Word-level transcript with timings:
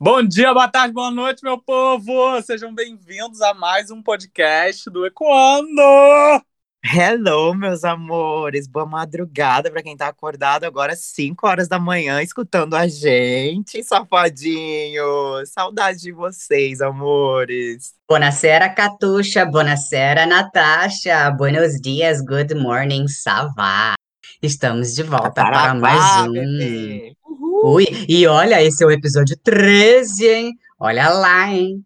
Bom 0.00 0.22
dia, 0.22 0.54
boa 0.54 0.68
tarde, 0.68 0.94
boa 0.94 1.10
noite, 1.10 1.42
meu 1.42 1.58
povo! 1.58 2.40
Sejam 2.42 2.72
bem-vindos 2.72 3.40
a 3.40 3.52
mais 3.52 3.90
um 3.90 4.00
podcast 4.00 4.88
do 4.88 5.04
Ecoando! 5.04 5.82
Hello, 6.84 7.52
meus 7.52 7.82
amores. 7.82 8.68
Boa 8.68 8.86
madrugada 8.86 9.68
para 9.72 9.82
quem 9.82 9.96
tá 9.96 10.06
acordado 10.06 10.62
agora 10.62 10.92
às 10.92 11.00
5 11.00 11.44
horas 11.44 11.66
da 11.66 11.80
manhã 11.80 12.22
escutando 12.22 12.74
a 12.74 12.86
gente, 12.86 13.82
safadinho. 13.82 15.04
Saudade 15.46 15.98
de 15.98 16.12
vocês, 16.12 16.80
amores. 16.80 17.92
Buonasera, 18.08 18.68
Catuxa. 18.68 19.44
Buonasera, 19.44 20.26
Natasha. 20.26 21.28
Buenos 21.32 21.72
dias, 21.80 22.20
good 22.20 22.54
morning, 22.54 23.08
Savá. 23.08 23.94
Estamos 24.40 24.94
de 24.94 25.02
volta 25.02 25.42
para 25.42 25.74
mais 25.74 26.28
um. 26.28 26.32
bebê. 26.32 27.17
Ui, 27.64 27.84
e 28.08 28.26
olha, 28.26 28.62
esse 28.62 28.82
é 28.84 28.86
o 28.86 28.90
episódio 28.90 29.36
13, 29.36 30.26
hein? 30.26 30.58
Olha 30.78 31.08
lá, 31.08 31.50
hein? 31.52 31.84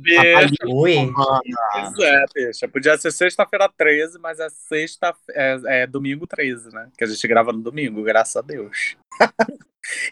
Beijo! 0.00 0.54
Ui, 0.68 1.12
Pois 1.14 1.98
é, 1.98 2.24
bicha. 2.34 2.68
Podia 2.68 2.96
ser 2.96 3.10
sexta-feira 3.12 3.68
13, 3.76 4.18
mas 4.18 4.38
é 4.38 4.48
sexta, 4.50 5.14
é, 5.30 5.82
é 5.82 5.86
domingo 5.86 6.26
13, 6.26 6.72
né? 6.72 6.88
Que 6.96 7.04
a 7.04 7.06
gente 7.06 7.28
grava 7.28 7.52
no 7.52 7.60
domingo, 7.60 8.02
graças 8.02 8.36
a 8.36 8.42
Deus. 8.42 8.96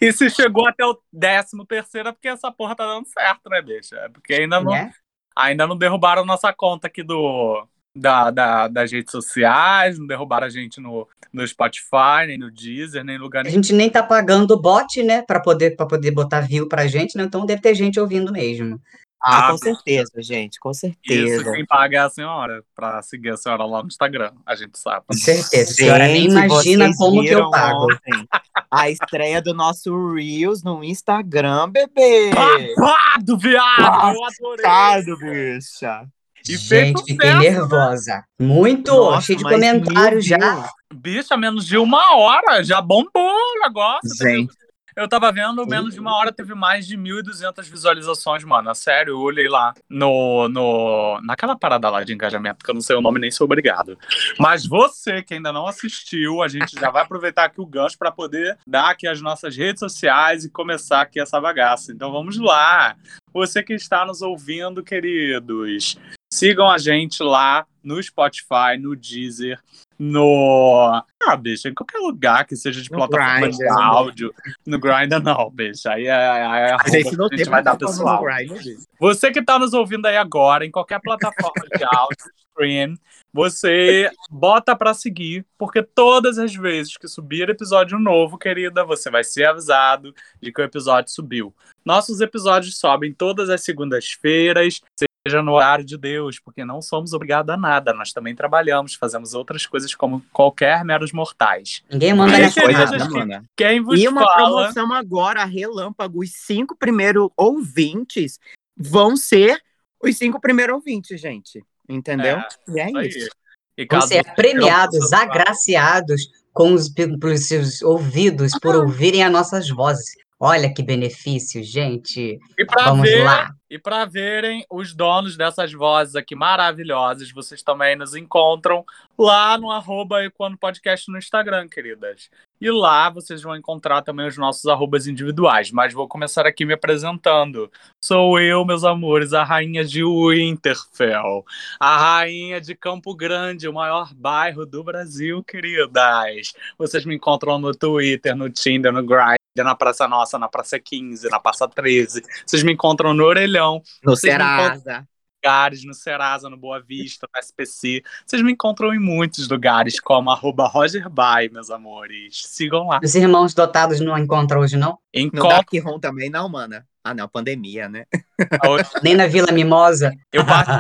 e 0.01 0.13
se 0.13 0.31
chegou 0.31 0.67
até 0.67 0.85
o 0.85 0.99
décimo 1.13 1.65
terceiro 1.65 2.09
é 2.09 2.13
porque 2.13 2.29
essa 2.29 2.51
porra 2.51 2.75
tá 2.75 2.87
dando 2.87 3.07
certo, 3.07 3.49
né, 3.51 3.61
bicha? 3.63 3.97
É 3.97 4.09
porque 4.09 4.35
ainda 4.35 4.61
não, 4.61 4.73
né? 4.73 4.93
ainda 5.37 5.67
não 5.67 5.77
derrubaram 5.77 6.25
nossa 6.25 6.53
conta 6.53 6.87
aqui 6.87 7.03
do, 7.03 7.67
da, 7.95 8.31
da- 8.31 8.69
das 8.69 8.91
redes 8.93 9.11
sociais, 9.13 9.99
não 9.99 10.07
derrubaram 10.07 10.47
a 10.47 10.51
gente 10.51 10.81
no, 10.81 11.07
no 11.33 11.47
Spotify, 11.47 12.27
nem 12.27 12.39
no 12.39 12.51
Deezer, 12.51 13.05
nem 13.05 13.17
em 13.17 13.19
lugar 13.19 13.41
A 13.41 13.43
nenhum. 13.45 13.55
gente 13.57 13.73
nem 13.73 13.89
tá 13.91 14.03
pagando 14.03 14.53
o 14.55 14.61
bot, 14.61 15.03
né? 15.03 15.23
Pra 15.23 15.41
poder, 15.41 15.77
pra 15.77 15.87
poder 15.87 16.11
botar 16.11 16.41
view 16.41 16.69
pra 16.69 16.87
gente, 16.87 17.17
né? 17.17 17.25
Então 17.25 17.47
deve 17.47 17.63
ter 17.63 17.75
gente 17.75 17.99
ouvindo 18.01 18.33
mesmo. 18.33 18.81
Ah, 19.27 19.47
Ah, 19.49 19.51
com 19.53 19.57
certeza, 19.57 20.11
gente, 20.21 20.61
com 20.61 20.71
Isso 20.71 20.81
certeza. 20.81 21.51
quem 21.51 21.65
paga 21.65 21.97
é 21.97 22.01
a 22.01 22.11
senhora, 22.11 22.63
pra 22.75 23.01
seguir 23.01 23.31
a 23.31 23.37
senhora 23.39 23.65
lá 23.65 23.81
no 23.81 23.87
Instagram, 23.89 24.33
a 24.45 24.55
gente 24.55 24.79
sabe. 24.79 25.07
Com 25.07 25.15
certeza. 25.15 25.71
A 25.71 25.75
senhora 25.75 26.07
nem 26.09 26.27
imagina 26.27 26.91
como 26.95 27.23
que 27.23 27.31
eu 27.31 27.49
pago. 27.49 27.85
ontem 27.85 28.29
A 28.71 28.91
estreia 28.91 29.41
do 29.41 29.55
nosso 29.55 30.13
Reels 30.13 30.63
no 30.63 30.85
Instagram, 30.85 31.71
bebê. 31.71 32.33
Babado, 32.35 33.39
viado! 33.39 34.15
Eu 34.15 34.25
adorei! 34.25 34.63
Passado, 34.63 35.17
bicha. 35.19 36.07
E 36.49 36.57
Gente, 36.57 37.03
fiquei 37.05 37.31
sucesso. 37.33 37.41
nervosa. 37.41 38.25
Muito! 38.41 38.93
Nossa, 38.93 39.27
cheio 39.27 39.39
de 39.39 39.45
comentários 39.45 40.27
já. 40.27 40.37
views. 40.39 40.67
Bicha, 40.95 41.37
menos 41.37 41.67
de 41.67 41.77
uma 41.79 42.17
hora, 42.17 42.63
já 42.63 42.81
bombou 42.81 43.11
o 43.17 43.61
negócio. 43.63 44.15
Gente, 44.21 44.53
Eu 44.97 45.09
tava 45.09 45.33
vendo, 45.33 45.67
menos 45.67 45.93
de 45.95 45.99
uma 45.99 46.15
hora 46.15 46.31
teve 46.31 46.55
mais 46.55 46.87
de 46.87 46.97
1.200 46.97 47.65
visualizações, 47.69 48.45
mano. 48.45 48.71
É 48.71 48.75
Sério, 48.75 49.15
eu 49.15 49.19
olhei 49.19 49.49
lá 49.49 49.75
no, 49.91 50.49
no, 50.49 51.21
naquela 51.25 51.59
parada 51.59 51.91
lá 51.91 52.05
de 52.05 52.13
engajamento, 52.15 52.65
que 52.65 52.71
eu 52.71 52.75
não 52.75 52.81
sei 52.81 52.95
o 52.95 53.01
nome 53.01 53.19
nem 53.19 53.29
sou 53.31 53.47
obrigado. 53.47 53.99
Mas 54.39 54.65
você 54.65 55.21
que 55.21 55.35
ainda 55.35 55.53
não 55.53 55.67
assistiu, 55.67 56.43
a 56.43 56.47
gente 56.47 56.79
já 56.79 56.91
vai 56.91 57.03
aproveitar 57.03 57.45
aqui 57.47 57.61
o 57.61 57.67
gancho 57.67 57.99
para 57.99 58.13
poder 58.13 58.57
dar 58.65 58.91
aqui 58.91 59.09
as 59.09 59.21
nossas 59.21 59.57
redes 59.57 59.81
sociais 59.81 60.45
e 60.45 60.51
começar 60.51 61.01
aqui 61.01 61.19
essa 61.19 61.41
bagaça. 61.41 61.91
Então 61.91 62.13
vamos 62.13 62.39
lá. 62.39 62.95
Você 63.33 63.65
que 63.65 63.75
está 63.75 64.07
nos 64.07 64.23
ouvindo, 64.23 64.81
queridos, 64.85 65.99
sigam 66.35 66.69
a 66.69 66.79
gente 66.79 67.23
lá 67.23 67.67
no 67.83 68.03
Spotify, 68.03 68.77
no 68.79 68.97
Deezer, 68.97 69.61
no. 69.99 71.03
Ah, 71.23 71.37
bicho, 71.37 71.69
em 71.69 71.75
qualquer 71.75 71.99
lugar 71.99 72.45
que 72.47 72.57
seja 72.57 72.83
de 72.83 72.91
No 72.91 72.97
plataforma 72.97 73.49
de 73.49 73.59
Grindr. 73.59 73.81
áudio. 73.81 74.35
No 74.67 74.79
Grindr, 74.79 75.23
não, 75.23 75.51
bicho. 75.51 75.89
Aí 75.89 76.07
é, 76.07 76.13
aí 76.13 76.71
é 76.71 76.75
a 76.75 76.89
gente 76.89 77.17
não 77.17 77.29
tem 77.29 77.45
vai 77.45 77.63
dar 77.63 77.77
pessoal. 77.77 78.25
Grindr. 78.25 78.81
Você 78.99 79.31
que 79.31 79.39
está 79.39 79.59
nos 79.59 79.73
ouvindo 79.73 80.07
aí 80.07 80.17
agora, 80.17 80.67
em 80.67 80.71
qualquer 80.71 81.01
plataforma 81.01 81.67
de 81.77 81.85
áudio, 81.85 82.17
stream, 82.51 82.97
você 83.33 84.11
bota 84.31 84.77
para 84.77 84.95
seguir, 84.95 85.45
porque 85.59 85.83
todas 85.83 86.39
as 86.39 86.55
vezes 86.55 86.97
que 86.97 87.09
subir 87.09 87.49
episódio 87.49 87.99
novo, 87.99 88.39
querida, 88.39 88.85
você 88.85 89.11
vai 89.11 89.25
ser 89.25 89.45
avisado 89.45 90.15
de 90.41 90.53
que 90.53 90.61
o 90.61 90.65
episódio 90.65 91.13
subiu. 91.13 91.55
Nossos 91.85 92.21
episódios 92.21 92.79
sobem 92.79 93.13
todas 93.13 93.51
as 93.51 93.63
segundas-feiras, 93.63 94.81
seja 95.27 95.43
no 95.43 95.53
horário 95.53 95.85
de 95.85 95.97
Deus, 95.97 96.39
porque 96.39 96.65
não 96.65 96.83
somos 96.83 97.15
obrigados 97.15 97.53
a 97.53 97.57
nada. 97.57 97.95
Nós 97.95 98.13
também 98.13 98.35
trabalhamos, 98.35 98.95
fazemos 98.95 99.33
outras 99.33 99.65
coisas 99.67 99.95
como 99.95 100.23
qualquer 100.33 100.85
meros 100.85 101.13
mortais. 101.13 101.83
Ninguém 101.91 102.13
manda 102.13 102.37
nessa. 102.37 102.61
Coisa, 102.61 102.87
né, 102.87 103.09
mana? 103.09 103.45
Quem 103.57 103.81
vos 103.83 103.99
E 103.99 104.07
uma 104.07 104.23
fala... 104.23 104.35
promoção 104.37 104.93
agora, 104.93 105.45
relâmpago. 105.45 106.21
Os 106.23 106.31
cinco 106.33 106.77
primeiros 106.77 107.31
ouvintes 107.37 108.39
vão 108.77 109.17
ser 109.17 109.59
os 110.03 110.17
cinco 110.19 110.39
primeiros 110.39 110.75
ouvintes, 110.75 111.19
gente. 111.19 111.65
Entendeu? 111.89 112.39
e 112.69 112.81
é 112.81 112.87
Isso 112.89 112.99
aí. 112.99 113.09
isso. 113.09 113.31
E 113.77 113.87
Vão 113.87 113.99
caso 114.01 114.09
ser 114.09 114.35
premiados, 114.35 115.13
agraciados 115.13 116.29
com 116.53 116.75
os, 116.75 116.89
pelos 116.89 117.49
seus 117.49 117.83
ouvidos 117.83 118.53
por 118.61 118.77
ouvirem 118.77 119.25
as 119.25 119.33
nossas 119.33 119.69
vozes. 119.69 120.15
Olha 120.39 120.73
que 120.73 120.83
benefício, 120.83 121.63
gente. 121.63 122.39
E 122.59 122.65
para 122.67 122.91
Vamos 122.91 123.09
ver, 123.09 123.25
lá. 123.25 123.51
E 123.75 123.79
para 123.79 124.05
verem 124.05 124.65
os 124.71 124.95
donos 124.95 125.37
dessas 125.37 125.73
vozes 125.73 126.15
aqui 126.15 126.37
maravilhosas, 126.37 127.33
vocês 127.33 127.61
também 127.61 127.97
nos 127.97 128.15
encontram 128.15 128.85
lá 129.19 129.59
no 129.59 129.69
arroba 129.69 130.25
Equano 130.25 130.57
Podcast 130.57 131.11
no 131.11 131.19
Instagram, 131.19 131.67
queridas. 131.69 132.31
E 132.61 132.71
lá 132.71 133.11
vocês 133.11 133.43
vão 133.43 133.57
encontrar 133.57 134.03
também 134.03 134.29
os 134.29 134.39
nossos 134.39 134.65
arrobas 134.67 135.09
individuais. 135.09 135.73
Mas 135.73 135.93
vou 135.93 136.07
começar 136.07 136.47
aqui 136.47 136.65
me 136.65 136.73
apresentando. 136.73 137.69
Sou 138.01 138.39
eu, 138.39 138.65
meus 138.65 138.85
amores, 138.85 139.33
a 139.33 139.43
rainha 139.43 139.85
de 139.85 140.05
Winterfell. 140.05 141.45
A 141.81 141.97
rainha 141.97 142.61
de 142.61 142.77
Campo 142.77 143.13
Grande, 143.13 143.67
o 143.67 143.73
maior 143.73 144.15
bairro 144.15 144.65
do 144.65 144.85
Brasil, 144.85 145.43
queridas. 145.43 146.53
Vocês 146.79 147.05
me 147.05 147.17
encontram 147.17 147.59
no 147.59 147.75
Twitter, 147.75 148.37
no 148.37 148.49
Tinder, 148.49 148.93
no 148.93 149.03
Grindr, 149.03 149.43
na 149.63 149.75
Praça 149.75 150.09
Nossa, 150.09 150.39
na 150.39 150.49
Praça 150.49 150.81
15, 150.81 151.29
na 151.29 151.39
Praça 151.39 151.69
13. 151.69 152.23
Vocês 152.45 152.63
me 152.63 152.73
encontram 152.73 153.15
no 153.15 153.25
Orelhão, 153.25 153.64
No 153.73 153.83
Vocês 154.15 154.33
Serasa. 154.33 155.07
lugares, 155.43 155.85
no 155.85 155.95
Serasa, 155.95 156.49
no 156.49 156.57
Boa 156.57 156.81
Vista, 156.81 157.29
no 157.33 157.41
SPC. 157.41 158.03
Vocês 158.27 158.43
me 158.43 158.53
encontram 158.53 158.95
em 158.95 158.99
muitos 158.99 159.49
lugares, 159.49 160.01
como 160.01 160.31
arroba 160.31 160.67
RogerBay, 160.67 161.51
meus 161.51 161.71
amores. 161.71 162.43
Sigam 162.47 162.89
lá. 162.89 163.01
Os 163.03 163.15
irmãos 163.15 163.55
dotados 163.55 164.01
não 164.01 164.17
encontram 164.19 164.61
hoje, 164.61 164.77
não? 164.77 164.99
No 165.15 165.21
Encontro 165.21 165.49
Dark 165.49 165.69
Room 165.85 165.99
também 166.01 166.31
não, 166.31 166.49
mana. 166.49 166.87
Ah, 167.03 167.13
não, 167.13 167.29
pandemia, 167.29 167.89
né? 167.89 168.07
Nem 169.03 169.15
na 169.15 169.27
Vila 169.27 169.53
Mimosa? 169.53 170.13
Eu 170.33 170.43
faço 170.47 170.71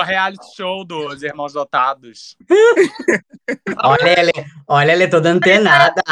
o 0.00 0.02
reality 0.02 0.56
show 0.56 0.84
dos 0.84 1.22
Irmãos 1.22 1.52
Dotados. 1.52 2.36
olha, 3.82 4.20
ele, 4.20 4.32
olha, 4.66 4.92
ele 4.92 5.04
é 5.04 5.08
toda 5.08 5.30
antenada. 5.30 6.02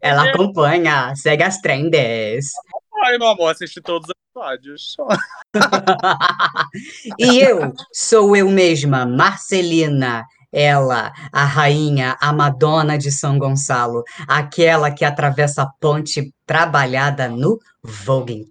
Ela 0.00 0.30
acompanha, 0.30 1.14
segue 1.14 1.42
as 1.42 1.58
trendes. 1.58 2.50
Ai, 3.02 3.16
meu 3.16 3.28
amor, 3.28 3.48
assisti 3.50 3.80
todos 3.80 4.08
os 4.08 4.14
episódios. 4.14 4.96
e 7.18 7.38
eu 7.38 7.72
sou 7.92 8.36
eu 8.36 8.48
mesma, 8.50 9.06
Marcelina. 9.06 10.24
Ela, 10.52 11.12
a 11.32 11.44
rainha, 11.44 12.16
a 12.20 12.32
Madonna 12.32 12.98
de 12.98 13.12
São 13.12 13.38
Gonçalo, 13.38 14.02
aquela 14.26 14.90
que 14.90 15.04
atravessa 15.04 15.62
a 15.62 15.70
ponte 15.80 16.34
trabalhada 16.44 17.28
no 17.28 17.56
Vogue. 17.84 18.50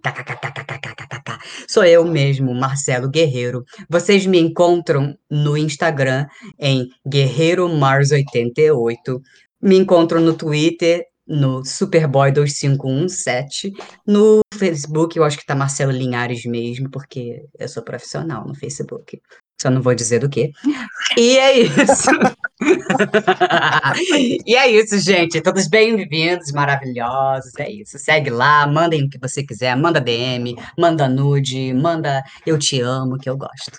Sou 1.68 1.84
eu 1.84 2.02
mesmo, 2.04 2.54
Marcelo 2.54 3.10
Guerreiro. 3.10 3.64
Vocês 3.88 4.24
me 4.24 4.40
encontram 4.40 5.14
no 5.30 5.58
Instagram 5.58 6.26
em 6.58 6.88
Guerreiro 7.06 7.68
Mars 7.68 8.10
88. 8.10 9.20
Me 9.60 9.76
encontro 9.76 10.20
no 10.20 10.32
Twitter 10.32 11.04
no 11.30 11.62
Superboy2517. 11.62 13.72
No 14.04 14.40
Facebook, 14.52 15.16
eu 15.16 15.22
acho 15.22 15.38
que 15.38 15.46
tá 15.46 15.54
Marcelo 15.54 15.92
Linhares 15.92 16.44
mesmo, 16.44 16.90
porque 16.90 17.46
eu 17.56 17.68
sou 17.68 17.84
profissional 17.84 18.44
no 18.44 18.54
Facebook. 18.54 19.22
Só 19.60 19.68
não 19.68 19.82
vou 19.82 19.94
dizer 19.94 20.20
do 20.20 20.28
quê. 20.30 20.52
E 21.18 21.36
é 21.36 21.58
isso. 21.58 22.10
e 24.46 24.56
é 24.56 24.70
isso, 24.70 24.98
gente. 24.98 25.42
Todos 25.42 25.68
bem-vindos, 25.68 26.50
maravilhosos. 26.50 27.52
É 27.58 27.70
isso. 27.70 27.98
Segue 27.98 28.30
lá, 28.30 28.66
mandem 28.66 29.04
o 29.04 29.10
que 29.10 29.18
você 29.18 29.42
quiser. 29.42 29.76
Manda 29.76 30.00
DM, 30.00 30.56
manda 30.78 31.06
nude, 31.06 31.74
manda 31.74 32.22
eu 32.46 32.58
te 32.58 32.80
amo, 32.80 33.18
que 33.18 33.28
eu 33.28 33.36
gosto. 33.36 33.78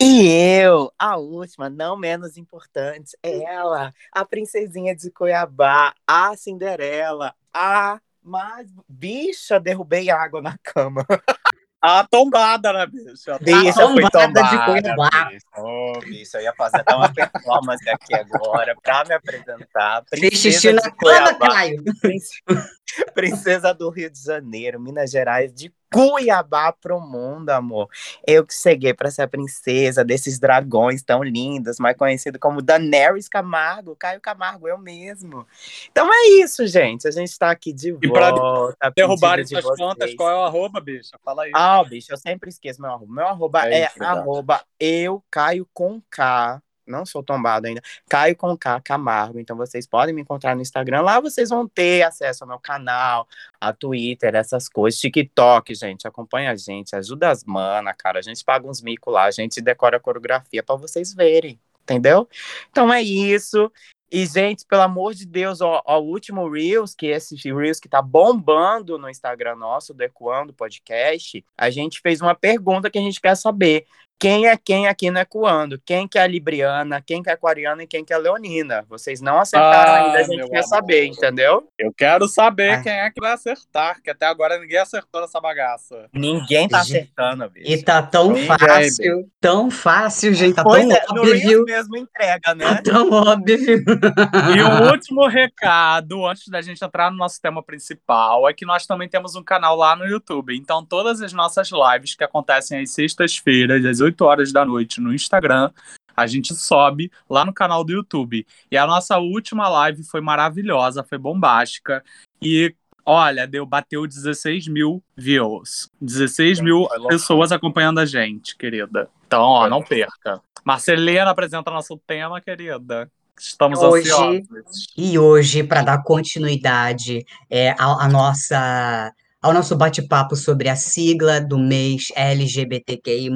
E 0.00 0.28
eu, 0.62 0.90
a 0.98 1.18
última, 1.18 1.68
não 1.68 1.94
menos 1.94 2.38
importante, 2.38 3.10
é 3.22 3.44
ela, 3.44 3.92
a 4.10 4.24
princesinha 4.24 4.96
de 4.96 5.10
Cuiabá, 5.10 5.92
a 6.06 6.34
Cinderela, 6.38 7.34
a 7.52 8.00
mais 8.22 8.66
bicha, 8.88 9.60
derrubei 9.60 10.08
água 10.08 10.40
na 10.40 10.56
cama. 10.62 11.04
A 11.80 12.04
tombada, 12.10 12.72
né, 12.72 12.86
bicho? 12.86 13.30
A 13.30 13.38
Bicha, 13.38 13.72
tombada 13.72 13.92
foi 13.92 14.10
tombada, 14.10 14.48
de 14.50 14.64
Cuiabá. 14.82 15.24
bicho. 15.30 15.46
Ô, 15.56 15.98
bicho, 16.00 16.36
eu 16.36 16.40
ia 16.42 16.52
fazer 16.54 16.80
até 16.80 16.94
uma 16.94 17.12
performance 17.12 17.88
aqui 17.88 18.14
agora 18.16 18.74
pra 18.82 19.04
me 19.04 19.14
apresentar. 19.14 20.02
Fez 20.12 20.34
xixi 20.34 20.72
na 20.72 20.90
cama. 20.90 21.38
Caio. 21.38 21.82
Prince- 23.14 23.42
Princesa 23.58 23.72
do 23.74 23.90
Rio 23.90 24.10
de 24.10 24.22
Janeiro, 24.22 24.80
Minas 24.80 25.10
Gerais, 25.10 25.52
de 25.52 25.72
Cuiabá 25.90 26.70
pro 26.70 27.00
mundo, 27.00 27.48
amor. 27.48 27.88
Eu 28.26 28.44
que 28.46 28.52
cheguei 28.54 28.92
pra 28.92 29.10
ser 29.10 29.22
a 29.22 29.28
princesa 29.28 30.04
desses 30.04 30.38
dragões 30.38 31.02
tão 31.02 31.22
lindos, 31.22 31.78
mais 31.78 31.96
conhecido 31.96 32.38
como 32.38 32.60
Daenerys 32.60 33.26
Camargo, 33.26 33.96
Caio 33.96 34.20
Camargo, 34.20 34.68
eu 34.68 34.76
mesmo. 34.76 35.46
Então 35.90 36.08
é 36.12 36.28
isso, 36.42 36.66
gente. 36.66 37.08
A 37.08 37.10
gente 37.10 37.38
tá 37.38 37.50
aqui 37.50 37.72
de 37.72 37.96
E 38.02 38.06
volta. 38.06 38.76
a 38.80 38.90
Derrubarem 38.90 39.44
pedido 39.44 39.60
de 39.60 39.62
suas 39.66 39.78
contas, 39.78 40.14
qual 40.14 40.30
é 40.30 40.34
o 40.36 40.42
arroba, 40.44 40.78
bicho? 40.80 41.10
Fala 41.24 41.44
aí. 41.44 41.52
Ah, 41.54 41.82
bicho, 41.82 42.12
eu 42.12 42.18
sempre 42.18 42.50
esqueço 42.50 42.82
meu 42.82 42.90
arroba. 42.90 43.14
Meu 43.14 43.26
arroba 43.26 43.66
É 43.66 43.80
é, 43.80 43.90
arroba 44.00 44.62
eu 44.78 45.24
Caio 45.30 45.66
com 45.72 46.02
K. 46.10 46.60
Não 46.88 47.06
sou 47.06 47.22
tombado 47.22 47.66
ainda. 47.66 47.80
Caio 48.08 48.36
com 48.36 48.56
K 48.56 48.80
Camargo. 48.80 49.38
Então 49.38 49.56
vocês 49.56 49.86
podem 49.86 50.14
me 50.14 50.22
encontrar 50.22 50.54
no 50.56 50.62
Instagram. 50.62 51.02
Lá 51.02 51.20
vocês 51.20 51.50
vão 51.50 51.68
ter 51.68 52.02
acesso 52.02 52.44
ao 52.44 52.48
meu 52.48 52.58
canal, 52.58 53.28
a 53.60 53.72
Twitter, 53.72 54.34
essas 54.34 54.68
coisas. 54.68 55.00
TikTok, 55.00 55.74
gente. 55.74 56.08
Acompanha 56.08 56.52
a 56.52 56.56
gente. 56.56 56.96
Ajuda 56.96 57.30
as 57.30 57.44
manas, 57.44 57.94
cara. 57.96 58.18
A 58.18 58.22
gente 58.22 58.44
paga 58.44 58.68
uns 58.68 58.82
micos 58.82 59.12
lá. 59.12 59.24
A 59.24 59.30
gente 59.30 59.60
decora 59.60 59.98
a 59.98 60.00
coreografia 60.00 60.62
pra 60.62 60.76
vocês 60.76 61.14
verem. 61.14 61.58
Entendeu? 61.82 62.28
Então 62.70 62.92
é 62.92 63.02
isso. 63.02 63.70
E, 64.10 64.24
gente, 64.24 64.64
pelo 64.64 64.82
amor 64.82 65.12
de 65.12 65.26
Deus, 65.26 65.60
ó, 65.60 65.82
ó, 65.84 66.00
o 66.00 66.06
último 66.06 66.48
Reels, 66.48 66.94
que 66.94 67.06
esse 67.06 67.36
Reels 67.52 67.78
que 67.78 67.88
tá 67.88 68.00
bombando 68.00 68.98
no 68.98 69.08
Instagram 69.08 69.54
nosso, 69.56 69.92
do 69.92 70.02
Ecoando 70.02 70.52
Podcast, 70.54 71.44
a 71.56 71.68
gente 71.68 72.00
fez 72.00 72.22
uma 72.22 72.34
pergunta 72.34 72.90
que 72.90 72.98
a 72.98 73.02
gente 73.02 73.20
quer 73.20 73.36
saber. 73.36 73.86
Quem 74.20 74.48
é 74.48 74.56
quem 74.56 74.88
aqui 74.88 75.12
no 75.12 75.18
Ecoando? 75.20 75.80
Quem 75.86 76.08
que 76.08 76.18
é 76.18 76.22
a 76.22 76.26
Libriana, 76.26 77.00
quem 77.00 77.22
que 77.22 77.28
é 77.28 77.32
a 77.32 77.36
Aquariana 77.36 77.84
e 77.84 77.86
quem 77.86 78.04
que 78.04 78.12
é 78.12 78.16
a 78.16 78.18
Leonina? 78.18 78.84
Vocês 78.88 79.20
não 79.20 79.38
acertaram 79.38 79.92
Ah, 79.92 80.06
ainda, 80.06 80.18
a 80.18 80.22
gente 80.24 80.48
quer 80.50 80.56
amor. 80.58 80.68
saber, 80.68 81.04
entendeu? 81.06 81.68
Eu 81.78 81.92
quero 81.96 82.26
saber 82.26 82.70
Ah. 82.72 82.82
quem 82.82 82.92
é 82.92 83.10
que 83.10 83.20
vai 83.20 83.32
acertar, 83.32 84.02
que 84.02 84.10
até 84.10 84.26
agora 84.26 84.58
ninguém 84.58 84.78
acertou 84.78 85.20
nessa 85.20 85.40
bagaça. 85.40 86.08
Ninguém 86.12 86.68
tá 86.68 86.82
Gente, 86.82 86.96
acertando, 87.14 87.48
bicho. 87.48 87.70
E 87.70 87.80
tá 87.80 88.02
tão 88.02 88.28
Ninguém, 88.32 88.46
fácil, 88.48 89.30
tão 89.40 89.70
fácil, 89.70 90.34
gente. 90.34 90.54
Tá 90.56 90.64
Pois 90.64 90.84
tão 90.88 90.96
é, 90.96 91.04
no 91.14 91.20
óbvio. 91.20 91.64
mesmo 91.64 91.96
entrega, 91.96 92.40
Tá 92.42 92.54
né? 92.56 92.80
tão 92.82 93.10
óbvio. 93.12 93.56
E 93.56 94.60
o 94.62 94.90
último 94.90 95.28
recado, 95.28 96.26
antes 96.26 96.48
da 96.48 96.60
gente 96.60 96.84
entrar 96.84 97.08
no 97.12 97.16
nosso 97.16 97.40
tema 97.40 97.62
principal, 97.62 98.48
é 98.48 98.52
que 98.52 98.66
nós 98.66 98.84
também 98.84 99.08
temos 99.08 99.36
um 99.36 99.44
canal 99.44 99.76
lá 99.76 99.94
no 99.94 100.04
YouTube. 100.04 100.56
Então, 100.56 100.84
todas 100.84 101.22
as 101.22 101.32
nossas 101.32 101.70
lives 101.70 102.16
que 102.16 102.24
acontecem 102.24 102.80
às 102.82 102.90
sextas-feiras, 102.92 103.84
às 103.84 104.00
8 104.08 104.24
horas 104.24 104.52
da 104.52 104.64
noite, 104.64 105.00
no 105.00 105.14
Instagram, 105.14 105.70
a 106.16 106.26
gente 106.26 106.54
sobe 106.54 107.10
lá 107.30 107.44
no 107.44 107.52
canal 107.52 107.84
do 107.84 107.92
YouTube. 107.92 108.46
E 108.70 108.76
a 108.76 108.86
nossa 108.86 109.18
última 109.18 109.68
live 109.68 110.02
foi 110.02 110.20
maravilhosa, 110.20 111.04
foi 111.04 111.16
bombástica. 111.18 112.02
E 112.42 112.74
olha, 113.06 113.46
deu, 113.46 113.64
bateu 113.64 114.06
16 114.06 114.66
mil 114.68 115.02
views. 115.16 115.88
16 116.00 116.60
mil 116.60 116.86
Foi 116.88 116.98
louco. 116.98 117.12
pessoas 117.12 117.52
acompanhando 117.52 118.00
a 118.00 118.04
gente, 118.06 118.56
querida. 118.56 119.08
Então, 119.26 119.42
ó, 119.42 119.68
não 119.68 119.82
perca. 119.82 120.40
Marcelena 120.64 121.30
apresenta 121.30 121.70
nosso 121.70 121.96
tema, 122.06 122.40
querida. 122.40 123.10
Estamos 123.38 123.78
Hoje- 123.80 124.10
ansiosos. 124.10 124.88
E 124.96 125.16
hoje, 125.18 125.62
para 125.62 125.82
dar 125.82 126.02
continuidade 126.02 127.24
é, 127.48 127.70
à, 127.78 128.04
à 128.04 128.08
nossa, 128.08 129.12
ao 129.40 129.52
nosso 129.52 129.76
bate-papo 129.76 130.34
sobre 130.34 130.68
a 130.68 130.76
sigla 130.76 131.40
do 131.40 131.58
mês 131.58 132.08
LGBTQI, 132.16 133.30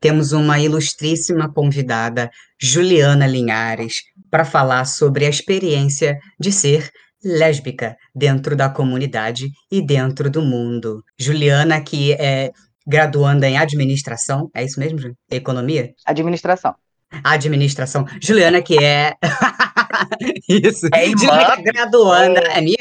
temos 0.00 0.32
uma 0.32 0.58
ilustríssima 0.58 1.52
convidada, 1.52 2.30
Juliana 2.60 3.26
Linhares, 3.26 4.02
para 4.30 4.44
falar 4.44 4.84
sobre 4.84 5.26
a 5.26 5.30
experiência 5.30 6.18
de 6.38 6.50
ser 6.50 6.90
lésbica 7.22 7.96
dentro 8.14 8.56
da 8.56 8.68
comunidade 8.68 9.50
e 9.70 9.84
dentro 9.84 10.30
do 10.30 10.42
mundo. 10.42 11.02
Juliana, 11.18 11.80
que 11.80 12.12
é 12.14 12.50
graduanda 12.86 13.48
em 13.48 13.58
administração, 13.58 14.50
é 14.54 14.64
isso 14.64 14.80
mesmo? 14.80 14.98
Economia? 15.30 15.90
Administração. 16.06 16.74
Administração. 17.24 18.06
Juliana, 18.20 18.62
que 18.62 18.78
é. 18.82 19.14
Isso. 20.48 20.86
É 20.94 21.08
irmã, 21.08 21.18
Juliana, 21.18 21.56
que 21.56 21.68
é 21.68 21.72
graduanda. 21.72 22.42
Oh. 22.46 22.50
É 22.50 22.60
minha? 22.60 22.76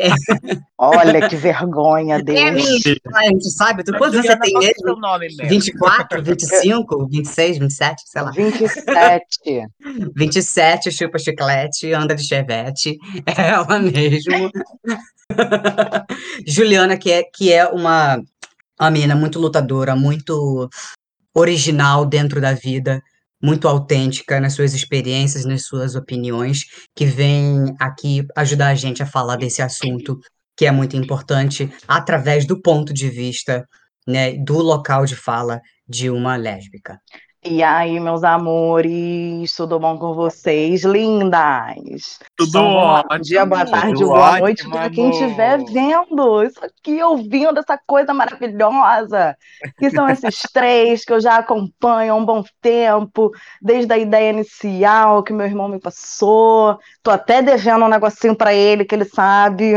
É, 0.00 0.56
Olha 0.78 1.28
que 1.28 1.36
vergonha, 1.36 2.16
é 2.18 2.22
Deus. 2.22 2.52
minha. 2.52 2.96
A 3.14 3.24
gente 3.24 3.50
sabe. 3.50 3.84
Tu, 3.84 3.92
quantos 3.92 4.16
você 4.20 4.22
Juliana, 4.22 4.40
tem 4.40 4.56
é 4.56 4.58
mesmo? 4.60 4.82
seu 4.82 4.96
nome 4.96 5.26
mesmo? 5.28 5.48
24, 5.48 6.22
25, 6.22 7.06
26, 7.08 7.58
27, 7.58 8.02
sei 8.06 8.22
lá. 8.22 8.30
27. 8.30 9.26
27, 10.16 10.90
chupa 10.90 11.18
chiclete, 11.18 11.92
anda 11.92 12.14
de 12.14 12.24
chevette. 12.26 12.98
É 13.36 13.50
ela 13.50 13.78
mesmo. 13.78 14.50
Juliana, 16.46 16.96
que 16.96 17.10
é, 17.10 17.22
que 17.22 17.52
é 17.52 17.66
uma, 17.66 18.20
uma 18.78 18.90
menina 18.90 19.14
muito 19.14 19.38
lutadora, 19.38 19.96
muito 19.96 20.68
original 21.34 22.04
dentro 22.06 22.40
da 22.40 22.52
vida, 22.52 23.02
muito 23.44 23.68
autêntica 23.68 24.40
nas 24.40 24.54
suas 24.54 24.72
experiências, 24.72 25.44
nas 25.44 25.66
suas 25.66 25.94
opiniões, 25.94 26.60
que 26.96 27.04
vem 27.04 27.74
aqui 27.78 28.26
ajudar 28.34 28.68
a 28.68 28.74
gente 28.74 29.02
a 29.02 29.06
falar 29.06 29.36
desse 29.36 29.60
assunto 29.60 30.18
que 30.56 30.64
é 30.64 30.70
muito 30.70 30.96
importante 30.96 31.70
através 31.86 32.46
do 32.46 32.60
ponto 32.62 32.94
de 32.94 33.10
vista, 33.10 33.68
né, 34.06 34.32
do 34.32 34.58
local 34.58 35.04
de 35.04 35.14
fala 35.14 35.60
de 35.86 36.08
uma 36.08 36.36
lésbica. 36.36 36.98
E 37.46 37.62
aí, 37.62 38.00
meus 38.00 38.24
amores, 38.24 39.54
tudo 39.54 39.78
bom 39.78 39.98
com 39.98 40.14
vocês, 40.14 40.82
lindas? 40.82 42.18
Tudo 42.34 42.48
Então. 42.48 42.64
Bom 42.64 42.76
ótimo. 42.76 43.20
dia, 43.20 43.44
boa 43.44 43.66
tarde, 43.66 44.02
boa 44.02 44.18
ótimo, 44.18 44.38
noite 44.38 44.68
para 44.70 44.88
quem 44.88 45.10
estiver 45.10 45.62
vendo 45.62 46.42
isso 46.42 46.58
aqui, 46.64 47.02
ouvindo 47.02 47.60
essa 47.60 47.78
coisa 47.86 48.14
maravilhosa, 48.14 49.36
que 49.78 49.90
são 49.90 50.08
esses 50.08 50.40
três 50.54 51.04
que 51.04 51.12
eu 51.12 51.20
já 51.20 51.36
acompanho 51.36 52.14
há 52.14 52.16
um 52.16 52.24
bom 52.24 52.42
tempo, 52.62 53.30
desde 53.60 53.92
a 53.92 53.98
ideia 53.98 54.30
inicial 54.30 55.22
que 55.22 55.34
meu 55.34 55.44
irmão 55.44 55.68
me 55.68 55.78
passou. 55.78 56.78
Tô 57.02 57.10
até 57.10 57.42
devendo 57.42 57.84
um 57.84 57.88
negocinho 57.88 58.34
para 58.34 58.54
ele 58.54 58.86
que 58.86 58.94
ele 58.94 59.04
sabe, 59.04 59.74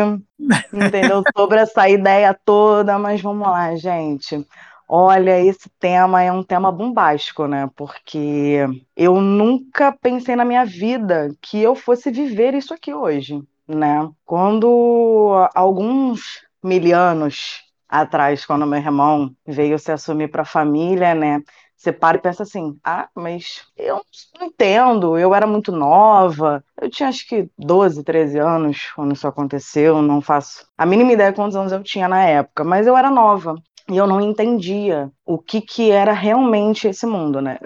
entendeu? 0.72 1.22
Sobre 1.36 1.60
essa 1.60 1.88
ideia 1.89 2.34
toda, 2.46 2.98
mas 2.98 3.20
vamos 3.20 3.46
lá, 3.46 3.75
gente. 3.75 4.48
Olha, 4.89 5.39
esse 5.44 5.70
tema 5.79 6.24
é 6.24 6.32
um 6.32 6.44
tema 6.44 6.72
bombástico, 6.72 7.46
né? 7.48 7.70
Porque 7.75 8.65
eu 8.96 9.20
nunca 9.20 9.91
pensei 9.91 10.36
na 10.36 10.46
minha 10.46 10.65
vida 10.65 11.29
que 11.41 11.62
eu 11.62 11.75
fosse 11.75 12.10
viver 12.10 12.53
isso 12.53 12.74
aqui 12.74 12.94
hoje, 12.94 13.41
né? 13.67 14.10
Quando 14.25 15.34
alguns 15.53 16.41
mil 16.63 16.96
anos 16.98 17.63
atrás, 17.89 18.46
quando 18.46 18.65
meu 18.65 18.79
irmão 18.79 19.36
veio 19.46 19.77
se 19.77 19.91
assumir 19.91 20.29
para 20.29 20.44
a 20.44 20.46
família, 20.46 21.13
né? 21.13 21.41
Você 21.77 21.91
para 21.93 22.17
e 22.17 22.22
pensa 22.22 22.43
assim: 22.43 22.77
ah, 22.84 23.07
mas 23.15 23.65
eu 23.77 24.01
não 24.39 24.48
entendo, 24.48 25.17
eu 25.17 25.34
era 25.34 25.46
muito 25.46 25.72
nova, 25.72 26.63
eu 26.81 26.89
tinha 26.89 27.07
acho 27.10 27.27
que 27.27 27.50
12, 27.57 28.03
13 28.03 28.39
anos 28.39 28.91
quando 28.96 29.13
isso 29.13 29.27
aconteceu, 29.27 30.01
não 30.01 30.22
faço 30.22 30.67
a 30.77 30.86
mínima 30.86 31.13
ideia 31.13 31.29
de 31.31 31.36
quantos 31.36 31.55
anos 31.55 31.72
eu 31.72 31.84
tinha 31.84 32.07
na 32.07 32.24
época, 32.25 32.63
mas 32.63 32.88
eu 32.88 32.98
era 32.98 33.12
nova 33.12 33.55
e 33.89 33.96
eu 33.96 34.07
não 34.07 34.19
entendia 34.19 35.12
o 35.25 35.38
que 35.38 35.62
que 35.62 35.91
era 35.91 36.12
realmente 36.13 36.88
esse 36.88 37.05
mundo, 37.05 37.41
né? 37.41 37.57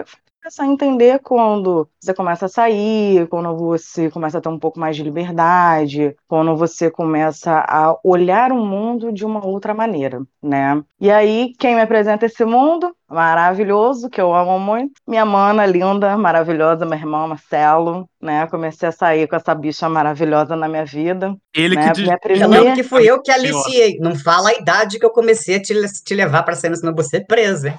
Começar 0.42 0.64
a 0.64 0.66
entender 0.66 1.20
quando 1.20 1.88
você 2.00 2.12
começa 2.12 2.46
a 2.46 2.48
sair, 2.48 3.28
quando 3.28 3.56
você 3.56 4.10
começa 4.10 4.38
a 4.38 4.40
ter 4.40 4.48
um 4.48 4.58
pouco 4.58 4.80
mais 4.80 4.96
de 4.96 5.02
liberdade, 5.04 6.16
quando 6.26 6.56
você 6.56 6.90
começa 6.90 7.64
a 7.68 7.96
olhar 8.02 8.50
o 8.50 8.56
mundo 8.56 9.12
de 9.12 9.24
uma 9.24 9.46
outra 9.46 9.72
maneira, 9.72 10.20
né? 10.42 10.82
E 11.00 11.12
aí, 11.12 11.52
quem 11.60 11.76
me 11.76 11.80
apresenta 11.80 12.26
esse 12.26 12.44
mundo? 12.44 12.92
Maravilhoso, 13.08 14.10
que 14.10 14.20
eu 14.20 14.34
amo 14.34 14.58
muito. 14.58 14.94
Minha 15.06 15.24
mana 15.24 15.64
linda, 15.64 16.16
maravilhosa, 16.16 16.84
meu 16.84 16.98
irmão 16.98 17.28
Marcelo, 17.28 18.08
né? 18.20 18.44
Comecei 18.48 18.88
a 18.88 18.92
sair 18.92 19.28
com 19.28 19.36
essa 19.36 19.54
bicha 19.54 19.88
maravilhosa 19.88 20.56
na 20.56 20.68
minha 20.68 20.84
vida. 20.84 21.36
Ele 21.54 21.76
né? 21.76 21.86
que 21.86 21.92
diz... 21.92 22.04
Minha 22.04 22.18
Eu 22.24 22.30
lembro 22.30 22.48
primeira... 22.48 22.74
que 22.74 22.82
fui 22.82 23.08
eu 23.08 23.22
que 23.22 23.30
aliciei. 23.30 23.96
Não 24.00 24.16
fala 24.16 24.48
a 24.48 24.54
idade 24.54 24.98
que 24.98 25.06
eu 25.06 25.10
comecei 25.10 25.54
a 25.54 25.62
te, 25.62 25.74
te 26.04 26.14
levar 26.16 26.42
para 26.42 26.56
cena, 26.56 26.74
senão 26.74 26.92
você 26.92 27.20
presa. 27.20 27.78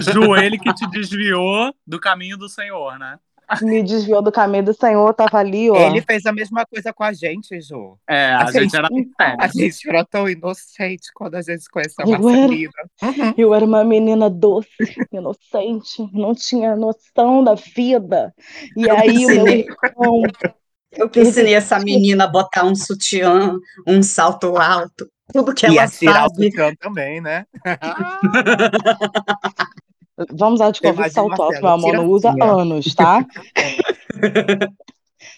Ju, 0.00 0.36
ele 0.36 0.58
que 0.58 0.72
te 0.74 0.88
desviou 0.90 1.72
do 1.86 1.98
caminho 2.00 2.36
do 2.36 2.48
Senhor, 2.48 2.98
né? 2.98 3.18
me 3.62 3.82
desviou 3.82 4.20
do 4.20 4.30
caminho 4.30 4.64
do 4.64 4.74
Senhor, 4.74 5.14
tava 5.14 5.38
ali, 5.38 5.70
ó. 5.70 5.76
Ele 5.76 6.02
fez 6.02 6.26
a 6.26 6.32
mesma 6.32 6.66
coisa 6.66 6.92
com 6.92 7.02
a 7.02 7.14
gente, 7.14 7.58
Ju. 7.62 7.96
É, 8.06 8.32
a, 8.34 8.42
A 8.44 8.52
gente 8.52 8.64
gente- 8.64 8.76
era 8.76 8.88
A 8.88 9.48
sério. 9.48 9.72
gente 9.72 9.88
era 9.88 10.04
tão 10.04 10.28
inocente 10.28 11.08
quando 11.14 11.34
a 11.36 11.40
gente 11.40 11.64
conheceu 11.70 12.04
a 12.04 12.08
Eu 12.08 12.14
era. 12.14 12.22
Marcelina. 12.22 12.72
Uhum. 13.02 13.34
Eu 13.38 13.54
era 13.54 13.64
uma 13.64 13.82
menina 13.84 14.28
doce, 14.28 14.68
inocente, 15.10 16.06
não 16.12 16.34
tinha 16.34 16.76
noção 16.76 17.42
da 17.42 17.54
vida. 17.54 18.34
E 18.76 18.88
aí 18.90 19.24
o 19.24 19.28
meu 19.28 19.46
irmão, 19.48 20.22
Eu 20.92 21.08
que 21.08 21.20
ensinei 21.20 21.54
essa 21.54 21.78
menina 21.78 22.24
a 22.24 22.28
botar 22.28 22.64
um 22.64 22.74
sutiã, 22.74 23.56
um 23.86 24.02
salto 24.02 24.56
alto, 24.56 25.08
tudo 25.32 25.54
que 25.54 25.66
E 25.66 25.76
ela 25.76 25.84
a 25.84 25.88
tirar 25.88 26.26
o 26.26 26.30
sabe. 26.30 26.50
sutiã 26.50 26.74
também, 26.76 27.20
né? 27.20 27.44
vamos 30.32 30.60
lá 30.60 30.70
de 30.70 30.80
imagino 30.82 31.10
salto 31.10 31.42
alto, 31.42 31.60
meu 31.60 31.70
amor, 31.70 31.92
não 31.92 32.06
usa 32.06 32.34
anos, 32.42 32.94
tá? 32.94 33.24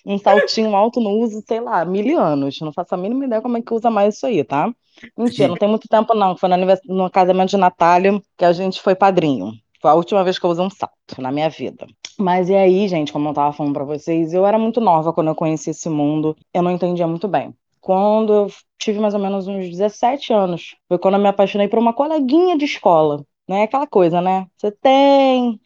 Um 0.04 0.18
saltinho 0.18 0.74
alto 0.74 1.00
não 1.00 1.12
usa, 1.20 1.42
sei 1.46 1.60
lá, 1.60 1.84
mil 1.84 2.18
anos. 2.18 2.58
Não 2.60 2.72
faço 2.72 2.94
a 2.94 2.98
mínima 2.98 3.26
ideia 3.26 3.42
como 3.42 3.58
é 3.58 3.62
que 3.62 3.72
usa 3.72 3.90
mais 3.90 4.16
isso 4.16 4.26
aí, 4.26 4.42
tá? 4.44 4.72
Mentira, 5.16 5.48
não 5.48 5.56
tem 5.56 5.68
muito 5.68 5.88
tempo 5.88 6.14
não. 6.14 6.36
Foi 6.36 6.48
no, 6.48 6.54
anivers... 6.54 6.80
no 6.86 7.10
casamento 7.10 7.50
de 7.50 7.56
Natália 7.56 8.20
que 8.36 8.44
a 8.44 8.52
gente 8.52 8.80
foi 8.80 8.94
padrinho. 8.94 9.52
Foi 9.80 9.90
a 9.90 9.94
última 9.94 10.22
vez 10.22 10.38
que 10.38 10.44
eu 10.44 10.50
usei 10.50 10.64
um 10.64 10.70
salto 10.70 11.20
na 11.20 11.32
minha 11.32 11.48
vida. 11.48 11.86
Mas 12.18 12.48
e 12.48 12.54
aí, 12.54 12.86
gente, 12.86 13.12
como 13.12 13.28
eu 13.28 13.34
tava 13.34 13.52
falando 13.52 13.74
pra 13.74 13.84
vocês, 13.84 14.34
eu 14.34 14.46
era 14.46 14.58
muito 14.58 14.80
nova 14.80 15.12
quando 15.12 15.28
eu 15.28 15.34
conheci 15.34 15.70
esse 15.70 15.88
mundo. 15.88 16.36
Eu 16.52 16.62
não 16.62 16.70
entendia 16.70 17.06
muito 17.06 17.26
bem. 17.26 17.54
Quando 17.80 18.32
eu 18.32 18.46
tive 18.78 18.98
mais 19.00 19.14
ou 19.14 19.20
menos 19.20 19.48
uns 19.48 19.70
17 19.70 20.32
anos, 20.32 20.76
foi 20.86 20.98
quando 20.98 21.14
eu 21.14 21.20
me 21.20 21.28
apaixonei 21.28 21.66
por 21.66 21.78
uma 21.78 21.94
coleguinha 21.94 22.58
de 22.58 22.66
escola. 22.66 23.24
Né? 23.48 23.62
Aquela 23.62 23.86
coisa, 23.86 24.20
né? 24.20 24.46
Você 24.56 24.70
tem 24.70 25.58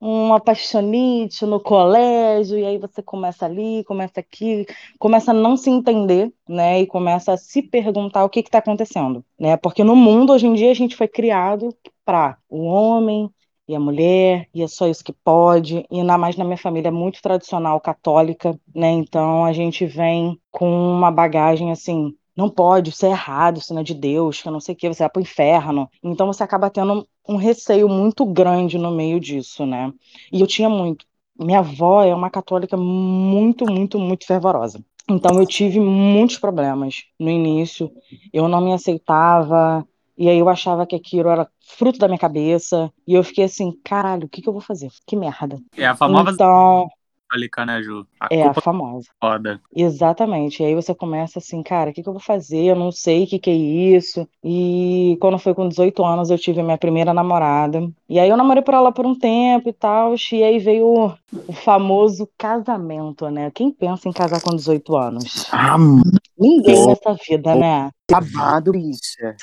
uma 0.00 0.40
paixonite 0.40 1.44
no 1.44 1.58
colégio, 1.60 2.58
e 2.58 2.64
aí 2.64 2.78
você 2.78 3.02
começa 3.02 3.44
ali, 3.44 3.82
começa 3.84 4.20
aqui, 4.20 4.66
começa 4.98 5.30
a 5.30 5.34
não 5.34 5.56
se 5.56 5.70
entender, 5.70 6.32
né? 6.48 6.80
E 6.80 6.86
começa 6.86 7.32
a 7.32 7.36
se 7.36 7.62
perguntar 7.62 8.24
o 8.24 8.28
que 8.28 8.40
está 8.40 8.58
acontecendo, 8.58 9.24
né? 9.38 9.56
Porque 9.56 9.82
no 9.82 9.96
mundo, 9.96 10.32
hoje 10.32 10.46
em 10.46 10.54
dia, 10.54 10.70
a 10.70 10.74
gente 10.74 10.96
foi 10.96 11.08
criado 11.08 11.74
para 12.04 12.36
o 12.48 12.62
homem 12.64 13.30
e 13.66 13.74
a 13.74 13.80
mulher, 13.80 14.46
e 14.54 14.62
é 14.62 14.68
só 14.68 14.86
isso 14.86 15.02
que 15.04 15.12
pode, 15.12 15.86
e 15.90 16.00
ainda 16.00 16.18
mais 16.18 16.36
na 16.36 16.44
minha 16.44 16.56
família 16.56 16.88
é 16.88 16.92
muito 16.92 17.20
tradicional 17.22 17.80
católica, 17.80 18.58
né? 18.74 18.90
Então 18.90 19.44
a 19.44 19.52
gente 19.52 19.86
vem 19.86 20.38
com 20.50 20.68
uma 20.68 21.10
bagagem 21.10 21.70
assim. 21.70 22.14
Não 22.36 22.50
pode, 22.50 22.90
isso 22.90 23.06
é 23.06 23.10
errado, 23.10 23.58
isso 23.58 23.72
não 23.72 23.80
é 23.80 23.84
de 23.84 23.94
Deus, 23.94 24.42
que 24.42 24.50
não 24.50 24.60
sei 24.60 24.74
o 24.74 24.76
que, 24.76 24.88
você 24.88 25.04
vai 25.04 25.10
pro 25.10 25.22
inferno. 25.22 25.88
Então 26.02 26.26
você 26.26 26.42
acaba 26.42 26.68
tendo 26.68 27.06
um 27.28 27.36
receio 27.36 27.88
muito 27.88 28.26
grande 28.26 28.76
no 28.76 28.90
meio 28.90 29.20
disso, 29.20 29.64
né? 29.64 29.92
E 30.32 30.40
eu 30.40 30.46
tinha 30.46 30.68
muito. 30.68 31.06
Minha 31.38 31.60
avó 31.60 32.02
é 32.02 32.14
uma 32.14 32.30
católica 32.30 32.76
muito, 32.76 33.64
muito, 33.66 33.98
muito 33.98 34.26
fervorosa. 34.26 34.84
Então 35.08 35.38
eu 35.38 35.46
tive 35.46 35.80
muitos 35.80 36.38
problemas 36.38 37.04
no 37.18 37.30
início. 37.30 37.90
Eu 38.32 38.48
não 38.48 38.60
me 38.60 38.72
aceitava, 38.72 39.86
e 40.16 40.28
aí 40.28 40.38
eu 40.38 40.48
achava 40.48 40.86
que 40.86 40.96
aquilo 40.96 41.28
era 41.28 41.48
fruto 41.76 41.98
da 41.98 42.08
minha 42.08 42.18
cabeça. 42.18 42.90
E 43.06 43.14
eu 43.14 43.24
fiquei 43.24 43.44
assim, 43.44 43.72
caralho, 43.84 44.26
o 44.26 44.28
que 44.28 44.40
que 44.42 44.48
eu 44.48 44.52
vou 44.52 44.62
fazer? 44.62 44.88
Que 45.06 45.16
merda. 45.16 45.58
É 45.76 45.86
a 45.86 45.96
famosa 45.96 46.30
Então, 46.30 46.88
católica, 47.28 47.66
né, 47.66 47.82
Ju? 47.82 48.06
A 48.20 48.28
é 48.30 48.42
a 48.46 48.54
famosa. 48.54 49.08
foda. 49.20 49.60
Exatamente. 49.74 50.62
E 50.62 50.66
aí 50.66 50.74
você 50.74 50.94
começa 50.94 51.38
assim, 51.40 51.62
cara, 51.62 51.90
o 51.90 51.92
que 51.92 52.02
que 52.02 52.08
eu 52.08 52.12
vou 52.12 52.22
fazer? 52.22 52.62
Eu 52.64 52.76
não 52.76 52.92
sei 52.92 53.24
o 53.24 53.26
que 53.26 53.38
que 53.40 53.50
é 53.50 53.54
isso. 53.54 54.28
E 54.44 55.16
quando 55.20 55.38
foi 55.38 55.52
com 55.54 55.68
18 55.68 56.04
anos, 56.04 56.30
eu 56.30 56.38
tive 56.38 56.60
a 56.60 56.64
minha 56.64 56.78
primeira 56.78 57.12
namorada. 57.12 57.88
E 58.08 58.20
aí 58.20 58.28
eu 58.28 58.36
namorei 58.36 58.62
por 58.62 58.74
ela 58.74 58.92
por 58.92 59.04
um 59.06 59.18
tempo 59.18 59.68
e 59.68 59.72
tal. 59.72 60.14
E 60.32 60.42
aí 60.44 60.58
veio 60.60 60.86
o, 60.86 61.06
o 61.48 61.52
famoso 61.52 62.28
casamento, 62.38 63.28
né? 63.30 63.50
Quem 63.52 63.72
pensa 63.72 64.08
em 64.08 64.12
casar 64.12 64.40
com 64.40 64.54
18 64.54 64.96
anos? 64.96 65.46
Ah, 65.52 65.76
Ninguém 66.38 66.74
Pô. 66.74 66.86
nessa 66.88 67.16
vida, 67.28 67.54
né? 67.54 67.90
babado, 68.10 68.70
bicha. 68.72 69.34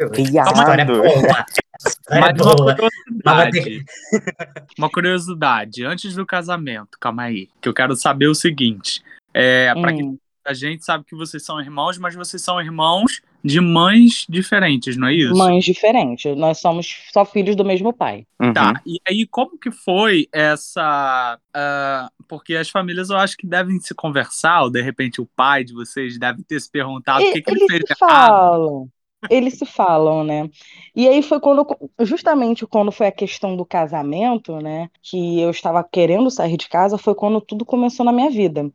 História 0.00 0.82
é 0.82 0.84
boa. 0.84 1.06
História 1.06 2.30
é 2.30 2.42
uma 2.42 2.74
curiosidade. 2.76 3.84
uma 4.78 4.90
curiosidade. 4.90 5.84
Antes 5.84 6.14
do 6.14 6.24
casamento, 6.26 6.96
calma 7.00 7.24
aí. 7.24 7.48
Que 7.60 7.68
eu 7.68 7.74
quero 7.74 7.94
saber 7.96 8.28
o 8.28 8.34
seguinte. 8.34 9.02
É, 9.34 9.72
pra 9.80 9.92
quem 9.92 10.04
Hum, 10.04 10.18
a 10.44 10.54
gente 10.54 10.84
sabe 10.84 11.04
que 11.04 11.14
vocês 11.14 11.44
são 11.44 11.60
irmãos, 11.60 11.98
mas 11.98 12.14
vocês 12.14 12.42
são 12.42 12.60
irmãos 12.60 13.20
de 13.44 13.60
mães 13.60 14.24
diferentes, 14.28 14.96
não 14.96 15.08
é 15.08 15.14
isso? 15.14 15.36
mães 15.36 15.62
diferentes. 15.64 16.34
Nós 16.36 16.58
somos 16.58 16.86
só 17.12 17.24
filhos 17.24 17.54
do 17.54 17.64
mesmo 17.64 17.92
pai. 17.92 18.24
Uhum. 18.40 18.52
Tá, 18.54 18.80
e 18.86 18.98
aí 19.06 19.26
como 19.26 19.58
que 19.58 19.70
foi 19.70 20.26
essa. 20.32 21.38
ah, 21.54 22.08
porque 22.26 22.54
as 22.56 22.70
famílias 22.70 23.10
eu 23.10 23.16
acho 23.18 23.36
que 23.36 23.46
devem 23.46 23.78
se 23.80 23.94
conversar, 23.94 24.62
ou 24.62 24.70
de 24.70 24.80
repente 24.80 25.20
o 25.20 25.26
pai 25.36 25.64
de 25.64 25.74
vocês 25.74 26.18
deve 26.18 26.42
ter 26.44 26.58
se 26.60 26.70
perguntado 26.70 27.22
o 27.22 27.26
E- 27.26 27.32
que, 27.34 27.42
que 27.42 27.50
ele 27.50 27.60
eles 27.60 27.70
fez 27.70 27.82
se 27.86 27.92
errado. 28.04 28.28
falam. 28.28 28.88
Eles 29.30 29.58
se 29.58 29.66
falam, 29.66 30.24
né? 30.24 30.48
E 30.94 31.08
aí 31.08 31.22
foi 31.22 31.40
quando, 31.40 31.66
justamente 32.00 32.66
quando 32.66 32.92
foi 32.92 33.06
a 33.06 33.12
questão 33.12 33.56
do 33.56 33.64
casamento, 33.64 34.56
né? 34.56 34.88
Que 35.02 35.40
eu 35.40 35.50
estava 35.50 35.82
querendo 35.84 36.30
sair 36.30 36.56
de 36.56 36.68
casa, 36.68 36.98
foi 36.98 37.14
quando 37.14 37.40
tudo 37.40 37.64
começou 37.64 38.04
na 38.04 38.12
minha 38.12 38.30
vida. 38.30 38.70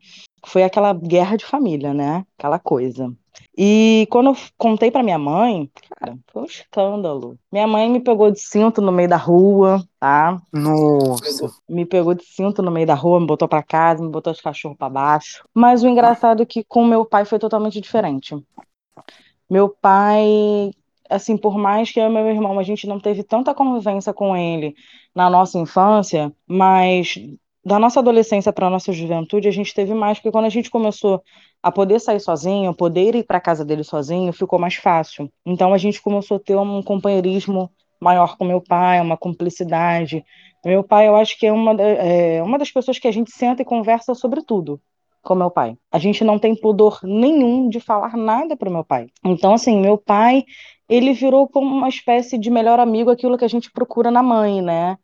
Foi 0.46 0.62
aquela 0.62 0.92
guerra 0.92 1.36
de 1.36 1.44
família, 1.44 1.94
né? 1.94 2.24
Aquela 2.38 2.58
coisa. 2.58 3.12
E 3.56 4.06
quando 4.10 4.30
eu 4.30 4.36
contei 4.56 4.90
pra 4.90 5.02
minha 5.02 5.18
mãe, 5.18 5.70
cara, 5.90 6.16
foi 6.32 6.42
um 6.42 6.46
escândalo. 6.46 7.38
Minha 7.52 7.66
mãe 7.66 7.88
me 7.88 8.00
pegou 8.00 8.30
de 8.30 8.40
cinto 8.40 8.80
no 8.80 8.90
meio 8.90 9.08
da 9.08 9.16
rua, 9.16 9.82
tá? 9.98 10.40
Nossa. 10.52 11.52
me 11.68 11.84
pegou 11.84 12.14
de 12.14 12.24
cinto 12.24 12.62
no 12.62 12.70
meio 12.70 12.86
da 12.86 12.94
rua, 12.94 13.20
me 13.20 13.26
botou 13.26 13.48
pra 13.48 13.62
casa, 13.62 14.02
me 14.02 14.10
botou 14.10 14.32
os 14.32 14.40
cachorros 14.40 14.76
pra 14.76 14.88
baixo. 14.88 15.44
Mas 15.54 15.82
o 15.82 15.88
engraçado 15.88 16.42
é 16.42 16.46
que 16.46 16.64
com 16.64 16.84
meu 16.84 17.04
pai 17.04 17.24
foi 17.24 17.38
totalmente 17.38 17.80
diferente. 17.80 18.36
Meu 19.50 19.68
pai, 19.68 20.70
assim, 21.10 21.36
por 21.36 21.56
mais 21.58 21.90
que 21.92 22.00
eu 22.00 22.06
e 22.06 22.08
meu 22.10 22.26
irmão, 22.28 22.58
a 22.58 22.62
gente 22.62 22.86
não 22.86 22.98
teve 23.00 23.22
tanta 23.22 23.54
convivência 23.54 24.12
com 24.12 24.36
ele 24.36 24.74
na 25.14 25.28
nossa 25.30 25.58
infância, 25.58 26.32
mas 26.46 27.14
da 27.64 27.78
nossa 27.78 28.00
adolescência 28.00 28.52
para 28.52 28.68
nossa 28.70 28.92
juventude, 28.92 29.48
a 29.48 29.50
gente 29.50 29.74
teve 29.74 29.94
mais, 29.94 30.18
porque 30.18 30.30
quando 30.32 30.44
a 30.46 30.50
gente 30.50 30.70
começou 30.70 31.22
a 31.62 31.72
poder 31.72 31.98
sair 32.00 32.20
sozinho, 32.20 32.74
poder 32.74 33.14
ir 33.14 33.24
para 33.24 33.40
casa 33.40 33.64
dele 33.64 33.84
sozinho, 33.84 34.32
ficou 34.32 34.58
mais 34.58 34.74
fácil. 34.74 35.30
Então 35.46 35.72
a 35.72 35.78
gente 35.78 36.00
começou 36.02 36.36
a 36.36 36.40
ter 36.40 36.56
um 36.56 36.82
companheirismo 36.82 37.70
maior 38.00 38.36
com 38.36 38.44
meu 38.44 38.60
pai, 38.60 39.00
uma 39.00 39.16
cumplicidade. 39.16 40.22
Meu 40.64 40.82
pai, 40.84 41.08
eu 41.08 41.16
acho 41.16 41.38
que 41.38 41.46
é 41.46 41.52
uma, 41.52 41.74
da- 41.74 41.82
é 41.84 42.42
uma 42.42 42.58
das 42.58 42.70
pessoas 42.70 42.98
que 42.98 43.08
a 43.08 43.12
gente 43.12 43.30
senta 43.30 43.62
e 43.62 43.64
conversa 43.64 44.14
sobre 44.14 44.42
tudo 44.42 44.80
com 45.24 45.34
meu 45.34 45.50
pai. 45.50 45.76
A 45.90 45.98
gente 45.98 46.22
não 46.22 46.38
tem 46.38 46.54
pudor 46.54 47.00
nenhum 47.02 47.68
de 47.68 47.80
falar 47.80 48.16
nada 48.16 48.56
pro 48.56 48.70
meu 48.70 48.84
pai. 48.84 49.08
Então, 49.24 49.54
assim, 49.54 49.80
meu 49.80 49.98
pai, 49.98 50.44
ele 50.88 51.12
virou 51.12 51.48
como 51.48 51.74
uma 51.74 51.88
espécie 51.88 52.38
de 52.38 52.50
melhor 52.50 52.78
amigo, 52.78 53.10
aquilo 53.10 53.38
que 53.38 53.44
a 53.44 53.48
gente 53.48 53.72
procura 53.72 54.10
na 54.10 54.22
mãe, 54.22 54.62
né? 54.62 54.96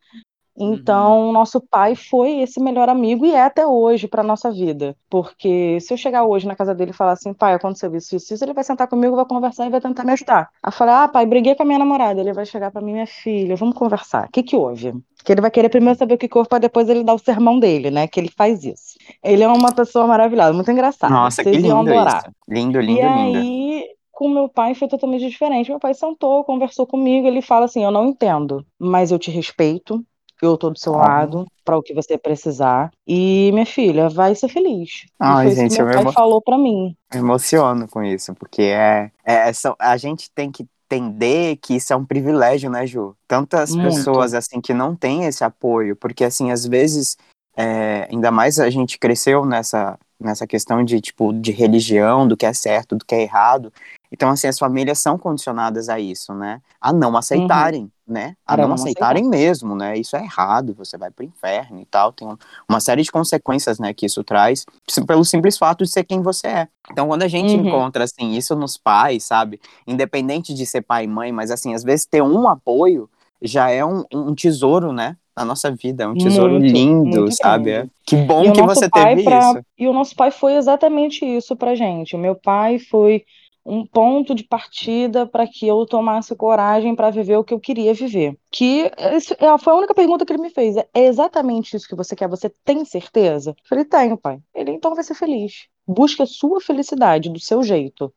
Então, 0.57 1.31
nosso 1.31 1.61
pai 1.61 1.95
foi 1.95 2.39
esse 2.41 2.59
melhor 2.59 2.89
amigo 2.89 3.25
e 3.25 3.31
é 3.33 3.41
até 3.43 3.65
hoje 3.65 4.07
para 4.07 4.21
nossa 4.23 4.51
vida. 4.51 4.95
Porque 5.09 5.79
se 5.79 5.93
eu 5.93 5.97
chegar 5.97 6.23
hoje 6.25 6.45
na 6.47 6.55
casa 6.55 6.75
dele 6.75 6.91
e 6.91 6.93
falar 6.93 7.13
assim, 7.13 7.33
pai, 7.33 7.53
aconteceu 7.53 7.93
isso, 7.95 8.15
isso, 8.15 8.33
isso, 8.33 8.43
ele 8.43 8.53
vai 8.53 8.63
sentar 8.63 8.87
comigo, 8.87 9.15
vai 9.15 9.25
conversar 9.25 9.65
e 9.65 9.69
vai 9.69 9.81
tentar 9.81 10.03
me 10.03 10.11
ajudar. 10.11 10.49
Eu 10.65 10.71
falei, 10.71 10.93
ah, 10.93 11.07
pai, 11.07 11.25
briguei 11.25 11.55
com 11.55 11.63
a 11.63 11.65
minha 11.65 11.79
namorada. 11.79 12.19
Ele 12.19 12.33
vai 12.33 12.45
chegar 12.45 12.69
para 12.71 12.81
mim, 12.81 12.93
minha 12.93 13.07
filha, 13.07 13.55
vamos 13.55 13.75
conversar. 13.75 14.27
O 14.27 14.31
que 14.31 14.43
que 14.43 14.55
houve? 14.55 14.93
Que 15.23 15.31
ele 15.31 15.41
vai 15.41 15.51
querer 15.51 15.69
primeiro 15.69 15.97
saber 15.97 16.15
o 16.15 16.17
que 16.17 16.27
que 16.27 16.37
houve 16.37 16.49
para 16.49 16.59
depois 16.59 16.89
ele 16.89 17.03
dar 17.03 17.13
o 17.13 17.19
sermão 17.19 17.59
dele, 17.59 17.89
né? 17.91 18.07
Que 18.07 18.19
ele 18.19 18.29
faz 18.35 18.63
isso. 18.63 18.97
Ele 19.23 19.43
é 19.43 19.47
uma 19.47 19.71
pessoa 19.73 20.05
maravilhosa, 20.07 20.53
muito 20.53 20.71
engraçada. 20.71 21.13
Nossa, 21.13 21.43
que 21.43 21.49
Vocês 21.49 21.63
iam 21.63 21.79
lindo 21.79 21.91
adorar. 21.93 22.17
isso. 22.23 22.31
Lindo, 22.47 22.81
E 22.81 22.85
lindo, 22.85 23.01
lindo. 23.01 23.37
aí, 23.37 23.85
com 24.11 24.29
meu 24.29 24.49
pai 24.49 24.73
foi 24.75 24.87
totalmente 24.87 25.27
diferente. 25.29 25.69
Meu 25.69 25.79
pai 25.79 25.93
sentou, 25.93 26.43
conversou 26.43 26.85
comigo, 26.87 27.27
ele 27.27 27.41
fala 27.41 27.65
assim: 27.65 27.83
Eu 27.83 27.91
não 27.91 28.05
entendo, 28.07 28.65
mas 28.79 29.11
eu 29.11 29.19
te 29.19 29.29
respeito, 29.31 30.03
eu 30.45 30.57
tô 30.57 30.69
do 30.69 30.79
seu 30.79 30.95
Ah. 30.95 31.07
lado 31.07 31.45
para 31.63 31.77
o 31.77 31.83
que 31.83 31.93
você 31.93 32.17
precisar. 32.17 32.91
E 33.07 33.51
minha 33.53 33.65
filha, 33.65 34.09
vai 34.09 34.33
ser 34.35 34.47
feliz. 34.49 35.03
E 35.05 35.09
Ai, 35.19 35.43
foi 35.45 35.51
isso 35.53 35.61
gente, 35.61 35.75
que 35.75 35.81
eu 35.81 35.85
meu 35.85 35.89
me 35.89 35.93
pai 35.95 36.03
emo- 36.03 36.13
falou 36.13 36.41
para 36.41 36.57
mim. 36.57 36.95
Me 37.13 37.19
emociono 37.19 37.87
com 37.87 38.03
isso, 38.03 38.33
porque 38.35 38.61
é, 38.63 39.11
é 39.23 39.53
são- 39.53 39.75
a 39.79 39.95
gente 39.97 40.29
tem 40.33 40.51
que 40.51 40.65
entender 40.91 41.55
que 41.57 41.75
isso 41.75 41.93
é 41.93 41.95
um 41.95 42.03
privilégio, 42.05 42.69
né, 42.69 42.85
Ju? 42.85 43.15
Tantas 43.27 43.73
Muito. 43.73 43.95
pessoas 43.95 44.33
assim 44.33 44.59
que 44.59 44.73
não 44.73 44.93
têm 44.95 45.23
esse 45.25 45.43
apoio, 45.43 45.95
porque 45.95 46.23
assim, 46.25 46.51
às 46.51 46.65
vezes, 46.65 47.15
é, 47.55 48.07
ainda 48.11 48.29
mais 48.31 48.59
a 48.59 48.69
gente 48.69 48.97
cresceu 48.99 49.45
nessa 49.45 49.97
nessa 50.21 50.45
questão 50.47 50.83
de 50.83 50.99
tipo 51.01 51.33
de 51.33 51.51
religião, 51.51 52.27
do 52.27 52.37
que 52.37 52.45
é 52.45 52.53
certo, 52.53 52.95
do 52.95 53.05
que 53.05 53.15
é 53.15 53.21
errado. 53.23 53.71
Então, 54.11 54.29
assim, 54.29 54.47
as 54.47 54.59
famílias 54.59 54.99
são 54.99 55.17
condicionadas 55.17 55.87
a 55.87 55.97
isso, 55.99 56.33
né? 56.33 56.61
A 56.81 56.91
não 56.91 57.15
aceitarem, 57.15 57.89
né? 58.05 58.35
A 58.45 58.57
não 58.57 58.67
não 58.69 58.75
aceitarem 58.75 59.23
mesmo, 59.29 59.73
né? 59.73 59.97
Isso 59.97 60.17
é 60.17 60.23
errado, 60.23 60.73
você 60.77 60.97
vai 60.97 61.09
pro 61.09 61.23
inferno 61.25 61.79
e 61.79 61.85
tal. 61.85 62.11
Tem 62.11 62.27
um- 62.27 62.37
uma 62.69 62.81
série 62.81 63.03
de 63.03 63.11
consequências, 63.11 63.79
né, 63.79 63.93
que 63.93 64.05
isso 64.05 64.21
traz, 64.23 64.65
pelo 65.07 65.23
simples 65.23 65.57
fato 65.57 65.85
de 65.85 65.89
ser 65.89 66.03
quem 66.03 66.21
você 66.21 66.47
é. 66.47 66.67
Então, 66.91 67.07
quando 67.07 67.23
a 67.23 67.27
gente 67.29 67.55
Uhum. 67.55 67.65
encontra, 67.67 68.03
assim, 68.03 68.31
isso 68.33 68.53
nos 68.53 68.75
pais, 68.77 69.23
sabe? 69.23 69.61
Independente 69.87 70.53
de 70.53 70.65
ser 70.65 70.81
pai 70.81 71.05
e 71.05 71.07
mãe, 71.07 71.31
mas, 71.31 71.49
assim, 71.49 71.73
às 71.73 71.83
vezes 71.83 72.05
ter 72.05 72.21
um 72.21 72.49
apoio 72.49 73.09
já 73.41 73.69
é 73.71 73.83
um, 73.83 74.03
um 74.13 74.35
tesouro, 74.35 74.91
né? 74.91 75.15
Na 75.41 75.45
nossa 75.45 75.71
vida. 75.71 76.03
É 76.03 76.07
um 76.07 76.13
tesouro 76.15 76.53
Muito, 76.53 76.71
lindo, 76.71 77.21
muito 77.21 77.35
sabe? 77.35 77.65
grande. 77.71 77.91
Que 78.05 78.15
bom 78.15 78.51
que 78.51 78.61
você 78.61 78.89
teve 78.89 79.23
pra- 79.23 79.39
isso. 79.39 79.59
E 79.77 79.87
o 79.87 79.93
nosso 79.93 80.15
pai 80.15 80.31
foi 80.31 80.53
exatamente 80.55 81.25
isso 81.25 81.55
pra 81.55 81.75
gente. 81.75 82.15
O 82.15 82.19
meu 82.19 82.35
pai 82.35 82.79
foi 82.79 83.23
um 83.63 83.85
ponto 83.85 84.33
de 84.33 84.43
partida 84.43 85.25
para 85.27 85.45
que 85.45 85.67
eu 85.67 85.85
tomasse 85.85 86.35
coragem 86.35 86.95
para 86.95 87.11
viver 87.11 87.37
o 87.37 87.43
que 87.43 87.53
eu 87.53 87.59
queria 87.59 87.93
viver. 87.93 88.35
Que 88.51 88.91
é, 88.97 89.19
foi 89.59 89.73
a 89.73 89.75
única 89.75 89.93
pergunta 89.93 90.25
que 90.25 90.33
ele 90.33 90.41
me 90.41 90.49
fez. 90.49 90.75
É 90.77 90.87
exatamente 91.05 91.75
isso 91.75 91.87
que 91.87 91.95
você 91.95 92.15
quer? 92.15 92.27
Você 92.27 92.51
tem 92.65 92.83
certeza? 92.85 93.51
Eu 93.51 93.55
falei, 93.69 93.85
tenho, 93.85 94.17
pai. 94.17 94.39
Ele 94.55 94.71
então 94.71 94.95
vai 94.95 95.03
ser 95.03 95.13
feliz. 95.13 95.67
Busque 95.87 96.21
a 96.23 96.25
sua 96.25 96.59
felicidade 96.59 97.29
do 97.29 97.39
seu 97.39 97.61
jeito. 97.61 98.11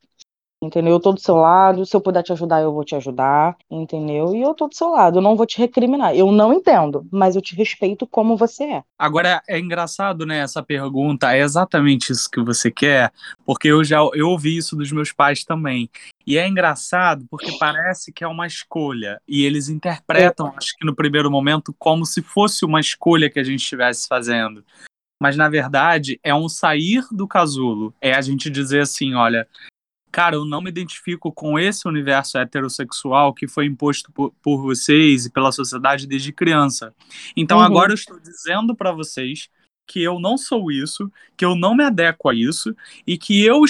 Entendeu? 0.62 0.94
Eu 0.94 1.00
tô 1.00 1.12
do 1.12 1.20
seu 1.20 1.36
lado, 1.36 1.84
se 1.84 1.94
eu 1.94 2.00
puder 2.00 2.22
te 2.22 2.32
ajudar, 2.32 2.62
eu 2.62 2.72
vou 2.72 2.84
te 2.84 2.94
ajudar, 2.94 3.56
entendeu? 3.70 4.34
E 4.34 4.40
eu 4.40 4.54
tô 4.54 4.66
do 4.66 4.74
seu 4.74 4.88
lado, 4.88 5.18
eu 5.18 5.22
não 5.22 5.36
vou 5.36 5.44
te 5.44 5.58
recriminar. 5.58 6.14
Eu 6.14 6.32
não 6.32 6.54
entendo, 6.54 7.06
mas 7.10 7.36
eu 7.36 7.42
te 7.42 7.54
respeito 7.54 8.06
como 8.06 8.36
você 8.36 8.64
é. 8.64 8.84
Agora 8.98 9.42
é 9.46 9.58
engraçado, 9.58 10.24
né, 10.24 10.38
essa 10.38 10.62
pergunta, 10.62 11.34
é 11.34 11.40
exatamente 11.40 12.12
isso 12.12 12.30
que 12.30 12.40
você 12.40 12.70
quer? 12.70 13.12
Porque 13.44 13.68
eu 13.68 13.84
já 13.84 13.98
eu 14.14 14.28
ouvi 14.30 14.56
isso 14.56 14.74
dos 14.74 14.90
meus 14.90 15.12
pais 15.12 15.44
também. 15.44 15.90
E 16.26 16.38
é 16.38 16.48
engraçado 16.48 17.26
porque 17.30 17.52
parece 17.58 18.10
que 18.10 18.24
é 18.24 18.28
uma 18.28 18.46
escolha 18.46 19.20
e 19.28 19.44
eles 19.44 19.68
interpretam, 19.68 20.52
acho 20.56 20.74
que 20.78 20.86
no 20.86 20.94
primeiro 20.94 21.30
momento, 21.30 21.74
como 21.78 22.06
se 22.06 22.22
fosse 22.22 22.64
uma 22.64 22.80
escolha 22.80 23.28
que 23.28 23.38
a 23.38 23.44
gente 23.44 23.60
estivesse 23.60 24.08
fazendo. 24.08 24.64
Mas 25.20 25.36
na 25.36 25.48
verdade 25.48 26.18
é 26.22 26.34
um 26.34 26.48
sair 26.48 27.04
do 27.10 27.28
casulo. 27.28 27.94
É 28.00 28.14
a 28.14 28.20
gente 28.20 28.50
dizer 28.50 28.80
assim, 28.80 29.14
olha, 29.14 29.46
cara, 30.14 30.36
eu 30.36 30.44
não 30.44 30.60
me 30.60 30.70
identifico 30.70 31.32
com 31.32 31.58
esse 31.58 31.88
universo 31.88 32.38
heterossexual 32.38 33.34
que 33.34 33.48
foi 33.48 33.66
imposto 33.66 34.12
por, 34.12 34.32
por 34.40 34.62
vocês 34.62 35.26
e 35.26 35.30
pela 35.30 35.50
sociedade 35.50 36.06
desde 36.06 36.32
criança. 36.32 36.94
Então 37.36 37.58
Uhum. 37.58 37.64
agora 37.64 37.90
eu 37.90 37.96
estou 37.96 38.20
dizendo 38.20 38.76
para 38.76 38.92
vocês 38.92 39.48
que 39.84 40.00
eu 40.00 40.20
não 40.20 40.38
sou 40.38 40.70
isso, 40.70 41.10
que 41.36 41.44
eu 41.44 41.56
não 41.56 41.74
me 41.74 41.82
adequo 41.82 42.28
a 42.28 42.34
isso 42.34 42.76
e 43.04 43.18
que 43.18 43.44
eu 43.44 43.62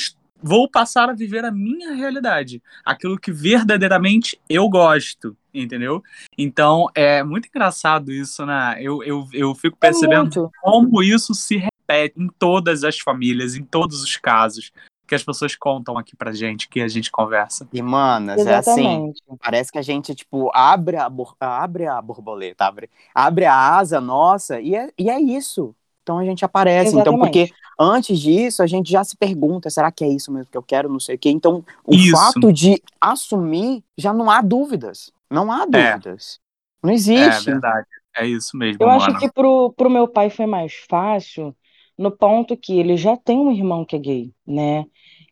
vou 0.42 0.68
passar 0.68 1.08
a 1.08 1.14
viver 1.14 1.46
a 1.46 1.50
minha 1.50 1.94
realidade, 1.94 2.62
aquilo 2.84 3.18
que 3.18 3.32
verdadeiramente 3.32 4.38
eu 4.46 4.68
gosto, 4.68 5.34
entendeu? 5.54 6.02
Então 6.36 6.90
é 6.94 7.22
muito 7.24 7.48
engraçado 7.48 8.12
isso, 8.12 8.44
né? 8.44 8.76
Eu, 8.82 9.02
eu, 9.02 9.26
eu 9.32 9.54
fico 9.54 9.78
É 9.80 9.86
percebendo 9.86 10.24
muito. 10.24 10.50
como 10.60 11.02
isso 11.02 11.34
se 11.34 11.56
repete 11.56 12.20
em 12.20 12.28
todas 12.38 12.84
as 12.84 12.98
famílias, 12.98 13.54
em 13.54 13.64
todos 13.64 14.02
os 14.02 14.18
casos 14.18 14.70
que 15.14 15.16
as 15.16 15.24
pessoas 15.24 15.54
contam 15.54 15.96
aqui 15.96 16.16
pra 16.16 16.32
gente, 16.32 16.68
que 16.68 16.80
a 16.80 16.88
gente 16.88 17.10
conversa. 17.10 17.68
E, 17.72 17.80
manas, 17.80 18.44
é 18.44 18.56
assim. 18.56 18.80
Exatamente. 18.80 19.22
Parece 19.40 19.72
que 19.72 19.78
a 19.78 19.82
gente, 19.82 20.14
tipo, 20.14 20.50
abre 20.52 20.96
a, 20.96 21.08
abre 21.40 21.86
a 21.86 22.02
borboleta, 22.02 22.64
abre, 22.64 22.90
abre 23.14 23.44
a 23.44 23.76
asa 23.76 24.00
nossa, 24.00 24.60
e 24.60 24.74
é, 24.74 24.90
e 24.98 25.08
é 25.08 25.20
isso. 25.20 25.74
Então 26.02 26.18
a 26.18 26.24
gente 26.24 26.44
aparece. 26.44 26.90
Então, 26.90 27.14
Exatamente. 27.14 27.48
porque 27.48 27.54
antes 27.78 28.18
disso, 28.18 28.62
a 28.62 28.66
gente 28.66 28.90
já 28.90 29.02
se 29.04 29.16
pergunta: 29.16 29.70
será 29.70 29.90
que 29.90 30.04
é 30.04 30.08
isso 30.08 30.30
mesmo 30.32 30.50
que 30.50 30.58
eu 30.58 30.62
quero? 30.62 30.88
Não 30.88 31.00
sei 31.00 31.14
o 31.14 31.18
quê. 31.18 31.30
Então, 31.30 31.64
o 31.84 31.94
Isso. 31.94 32.10
fato 32.10 32.52
de 32.52 32.82
assumir, 33.00 33.82
já 33.96 34.12
não 34.12 34.30
há 34.30 34.40
dúvidas. 34.42 35.10
Não 35.30 35.50
há 35.50 35.64
dúvidas. 35.64 36.38
Não 36.82 36.90
É 36.90 36.94
existe. 36.94 37.46
verdade. 37.46 37.86
É 38.16 38.26
isso 38.26 38.56
mesmo, 38.56 38.78
Eu 38.80 38.90
acho 38.90 39.06
mano. 39.06 39.18
que 39.18 39.32
pro, 39.32 39.72
pro 39.72 39.90
meu 39.90 40.06
pai 40.06 40.30
foi 40.30 40.46
mais 40.46 40.74
fácil 40.88 41.54
no 41.98 42.10
ponto 42.10 42.56
que 42.56 42.78
ele 42.78 42.96
já 42.96 43.16
tem 43.16 43.38
um 43.38 43.50
irmão 43.50 43.84
que 43.84 43.96
é 43.96 43.98
gay, 43.98 44.32
né? 44.46 44.84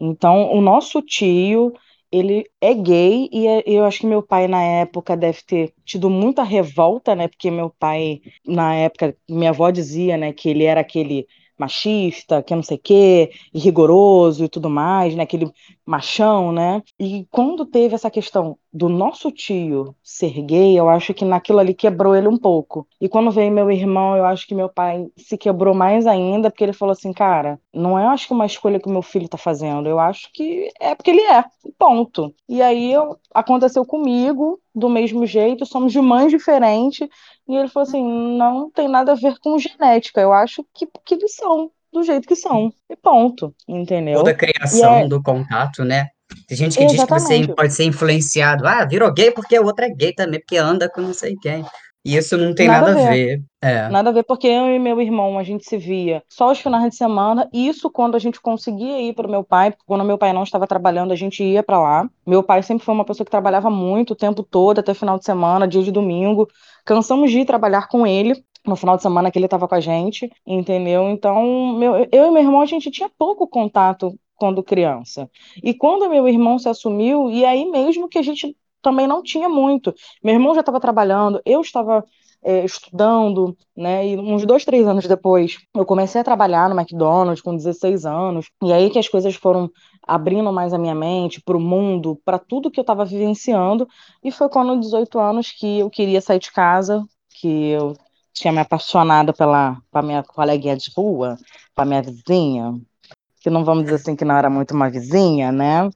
Então, 0.02 0.52
o 0.52 0.60
nosso 0.60 1.00
tio, 1.02 1.72
ele 2.10 2.44
é 2.60 2.74
gay 2.74 3.28
e 3.32 3.46
é- 3.46 3.62
eu 3.66 3.84
acho 3.84 4.00
que 4.00 4.06
meu 4.06 4.22
pai 4.22 4.48
na 4.48 4.62
época 4.62 5.16
deve 5.16 5.42
ter 5.44 5.74
tido 5.84 6.10
muita 6.10 6.42
revolta, 6.42 7.14
né? 7.14 7.28
Porque 7.28 7.50
meu 7.50 7.70
pai, 7.78 8.20
na 8.46 8.74
época, 8.74 9.16
minha 9.30 9.50
avó 9.50 9.70
dizia, 9.70 10.16
né, 10.16 10.32
que 10.32 10.48
ele 10.50 10.64
era 10.64 10.80
aquele 10.80 11.26
machista, 11.58 12.42
que 12.42 12.54
não 12.54 12.62
sei 12.62 12.76
o 12.76 12.80
quê, 12.80 13.30
e 13.52 13.58
rigoroso 13.58 14.44
e 14.44 14.48
tudo 14.48 14.68
mais, 14.70 15.14
né? 15.14 15.22
Aquele 15.22 15.50
machão, 15.84 16.52
né? 16.52 16.82
E 16.98 17.26
quando 17.30 17.66
teve 17.66 17.94
essa 17.94 18.10
questão 18.10 18.56
do 18.72 18.88
nosso 18.88 19.30
tio 19.30 19.94
ser 20.02 20.40
gay, 20.42 20.78
eu 20.78 20.88
acho 20.88 21.12
que 21.12 21.24
naquilo 21.24 21.58
ali 21.58 21.74
quebrou 21.74 22.16
ele 22.16 22.28
um 22.28 22.38
pouco. 22.38 22.86
E 23.00 23.08
quando 23.08 23.30
veio 23.30 23.52
meu 23.52 23.70
irmão, 23.70 24.16
eu 24.16 24.24
acho 24.24 24.46
que 24.46 24.54
meu 24.54 24.68
pai 24.68 25.06
se 25.16 25.36
quebrou 25.36 25.74
mais 25.74 26.06
ainda, 26.06 26.50
porque 26.50 26.64
ele 26.64 26.72
falou 26.72 26.92
assim, 26.92 27.12
cara, 27.12 27.60
não 27.72 27.98
é 27.98 28.06
acho 28.06 28.26
que 28.26 28.32
uma 28.32 28.46
escolha 28.46 28.80
que 28.80 28.88
o 28.88 28.92
meu 28.92 29.02
filho 29.02 29.28
tá 29.28 29.36
fazendo, 29.36 29.88
eu 29.88 29.98
acho 29.98 30.30
que 30.32 30.70
é 30.80 30.94
porque 30.94 31.10
ele 31.10 31.20
é, 31.22 31.44
ponto. 31.78 32.34
E 32.48 32.62
aí 32.62 32.92
eu, 32.92 33.16
aconteceu 33.34 33.84
comigo 33.84 34.58
do 34.74 34.88
mesmo 34.88 35.26
jeito, 35.26 35.66
somos 35.66 35.92
de 35.92 36.00
mães 36.00 36.30
diferentes, 36.30 37.06
e 37.48 37.56
ele 37.56 37.68
falou 37.68 37.88
assim, 37.88 38.02
não 38.36 38.70
tem 38.70 38.88
nada 38.88 39.12
a 39.12 39.16
ver 39.16 39.38
com 39.40 39.58
genética, 39.58 40.20
eu 40.20 40.32
acho 40.32 40.64
que, 40.74 40.86
que 41.04 41.14
eles 41.14 41.34
são 41.34 41.70
do 41.92 42.02
jeito 42.02 42.26
que 42.26 42.34
são, 42.34 42.72
e 42.88 42.96
ponto, 42.96 43.54
entendeu? 43.68 44.18
Toda 44.18 44.30
a 44.30 44.34
criação 44.34 45.00
E 45.00 45.02
é- 45.02 45.08
do 45.08 45.22
contato, 45.22 45.84
né? 45.84 46.08
Tem 46.48 46.56
gente 46.56 46.78
que 46.78 46.86
diz 46.86 47.04
que 47.04 47.10
você 47.10 47.34
Exatamente. 47.34 47.54
pode 47.54 47.74
ser 47.74 47.84
influenciado. 47.84 48.66
Ah, 48.66 48.86
virou 48.86 49.12
gay 49.12 49.30
porque 49.30 49.58
o 49.58 49.66
outro 49.66 49.84
é 49.84 49.90
gay 49.90 50.14
também, 50.14 50.40
porque 50.40 50.56
anda 50.56 50.88
com 50.88 51.02
não 51.02 51.12
sei 51.12 51.36
quem. 51.36 51.62
E 52.04 52.16
isso 52.16 52.36
não 52.36 52.52
tem 52.54 52.66
Nada 52.66 52.88
nada, 52.88 53.00
a 53.00 53.06
a 53.06 53.10
ver. 53.10 53.42
É. 53.60 53.88
Nada 53.88 54.10
a 54.10 54.12
ver, 54.12 54.24
porque 54.24 54.48
eu 54.48 54.74
e 54.74 54.78
meu 54.78 55.00
irmão, 55.00 55.38
a 55.38 55.44
gente 55.44 55.64
se 55.64 55.78
via 55.78 56.22
só 56.28 56.50
os 56.50 56.58
finais 56.58 56.90
de 56.90 56.96
semana, 56.96 57.48
isso 57.52 57.88
quando 57.88 58.16
a 58.16 58.18
gente 58.18 58.40
conseguia 58.40 59.00
ir 59.00 59.14
para 59.14 59.28
o 59.28 59.30
meu 59.30 59.44
pai, 59.44 59.70
porque 59.70 59.84
quando 59.86 60.04
meu 60.04 60.18
pai 60.18 60.32
não 60.32 60.42
estava 60.42 60.66
trabalhando, 60.66 61.12
a 61.12 61.16
gente 61.16 61.44
ia 61.44 61.62
para 61.62 61.80
lá. 61.80 62.10
Meu 62.26 62.42
pai 62.42 62.62
sempre 62.62 62.84
foi 62.84 62.92
uma 62.92 63.04
pessoa 63.04 63.24
que 63.24 63.30
trabalhava 63.30 63.70
muito 63.70 64.12
o 64.12 64.16
tempo 64.16 64.42
todo, 64.42 64.80
até 64.80 64.92
final 64.94 65.16
de 65.16 65.24
semana, 65.24 65.68
dia 65.68 65.82
de 65.82 65.92
domingo. 65.92 66.48
Cansamos 66.84 67.30
de 67.30 67.40
ir 67.40 67.44
trabalhar 67.44 67.88
com 67.88 68.06
ele. 68.06 68.44
No 68.64 68.76
final 68.76 68.96
de 68.96 69.02
semana 69.02 69.28
que 69.28 69.36
ele 69.40 69.46
estava 69.46 69.66
com 69.66 69.74
a 69.74 69.80
gente, 69.80 70.30
entendeu? 70.46 71.08
Então, 71.08 71.76
meu, 71.76 71.96
eu 72.12 72.26
e 72.28 72.30
meu 72.30 72.42
irmão, 72.42 72.60
a 72.60 72.66
gente 72.66 72.92
tinha 72.92 73.10
pouco 73.18 73.44
contato 73.48 74.16
quando 74.36 74.62
criança. 74.62 75.28
E 75.62 75.74
quando 75.74 76.08
meu 76.08 76.28
irmão 76.28 76.58
se 76.58 76.68
assumiu, 76.68 77.28
e 77.28 77.44
aí 77.44 77.64
mesmo 77.68 78.08
que 78.08 78.18
a 78.18 78.22
gente 78.22 78.56
também 78.82 79.06
não 79.06 79.22
tinha 79.22 79.48
muito. 79.48 79.94
Meu 80.22 80.34
irmão 80.34 80.54
já 80.54 80.60
estava 80.60 80.80
trabalhando, 80.80 81.40
eu 81.44 81.60
estava 81.60 82.04
é, 82.42 82.64
estudando, 82.64 83.56
né? 83.76 84.06
E 84.08 84.18
uns 84.18 84.44
dois, 84.44 84.64
três 84.64 84.86
anos 84.86 85.06
depois, 85.06 85.58
eu 85.74 85.86
comecei 85.86 86.20
a 86.20 86.24
trabalhar 86.24 86.68
no 86.68 86.78
McDonald's 86.78 87.40
com 87.40 87.56
16 87.56 88.04
anos. 88.04 88.50
E 88.62 88.72
aí 88.72 88.90
que 88.90 88.98
as 88.98 89.08
coisas 89.08 89.34
foram 89.34 89.70
abrindo 90.06 90.52
mais 90.52 90.72
a 90.72 90.78
minha 90.78 90.94
mente 90.94 91.40
para 91.40 91.56
o 91.56 91.60
mundo, 91.60 92.20
para 92.24 92.38
tudo 92.38 92.70
que 92.70 92.80
eu 92.80 92.82
estava 92.82 93.04
vivenciando. 93.04 93.86
E 94.22 94.30
foi 94.32 94.48
quando, 94.48 94.80
18 94.80 95.18
anos, 95.18 95.52
que 95.52 95.78
eu 95.78 95.88
queria 95.90 96.20
sair 96.20 96.40
de 96.40 96.50
casa, 96.52 97.04
que 97.40 97.70
eu 97.70 97.94
tinha 98.32 98.52
me 98.52 98.60
apaixonado 98.60 99.32
pela, 99.32 99.76
pela 99.90 100.04
minha 100.04 100.22
coleguinha 100.22 100.76
de 100.76 100.90
rua, 100.96 101.36
para 101.74 101.84
minha 101.84 102.02
vizinha, 102.02 102.74
que 103.40 103.50
não 103.50 103.64
vamos 103.64 103.84
dizer 103.84 103.96
assim 103.96 104.16
que 104.16 104.24
não 104.24 104.36
era 104.36 104.50
muito 104.50 104.74
uma 104.74 104.90
vizinha, 104.90 105.52
né? 105.52 105.88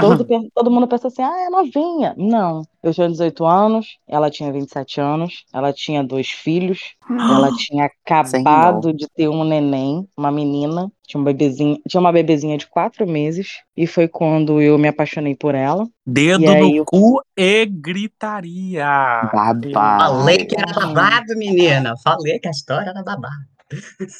Todo, 0.00 0.26
todo 0.54 0.70
mundo 0.70 0.86
pensa 0.88 1.08
assim, 1.08 1.22
ah, 1.22 1.46
é 1.46 1.50
novinha. 1.50 2.14
Não, 2.16 2.62
eu 2.82 2.92
tinha 2.92 3.08
18 3.08 3.44
anos, 3.44 3.98
ela 4.08 4.30
tinha 4.30 4.52
27 4.52 5.00
anos, 5.00 5.44
ela 5.52 5.72
tinha 5.72 6.02
dois 6.02 6.28
filhos, 6.30 6.94
ela 7.08 7.50
tinha 7.56 7.86
acabado 7.86 8.92
de 8.92 9.06
ter 9.08 9.28
um 9.28 9.44
neném, 9.44 10.06
uma 10.16 10.30
menina, 10.30 10.90
tinha 11.06 11.20
um 11.20 11.24
bebezinho, 11.24 11.78
tinha 11.88 12.00
uma 12.00 12.12
bebezinha 12.12 12.56
de 12.56 12.66
quatro 12.66 13.06
meses, 13.06 13.58
e 13.76 13.86
foi 13.86 14.06
quando 14.06 14.60
eu 14.60 14.78
me 14.78 14.88
apaixonei 14.88 15.34
por 15.34 15.54
ela. 15.54 15.86
Dedo 16.06 16.44
E 16.44 16.46
no 16.60 16.76
eu- 16.76 16.84
cu 16.84 17.20
e 17.36 17.66
gritaria. 17.66 18.86
Babado. 19.32 19.72
Falei 19.72 20.44
que 20.44 20.56
era 20.58 20.72
babado, 20.72 21.36
menina. 21.36 21.94
Falei 22.02 22.38
que 22.38 22.48
a 22.48 22.50
história 22.50 22.90
era 22.90 23.02
babado. 23.02 23.49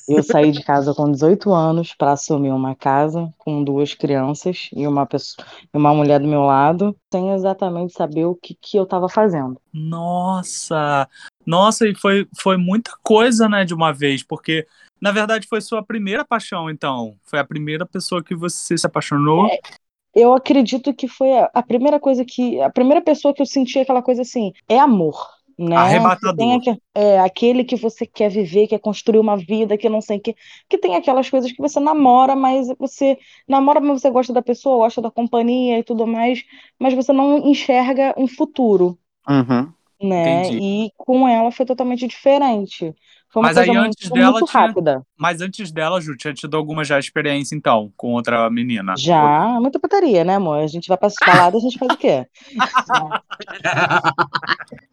Eu 0.08 0.22
saí 0.22 0.52
de 0.52 0.62
casa 0.62 0.94
com 0.94 1.10
18 1.10 1.52
anos 1.52 1.94
para 1.94 2.12
assumir 2.12 2.50
uma 2.50 2.74
casa 2.74 3.32
com 3.38 3.64
duas 3.64 3.94
crianças 3.94 4.68
e 4.72 4.86
uma 4.86 5.06
pessoa, 5.06 5.46
e 5.72 5.76
uma 5.76 5.92
mulher 5.92 6.20
do 6.20 6.28
meu 6.28 6.42
lado, 6.42 6.96
sem 7.12 7.32
exatamente 7.32 7.92
saber 7.92 8.26
o 8.26 8.34
que, 8.34 8.54
que 8.54 8.76
eu 8.76 8.84
estava 8.84 9.08
fazendo. 9.08 9.60
Nossa! 9.72 11.08
Nossa, 11.44 11.88
e 11.88 11.94
foi, 11.94 12.28
foi 12.40 12.56
muita 12.56 12.92
coisa, 13.02 13.48
né, 13.48 13.64
de 13.64 13.74
uma 13.74 13.92
vez, 13.92 14.22
porque 14.22 14.66
na 15.00 15.10
verdade 15.10 15.48
foi 15.48 15.60
sua 15.60 15.82
primeira 15.82 16.24
paixão, 16.24 16.70
então. 16.70 17.16
Foi 17.24 17.38
a 17.38 17.44
primeira 17.44 17.86
pessoa 17.86 18.22
que 18.22 18.34
você 18.34 18.76
se 18.76 18.86
apaixonou. 18.86 19.48
Eu 20.14 20.34
acredito 20.34 20.92
que 20.92 21.08
foi 21.08 21.38
a, 21.38 21.50
a 21.54 21.62
primeira 21.62 21.98
coisa 21.98 22.24
que. 22.24 22.60
A 22.60 22.70
primeira 22.70 23.00
pessoa 23.00 23.32
que 23.32 23.40
eu 23.40 23.46
senti 23.46 23.78
aquela 23.78 24.02
coisa 24.02 24.22
assim, 24.22 24.52
é 24.68 24.78
amor. 24.78 25.39
Né? 25.62 25.76
Arrebatador. 25.76 26.60
Que 26.62 26.74
é, 26.94 27.20
aquele 27.20 27.64
que 27.64 27.76
você 27.76 28.06
quer 28.06 28.30
viver, 28.30 28.66
quer 28.66 28.78
construir 28.78 29.18
uma 29.18 29.36
vida, 29.36 29.76
que 29.76 29.90
não 29.90 30.00
sei 30.00 30.16
o 30.16 30.20
que. 30.20 30.34
Que 30.68 30.78
tem 30.78 30.96
aquelas 30.96 31.28
coisas 31.28 31.52
que 31.52 31.60
você 31.60 31.78
namora, 31.78 32.34
mas 32.34 32.66
você 32.78 33.18
namora, 33.46 33.78
mas 33.78 34.00
você 34.00 34.10
gosta 34.10 34.32
da 34.32 34.40
pessoa, 34.40 34.86
gosta 34.86 35.02
da 35.02 35.10
companhia 35.10 35.78
e 35.78 35.82
tudo 35.82 36.06
mais, 36.06 36.42
mas 36.78 36.94
você 36.94 37.12
não 37.12 37.46
enxerga 37.46 38.14
um 38.16 38.26
futuro. 38.26 38.98
Uhum. 39.28 39.70
né? 40.02 40.46
Entendi. 40.46 40.58
E 40.62 40.90
com 40.96 41.28
ela 41.28 41.50
foi 41.52 41.66
totalmente 41.66 42.06
diferente. 42.06 42.94
Foi 43.32 43.42
uma 43.42 43.48
Mas 43.50 43.58
aí 43.58 43.66
coisa 43.66 43.80
antes 43.82 44.08
muito, 44.08 44.18
dela 44.18 44.32
muito 44.32 44.50
tinha- 44.50 44.66
rápida. 44.66 45.06
Mas 45.16 45.40
antes 45.40 45.70
dela, 45.70 46.00
Ju, 46.00 46.16
tinha 46.16 46.32
tido 46.34 46.56
alguma 46.56 46.82
já 46.84 46.98
experiência, 46.98 47.54
então, 47.54 47.92
com 47.96 48.14
outra 48.14 48.48
menina? 48.50 48.94
Já, 48.96 49.56
muita 49.60 49.78
putaria, 49.78 50.24
né, 50.24 50.34
amor? 50.36 50.58
A 50.58 50.66
gente 50.66 50.88
vai 50.88 50.96
para 50.96 51.10
baladas, 51.24 51.60
a 51.60 51.62
gente 51.68 51.78
faz 51.78 51.92
o 51.92 51.96
quê? 51.98 52.26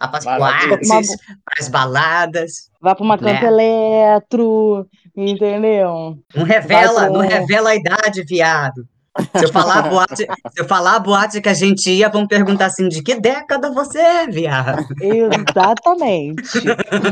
A 0.00 0.06
Maravilha. 0.24 0.78
praxis, 0.78 1.16
as 1.58 1.68
baladas. 1.68 2.70
Vai 2.80 2.94
pra 2.94 3.04
uma 3.04 3.16
Né? 3.16 3.32
canta 3.34 3.46
eletro, 3.46 4.86
entendeu? 5.16 6.16
Não 6.34 6.44
revela, 6.44 7.04
pro- 7.06 7.12
não 7.14 7.20
revela 7.20 7.70
a 7.70 7.74
idade, 7.76 8.22
viado. 8.24 8.86
Se 9.36 9.44
eu 9.44 9.52
falar 9.52 9.78
a 9.78 9.82
boate, 9.88 10.16
se 10.16 10.60
eu 10.60 10.64
falar 10.64 10.96
a 10.96 10.98
boate 10.98 11.40
que 11.40 11.48
a 11.48 11.54
gente 11.54 11.90
ia, 11.90 12.08
vão 12.08 12.26
perguntar 12.26 12.66
assim, 12.66 12.88
de 12.88 13.02
que 13.02 13.18
década 13.18 13.70
você 13.70 13.98
é, 13.98 14.26
viado? 14.26 14.86
Exatamente. 15.00 16.62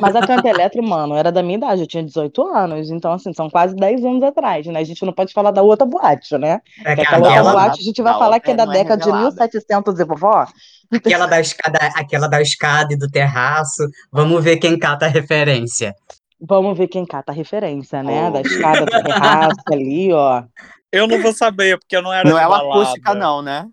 Mas 0.00 0.16
a 0.16 0.26
canta 0.26 0.48
eletro, 0.48 0.82
mano, 0.82 1.16
era 1.16 1.32
da 1.32 1.42
minha 1.42 1.58
idade, 1.58 1.82
eu 1.82 1.86
tinha 1.86 2.02
18 2.02 2.42
anos. 2.42 2.90
Então, 2.90 3.12
assim, 3.12 3.32
são 3.32 3.50
quase 3.50 3.74
10 3.74 4.04
anos 4.04 4.22
atrás, 4.22 4.66
né? 4.66 4.80
A 4.80 4.84
gente 4.84 5.04
não 5.04 5.12
pode 5.12 5.32
falar 5.32 5.50
da 5.50 5.62
outra 5.62 5.86
boate, 5.86 6.36
né? 6.38 6.60
É 6.84 6.94
Que 6.94 7.02
que 7.02 7.06
aquela 7.06 7.28
outra 7.28 7.52
boate, 7.52 7.80
a 7.80 7.84
gente 7.84 8.02
vai 8.02 8.14
falar 8.14 8.40
que 8.40 8.50
é 8.50 8.54
da 8.54 8.64
é 8.64 8.66
década 8.66 9.02
de 9.02 9.10
revelada. 9.10 9.24
1700 9.24 9.98
e 9.98 10.04
vovó. 10.04 10.46
aquela 10.94 11.26
da 11.26 11.40
escada, 11.40 11.78
aquela 11.94 12.28
da 12.28 12.40
escada 12.40 12.92
e 12.92 12.96
do 12.96 13.08
terraço. 13.08 13.82
Vamos 14.12 14.42
ver 14.42 14.56
quem 14.58 14.78
cata 14.78 15.06
a 15.06 15.08
referência. 15.08 15.94
Vamos 16.40 16.76
ver 16.76 16.88
quem 16.88 17.06
cata 17.06 17.32
a 17.32 17.34
referência, 17.34 18.02
né? 18.02 18.28
Oh. 18.28 18.30
Da 18.30 18.40
escada 18.42 18.84
do 18.84 19.02
terraço 19.02 19.62
ali, 19.72 20.12
ó. 20.12 20.44
Eu 20.96 21.06
não 21.06 21.20
vou 21.22 21.32
saber, 21.32 21.78
porque 21.78 21.96
eu 21.96 22.02
não 22.02 22.12
era 22.12 22.28
Não 22.28 22.36
de 22.36 22.42
é 22.42 22.46
uma 22.46 22.58
balada. 22.58 22.80
acústica, 22.82 23.14
não, 23.14 23.42
né? 23.42 23.66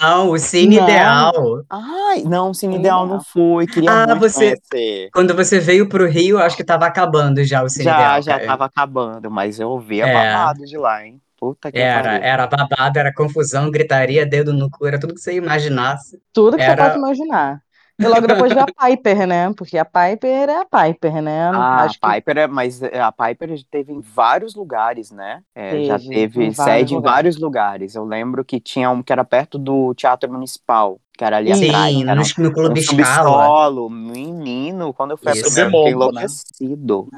Não, 0.00 0.30
o 0.30 0.38
cine 0.38 0.76
Não. 0.76 0.84
ideal. 0.84 1.32
Ai, 1.68 2.22
não, 2.22 2.54
Cine 2.54 2.72
Cine 2.72 2.76
Ideal 2.80 3.04
Ideal. 3.04 3.06
não 3.18 3.22
fui. 3.24 3.66
Queria 3.66 3.90
Ah, 3.90 4.06
muito 4.06 4.20
você- 4.20 4.56
conhecer. 4.72 5.10
Quando 5.12 5.34
você 5.34 5.58
veio 5.60 5.88
pro 5.88 6.06
Rio, 6.08 6.38
acho 6.38 6.56
que 6.56 6.64
tava 6.64 6.86
acabando 6.86 7.44
já 7.44 7.62
o 7.62 7.68
cine 7.68 7.84
Já, 7.84 7.94
ideal. 7.96 8.22
já 8.22 8.32
cara. 8.34 8.46
tava 8.46 8.64
acabando, 8.64 9.30
mas 9.30 9.60
eu 9.60 9.68
ouvia 9.68 10.06
É. 10.06 10.12
babado 10.32 10.64
de 10.64 10.78
lá, 10.78 11.04
hein? 11.04 11.20
Puta 11.38 11.70
que 11.70 11.78
Era, 11.78 12.02
pariu. 12.02 12.24
era 12.24 12.46
babado, 12.46 12.98
era 12.98 13.12
confusão, 13.14 13.70
gritaria, 13.70 14.24
dedo 14.26 14.52
no 14.54 14.70
cu, 14.70 14.86
era 14.86 14.98
tudo 14.98 15.14
que 15.14 15.20
você 15.20 15.34
imaginasse. 15.34 16.18
Tudo 16.32 16.56
que 16.56 16.62
Era- 16.62 16.74
você 16.84 16.88
pode 16.90 16.98
imaginar. 16.98 17.60
E 18.00 18.06
logo 18.06 18.26
depois 18.28 18.52
veio 18.52 18.64
a 18.64 18.68
Piper, 18.88 19.26
né? 19.26 19.52
Porque 19.54 19.76
a 19.78 19.84
Piper 19.84 20.48
é 20.48 20.56
a 20.60 20.64
Piper, 20.64 21.22
né? 21.22 21.48
Ah, 21.50 21.84
Acho 21.84 22.00
que 22.00 22.08
a 22.08 22.14
Piper, 22.14 22.38
é- 22.38 22.46
mas 22.46 22.82
a 22.82 23.10
Piper 23.12 23.62
teve 23.70 23.92
em 23.92 24.00
vários 24.00 24.54
lugares, 24.54 25.10
né? 25.10 25.42
É, 25.54 25.82
já 25.82 25.98
Teve, 25.98 26.12
teve 26.12 26.44
em 26.44 26.52
vários 26.52 26.54
sede 26.54 26.94
em 26.94 26.96
lugares. 26.96 27.02
vários 27.02 27.36
lugares. 27.38 27.94
Eu 27.94 28.04
lembro 28.04 28.44
que 28.44 28.60
tinha 28.60 28.90
um 28.90 29.02
que 29.02 29.12
era 29.12 29.24
perto 29.24 29.58
do 29.58 29.94
Teatro 29.94 30.30
Municipal, 30.32 31.00
que 31.16 31.24
era 31.24 31.36
ali 31.38 31.50
Sim, 31.50 31.52
atrás. 31.52 31.94
Sim, 31.94 32.04
que 32.04 32.14
no, 32.14 32.22
um, 32.22 32.30
no 32.44 32.52
Clube 32.52 32.80
um 32.80 32.82
subsolo. 32.82 33.88
Menino, 33.90 34.92
quando 34.94 35.12
eu 35.12 35.16
fui 35.18 35.32
a 35.32 35.36
Isso. 35.36 35.42
primeira, 35.48 35.68
eu 35.68 35.72
fiquei 35.74 35.92
né? 36.12 36.26
enlouquecido. 36.26 37.08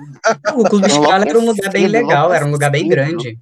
O 0.56 0.66
Clube 0.66 0.88
Escala 0.88 1.24
era 1.28 1.38
um 1.38 1.46
lugar 1.46 1.70
bem 1.72 1.86
legal, 1.88 2.32
era 2.32 2.44
um 2.46 2.50
lugar 2.50 2.70
bem 2.70 2.88
grande. 2.88 3.38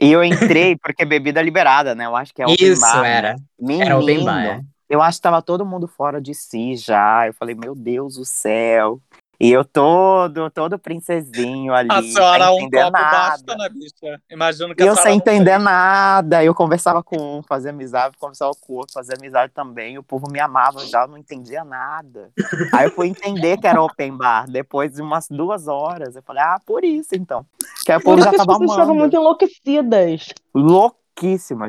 E 0.00 0.10
eu 0.12 0.22
entrei 0.24 0.76
porque 0.76 1.04
bebida 1.04 1.42
liberada, 1.42 1.94
né? 1.94 2.06
Eu 2.06 2.16
acho 2.16 2.34
que 2.34 2.42
é 2.42 2.46
open 2.48 2.76
Isso, 2.76 2.78
bar, 2.78 3.06
era. 3.06 3.36
né? 3.36 3.36
Menino, 3.60 3.86
Era 3.86 3.98
open 3.98 4.24
bar. 4.24 4.62
Eu 4.92 5.00
acho 5.02 5.18
que 5.18 5.22
tava 5.22 5.40
todo 5.40 5.64
mundo 5.64 5.88
fora 5.88 6.20
de 6.20 6.34
si 6.34 6.76
já. 6.76 7.26
Eu 7.26 7.32
falei, 7.34 7.54
meu 7.54 7.74
Deus 7.74 8.16
do 8.16 8.24
céu. 8.24 9.00
E 9.40 9.50
eu 9.50 9.64
todo, 9.64 10.48
todo 10.50 10.78
princesinho 10.78 11.74
ali, 11.74 11.88
A 11.90 12.00
senhora, 12.00 12.44
sem 12.44 12.52
um 12.54 12.58
entender 12.60 12.84
copo 12.84 12.92
nada. 12.92 13.10
basta, 13.10 13.56
né, 13.56 13.68
bicha? 13.70 14.20
Imagino 14.30 14.72
que 14.72 14.80
E 14.84 14.86
a 14.86 14.90
eu 14.90 14.94
sem 14.94 15.04
não 15.06 15.12
entender 15.16 15.50
fez. 15.54 15.62
nada. 15.64 16.44
Eu 16.44 16.54
conversava 16.54 17.02
com 17.02 17.38
um, 17.38 17.42
fazia 17.42 17.70
amizade, 17.70 18.16
conversava 18.20 18.52
com 18.60 18.72
o 18.72 18.76
outro, 18.76 18.92
fazia 18.94 19.16
amizade 19.18 19.50
também. 19.52 19.98
O 19.98 20.02
povo 20.02 20.30
me 20.30 20.38
amava 20.38 20.86
já, 20.86 21.02
eu 21.02 21.08
não 21.08 21.18
entendia 21.18 21.64
nada. 21.64 22.30
Aí 22.72 22.84
eu 22.86 22.92
fui 22.92 23.08
entender 23.08 23.56
que 23.58 23.66
era 23.66 23.82
open 23.82 24.16
bar 24.16 24.48
depois 24.48 24.92
de 24.92 25.02
umas 25.02 25.26
duas 25.28 25.66
horas. 25.66 26.14
Eu 26.14 26.22
falei, 26.22 26.42
ah, 26.42 26.60
por 26.64 26.84
isso 26.84 27.08
então. 27.14 27.44
Que 27.84 27.90
aí 27.90 27.98
o 27.98 28.02
povo 28.04 28.22
já 28.22 28.30
que 28.30 28.36
as 28.36 28.46
tava 28.46 28.52
pessoas 28.52 28.70
estavam 28.70 28.92
amando. 28.94 29.00
muito 29.00 29.16
enlouquecidas. 29.16 30.26
Louquíssima, 30.54 31.01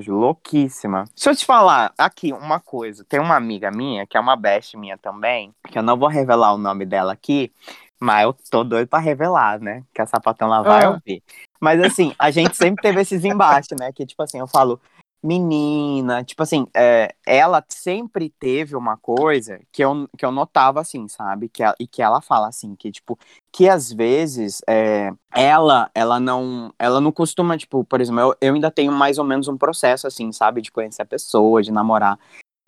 Ju, 0.02 0.14
louquíssima. 0.16 1.06
Deixa 1.16 1.30
eu 1.32 1.36
te 1.36 1.46
falar 1.46 1.94
aqui 1.98 2.32
uma 2.34 2.60
coisa. 2.60 3.06
Tem 3.08 3.20
uma 3.20 3.36
amiga 3.36 3.70
minha, 3.72 4.08
que 4.08 4.18
é 4.18 4.20
uma 4.20 4.36
best 4.36 4.76
minha 4.78 4.98
também, 4.98 5.54
que 5.68 5.78
eu 5.78 5.84
não 5.84 5.98
vou 5.98 6.08
revelar 6.10 6.54
o 6.54 6.58
nome 6.58 6.86
dela 6.86 7.14
aqui, 7.14 7.52
mas 8.00 8.24
eu 8.24 8.36
tô 8.50 8.64
doido 8.64 8.88
pra 8.88 9.00
revelar, 9.00 9.60
né? 9.60 9.84
Que 9.94 10.02
a 10.02 10.06
sapatão 10.08 10.48
lá 10.48 10.62
vai 10.62 10.86
Ah. 10.86 10.90
ouvir. 10.92 11.22
Mas 11.62 11.82
assim, 11.82 12.16
a 12.18 12.32
gente 12.32 12.56
sempre 12.58 12.82
teve 12.82 13.00
esses 13.02 13.24
embates, 13.24 13.70
né? 13.80 13.92
Que 13.94 14.06
tipo 14.06 14.22
assim, 14.24 14.40
eu 14.40 14.48
falo, 14.48 14.80
menina, 15.24 16.24
tipo 16.24 16.44
assim, 16.44 16.66
é, 16.76 17.16
ela 17.26 17.64
sempre 17.70 18.30
teve 18.30 18.76
uma 18.76 18.98
coisa 18.98 19.60
que 19.72 19.84
eu, 19.84 20.08
que 20.18 20.26
eu 20.26 20.32
notava 20.32 20.82
assim, 20.82 21.08
sabe? 21.08 21.48
Que 21.50 21.64
ela- 21.64 21.76
e 21.80 21.88
que 21.88 22.02
ela 22.02 22.22
fala 22.22 22.48
assim, 22.48 22.76
que 22.76 22.92
tipo, 22.92 23.18
que 23.52 23.70
às 23.70 23.92
vezes 23.92 24.62
é, 24.68 25.12
ela 25.34 25.90
ela 25.96 26.20
não 26.20 26.74
ela 26.78 27.00
não 27.00 27.12
costuma 27.12 27.58
tipo 27.58 27.84
por 27.86 28.02
exemplo 28.02 28.20
eu, 28.22 28.36
eu 28.42 28.54
ainda 28.54 28.70
tenho 28.72 28.92
mais 28.92 29.18
ou 29.18 29.24
menos 29.26 29.48
um 29.48 29.58
processo 29.58 30.08
assim 30.08 30.32
sabe 30.32 30.62
de 30.62 30.72
conhecer 30.72 31.02
a 31.04 31.06
pessoa 31.06 31.62
de 31.62 31.72
namorar 31.72 32.18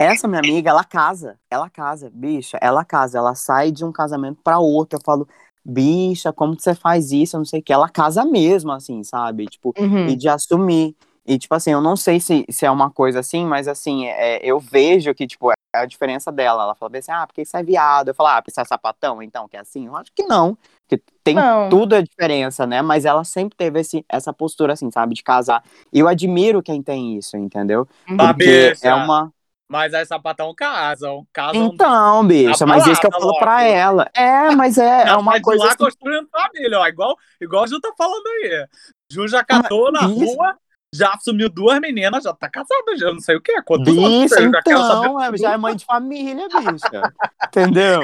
essa 0.00 0.28
minha 0.28 0.40
amiga 0.40 0.70
ela 0.70 0.84
casa 0.84 1.38
ela 1.50 1.68
casa 1.70 2.10
bicha 2.12 2.58
ela 2.60 2.84
casa 2.84 3.18
ela 3.18 3.34
sai 3.34 3.70
de 3.72 3.84
um 3.84 3.90
casamento 3.92 4.40
para 4.42 4.58
outro 4.58 4.98
eu 4.98 5.02
falo 5.04 5.28
bicha 5.64 6.32
como 6.32 6.56
que 6.56 6.62
você 6.62 6.74
faz 6.74 7.10
isso 7.12 7.36
eu 7.36 7.38
não 7.38 7.44
sei 7.44 7.60
o 7.60 7.62
que 7.62 7.72
ela 7.72 7.88
casa 7.88 8.24
mesmo 8.24 8.70
assim 8.72 9.02
sabe 9.02 9.46
tipo 9.46 9.74
Uhum. 9.78 10.08
e 10.08 10.16
de 10.16 10.28
assumir. 10.28 10.94
E, 11.26 11.38
tipo 11.38 11.54
assim, 11.54 11.70
eu 11.72 11.80
não 11.80 11.96
sei 11.96 12.20
se, 12.20 12.44
se 12.48 12.64
é 12.64 12.70
uma 12.70 12.90
coisa 12.90 13.20
assim, 13.20 13.44
mas 13.44 13.66
assim, 13.68 14.06
é, 14.06 14.38
eu 14.44 14.60
vejo 14.60 15.12
que, 15.14 15.26
tipo, 15.26 15.50
é 15.50 15.54
a 15.74 15.84
diferença 15.86 16.30
dela. 16.30 16.62
Ela 16.62 16.74
fala 16.74 16.96
assim, 16.98 17.10
ah, 17.12 17.26
porque 17.26 17.42
isso 17.42 17.56
é 17.56 17.62
viado. 17.62 18.08
Eu 18.08 18.14
falo, 18.14 18.28
ah, 18.30 18.36
porque 18.40 18.50
isso 18.50 18.60
é 18.60 18.64
sapatão, 18.64 19.22
então, 19.22 19.48
que 19.48 19.56
é 19.56 19.60
assim? 19.60 19.86
Eu 19.86 19.96
acho 19.96 20.12
que 20.14 20.22
não. 20.22 20.56
Que 20.88 21.00
tem 21.24 21.34
Não. 21.34 21.68
tudo 21.68 21.96
a 21.96 22.00
diferença, 22.00 22.64
né? 22.66 22.80
Mas 22.80 23.04
ela 23.04 23.24
sempre 23.24 23.56
teve 23.56 23.80
esse, 23.80 24.04
essa 24.08 24.32
postura, 24.32 24.72
assim, 24.74 24.88
sabe, 24.90 25.14
de 25.14 25.22
casar. 25.24 25.64
E 25.92 25.98
eu 25.98 26.06
admiro 26.06 26.62
quem 26.62 26.80
tem 26.80 27.16
isso, 27.18 27.36
entendeu? 27.36 27.88
Tá, 28.16 28.28
Porque 28.32 28.70
bicha. 28.70 28.88
é 28.88 28.94
uma. 28.94 29.32
Mas 29.68 29.92
as 29.94 30.06
sapatão 30.06 30.54
casam. 30.54 31.26
Casam 31.32 31.64
Então, 31.64 32.24
bicha, 32.24 32.64
Na 32.64 32.74
mas 32.74 32.86
isso 32.86 33.00
que 33.00 33.06
eu 33.08 33.10
falo 33.10 33.36
pra 33.40 33.56
lógico. 33.62 33.74
ela. 33.74 34.10
É, 34.14 34.54
mas 34.54 34.78
é, 34.78 35.08
é 35.08 35.16
uma 35.16 35.40
coisa 35.40 35.64
lá 35.64 35.68
assim. 35.70 35.78
construindo 35.78 36.28
família, 36.30 36.78
ó. 36.78 36.86
Igual, 36.86 37.16
igual 37.40 37.64
a 37.64 37.66
Ju 37.66 37.80
tá 37.80 37.92
falando 37.98 38.24
aí. 38.28 38.66
Ju 39.10 39.26
já 39.26 39.44
catou 39.44 39.90
na 39.90 40.02
isso. 40.06 40.36
rua, 40.36 40.56
já 40.94 41.12
assumiu 41.12 41.48
duas 41.48 41.78
meninas, 41.80 42.24
já 42.24 42.32
tá 42.32 42.48
casada, 42.48 42.96
já 42.96 43.12
não 43.12 43.20
sei 43.20 43.36
o 43.36 43.40
quê. 43.40 43.60
Quantos 43.62 43.96
anos 43.96 44.22
Bicha, 44.22 44.36
tem? 44.36 44.44
Eu 44.46 44.52
já 44.52 44.58
então, 44.60 45.20
é, 45.20 45.36
já 45.36 45.52
é 45.52 45.56
mãe 45.56 45.76
de 45.76 45.84
família, 45.84 46.48
bicha. 46.48 47.12
Entendeu? 47.48 48.00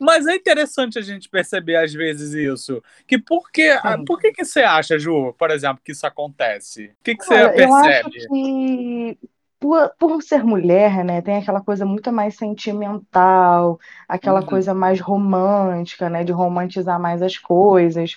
Mas 0.00 0.26
é 0.26 0.34
interessante 0.34 0.98
a 0.98 1.02
gente 1.02 1.28
perceber 1.28 1.76
às 1.76 1.92
vezes 1.92 2.32
isso. 2.32 2.82
Que 3.06 3.18
por 3.18 3.50
que, 3.50 3.70
ah, 3.82 3.96
Sim. 3.98 4.04
por 4.04 4.18
que, 4.18 4.32
que 4.32 4.44
você 4.44 4.60
acha, 4.60 4.98
Ju, 4.98 5.34
por 5.38 5.50
exemplo, 5.50 5.82
que 5.84 5.92
isso 5.92 6.06
acontece? 6.06 6.86
O 7.00 7.04
que, 7.04 7.16
que 7.16 7.24
você 7.24 7.34
Olha, 7.34 7.62
eu 7.62 7.74
acho 7.74 8.10
percebe? 8.10 8.28
que 8.28 9.18
por, 9.60 9.90
por 9.98 10.22
ser 10.22 10.42
mulher, 10.42 11.04
né, 11.04 11.20
tem 11.20 11.36
aquela 11.36 11.60
coisa 11.60 11.84
muito 11.84 12.10
mais 12.10 12.34
sentimental, 12.36 13.78
aquela 14.08 14.40
Uhum. 14.40 14.46
coisa 14.46 14.72
mais 14.74 14.98
romântica, 15.00 16.08
né, 16.08 16.24
de 16.24 16.32
romantizar 16.32 16.98
mais 16.98 17.20
as 17.20 17.36
coisas. 17.36 18.16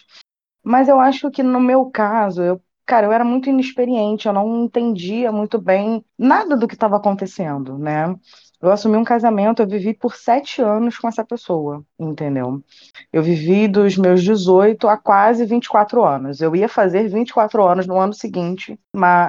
Mas 0.64 0.88
eu 0.88 1.00
acho 1.00 1.30
que 1.30 1.44
no 1.44 1.60
meu 1.60 1.86
caso, 1.88 2.42
eu, 2.42 2.62
cara, 2.86 3.08
eu 3.08 3.12
era 3.12 3.24
muito 3.26 3.50
inexperiente, 3.50 4.28
eu 4.28 4.34
não 4.34 4.66
entendia 4.66 5.32
muito 5.32 5.60
bem 5.62 6.04
nada 6.18 6.56
do 6.58 6.68
que 6.68 6.74
estava 6.76 6.98
acontecendo, 6.98 7.78
né? 7.78 8.16
Eu 8.64 8.72
assumi 8.72 8.96
um 8.96 9.04
casamento, 9.04 9.62
eu 9.62 9.68
vivi 9.68 9.94
por 9.94 10.16
sete 10.16 10.62
anos 10.62 10.98
com 10.98 11.06
essa 11.10 11.24
pessoa, 11.26 11.84
entendeu? 12.00 12.64
Eu 13.12 13.22
vivi 13.22 13.68
dos 13.68 13.98
meus 13.98 14.24
18 14.24 14.88
a 14.88 14.98
quase 14.98 15.46
24 15.46 16.02
anos. 16.04 16.40
Eu 16.40 16.56
ia 16.56 16.70
fazer 16.70 17.10
24 17.10 17.62
anos 17.68 17.86
no 17.86 18.00
ano 18.00 18.14
seguinte, 18.14 18.80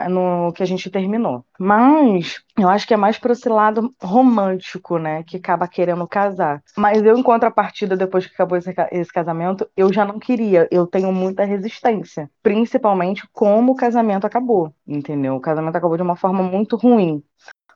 no 0.09 0.53
que 0.53 0.62
a 0.62 0.66
gente 0.66 0.88
terminou. 0.90 1.44
Mas 1.59 2.42
eu 2.57 2.68
acho 2.68 2.87
que 2.87 2.94
é 2.94 2.97
mais 2.97 3.18
para 3.18 3.33
esse 3.33 3.49
lado 3.49 3.92
romântico, 4.01 4.99
né? 4.99 5.25
Que 5.25 5.38
acaba 5.38 5.66
querendo 5.66 6.07
casar. 6.07 6.62
Mas 6.77 7.03
eu, 7.03 7.16
em 7.18 7.23
contrapartida, 7.23 7.97
depois 7.97 8.27
que 8.27 8.35
acabou 8.35 8.57
esse, 8.57 8.73
ca- 8.73 8.88
esse 8.92 9.12
casamento, 9.12 9.68
eu 9.77 9.92
já 9.92 10.05
não 10.05 10.18
queria. 10.20 10.68
Eu 10.70 10.87
tenho 10.87 11.12
muita 11.12 11.44
resistência. 11.44 12.31
Principalmente 12.42 13.29
como 13.33 13.73
o 13.73 13.77
casamento 13.77 14.27
acabou, 14.27 14.73
entendeu? 14.87 15.35
O 15.35 15.40
casamento 15.40 15.77
acabou 15.77 15.97
de 15.97 16.03
uma 16.05 16.16
forma 16.16 16.42
muito 16.42 16.77
ruim. 16.77 17.23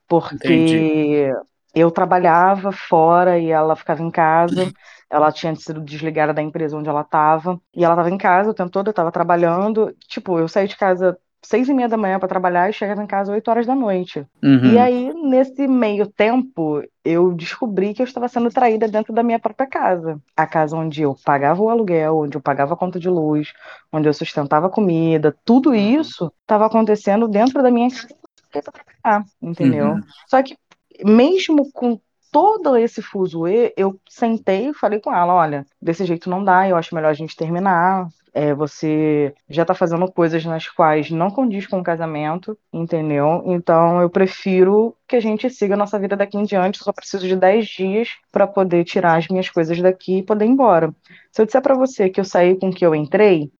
Porque 0.08 1.32
eu 1.74 1.90
trabalhava 1.90 2.72
fora 2.72 3.38
e 3.38 3.50
ela 3.50 3.76
ficava 3.76 4.02
em 4.02 4.10
casa. 4.10 4.72
Ela 5.10 5.32
tinha 5.32 5.54
sido 5.54 5.80
desligada 5.80 6.34
da 6.34 6.42
empresa 6.42 6.76
onde 6.76 6.88
ela 6.88 7.02
estava. 7.02 7.60
E 7.74 7.84
ela 7.84 7.94
estava 7.94 8.10
em 8.10 8.18
casa 8.18 8.50
o 8.50 8.54
tempo 8.54 8.70
todo, 8.70 8.88
eu 8.88 8.92
estava 8.92 9.12
trabalhando. 9.12 9.94
Tipo, 10.06 10.38
eu 10.38 10.48
saí 10.48 10.66
de 10.66 10.76
casa 10.76 11.16
seis 11.42 11.68
e 11.68 11.74
meia 11.74 11.88
da 11.88 11.96
manhã 11.96 12.18
para 12.18 12.28
trabalhar 12.28 12.68
e 12.68 12.72
chegava 12.72 13.02
em 13.02 13.06
casa 13.06 13.32
oito 13.32 13.48
horas 13.48 13.66
da 13.66 13.74
noite. 13.74 14.26
Uhum. 14.42 14.72
E 14.72 14.78
aí, 14.78 15.12
nesse 15.14 15.66
meio 15.66 16.06
tempo, 16.06 16.82
eu 17.04 17.32
descobri 17.32 17.94
que 17.94 18.02
eu 18.02 18.04
estava 18.04 18.28
sendo 18.28 18.50
traída 18.50 18.88
dentro 18.88 19.14
da 19.14 19.22
minha 19.22 19.38
própria 19.38 19.66
casa. 19.66 20.20
A 20.36 20.46
casa 20.46 20.76
onde 20.76 21.02
eu 21.02 21.16
pagava 21.24 21.62
o 21.62 21.70
aluguel, 21.70 22.18
onde 22.18 22.36
eu 22.36 22.40
pagava 22.40 22.74
a 22.74 22.76
conta 22.76 22.98
de 22.98 23.08
luz, 23.08 23.52
onde 23.92 24.08
eu 24.08 24.12
sustentava 24.12 24.68
comida, 24.68 25.34
tudo 25.44 25.74
isso 25.74 26.30
estava 26.42 26.66
acontecendo 26.66 27.28
dentro 27.28 27.62
da 27.62 27.70
minha 27.70 27.88
casa 27.88 28.17
para 28.50 28.62
trabalhar, 28.62 29.24
entendeu? 29.40 29.88
Uhum. 29.88 30.00
Só 30.26 30.42
que 30.42 30.56
mesmo 31.04 31.70
com 31.72 32.00
todo 32.30 32.76
esse 32.76 33.00
fuzuê, 33.00 33.72
eu 33.76 33.98
sentei 34.08 34.68
e 34.68 34.74
falei 34.74 35.00
com 35.00 35.14
ela, 35.14 35.34
olha, 35.34 35.66
desse 35.80 36.04
jeito 36.04 36.28
não 36.28 36.44
dá, 36.44 36.68
eu 36.68 36.76
acho 36.76 36.94
melhor 36.94 37.10
a 37.10 37.14
gente 37.14 37.36
terminar. 37.36 38.08
É, 38.34 38.54
você 38.54 39.34
já 39.48 39.64
tá 39.64 39.74
fazendo 39.74 40.06
coisas 40.12 40.44
nas 40.44 40.68
quais 40.68 41.10
não 41.10 41.30
condiz 41.30 41.66
com 41.66 41.80
o 41.80 41.82
casamento, 41.82 42.56
entendeu? 42.72 43.42
Então 43.46 44.00
eu 44.00 44.10
prefiro 44.10 44.94
que 45.08 45.16
a 45.16 45.20
gente 45.20 45.48
siga 45.50 45.74
a 45.74 45.76
nossa 45.76 45.98
vida 45.98 46.14
daqui 46.14 46.36
em 46.36 46.44
diante. 46.44 46.78
Eu 46.78 46.84
só 46.84 46.92
preciso 46.92 47.26
de 47.26 47.34
10 47.34 47.66
dias 47.66 48.10
para 48.30 48.46
poder 48.46 48.84
tirar 48.84 49.16
as 49.16 49.26
minhas 49.28 49.48
coisas 49.48 49.80
daqui 49.80 50.18
e 50.18 50.22
poder 50.22 50.44
ir 50.44 50.50
embora. 50.50 50.94
Se 51.32 51.40
eu 51.40 51.46
disser 51.46 51.62
para 51.62 51.74
você 51.74 52.10
que 52.10 52.20
eu 52.20 52.24
saí 52.24 52.54
com 52.54 52.70
que 52.70 52.86
eu 52.86 52.94
entrei, 52.94 53.50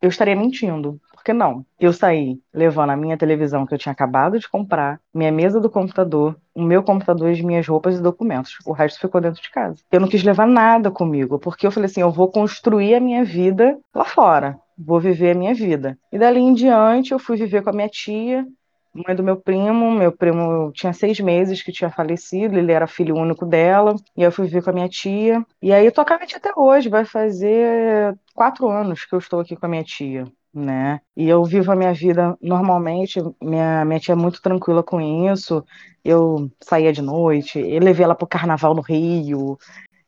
eu 0.00 0.08
estaria 0.08 0.36
mentindo. 0.36 1.00
Porque 1.12 1.32
não, 1.32 1.66
eu 1.80 1.92
saí 1.92 2.40
levando 2.54 2.90
a 2.90 2.96
minha 2.96 3.16
televisão 3.16 3.66
que 3.66 3.74
eu 3.74 3.78
tinha 3.78 3.92
acabado 3.92 4.38
de 4.38 4.48
comprar, 4.48 5.00
minha 5.12 5.32
mesa 5.32 5.60
do 5.60 5.68
computador, 5.68 6.36
o 6.54 6.62
meu 6.62 6.82
computador, 6.82 7.30
as 7.30 7.40
minhas 7.40 7.66
roupas 7.66 7.98
e 7.98 8.02
documentos. 8.02 8.58
O 8.64 8.72
resto 8.72 9.00
ficou 9.00 9.20
dentro 9.20 9.42
de 9.42 9.50
casa. 9.50 9.82
Eu 9.90 10.00
não 10.00 10.08
quis 10.08 10.22
levar 10.22 10.46
nada 10.46 10.88
comigo, 10.90 11.38
porque 11.38 11.66
eu 11.66 11.72
falei 11.72 11.86
assim: 11.86 12.00
eu 12.00 12.12
vou 12.12 12.30
construir 12.30 12.94
a 12.94 13.00
minha 13.00 13.24
vida 13.24 13.76
lá 13.92 14.04
fora, 14.04 14.56
vou 14.78 15.00
viver 15.00 15.32
a 15.32 15.38
minha 15.38 15.52
vida. 15.52 15.98
E 16.12 16.18
dali 16.18 16.38
em 16.38 16.54
diante 16.54 17.10
eu 17.10 17.18
fui 17.18 17.36
viver 17.36 17.62
com 17.62 17.70
a 17.70 17.72
minha 17.72 17.88
tia, 17.88 18.46
mãe 18.96 19.14
do 19.14 19.22
meu 19.22 19.36
primo. 19.36 19.90
Meu 19.90 20.12
primo 20.12 20.70
tinha 20.72 20.92
seis 20.92 21.18
meses 21.20 21.62
que 21.62 21.72
tinha 21.72 21.90
falecido, 21.90 22.58
ele 22.58 22.72
era 22.72 22.86
filho 22.86 23.16
único 23.16 23.46
dela. 23.46 23.94
E 24.16 24.22
eu 24.22 24.32
fui 24.32 24.46
viver 24.46 24.62
com 24.62 24.70
a 24.70 24.72
minha 24.74 24.88
tia. 24.88 25.44
E 25.62 25.72
aí 25.72 25.84
eu 25.84 25.92
tô 25.92 26.04
com 26.04 26.14
a 26.14 26.16
minha 26.16 26.26
tia 26.26 26.38
até 26.38 26.52
hoje, 26.56 26.88
vai 26.88 27.04
fazer 27.04 28.16
quatro 28.34 28.68
anos 28.68 29.04
que 29.04 29.14
eu 29.14 29.18
estou 29.18 29.40
aqui 29.40 29.56
com 29.56 29.66
a 29.66 29.68
minha 29.68 29.84
tia 29.84 30.24
né? 30.56 31.00
E 31.14 31.28
eu 31.28 31.44
vivo 31.44 31.70
a 31.70 31.76
minha 31.76 31.92
vida 31.92 32.36
normalmente, 32.40 33.20
minha, 33.42 33.84
minha 33.84 34.00
tia 34.00 34.14
é 34.14 34.16
muito 34.16 34.40
tranquila 34.40 34.82
com 34.82 35.00
isso. 35.00 35.62
Eu 36.02 36.50
saía 36.60 36.92
de 36.92 37.02
noite, 37.02 37.58
eu 37.58 37.80
levei 37.80 38.04
ela 38.04 38.14
pro 38.14 38.26
carnaval 38.26 38.74
no 38.74 38.80
Rio. 38.80 39.58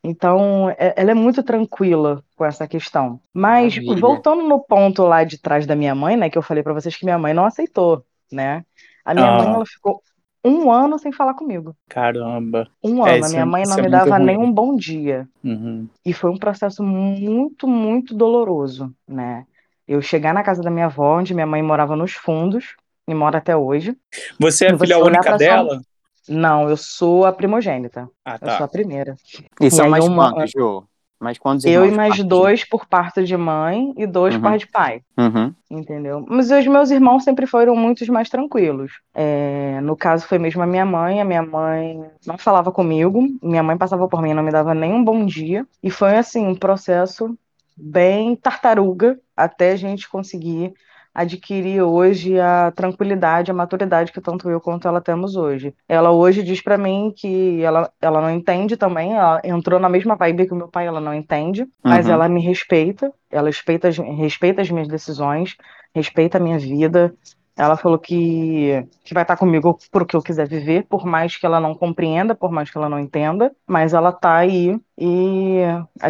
Então, 0.03 0.69
é, 0.71 0.93
ela 0.95 1.11
é 1.11 1.13
muito 1.13 1.43
tranquila 1.43 2.23
com 2.35 2.45
essa 2.45 2.67
questão. 2.67 3.19
Mas, 3.33 3.75
Maravilha. 3.75 4.01
voltando 4.01 4.43
no 4.43 4.59
ponto 4.59 5.03
lá 5.03 5.23
de 5.23 5.37
trás 5.37 5.65
da 5.65 5.75
minha 5.75 5.93
mãe, 5.93 6.15
né? 6.15 6.29
Que 6.29 6.37
eu 6.37 6.41
falei 6.41 6.63
para 6.63 6.73
vocês 6.73 6.95
que 6.95 7.05
minha 7.05 7.17
mãe 7.17 7.33
não 7.33 7.45
aceitou, 7.45 8.03
né? 8.31 8.63
A 9.05 9.13
minha 9.13 9.27
Ah. 9.29 9.37
mãe, 9.37 9.53
ela 9.53 9.65
ficou 9.65 10.01
um 10.43 10.71
ano 10.71 10.97
sem 10.97 11.11
falar 11.11 11.33
comigo. 11.33 11.75
Caramba. 11.89 12.67
Um 12.83 13.05
É, 13.05 13.15
ano. 13.17 13.25
a 13.25 13.29
minha 13.29 13.41
é- 13.41 13.45
mãe 13.45 13.63
não 13.67 13.77
é 13.77 13.81
me 13.81 13.89
dava 13.89 14.15
ruim. 14.17 14.25
nem 14.25 14.37
um 14.37 14.51
bom 14.51 14.75
dia. 14.75 15.27
Uhum. 15.43 15.87
E 16.05 16.13
foi 16.13 16.29
um 16.29 16.37
processo 16.37 16.81
muito, 16.83 17.67
muito 17.67 18.13
doloroso, 18.15 18.93
né? 19.07 19.45
Eu 19.87 20.01
chegar 20.01 20.33
na 20.33 20.43
casa 20.43 20.61
da 20.61 20.69
minha 20.69 20.85
avó, 20.85 21.17
onde 21.17 21.33
minha 21.33 21.47
mãe 21.47 21.61
morava 21.63 21.95
nos 21.95 22.13
fundos, 22.13 22.75
e 23.07 23.13
mora 23.13 23.39
até 23.39 23.57
hoje. 23.57 23.97
Você 24.39 24.67
é 24.67 24.77
filha 24.77 24.99
única 24.99 25.21
pra 25.21 25.31
sua- 25.31 25.37
dela? 25.39 25.81
Não, 26.27 26.69
eu 26.69 26.77
sou 26.77 27.25
a 27.25 27.31
primogênita. 27.33 28.07
Ah, 28.23 28.37
Eu 28.39 28.49
sou 28.49 28.57
tá. 28.59 28.63
a 28.65 28.67
primeira. 28.67 29.15
E 29.59 29.71
são 29.71 29.89
mais 29.89 30.05
uma- 30.07 30.31
quantos, 30.31 30.51
Jô? 30.55 30.83
Mais 31.19 31.37
quantos 31.37 31.65
Eu 31.65 31.85
e 31.85 31.91
mais 31.91 32.09
parte 32.11 32.23
de- 32.23 32.29
dois 32.29 32.63
por 32.63 32.85
parte 32.85 33.23
de 33.25 33.35
mãe 33.35 33.93
e 33.97 34.07
dois 34.07 34.33
Uhum. 34.35 34.39
por 34.41 34.49
parte 34.49 34.65
de 34.65 34.71
pai. 34.71 35.01
Uhum. 35.17 35.53
Entendeu? 35.69 36.25
Mas 36.29 36.49
os 36.49 36.65
meus 36.67 36.89
irmãos 36.91 37.23
sempre 37.23 37.45
foram 37.45 37.75
muitos 37.75 38.07
mais 38.07 38.29
tranquilos. 38.29 38.93
É, 39.13 39.79
no 39.81 39.97
caso, 39.97 40.25
foi 40.25 40.39
mesmo 40.39 40.61
a 40.61 40.65
minha 40.65 40.85
mãe. 40.85 41.19
A 41.19 41.25
minha 41.25 41.43
mãe 41.43 42.01
não 42.25 42.37
falava 42.37 42.71
comigo. 42.71 43.21
Minha 43.43 43.61
mãe 43.63 43.77
passava 43.77 44.07
por 44.07 44.21
mim, 44.21 44.33
não 44.33 44.43
me 44.43 44.51
dava 44.51 44.73
nem 44.73 44.93
um 44.93 45.03
bom 45.03 45.25
dia. 45.25 45.65
E 45.83 45.89
foi, 45.91 46.15
assim, 46.15 46.47
um 46.47 46.55
processo 46.55 47.37
bem 47.75 48.35
tartaruga 48.35 49.19
até 49.35 49.71
a 49.71 49.75
gente 49.75 50.09
conseguir 50.09 50.73
adquirir 51.13 51.81
hoje 51.83 52.39
a 52.39 52.71
tranquilidade, 52.71 53.51
a 53.51 53.53
maturidade 53.53 54.11
que 54.11 54.21
tanto 54.21 54.49
eu 54.49 54.61
quanto 54.61 54.87
ela 54.87 55.01
temos 55.01 55.35
hoje. 55.35 55.73
Ela 55.87 56.11
hoje 56.11 56.43
diz 56.43 56.61
pra 56.61 56.77
mim 56.77 57.13
que 57.15 57.61
ela, 57.61 57.91
ela 58.01 58.21
não 58.21 58.29
entende 58.31 58.77
também, 58.77 59.13
ela 59.15 59.41
entrou 59.43 59.79
na 59.79 59.89
mesma 59.89 60.15
vibe 60.15 60.47
que 60.47 60.53
o 60.53 60.57
meu 60.57 60.67
pai, 60.69 60.87
ela 60.87 61.01
não 61.01 61.13
entende, 61.13 61.67
mas 61.83 62.07
Uhum. 62.07 62.13
ela 62.13 62.29
me 62.29 62.41
respeita, 62.41 63.11
ela 63.29 63.47
respeita 63.47 63.87
as, 63.87 63.97
respeita 63.97 64.61
as 64.61 64.69
minhas 64.69 64.87
decisões, 64.87 65.55
respeita 65.93 66.37
a 66.37 66.41
minha 66.41 66.59
vida. 66.59 67.13
Ela 67.59 67.75
falou 67.75 67.99
que, 67.99 68.87
que 69.03 69.13
vai 69.13 69.23
estar 69.23 69.35
comigo 69.35 69.77
por 69.91 70.07
que 70.07 70.15
eu 70.15 70.21
quiser 70.21 70.47
viver, 70.47 70.85
por 70.87 71.05
mais 71.05 71.35
que 71.35 71.45
ela 71.45 71.59
não 71.59 71.75
compreenda, 71.75 72.33
por 72.33 72.51
mais 72.53 72.71
que 72.71 72.77
ela 72.77 72.87
não 72.87 72.97
entenda, 72.97 73.53
mas 73.67 73.93
ela 73.93 74.13
tá 74.13 74.37
aí 74.37 74.79
e 74.97 75.59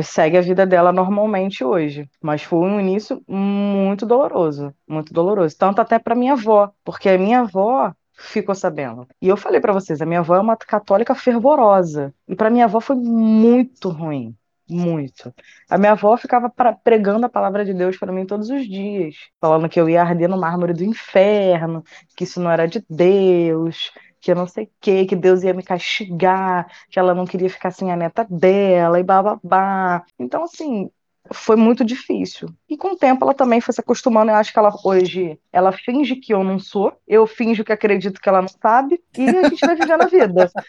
segue 0.03 0.37
a 0.37 0.41
vida 0.41 0.63
dela 0.67 0.91
normalmente 0.91 1.63
hoje. 1.63 2.07
Mas 2.21 2.43
foi 2.43 2.59
um 2.59 2.79
início 2.79 3.23
muito 3.27 4.05
doloroso, 4.05 4.71
muito 4.87 5.11
doloroso. 5.11 5.57
Tanto 5.57 5.81
até 5.81 5.97
para 5.97 6.13
minha 6.13 6.33
avó, 6.33 6.71
porque 6.83 7.09
a 7.09 7.17
minha 7.17 7.39
avó 7.39 7.91
ficou 8.13 8.53
sabendo. 8.53 9.07
E 9.19 9.27
eu 9.27 9.35
falei 9.35 9.59
para 9.59 9.73
vocês, 9.73 10.03
a 10.03 10.05
minha 10.05 10.19
avó 10.19 10.35
é 10.35 10.39
uma 10.39 10.55
católica 10.55 11.15
fervorosa. 11.15 12.13
E 12.27 12.35
para 12.35 12.51
minha 12.51 12.65
avó 12.65 12.79
foi 12.79 12.95
muito 12.95 13.89
ruim. 13.89 14.35
Muito. 14.71 15.33
A 15.67 15.79
minha 15.79 15.93
avó 15.93 16.15
ficava 16.15 16.47
pregando 16.83 17.25
a 17.25 17.29
palavra 17.29 17.65
de 17.65 17.73
Deus 17.73 17.97
para 17.97 18.11
mim 18.11 18.25
todos 18.25 18.49
os 18.51 18.67
dias, 18.67 19.15
falando 19.41 19.67
que 19.67 19.79
eu 19.81 19.89
ia 19.89 20.01
arder 20.03 20.29
no 20.29 20.37
mármore 20.39 20.73
do 20.73 20.83
inferno, 20.83 21.83
que 22.15 22.23
isso 22.23 22.39
não 22.39 22.51
era 22.51 22.67
de 22.67 22.85
Deus, 22.87 23.91
que 24.21 24.31
eu 24.31 24.35
não 24.35 24.45
sei 24.47 24.65
o 24.65 24.71
quê, 24.79 25.05
que 25.07 25.15
Deus 25.15 25.41
ia 25.41 25.55
me 25.55 25.63
castigar, 25.63 26.67
que 26.91 26.99
ela 26.99 27.15
não 27.15 27.25
queria 27.25 27.49
ficar 27.49 27.71
sem 27.71 27.91
a 27.91 27.95
neta 27.95 28.23
dela 28.29 28.99
e 28.99 29.03
bababá. 29.03 30.05
Então, 30.19 30.43
assim, 30.43 30.91
foi 31.31 31.55
muito 31.55 31.83
difícil. 31.83 32.49
E 32.69 32.77
com 32.77 32.93
o 32.93 32.97
tempo 32.97 33.23
ela 33.23 33.33
também 33.33 33.61
foi 33.61 33.73
se 33.73 33.81
acostumando. 33.81 34.31
Eu 34.31 34.35
acho 34.35 34.51
que 34.51 34.59
ela 34.59 34.73
hoje, 34.83 35.39
ela 35.51 35.71
finge 35.71 36.15
que 36.15 36.33
eu 36.33 36.43
não 36.43 36.59
sou, 36.59 36.95
eu 37.07 37.25
finjo 37.27 37.63
que 37.63 37.71
acredito 37.71 38.21
que 38.21 38.29
ela 38.29 38.41
não 38.41 38.49
sabe, 38.49 39.01
e 39.17 39.29
a 39.29 39.49
gente 39.49 39.65
vai 39.65 39.75
vivendo 39.75 40.01
a 40.01 40.07
vida. 40.07 40.51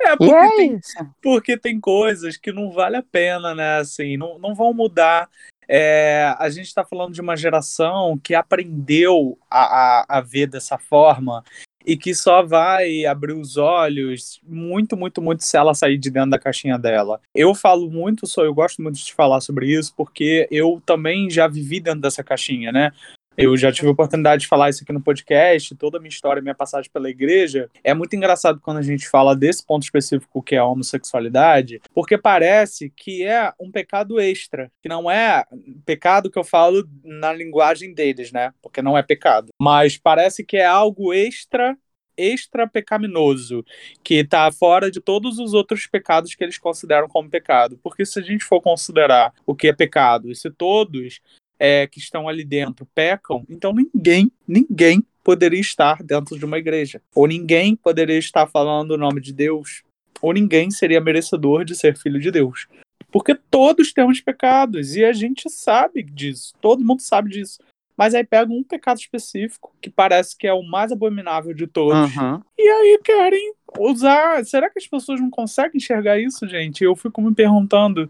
É, 0.00 0.16
porque 0.16 0.34
é 0.34 0.56
tem, 0.56 0.80
porque 1.22 1.56
tem 1.58 1.80
coisas 1.80 2.38
que 2.38 2.50
não 2.50 2.70
vale 2.70 2.96
a 2.96 3.02
pena, 3.02 3.54
né? 3.54 3.78
Assim, 3.78 4.16
não, 4.16 4.38
não 4.38 4.54
vão 4.54 4.72
mudar. 4.72 5.28
É, 5.68 6.34
a 6.38 6.48
gente 6.48 6.66
está 6.66 6.82
falando 6.84 7.12
de 7.12 7.20
uma 7.20 7.36
geração 7.36 8.18
que 8.18 8.34
aprendeu 8.34 9.38
a, 9.50 9.60
a, 9.60 10.04
a 10.08 10.20
ver 10.22 10.46
dessa 10.46 10.78
forma 10.78 11.44
e 11.88 11.96
que 11.96 12.14
só 12.14 12.42
vai 12.42 13.06
abrir 13.06 13.32
os 13.32 13.56
olhos 13.56 14.38
muito, 14.46 14.94
muito, 14.94 15.22
muito 15.22 15.42
se 15.42 15.56
ela 15.56 15.72
sair 15.72 15.96
de 15.96 16.10
dentro 16.10 16.28
da 16.30 16.38
caixinha 16.38 16.78
dela. 16.78 17.18
Eu 17.34 17.54
falo 17.54 17.90
muito, 17.90 18.26
só 18.26 18.44
eu 18.44 18.52
gosto 18.52 18.82
muito 18.82 18.98
de 18.98 19.14
falar 19.14 19.40
sobre 19.40 19.72
isso 19.72 19.94
porque 19.96 20.46
eu 20.50 20.82
também 20.84 21.30
já 21.30 21.48
vivi 21.48 21.80
dentro 21.80 22.02
dessa 22.02 22.22
caixinha, 22.22 22.70
né? 22.70 22.92
Eu 23.40 23.56
já 23.56 23.70
tive 23.70 23.86
a 23.86 23.92
oportunidade 23.92 24.42
de 24.42 24.48
falar 24.48 24.68
isso 24.68 24.82
aqui 24.82 24.92
no 24.92 25.00
podcast, 25.00 25.72
toda 25.76 25.96
a 25.96 26.00
minha 26.00 26.08
história, 26.08 26.42
minha 26.42 26.56
passagem 26.56 26.90
pela 26.90 27.08
igreja. 27.08 27.70
É 27.84 27.94
muito 27.94 28.16
engraçado 28.16 28.58
quando 28.58 28.78
a 28.78 28.82
gente 28.82 29.08
fala 29.08 29.36
desse 29.36 29.64
ponto 29.64 29.84
específico 29.84 30.42
que 30.42 30.56
é 30.56 30.58
a 30.58 30.64
homossexualidade, 30.64 31.80
porque 31.94 32.18
parece 32.18 32.90
que 32.90 33.22
é 33.22 33.52
um 33.60 33.70
pecado 33.70 34.18
extra, 34.18 34.72
que 34.82 34.88
não 34.88 35.08
é 35.08 35.44
pecado 35.86 36.28
que 36.28 36.36
eu 36.36 36.42
falo 36.42 36.84
na 37.04 37.32
linguagem 37.32 37.94
deles, 37.94 38.32
né? 38.32 38.52
Porque 38.60 38.82
não 38.82 38.98
é 38.98 39.04
pecado. 39.04 39.50
Mas 39.56 39.96
parece 39.96 40.42
que 40.42 40.56
é 40.56 40.66
algo 40.66 41.14
extra 41.14 41.78
extra 42.16 42.66
pecaminoso, 42.66 43.64
que 44.02 44.14
está 44.14 44.50
fora 44.50 44.90
de 44.90 45.00
todos 45.00 45.38
os 45.38 45.54
outros 45.54 45.86
pecados 45.86 46.34
que 46.34 46.42
eles 46.42 46.58
consideram 46.58 47.06
como 47.06 47.30
pecado. 47.30 47.78
Porque 47.80 48.04
se 48.04 48.18
a 48.18 48.22
gente 48.22 48.42
for 48.42 48.60
considerar 48.60 49.32
o 49.46 49.54
que 49.54 49.68
é 49.68 49.72
pecado, 49.72 50.28
e 50.28 50.34
se 50.34 50.50
todos 50.50 51.20
é, 51.58 51.86
que 51.86 51.98
estão 51.98 52.28
ali 52.28 52.44
dentro 52.44 52.86
pecam, 52.94 53.44
então 53.48 53.72
ninguém, 53.74 54.30
ninguém 54.46 55.04
poderia 55.24 55.60
estar 55.60 56.02
dentro 56.02 56.38
de 56.38 56.44
uma 56.44 56.58
igreja. 56.58 57.02
Ou 57.14 57.26
ninguém 57.26 57.76
poderia 57.76 58.18
estar 58.18 58.46
falando 58.46 58.92
o 58.92 58.96
nome 58.96 59.20
de 59.20 59.32
Deus. 59.32 59.82
Ou 60.22 60.32
ninguém 60.32 60.70
seria 60.70 61.00
merecedor 61.00 61.64
de 61.64 61.74
ser 61.76 61.96
filho 61.96 62.18
de 62.18 62.30
Deus. 62.30 62.66
Porque 63.10 63.34
todos 63.34 63.92
temos 63.92 64.20
pecados 64.20 64.96
e 64.96 65.04
a 65.04 65.12
gente 65.12 65.48
sabe 65.50 66.02
disso. 66.02 66.54
Todo 66.60 66.84
mundo 66.84 67.00
sabe 67.02 67.30
disso. 67.30 67.58
Mas 67.96 68.14
aí 68.14 68.22
pega 68.24 68.52
um 68.52 68.62
pecado 68.62 68.98
específico, 68.98 69.74
que 69.82 69.90
parece 69.90 70.36
que 70.38 70.46
é 70.46 70.52
o 70.52 70.62
mais 70.62 70.92
abominável 70.92 71.52
de 71.52 71.66
todos, 71.66 72.14
Uhum. 72.16 72.40
e 72.56 72.62
aí 72.62 73.00
querem 73.04 73.54
usar. 73.78 74.44
Será 74.44 74.70
que 74.70 74.78
as 74.78 74.86
pessoas 74.86 75.20
não 75.20 75.28
conseguem 75.28 75.78
enxergar 75.78 76.16
isso, 76.18 76.46
gente? 76.46 76.84
Eu 76.84 76.94
fico 76.94 77.20
me 77.20 77.34
perguntando. 77.34 78.08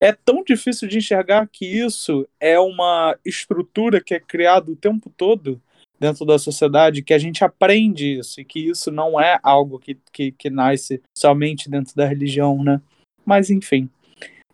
É 0.00 0.12
tão 0.12 0.44
difícil 0.44 0.88
de 0.88 0.98
enxergar 0.98 1.48
que 1.48 1.66
isso 1.66 2.28
é 2.38 2.58
uma 2.58 3.16
estrutura 3.24 4.00
que 4.00 4.14
é 4.14 4.20
criada 4.20 4.70
o 4.70 4.76
tempo 4.76 5.10
todo 5.16 5.60
dentro 5.98 6.24
da 6.24 6.38
sociedade, 6.38 7.02
que 7.02 7.12
a 7.12 7.18
gente 7.18 7.42
aprende 7.42 8.18
isso, 8.18 8.40
e 8.40 8.44
que 8.44 8.60
isso 8.60 8.90
não 8.90 9.20
é 9.20 9.40
algo 9.42 9.78
que, 9.78 9.98
que, 10.12 10.30
que 10.30 10.48
nasce 10.48 11.02
somente 11.16 11.68
dentro 11.68 11.94
da 11.96 12.06
religião, 12.06 12.62
né? 12.62 12.80
Mas 13.26 13.50
enfim. 13.50 13.90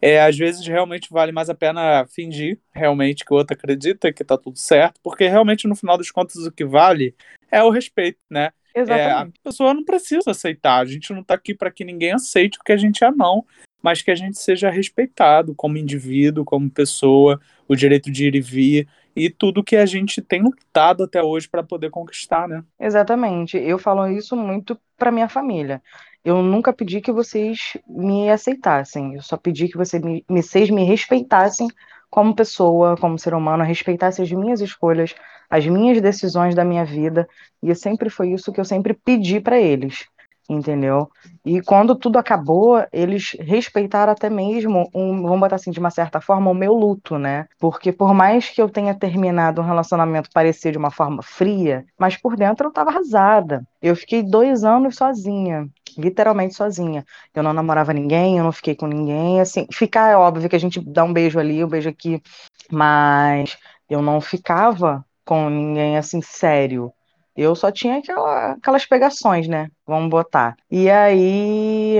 É, 0.00 0.20
às 0.20 0.36
vezes 0.36 0.66
realmente 0.66 1.08
vale 1.10 1.32
mais 1.32 1.48
a 1.48 1.54
pena 1.54 2.04
fingir 2.06 2.58
realmente 2.74 3.24
que 3.24 3.32
o 3.32 3.36
outro 3.36 3.54
acredita 3.54 4.12
que 4.12 4.24
tá 4.24 4.36
tudo 4.36 4.58
certo, 4.58 5.00
porque 5.02 5.26
realmente 5.28 5.66
no 5.66 5.74
final 5.74 5.96
das 5.96 6.10
contas 6.10 6.36
o 6.36 6.52
que 6.52 6.64
vale 6.64 7.14
é 7.50 7.62
o 7.62 7.70
respeito, 7.70 8.18
né? 8.30 8.50
É, 8.74 8.80
a 8.80 8.82
Exatamente. 8.82 9.40
pessoa 9.42 9.72
não 9.72 9.84
precisa 9.84 10.32
aceitar. 10.32 10.80
A 10.80 10.84
gente 10.84 11.12
não 11.12 11.22
tá 11.22 11.34
aqui 11.34 11.54
para 11.54 11.70
que 11.70 11.84
ninguém 11.84 12.12
aceite 12.12 12.58
o 12.58 12.64
que 12.64 12.72
a 12.72 12.76
gente 12.76 13.04
é, 13.04 13.10
não. 13.10 13.46
Mas 13.84 14.00
que 14.00 14.10
a 14.10 14.14
gente 14.14 14.38
seja 14.38 14.70
respeitado 14.70 15.54
como 15.54 15.76
indivíduo, 15.76 16.42
como 16.42 16.70
pessoa, 16.70 17.38
o 17.68 17.76
direito 17.76 18.10
de 18.10 18.28
ir 18.28 18.34
e 18.34 18.40
vir 18.40 18.88
e 19.14 19.28
tudo 19.28 19.62
que 19.62 19.76
a 19.76 19.84
gente 19.84 20.22
tem 20.22 20.40
lutado 20.40 21.04
até 21.04 21.22
hoje 21.22 21.46
para 21.46 21.62
poder 21.62 21.90
conquistar, 21.90 22.48
né? 22.48 22.64
Exatamente. 22.80 23.58
Eu 23.58 23.78
falo 23.78 24.08
isso 24.08 24.34
muito 24.34 24.74
para 24.96 25.12
minha 25.12 25.28
família. 25.28 25.82
eu 26.24 26.42
nunca 26.42 26.72
pedi 26.72 27.02
que 27.02 27.12
vocês 27.12 27.76
me 27.86 28.30
aceitassem. 28.30 29.16
Eu 29.16 29.22
só 29.22 29.36
pedi 29.36 29.68
que 29.68 29.76
vocês 29.76 30.02
me, 30.02 30.24
vocês 30.26 30.70
me 30.70 30.82
respeitassem 30.82 31.68
como 32.08 32.34
pessoa, 32.34 32.96
como 32.96 33.18
ser 33.18 33.34
humano, 33.34 33.62
respeitassem 33.64 34.24
as 34.24 34.32
minhas 34.32 34.62
escolhas, 34.62 35.14
as 35.50 35.66
minhas 35.66 36.00
decisões 36.00 36.54
da 36.54 36.64
minha 36.64 36.86
vida. 36.86 37.28
E 37.62 37.74
sempre 37.74 38.08
foi 38.08 38.32
isso 38.32 38.50
que 38.50 38.60
eu 38.60 38.64
sempre 38.64 38.94
pedi 38.94 39.40
para 39.40 39.60
eles 39.60 40.06
entendeu? 40.48 41.08
E 41.44 41.60
quando 41.62 41.94
tudo 41.94 42.18
acabou, 42.18 42.84
eles 42.92 43.36
respeitaram 43.40 44.12
até 44.12 44.28
mesmo, 44.28 44.90
um, 44.94 45.22
vamos 45.22 45.40
botar 45.40 45.56
assim, 45.56 45.70
de 45.70 45.78
uma 45.78 45.90
certa 45.90 46.20
forma, 46.20 46.50
o 46.50 46.54
meu 46.54 46.74
luto, 46.74 47.18
né? 47.18 47.46
Porque 47.58 47.92
por 47.92 48.12
mais 48.14 48.48
que 48.50 48.60
eu 48.60 48.68
tenha 48.68 48.94
terminado 48.94 49.60
um 49.60 49.64
relacionamento 49.64 50.30
parecer 50.32 50.72
de 50.72 50.78
uma 50.78 50.90
forma 50.90 51.22
fria, 51.22 51.84
mas 51.98 52.16
por 52.16 52.36
dentro 52.36 52.68
eu 52.68 52.72
tava 52.72 52.90
arrasada. 52.90 53.66
Eu 53.80 53.96
fiquei 53.96 54.22
dois 54.22 54.64
anos 54.64 54.96
sozinha, 54.96 55.68
literalmente 55.96 56.54
sozinha. 56.54 57.04
Eu 57.34 57.42
não 57.42 57.52
namorava 57.52 57.92
ninguém, 57.92 58.38
eu 58.38 58.44
não 58.44 58.52
fiquei 58.52 58.74
com 58.74 58.86
ninguém, 58.86 59.40
assim, 59.40 59.66
ficar 59.72 60.10
é 60.10 60.16
óbvio 60.16 60.48
que 60.48 60.56
a 60.56 60.60
gente 60.60 60.80
dá 60.80 61.04
um 61.04 61.12
beijo 61.12 61.38
ali, 61.38 61.64
um 61.64 61.68
beijo 61.68 61.88
aqui, 61.88 62.22
mas 62.70 63.56
eu 63.88 64.02
não 64.02 64.20
ficava 64.20 65.04
com 65.24 65.48
ninguém 65.48 65.96
assim 65.96 66.20
sério. 66.22 66.92
Eu 67.36 67.54
só 67.54 67.70
tinha 67.70 67.98
aquela, 67.98 68.52
aquelas 68.52 68.86
pegações, 68.86 69.48
né? 69.48 69.68
Vamos 69.86 70.10
botar. 70.10 70.56
E 70.70 70.88
aí 70.90 71.98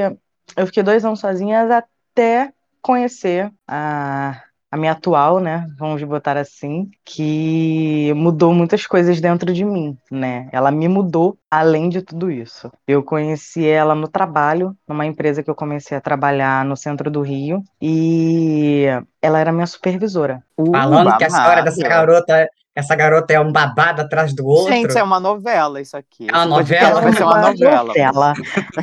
eu 0.57 0.67
fiquei 0.67 0.83
dois 0.83 1.05
anos 1.05 1.21
sozinha 1.21 1.67
até 1.77 2.53
conhecer 2.81 3.51
a, 3.67 4.43
a 4.71 4.77
minha 4.77 4.93
atual, 4.93 5.41
né? 5.41 5.67
Vamos 5.79 6.03
botar 6.03 6.37
assim, 6.37 6.91
que 7.05 8.13
mudou 8.15 8.53
muitas 8.53 8.87
coisas 8.87 9.21
dentro 9.21 9.53
de 9.53 9.65
mim, 9.65 9.97
né? 10.11 10.49
Ela 10.53 10.71
me 10.71 10.87
mudou 10.89 11.39
além 11.51 11.89
de 11.89 12.03
tudo 12.03 12.31
isso. 12.31 12.71
Eu 12.87 13.03
conheci 13.03 13.67
ela 13.67 13.95
no 13.95 14.07
trabalho, 14.07 14.77
numa 14.87 15.07
empresa 15.07 15.43
que 15.43 15.51
eu 15.51 15.55
comecei 15.55 15.97
a 15.97 16.01
trabalhar 16.01 16.65
no 16.65 16.77
centro 16.77 17.11
do 17.11 17.23
Rio, 17.23 17.63
e 17.81 18.87
ela 19.23 19.39
era 19.39 19.53
minha 19.53 19.67
supervisora. 19.67 20.43
Falando 20.57 21.17
que 21.17 21.25
a 21.25 21.29
história 21.29 21.63
dessa 21.63 21.89
garota 21.89 22.49
essa 22.75 22.97
garota 22.97 23.33
é 23.33 23.39
um 23.39 23.53
babado 23.53 24.03
atrás 24.03 24.35
do 24.35 24.45
outro. 24.47 24.73
Gente, 24.73 24.99
é 24.99 25.03
uma 25.03 25.21
novela 25.21 25.81
isso 25.81 25.97
aqui. 25.97 26.27
É 26.29 26.33
uma 26.33 26.47
novela? 26.47 27.01
Vai 27.01 27.13
ser 27.13 27.23
uma 27.23 27.41
novela. 27.41 27.85
Novela, 27.85 28.35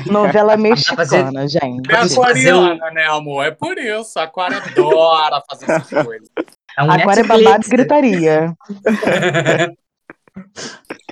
novela 0.06 0.56
mexicana, 0.58 1.48
gente. 1.48 1.92
É 1.92 1.96
aquariana, 1.98 2.92
né, 2.92 3.06
amor? 3.08 3.46
É 3.46 3.52
por 3.52 3.78
isso. 3.78 4.18
A 4.18 4.24
Aquária 4.24 4.60
adora 4.60 5.44
fazer 5.50 5.70
essas 5.70 6.06
coisas. 6.06 6.30
É 6.78 6.84
um 6.84 6.92
Agora 6.92 7.20
é 7.20 7.24
babado 7.24 7.66
e 7.66 7.70
gritaria. 7.70 8.56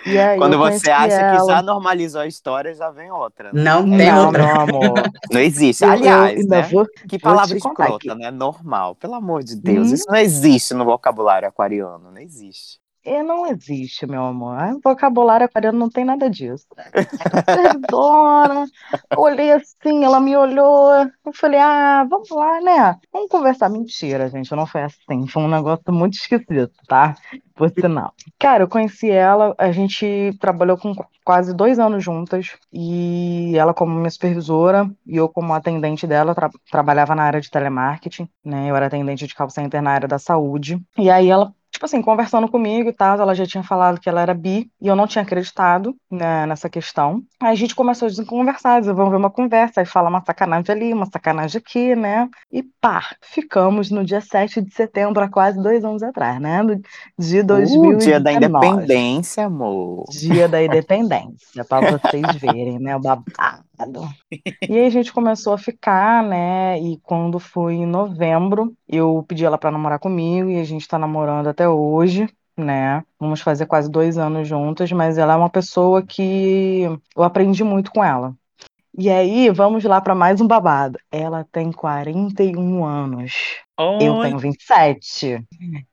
E 0.05 0.17
aí, 0.17 0.37
Quando 0.37 0.57
você 0.57 0.89
acha 0.89 1.17
que 1.17 1.23
ela. 1.37 1.45
já 1.45 1.61
normalizou 1.61 2.21
a 2.21 2.27
história, 2.27 2.73
já 2.73 2.89
vem 2.89 3.11
outra. 3.11 3.51
né? 3.51 3.61
Não 3.61 3.83
tem 3.97 4.09
Não, 4.11 4.25
outra. 4.27 4.45
meu 4.45 4.55
amor. 4.61 4.93
Não 5.31 5.39
existe. 5.41 5.83
Eu- 5.83 5.89
eu 5.91 5.93
Aliás, 5.93 6.47
né? 6.47 6.61
vou- 6.63 6.87
Que 7.07 7.19
palavra 7.19 7.57
escrota, 7.57 7.95
aqui. 7.95 8.15
né? 8.15 8.31
Normal. 8.31 8.95
Pelo 8.95 9.15
amor 9.15 9.43
de 9.43 9.55
Deus. 9.55 9.91
Hum. 9.91 9.93
Isso 9.93 10.05
não 10.07 10.17
existe 10.17 10.73
no 10.73 10.85
vocabulário 10.85 11.47
aquariano. 11.47 12.11
Não 12.11 12.17
existe. 12.21 12.78
É, 13.03 13.23
não 13.23 13.47
existe, 13.47 14.05
meu 14.05 14.23
amor. 14.25 14.57
Vocabulário 14.83 15.45
aquariano 15.45 15.79
não 15.79 15.89
tem 15.89 16.03
nada 16.05 16.29
disso. 16.29 16.67
Perdona. 17.45 18.65
Olhei 19.17 19.51
assim, 19.53 20.03
ela 20.03 20.19
me 20.19 20.35
olhou. 20.35 20.91
Eu 21.25 21.33
falei, 21.33 21.59
ah, 21.59 22.05
vamos 22.09 22.29
lá, 22.29 22.59
né? 22.61 22.99
Vamos 23.11 23.29
conversar. 23.29 23.69
Mentira, 23.69 24.29
gente, 24.29 24.51
não 24.55 24.65
foi 24.65 24.83
assim. 24.83 25.27
Foi 25.27 25.43
um 25.43 25.47
negócio 25.49 25.91
muito 25.93 26.15
esquisito, 26.15 26.71
tá? 26.87 27.15
Por 27.55 27.69
sinal. 27.71 28.13
Cara, 28.37 28.63
eu 28.63 28.69
conheci 28.69 29.09
ela, 29.09 29.53
a 29.57 29.71
gente 29.71 30.31
trabalhou 30.39 30.77
com 30.77 30.93
quase 31.25 31.53
dois 31.55 31.79
anos 31.79 32.03
juntas. 32.03 32.55
E 32.71 33.53
ela 33.57 33.73
como 33.73 33.93
minha 33.95 34.09
supervisora 34.11 34.89
e 35.05 35.15
eu 35.17 35.27
como 35.29 35.53
atendente 35.53 36.05
dela, 36.05 36.33
tra- 36.35 36.49
trabalhava 36.71 37.15
na 37.15 37.23
área 37.23 37.41
de 37.41 37.49
telemarketing, 37.49 38.29
né? 38.43 38.69
Eu 38.69 38.75
era 38.75 38.87
atendente 38.87 39.25
de 39.27 39.35
call 39.35 39.49
center 39.49 39.81
na 39.81 39.91
área 39.91 40.07
da 40.07 40.19
saúde. 40.19 40.79
E 40.97 41.09
aí 41.09 41.29
ela 41.29 41.53
tipo 41.79 41.85
assim, 41.85 42.01
conversando 42.01 42.49
comigo 42.49 42.89
e 42.89 42.93
tal, 42.93 43.17
ela 43.21 43.33
já 43.33 43.45
tinha 43.45 43.63
falado 43.63 44.01
que 44.01 44.09
ela 44.09 44.19
era 44.19 44.33
bi, 44.33 44.69
e 44.81 44.87
eu 44.87 44.97
não 44.97 45.07
tinha 45.07 45.21
acreditado 45.21 45.95
né, 46.11 46.45
nessa 46.45 46.69
questão. 46.69 47.23
Aí 47.39 47.53
a 47.53 47.55
gente 47.55 47.73
começou 47.73 48.09
a 48.09 48.25
conversar, 48.25 48.81
desenvolver 48.81 49.15
uma 49.15 49.29
conversa, 49.29 49.79
aí 49.79 49.85
fala 49.85 50.09
uma 50.09 50.21
sacanagem 50.21 50.75
ali, 50.75 50.93
uma 50.93 51.05
sacanagem 51.05 51.57
aqui, 51.57 51.95
né? 51.95 52.27
E 52.51 52.63
pá, 52.81 53.01
ficamos 53.21 53.89
no 53.89 54.03
dia 54.03 54.19
7 54.19 54.61
de 54.61 54.73
setembro, 54.73 55.23
há 55.23 55.29
quase 55.29 55.61
dois 55.63 55.85
anos 55.85 56.03
atrás, 56.03 56.41
né? 56.41 56.61
No, 56.61 56.81
de 57.17 57.43
2019. 57.43 57.95
Uh, 57.95 57.97
dia 57.97 58.19
da 58.19 58.33
independência, 58.33 59.45
amor. 59.45 60.03
Dia 60.09 60.49
da 60.49 60.61
independência, 60.61 61.63
pra 61.63 61.79
vocês 61.79 62.35
verem, 62.35 62.77
né? 62.77 62.97
O 62.97 62.99
babado. 62.99 63.68
E 64.67 64.77
aí 64.77 64.85
a 64.85 64.89
gente 64.89 65.13
começou 65.13 65.53
a 65.53 65.57
ficar, 65.57 66.23
né? 66.23 66.79
E 66.79 66.97
quando 66.97 67.39
foi 67.39 67.75
em 67.75 67.85
novembro, 67.85 68.75
eu 68.87 69.23
pedi 69.27 69.45
ela 69.45 69.57
pra 69.57 69.71
namorar 69.71 69.99
comigo 69.99 70.49
e 70.49 70.59
a 70.59 70.63
gente 70.63 70.87
tá 70.87 70.97
namorando 70.99 71.47
até 71.47 71.67
hoje, 71.67 72.29
né? 72.57 73.03
Vamos 73.19 73.41
fazer 73.41 73.65
quase 73.65 73.89
dois 73.89 74.17
anos 74.17 74.47
juntas, 74.47 74.91
mas 74.91 75.17
ela 75.17 75.33
é 75.33 75.37
uma 75.37 75.49
pessoa 75.49 76.03
que 76.03 76.83
eu 77.15 77.23
aprendi 77.23 77.63
muito 77.63 77.91
com 77.91 78.03
ela. 78.03 78.35
E 78.97 79.09
aí, 79.09 79.49
vamos 79.49 79.83
lá 79.85 80.01
pra 80.01 80.13
mais 80.13 80.41
um 80.41 80.47
babado. 80.47 80.99
Ela 81.11 81.45
tem 81.51 81.71
41 81.71 82.83
anos. 82.83 83.33
Eu 84.01 84.15
Oi. 84.15 84.23
tenho 84.23 84.37
27. 84.37 85.45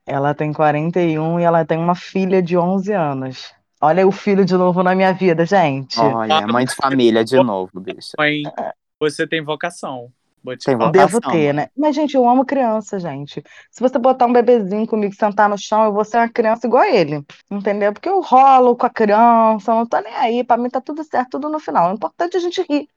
Ela 0.05 0.33
tem 0.33 0.51
41 0.51 1.39
e 1.39 1.43
ela 1.43 1.63
tem 1.63 1.77
uma 1.77 1.95
filha 1.95 2.41
de 2.41 2.57
11 2.57 2.91
anos. 2.91 3.53
Olha 3.79 4.07
o 4.07 4.11
filho 4.11 4.43
de 4.43 4.55
novo 4.55 4.81
na 4.81 4.95
minha 4.95 5.13
vida, 5.13 5.45
gente. 5.45 5.99
Olha, 5.99 6.47
mãe 6.47 6.65
de 6.65 6.75
família 6.75 7.23
de 7.23 7.37
novo, 7.37 7.79
bicho. 7.79 8.11
Mãe, 8.17 8.41
você 8.99 9.27
tem 9.27 9.43
vocação. 9.43 10.11
Te 10.55 10.65
Tem 10.65 10.77
falar. 10.77 10.91
Devo 10.91 11.11
vocação, 11.13 11.31
ter, 11.31 11.53
né? 11.53 11.67
Mas, 11.75 11.95
gente, 11.95 12.15
eu 12.15 12.27
amo 12.27 12.45
criança, 12.45 12.99
gente. 12.99 13.43
Se 13.69 13.81
você 13.81 13.99
botar 13.99 14.25
um 14.25 14.31
bebezinho 14.31 14.87
comigo 14.87 15.13
e 15.13 15.17
sentar 15.17 15.49
no 15.49 15.57
chão, 15.57 15.83
eu 15.83 15.91
vou 15.91 16.05
ser 16.05 16.17
uma 16.17 16.29
criança 16.29 16.65
igual 16.65 16.83
a 16.83 16.89
ele. 16.89 17.23
Entendeu? 17.51 17.91
Porque 17.91 18.07
eu 18.07 18.21
rolo 18.21 18.75
com 18.75 18.85
a 18.85 18.89
criança, 18.89 19.73
não 19.73 19.85
tô 19.85 19.99
nem 19.99 20.13
aí. 20.13 20.43
Pra 20.43 20.55
mim 20.55 20.69
tá 20.69 20.79
tudo 20.79 21.03
certo, 21.03 21.31
tudo 21.31 21.49
no 21.49 21.59
final. 21.59 21.91
O 21.91 21.95
importante 21.95 22.35
é 22.35 22.37
a 22.37 22.41
gente 22.41 22.61
rir. 22.61 22.87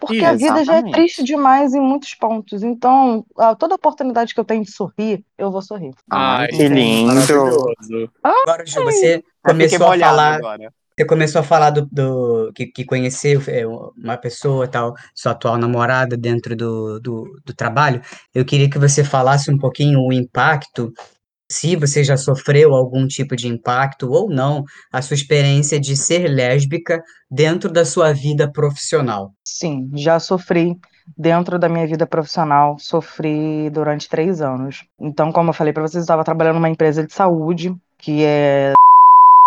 Porque 0.00 0.24
a 0.24 0.32
vida 0.32 0.64
já 0.64 0.76
é 0.76 0.82
triste 0.90 1.22
demais 1.22 1.74
em 1.74 1.80
muitos 1.80 2.14
pontos. 2.14 2.62
Então, 2.62 3.24
a- 3.38 3.54
toda 3.54 3.74
oportunidade 3.74 4.32
que 4.34 4.40
eu 4.40 4.44
tenho 4.44 4.64
de 4.64 4.70
sorrir, 4.72 5.22
eu 5.36 5.50
vou 5.50 5.60
sorrir. 5.62 5.92
Ai, 6.10 6.42
Ai, 6.42 6.48
que 6.48 6.68
lindo. 6.68 7.12
Maravilhoso. 7.12 8.10
Agora, 8.22 8.64
Ju, 8.66 8.82
você 8.84 9.22
começou 9.44 9.86
a 9.86 9.98
falar, 9.98 10.34
agora. 10.36 10.72
você 10.96 11.04
começou 11.04 11.40
a 11.40 11.44
falar 11.44 11.70
do, 11.70 11.86
do- 11.92 12.50
que, 12.54 12.66
que 12.66 12.84
conheceu 12.84 13.42
é, 13.46 13.66
uma 13.66 14.16
pessoa, 14.16 14.66
tal, 14.66 14.94
sua 15.14 15.32
atual 15.32 15.58
namorada 15.58 16.16
dentro 16.16 16.56
do, 16.56 16.98
do, 17.00 17.40
do 17.44 17.54
trabalho. 17.54 18.00
Eu 18.34 18.44
queria 18.44 18.68
que 18.70 18.78
você 18.78 19.04
falasse 19.04 19.50
um 19.50 19.58
pouquinho 19.58 20.00
o 20.00 20.12
impacto, 20.12 20.92
se 21.50 21.74
você 21.74 22.04
já 22.04 22.16
sofreu 22.16 22.74
algum 22.74 23.06
tipo 23.06 23.34
de 23.34 23.48
impacto 23.48 24.10
ou 24.10 24.30
não, 24.30 24.64
a 24.92 25.02
sua 25.02 25.14
experiência 25.14 25.80
de 25.80 25.96
ser 25.96 26.28
lésbica 26.28 27.02
dentro 27.30 27.70
da 27.70 27.84
sua 27.84 28.12
vida 28.12 28.50
profissional. 28.50 29.32
Sim, 29.44 29.90
já 29.94 30.20
sofri 30.20 30.76
dentro 31.18 31.58
da 31.58 31.68
minha 31.68 31.86
vida 31.86 32.06
profissional, 32.06 32.78
sofri 32.78 33.68
durante 33.70 34.08
três 34.08 34.40
anos. 34.40 34.84
Então, 35.00 35.32
como 35.32 35.50
eu 35.50 35.54
falei 35.54 35.72
para 35.72 35.82
vocês, 35.82 35.96
eu 35.96 36.02
estava 36.02 36.24
trabalhando 36.24 36.54
numa 36.54 36.68
empresa 36.68 37.04
de 37.04 37.12
saúde, 37.12 37.74
que 37.98 38.24
é. 38.24 38.72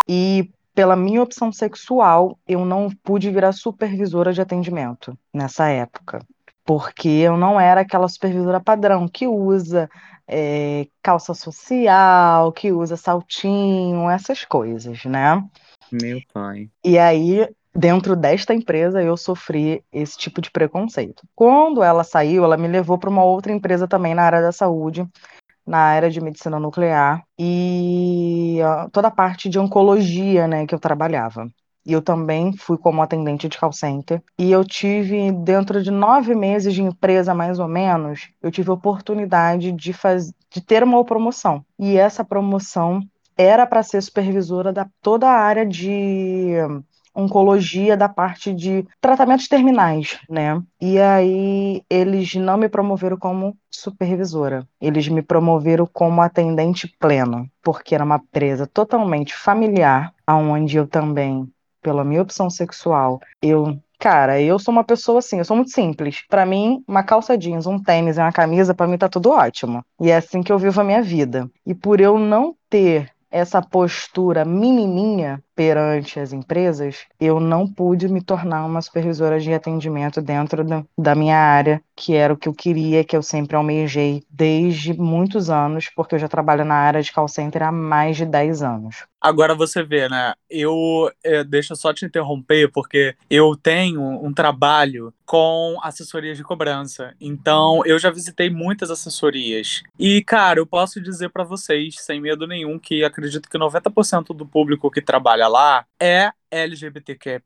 E 0.08 0.50
pela 0.76 0.96
minha 0.96 1.22
opção 1.22 1.52
sexual, 1.52 2.38
eu 2.48 2.66
não 2.66 2.90
pude 3.04 3.30
virar 3.32 3.54
supervisora 3.54 4.34
de 4.34 4.42
atendimento 4.42 5.18
nessa 5.34 5.70
época. 5.70 6.20
Porque 6.66 7.10
eu 7.10 7.38
não 7.38 7.60
era 7.60 7.82
aquela 7.82 8.08
supervisora 8.08 8.60
padrão 8.60 9.08
que 9.08 9.28
usa 9.28 9.90
eh, 10.28 10.88
calça 11.02 11.34
social, 11.34 12.52
que 12.52 12.72
usa 12.72 12.98
saltinho, 12.98 14.10
essas 14.10 14.46
coisas, 14.46 15.04
né? 15.06 15.44
Meu 15.92 16.22
pai. 16.34 16.70
E 16.84 16.98
aí, 16.98 17.48
dentro 17.76 18.16
desta 18.16 18.54
empresa, 18.54 19.02
eu 19.02 19.16
sofri 19.18 19.84
esse 19.92 20.18
tipo 20.18 20.42
de 20.42 20.52
preconceito. 20.52 21.24
Quando 21.36 21.84
ela 21.84 22.04
saiu, 22.04 22.44
ela 22.44 22.58
me 22.58 22.68
levou 22.68 22.98
para 22.98 23.10
uma 23.10 23.24
outra 23.24 23.52
empresa 23.52 23.88
também 23.88 24.14
na 24.14 24.24
área 24.24 24.42
da 24.42 24.52
saúde, 24.52 25.08
na 25.66 25.78
área 25.78 26.10
de 26.10 26.20
medicina 26.20 26.60
nuclear 26.60 27.24
e 27.40 28.60
ah, 28.64 28.90
toda 28.92 29.08
a 29.08 29.12
parte 29.12 29.50
de 29.50 29.58
oncologia, 29.58 30.48
né, 30.48 30.66
que 30.68 30.76
eu 30.76 30.80
trabalhava. 30.80 31.48
E 31.86 31.92
eu 31.92 32.02
também 32.02 32.56
fui 32.56 32.78
como 32.78 33.02
atendente 33.02 33.50
de 33.50 33.58
call 33.58 33.72
center. 33.72 34.22
E 34.38 34.52
eu 34.52 34.64
tive, 34.64 35.32
dentro 35.32 35.84
de 35.84 35.92
nove 35.92 36.34
meses 36.34 36.74
de 36.74 36.82
empresa, 36.82 37.34
mais 37.34 37.60
ou 37.60 37.68
menos, 37.68 38.30
eu 38.42 38.52
tive 38.52 38.70
a 38.70 38.74
oportunidade 38.74 39.72
de, 39.72 39.94
faz... 39.94 40.34
de 40.50 40.62
ter 40.62 40.84
uma 40.84 41.04
promoção. 41.04 41.64
E 41.78 41.98
essa 41.98 42.24
promoção 42.24 43.02
era 43.38 43.66
para 43.66 43.84
ser 43.84 44.02
supervisora 44.02 44.72
da 44.72 44.88
toda 45.02 45.28
a 45.28 45.40
área 45.40 45.66
de 45.66 46.56
oncologia 47.16 47.96
da 47.96 48.10
parte 48.10 48.54
de 48.54 48.86
tratamentos 49.00 49.48
terminais, 49.48 50.20
né? 50.28 50.62
E 50.82 51.00
aí 51.00 51.84
eles 51.90 52.34
não 52.36 52.58
me 52.58 52.68
promoveram 52.68 53.18
como 53.18 53.56
supervisora, 53.70 54.68
eles 54.82 55.08
me 55.08 55.22
promoveram 55.22 55.88
como 55.92 56.22
atendente 56.22 56.88
pleno, 57.00 57.48
porque 57.62 57.94
era 57.94 58.04
uma 58.04 58.16
empresa 58.16 58.66
totalmente 58.66 59.36
familiar, 59.36 60.14
aonde 60.26 60.78
eu 60.78 60.88
também, 60.88 61.48
pela 61.84 62.04
minha 62.04 62.22
opção 62.22 62.50
sexual, 62.50 63.20
eu 63.42 63.78
Cara, 64.00 64.42
eu 64.42 64.60
sou 64.60 64.74
uma 64.74 64.84
pessoa 64.84 65.20
assim, 65.20 65.38
eu 65.38 65.46
sou 65.46 65.56
muito 65.56 65.72
simples. 65.72 66.26
Pra 66.28 66.46
mim, 66.46 66.84
uma 66.86 67.04
calça 67.04 67.38
jeans, 67.38 67.66
um 67.66 67.82
tênis 67.82 68.18
e 68.18 68.20
uma 68.20 68.34
camisa, 68.34 68.74
pra 68.74 68.86
mim 68.86 68.98
tá 68.98 69.08
tudo 69.08 69.30
ótimo. 69.30 69.82
E 69.98 70.12
é 70.12 70.18
assim 70.18 70.44
que 70.44 70.52
eu 70.52 70.60
vivo 70.60 70.82
a 70.82 70.84
minha 70.84 71.02
vida. 71.02 71.50
E 71.66 71.74
por 71.74 72.02
eu 72.02 72.20
não 72.20 72.54
ter 72.70 73.10
essa 73.32 73.62
postura 73.62 74.44
menininha 74.44 75.42
perante 75.56 76.20
as 76.20 76.34
empresas, 76.34 77.06
eu 77.20 77.40
não 77.40 77.68
pude 77.68 78.08
me 78.08 78.22
tornar 78.22 78.66
uma 78.66 78.82
supervisora 78.82 79.40
de 79.40 79.54
atendimento 79.54 80.22
dentro 80.22 80.64
da, 80.64 80.84
da 80.98 81.16
minha 81.16 81.38
área, 81.38 81.82
que 81.96 82.14
era 82.14 82.34
o 82.34 82.38
que 82.38 82.48
eu 82.48 82.54
queria, 82.54 83.04
que 83.04 83.16
eu 83.16 83.22
sempre 83.22 83.56
almejei 83.56 84.24
desde 84.30 84.94
muitos 84.94 85.50
anos, 85.50 85.90
porque 85.96 86.16
eu 86.16 86.20
já 86.20 86.28
trabalho 86.28 86.66
na 86.66 86.76
área 86.76 87.02
de 87.02 87.12
call 87.12 87.28
center 87.28 87.64
há 87.64 87.72
mais 87.72 88.18
de 88.18 88.26
10 88.26 88.62
anos. 88.64 89.06
Agora 89.24 89.56
você 89.56 89.82
vê, 89.82 90.10
né? 90.10 90.34
Eu, 90.50 91.10
é, 91.24 91.46
deixa 91.46 91.72
eu 91.72 91.78
só 91.78 91.94
te 91.94 92.06
interromper, 92.06 92.70
porque 92.70 93.16
eu 93.30 93.56
tenho 93.56 94.02
um 94.02 94.34
trabalho 94.34 95.14
com 95.26 95.80
assessorias 95.82 96.36
de 96.36 96.44
cobrança. 96.44 97.16
Então, 97.22 97.82
eu 97.86 97.98
já 97.98 98.12
visitei 98.12 98.50
muitas 98.50 98.92
assessorias. 98.92 99.82
E, 99.98 100.22
cara, 100.22 100.60
eu 100.60 100.66
posso 100.66 101.00
dizer 101.00 101.30
para 101.30 101.46
vocês, 101.46 101.96
sem 102.00 102.20
medo 102.20 102.46
nenhum, 102.46 102.78
que 102.78 103.02
acredito 103.06 103.50
que 103.50 103.58
90% 103.58 104.36
do 104.36 104.46
público 104.46 104.92
que 104.92 105.02
trabalha 105.02 105.43
lá 105.48 105.86
é 106.00 106.32
LGBTQIA+. 106.52 107.42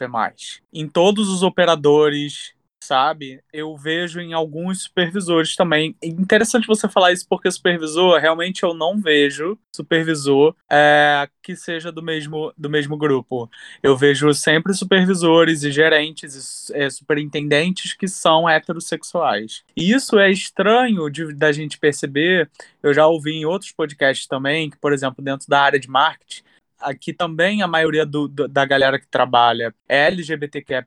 Em 0.74 0.88
todos 0.88 1.30
os 1.30 1.44
operadores, 1.44 2.56
sabe? 2.88 3.42
Eu 3.52 3.76
vejo 3.76 4.20
em 4.20 4.34
alguns 4.34 4.84
supervisores 4.84 5.56
também. 5.56 5.96
É 6.02 6.08
interessante 6.08 6.66
você 6.66 6.88
falar 6.88 7.12
isso 7.12 7.26
porque 7.30 7.52
supervisor, 7.52 8.20
realmente 8.20 8.64
eu 8.64 8.74
não 8.74 9.00
vejo 9.00 9.58
supervisor 9.76 10.56
é, 10.72 11.28
que 11.44 11.56
seja 11.56 11.92
do 11.92 12.02
mesmo, 12.02 12.54
do 12.58 12.70
mesmo 12.70 12.98
grupo. 12.98 13.50
Eu 13.84 13.98
vejo 13.98 14.34
sempre 14.34 14.74
supervisores 14.74 15.64
e 15.64 15.72
gerentes 15.72 16.70
e 16.70 16.78
é, 16.78 16.90
superintendentes 16.90 17.94
que 17.94 18.08
são 18.08 18.48
heterossexuais. 18.48 19.64
E 19.76 19.92
isso 19.92 20.18
é 20.18 20.32
estranho 20.32 21.10
de, 21.10 21.34
da 21.34 21.52
gente 21.52 21.78
perceber. 21.78 22.50
Eu 22.82 22.94
já 22.94 23.06
ouvi 23.06 23.32
em 23.32 23.46
outros 23.46 23.72
podcasts 23.72 24.28
também, 24.28 24.70
que, 24.70 24.78
por 24.78 24.94
exemplo, 24.94 25.24
dentro 25.24 25.48
da 25.48 25.62
área 25.62 25.80
de 25.80 25.90
marketing, 25.90 26.44
aqui 26.80 27.14
também 27.14 27.62
a 27.62 27.68
maioria 27.68 28.06
do, 28.06 28.28
do, 28.28 28.48
da 28.48 28.66
galera 28.66 29.00
que 29.00 29.08
trabalha 29.08 29.74
é 29.88 30.08
LGBTQIA+, 30.08 30.84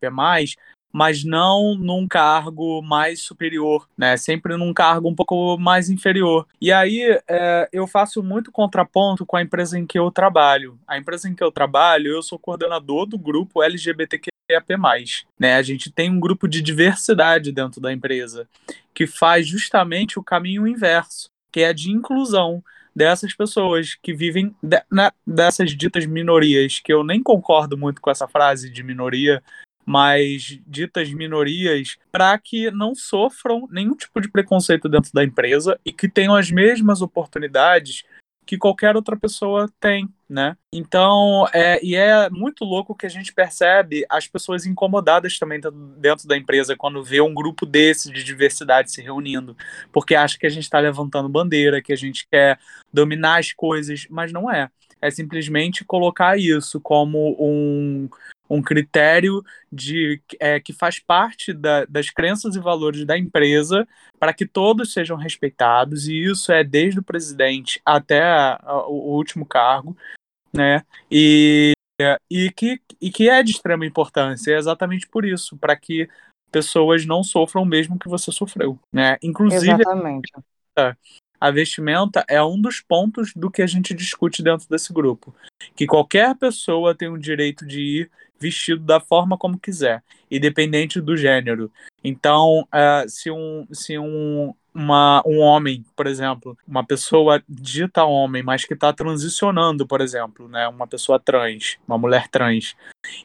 mas 0.93 1.25
não 1.25 1.75
num 1.75 2.07
cargo 2.07 2.83
mais 2.83 3.21
superior, 3.23 3.89
né? 3.97 4.17
Sempre 4.17 4.57
num 4.57 4.75
cargo 4.75 5.09
um 5.09 5.15
pouco 5.15 5.57
mais 5.59 5.89
inferior. 5.89 6.47
E 6.61 6.73
aí 6.73 7.19
é, 7.29 7.69
eu 7.73 7.87
faço 7.87 8.23
muito 8.23 8.51
contraponto 8.51 9.25
com 9.25 9.37
a 9.37 9.43
empresa 9.43 9.79
em 9.79 9.87
que 9.87 9.99
eu 9.99 10.11
trabalho. 10.11 10.79
A 10.87 10.99
empresa 10.99 11.29
em 11.29 11.35
que 11.35 11.45
eu 11.45 11.53
trabalho, 11.53 12.09
eu 12.09 12.23
sou 12.23 12.39
coordenador 12.39 13.07
do 13.07 13.19
grupo 13.19 13.63
LGBTQIAP+. 13.63 14.31
Né? 15.39 15.55
A 15.55 15.63
gente 15.63 15.93
tem 15.93 16.11
um 16.11 16.19
grupo 16.19 16.49
de 16.49 16.61
diversidade 16.61 17.53
dentro 17.53 17.81
da 17.81 17.93
empresa 17.93 18.49
que 18.93 19.07
faz 19.07 19.47
justamente 19.47 20.19
o 20.19 20.25
caminho 20.25 20.67
inverso, 20.67 21.29
que 21.53 21.61
é 21.61 21.73
de 21.73 21.93
inclusão 21.93 22.63
dessas 23.01 23.33
pessoas 23.33 23.95
que 23.95 24.13
vivem 24.13 24.55
de, 24.63 24.79
dessas 25.27 25.75
ditas 25.75 26.05
minorias, 26.05 26.81
que 26.85 26.93
eu 26.93 27.03
nem 27.03 27.23
concordo 27.23 27.75
muito 27.75 27.99
com 27.99 28.11
essa 28.11 28.29
frase 28.29 28.69
de 28.69 28.83
minoria, 28.83 29.43
mas 29.87 30.61
ditas 30.67 31.11
minorias, 31.11 31.97
para 32.13 32.37
que 32.37 32.71
não 32.71 32.95
sofram 32.95 33.67
nenhum 33.71 33.95
tipo 33.95 34.21
de 34.21 34.31
preconceito 34.31 34.87
dentro 34.87 35.11
da 35.15 35.25
empresa 35.25 35.81
e 35.83 35.91
que 35.95 36.11
tenham 36.11 36.35
as 36.35 36.51
mesmas 36.51 37.01
oportunidades 37.01 38.05
que 38.47 38.59
qualquer 38.59 38.97
outra 38.97 39.17
pessoa 39.17 39.71
tem, 39.79 40.09
né? 40.29 40.57
Então, 40.73 41.47
é, 41.53 41.79
e 41.85 41.95
é 41.95 42.29
muito 42.31 42.65
louco 42.65 42.95
que 42.95 43.07
a 43.07 43.09
gente 43.09 43.33
percebe 43.33 44.05
as 44.09 44.27
pessoas 44.27 44.67
incomodadas 44.67 45.39
também 45.39 45.61
dentro 45.97 46.27
da 46.27 46.37
empresa 46.37 46.77
quando 46.77 47.03
vê 47.03 47.21
um 47.21 47.35
grupo 47.35 47.65
desse 47.65 48.11
de 48.11 48.25
diversidade 48.25 48.91
se 48.91 49.01
reunindo, 49.03 49.57
porque 49.93 50.15
acha 50.15 50.39
que 50.39 50.47
a 50.47 50.51
gente 50.51 50.65
está 50.65 50.79
levantando 50.79 51.29
bandeira, 51.29 51.83
que 51.83 51.93
a 51.93 51.97
gente 51.97 52.27
quer 52.29 52.59
dominar 52.93 53.39
as 53.39 53.53
coisas, 53.53 54.07
mas 54.11 54.33
não 54.33 54.51
é. 54.51 54.69
É 55.01 55.11
simplesmente 55.11 55.85
colocar 55.85 56.39
isso 56.39 56.81
como 56.81 57.37
um, 57.39 58.09
um 58.51 58.61
critério 58.61 59.45
de 59.73 60.21
é, 60.41 60.59
que 60.59 60.73
faz 60.73 60.99
parte 60.99 61.53
da, 61.53 61.85
das 61.85 62.11
crenças 62.11 62.57
e 62.57 62.61
valores 62.61 63.07
da 63.07 63.17
empresa 63.17 63.87
para 64.19 64.35
que 64.35 64.45
todos 64.45 64.93
sejam 64.93 65.17
respeitados 65.17 66.09
e 66.09 66.25
isso 66.25 66.51
é 66.51 66.65
desde 66.65 66.99
o 66.99 67.05
presidente 67.05 67.81
até 67.87 68.23
a, 68.23 68.61
a, 68.61 68.89
o 68.89 69.15
último 69.15 69.47
cargo, 69.47 69.97
né? 70.53 70.83
E, 71.11 71.73
e, 72.29 72.51
que, 72.51 72.81
e 73.01 73.11
que 73.11 73.29
é 73.29 73.41
de 73.43 73.53
extrema 73.53 73.87
importância, 73.87 74.53
é 74.53 74.59
exatamente 74.59 75.07
por 75.07 75.25
isso, 75.25 75.57
para 75.57 75.77
que 75.77 76.09
pessoas 76.51 77.07
não 77.07 77.23
sofram 77.23 77.63
o 77.63 77.67
mesmo 77.67 77.99
que 77.99 78.09
você 78.09 78.33
sofreu, 78.33 78.77
né? 78.93 79.17
Inclusive, 79.23 79.81
Exatamente. 79.81 80.33
a 81.41 81.51
vestimenta 81.53 82.25
é 82.29 82.43
um 82.43 82.61
dos 82.61 82.81
pontos 82.81 83.33
do 83.35 83.49
que 83.49 83.63
a 83.63 83.67
gente 83.67 83.95
discute 83.95 84.43
dentro 84.43 84.69
desse 84.69 84.93
grupo, 84.93 85.33
que 85.77 85.87
qualquer 85.87 86.35
pessoa 86.35 86.95
tem 86.95 87.09
o 87.09 87.17
direito 87.17 87.65
de 87.65 87.81
ir 87.81 88.11
vestido 88.41 88.83
da 88.83 88.99
forma 88.99 89.37
como 89.37 89.59
quiser, 89.59 90.03
independente 90.31 91.01
do 91.01 91.17
gênero. 91.17 91.71
Então, 92.03 92.63
uh, 92.63 93.09
se, 93.09 93.31
um, 93.31 93.67
se 93.71 93.99
um, 93.99 94.55
uma, 94.75 95.23
um 95.27 95.41
homem, 95.41 95.85
por 95.95 96.07
exemplo, 96.07 96.57
uma 96.67 96.85
pessoa 96.85 97.43
dita 97.49 98.05
homem, 98.05 98.43
mas 98.43 98.65
que 98.65 98.75
está 98.75 98.93
transicionando, 98.93 99.87
por 99.87 100.01
exemplo, 100.01 100.49
né, 100.49 100.67
uma 100.69 100.87
pessoa 100.87 101.21
trans, 101.21 101.77
uma 101.87 101.99
mulher 101.99 102.29
trans, 102.29 102.75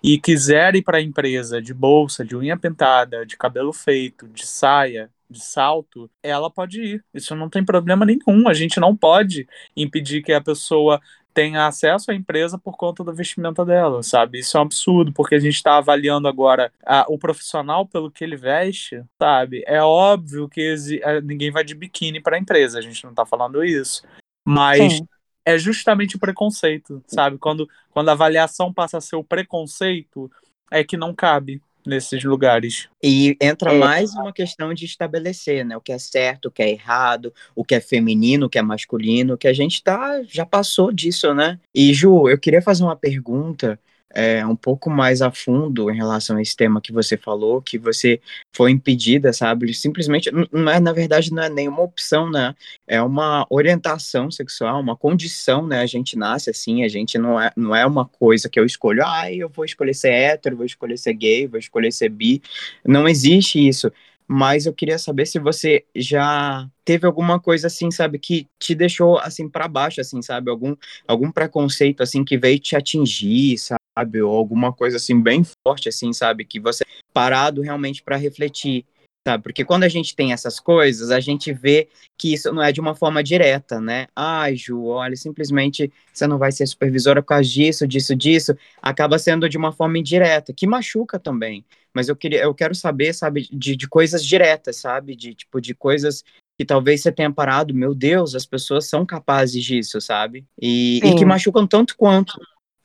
e 0.03 0.19
quiser 0.19 0.75
ir 0.75 0.81
para 0.81 0.97
a 0.97 1.01
empresa 1.01 1.61
de 1.61 1.73
bolsa, 1.73 2.25
de 2.25 2.35
unha 2.35 2.57
pintada, 2.57 3.25
de 3.25 3.37
cabelo 3.37 3.71
feito, 3.71 4.27
de 4.27 4.45
saia, 4.45 5.09
de 5.29 5.43
salto, 5.43 6.09
ela 6.21 6.49
pode 6.49 6.81
ir. 6.81 7.05
Isso 7.13 7.35
não 7.35 7.49
tem 7.49 7.63
problema 7.63 8.05
nenhum. 8.05 8.47
A 8.47 8.53
gente 8.53 8.79
não 8.79 8.95
pode 8.95 9.47
impedir 9.75 10.21
que 10.21 10.31
a 10.31 10.41
pessoa 10.41 11.01
tenha 11.35 11.67
acesso 11.67 12.09
à 12.09 12.15
empresa 12.15 12.57
por 12.57 12.77
conta 12.77 13.03
da 13.03 13.11
vestimenta 13.11 13.65
dela, 13.65 14.01
sabe? 14.01 14.39
Isso 14.39 14.55
é 14.55 14.59
um 14.61 14.63
absurdo, 14.63 15.11
porque 15.11 15.35
a 15.35 15.39
gente 15.39 15.55
está 15.55 15.77
avaliando 15.77 16.29
agora 16.29 16.71
a, 16.85 17.05
o 17.09 17.19
profissional 17.19 17.85
pelo 17.85 18.09
que 18.09 18.23
ele 18.23 18.37
veste, 18.37 19.03
sabe? 19.21 19.61
É 19.67 19.81
óbvio 19.83 20.47
que 20.47 20.73
é, 21.03 21.19
ninguém 21.19 21.51
vai 21.51 21.65
de 21.65 21.75
biquíni 21.75 22.21
para 22.21 22.37
a 22.37 22.39
empresa, 22.39 22.79
a 22.79 22.81
gente 22.81 23.03
não 23.03 23.11
está 23.11 23.25
falando 23.25 23.65
isso. 23.65 24.01
Mas 24.45 24.93
Sim. 24.93 25.07
é 25.43 25.57
justamente 25.57 26.15
o 26.15 26.19
preconceito, 26.19 27.03
sabe? 27.05 27.37
Quando, 27.37 27.67
quando 27.91 28.07
a 28.07 28.13
avaliação 28.13 28.73
passa 28.73 28.97
a 28.97 29.01
ser 29.01 29.17
o 29.17 29.23
preconceito, 29.23 30.31
é 30.71 30.85
que 30.85 30.95
não 30.95 31.13
cabe 31.13 31.61
nesses 31.85 32.23
lugares. 32.23 32.87
E 33.03 33.37
entra 33.41 33.73
é. 33.73 33.77
mais 33.77 34.13
uma 34.13 34.33
questão 34.33 34.73
de 34.73 34.85
estabelecer, 34.85 35.65
né? 35.65 35.77
O 35.77 35.81
que 35.81 35.91
é 35.91 35.99
certo, 35.99 36.47
o 36.47 36.51
que 36.51 36.63
é 36.63 36.69
errado, 36.69 37.33
o 37.55 37.63
que 37.63 37.75
é 37.75 37.79
feminino, 37.79 38.45
o 38.47 38.49
que 38.49 38.57
é 38.57 38.61
masculino, 38.61 39.37
que 39.37 39.47
a 39.47 39.53
gente 39.53 39.83
tá, 39.83 40.21
já 40.27 40.45
passou 40.45 40.91
disso, 40.91 41.33
né? 41.33 41.59
E 41.73 41.93
Ju, 41.93 42.29
eu 42.29 42.37
queria 42.37 42.61
fazer 42.61 42.83
uma 42.83 42.95
pergunta 42.95 43.79
é, 44.15 44.45
um 44.45 44.55
pouco 44.55 44.89
mais 44.89 45.21
a 45.21 45.29
fundo 45.29 45.91
em 45.91 45.95
relação 45.95 46.37
a 46.37 46.41
esse 46.41 46.55
tema 46.55 46.79
que 46.79 46.93
você 46.93 47.17
falou, 47.17 47.61
que 47.61 47.77
você 47.77 48.21
foi 48.55 48.71
impedida, 48.71 49.33
sabe? 49.33 49.73
Simplesmente, 49.73 50.31
não 50.51 50.71
é, 50.71 50.79
na 50.79 50.93
verdade, 50.93 51.33
não 51.33 51.43
é 51.43 51.49
nenhuma 51.49 51.81
opção, 51.81 52.31
né? 52.31 52.55
É 52.87 53.01
uma 53.01 53.45
orientação 53.49 54.31
sexual, 54.31 54.79
uma 54.79 54.95
condição, 54.95 55.67
né? 55.67 55.81
A 55.81 55.85
gente 55.85 56.17
nasce 56.17 56.49
assim, 56.49 56.83
a 56.83 56.87
gente 56.87 57.17
não 57.17 57.39
é, 57.39 57.51
não 57.57 57.75
é 57.75 57.85
uma 57.85 58.05
coisa 58.05 58.49
que 58.49 58.59
eu 58.59 58.65
escolho, 58.65 59.03
ah, 59.05 59.31
eu 59.31 59.49
vou 59.49 59.65
escolher 59.65 59.93
ser 59.93 60.11
hétero, 60.11 60.55
vou 60.55 60.65
escolher 60.65 60.97
ser 60.97 61.13
gay, 61.13 61.45
vou 61.45 61.59
escolher 61.59 61.91
ser 61.91 62.09
bi. 62.09 62.41
Não 62.85 63.07
existe 63.07 63.67
isso 63.67 63.91
mas 64.27 64.65
eu 64.65 64.73
queria 64.73 64.97
saber 64.97 65.25
se 65.25 65.37
você 65.39 65.85
já 65.95 66.67
teve 66.83 67.05
alguma 67.05 67.39
coisa 67.39 67.67
assim, 67.67 67.91
sabe, 67.91 68.17
que 68.19 68.47
te 68.59 68.73
deixou 68.73 69.19
assim 69.19 69.47
para 69.47 69.67
baixo, 69.67 70.01
assim, 70.01 70.21
sabe, 70.21 70.49
algum 70.49 70.75
algum 71.07 71.31
preconceito 71.31 72.01
assim 72.01 72.23
que 72.23 72.37
veio 72.37 72.59
te 72.59 72.75
atingir, 72.75 73.57
sabe, 73.57 73.79
ou 74.23 74.35
alguma 74.35 74.73
coisa 74.73 74.97
assim 74.97 75.21
bem 75.21 75.43
forte, 75.65 75.89
assim, 75.89 76.11
sabe, 76.11 76.45
que 76.45 76.59
você 76.59 76.83
parado 77.13 77.61
realmente 77.61 78.03
para 78.03 78.17
refletir, 78.17 78.85
sabe, 79.25 79.43
porque 79.43 79.63
quando 79.63 79.83
a 79.83 79.87
gente 79.87 80.15
tem 80.15 80.33
essas 80.33 80.59
coisas, 80.59 81.11
a 81.11 81.19
gente 81.19 81.53
vê 81.53 81.87
que 82.17 82.33
isso 82.33 82.51
não 82.51 82.61
é 82.61 82.71
de 82.71 82.81
uma 82.81 82.93
forma 82.93 83.23
direta, 83.23 83.79
né? 83.79 84.07
Ai, 84.15 84.55
Ju, 84.55 84.85
olha, 84.85 85.15
simplesmente 85.15 85.91
você 86.13 86.27
não 86.27 86.37
vai 86.37 86.51
ser 86.51 86.67
supervisora 86.67 87.21
por 87.21 87.29
causa 87.29 87.49
disso, 87.49 87.87
disso, 87.87 88.15
disso, 88.15 88.55
acaba 88.81 89.17
sendo 89.17 89.47
de 89.47 89.57
uma 89.57 89.71
forma 89.71 89.97
indireta, 89.97 90.53
que 90.53 90.67
machuca 90.67 91.17
também. 91.17 91.63
Mas 91.93 92.09
eu 92.09 92.15
queria, 92.15 92.41
eu 92.41 92.53
quero 92.53 92.75
saber, 92.75 93.13
sabe, 93.13 93.47
de, 93.51 93.75
de 93.75 93.87
coisas 93.87 94.23
diretas, 94.23 94.75
sabe, 94.75 95.15
de 95.15 95.33
tipo 95.33 95.61
de 95.61 95.73
coisas 95.73 96.23
que 96.57 96.65
talvez 96.65 97.01
você 97.01 97.11
tenha 97.11 97.31
parado, 97.31 97.73
meu 97.73 97.93
Deus, 97.93 98.33
as 98.33 98.45
pessoas 98.45 98.87
são 98.87 99.05
capazes 99.05 99.61
disso, 99.63 99.99
sabe? 99.99 100.45
E, 100.61 100.99
e 101.03 101.15
que 101.15 101.25
machucam 101.25 101.67
tanto 101.67 101.97
quanto, 101.97 102.33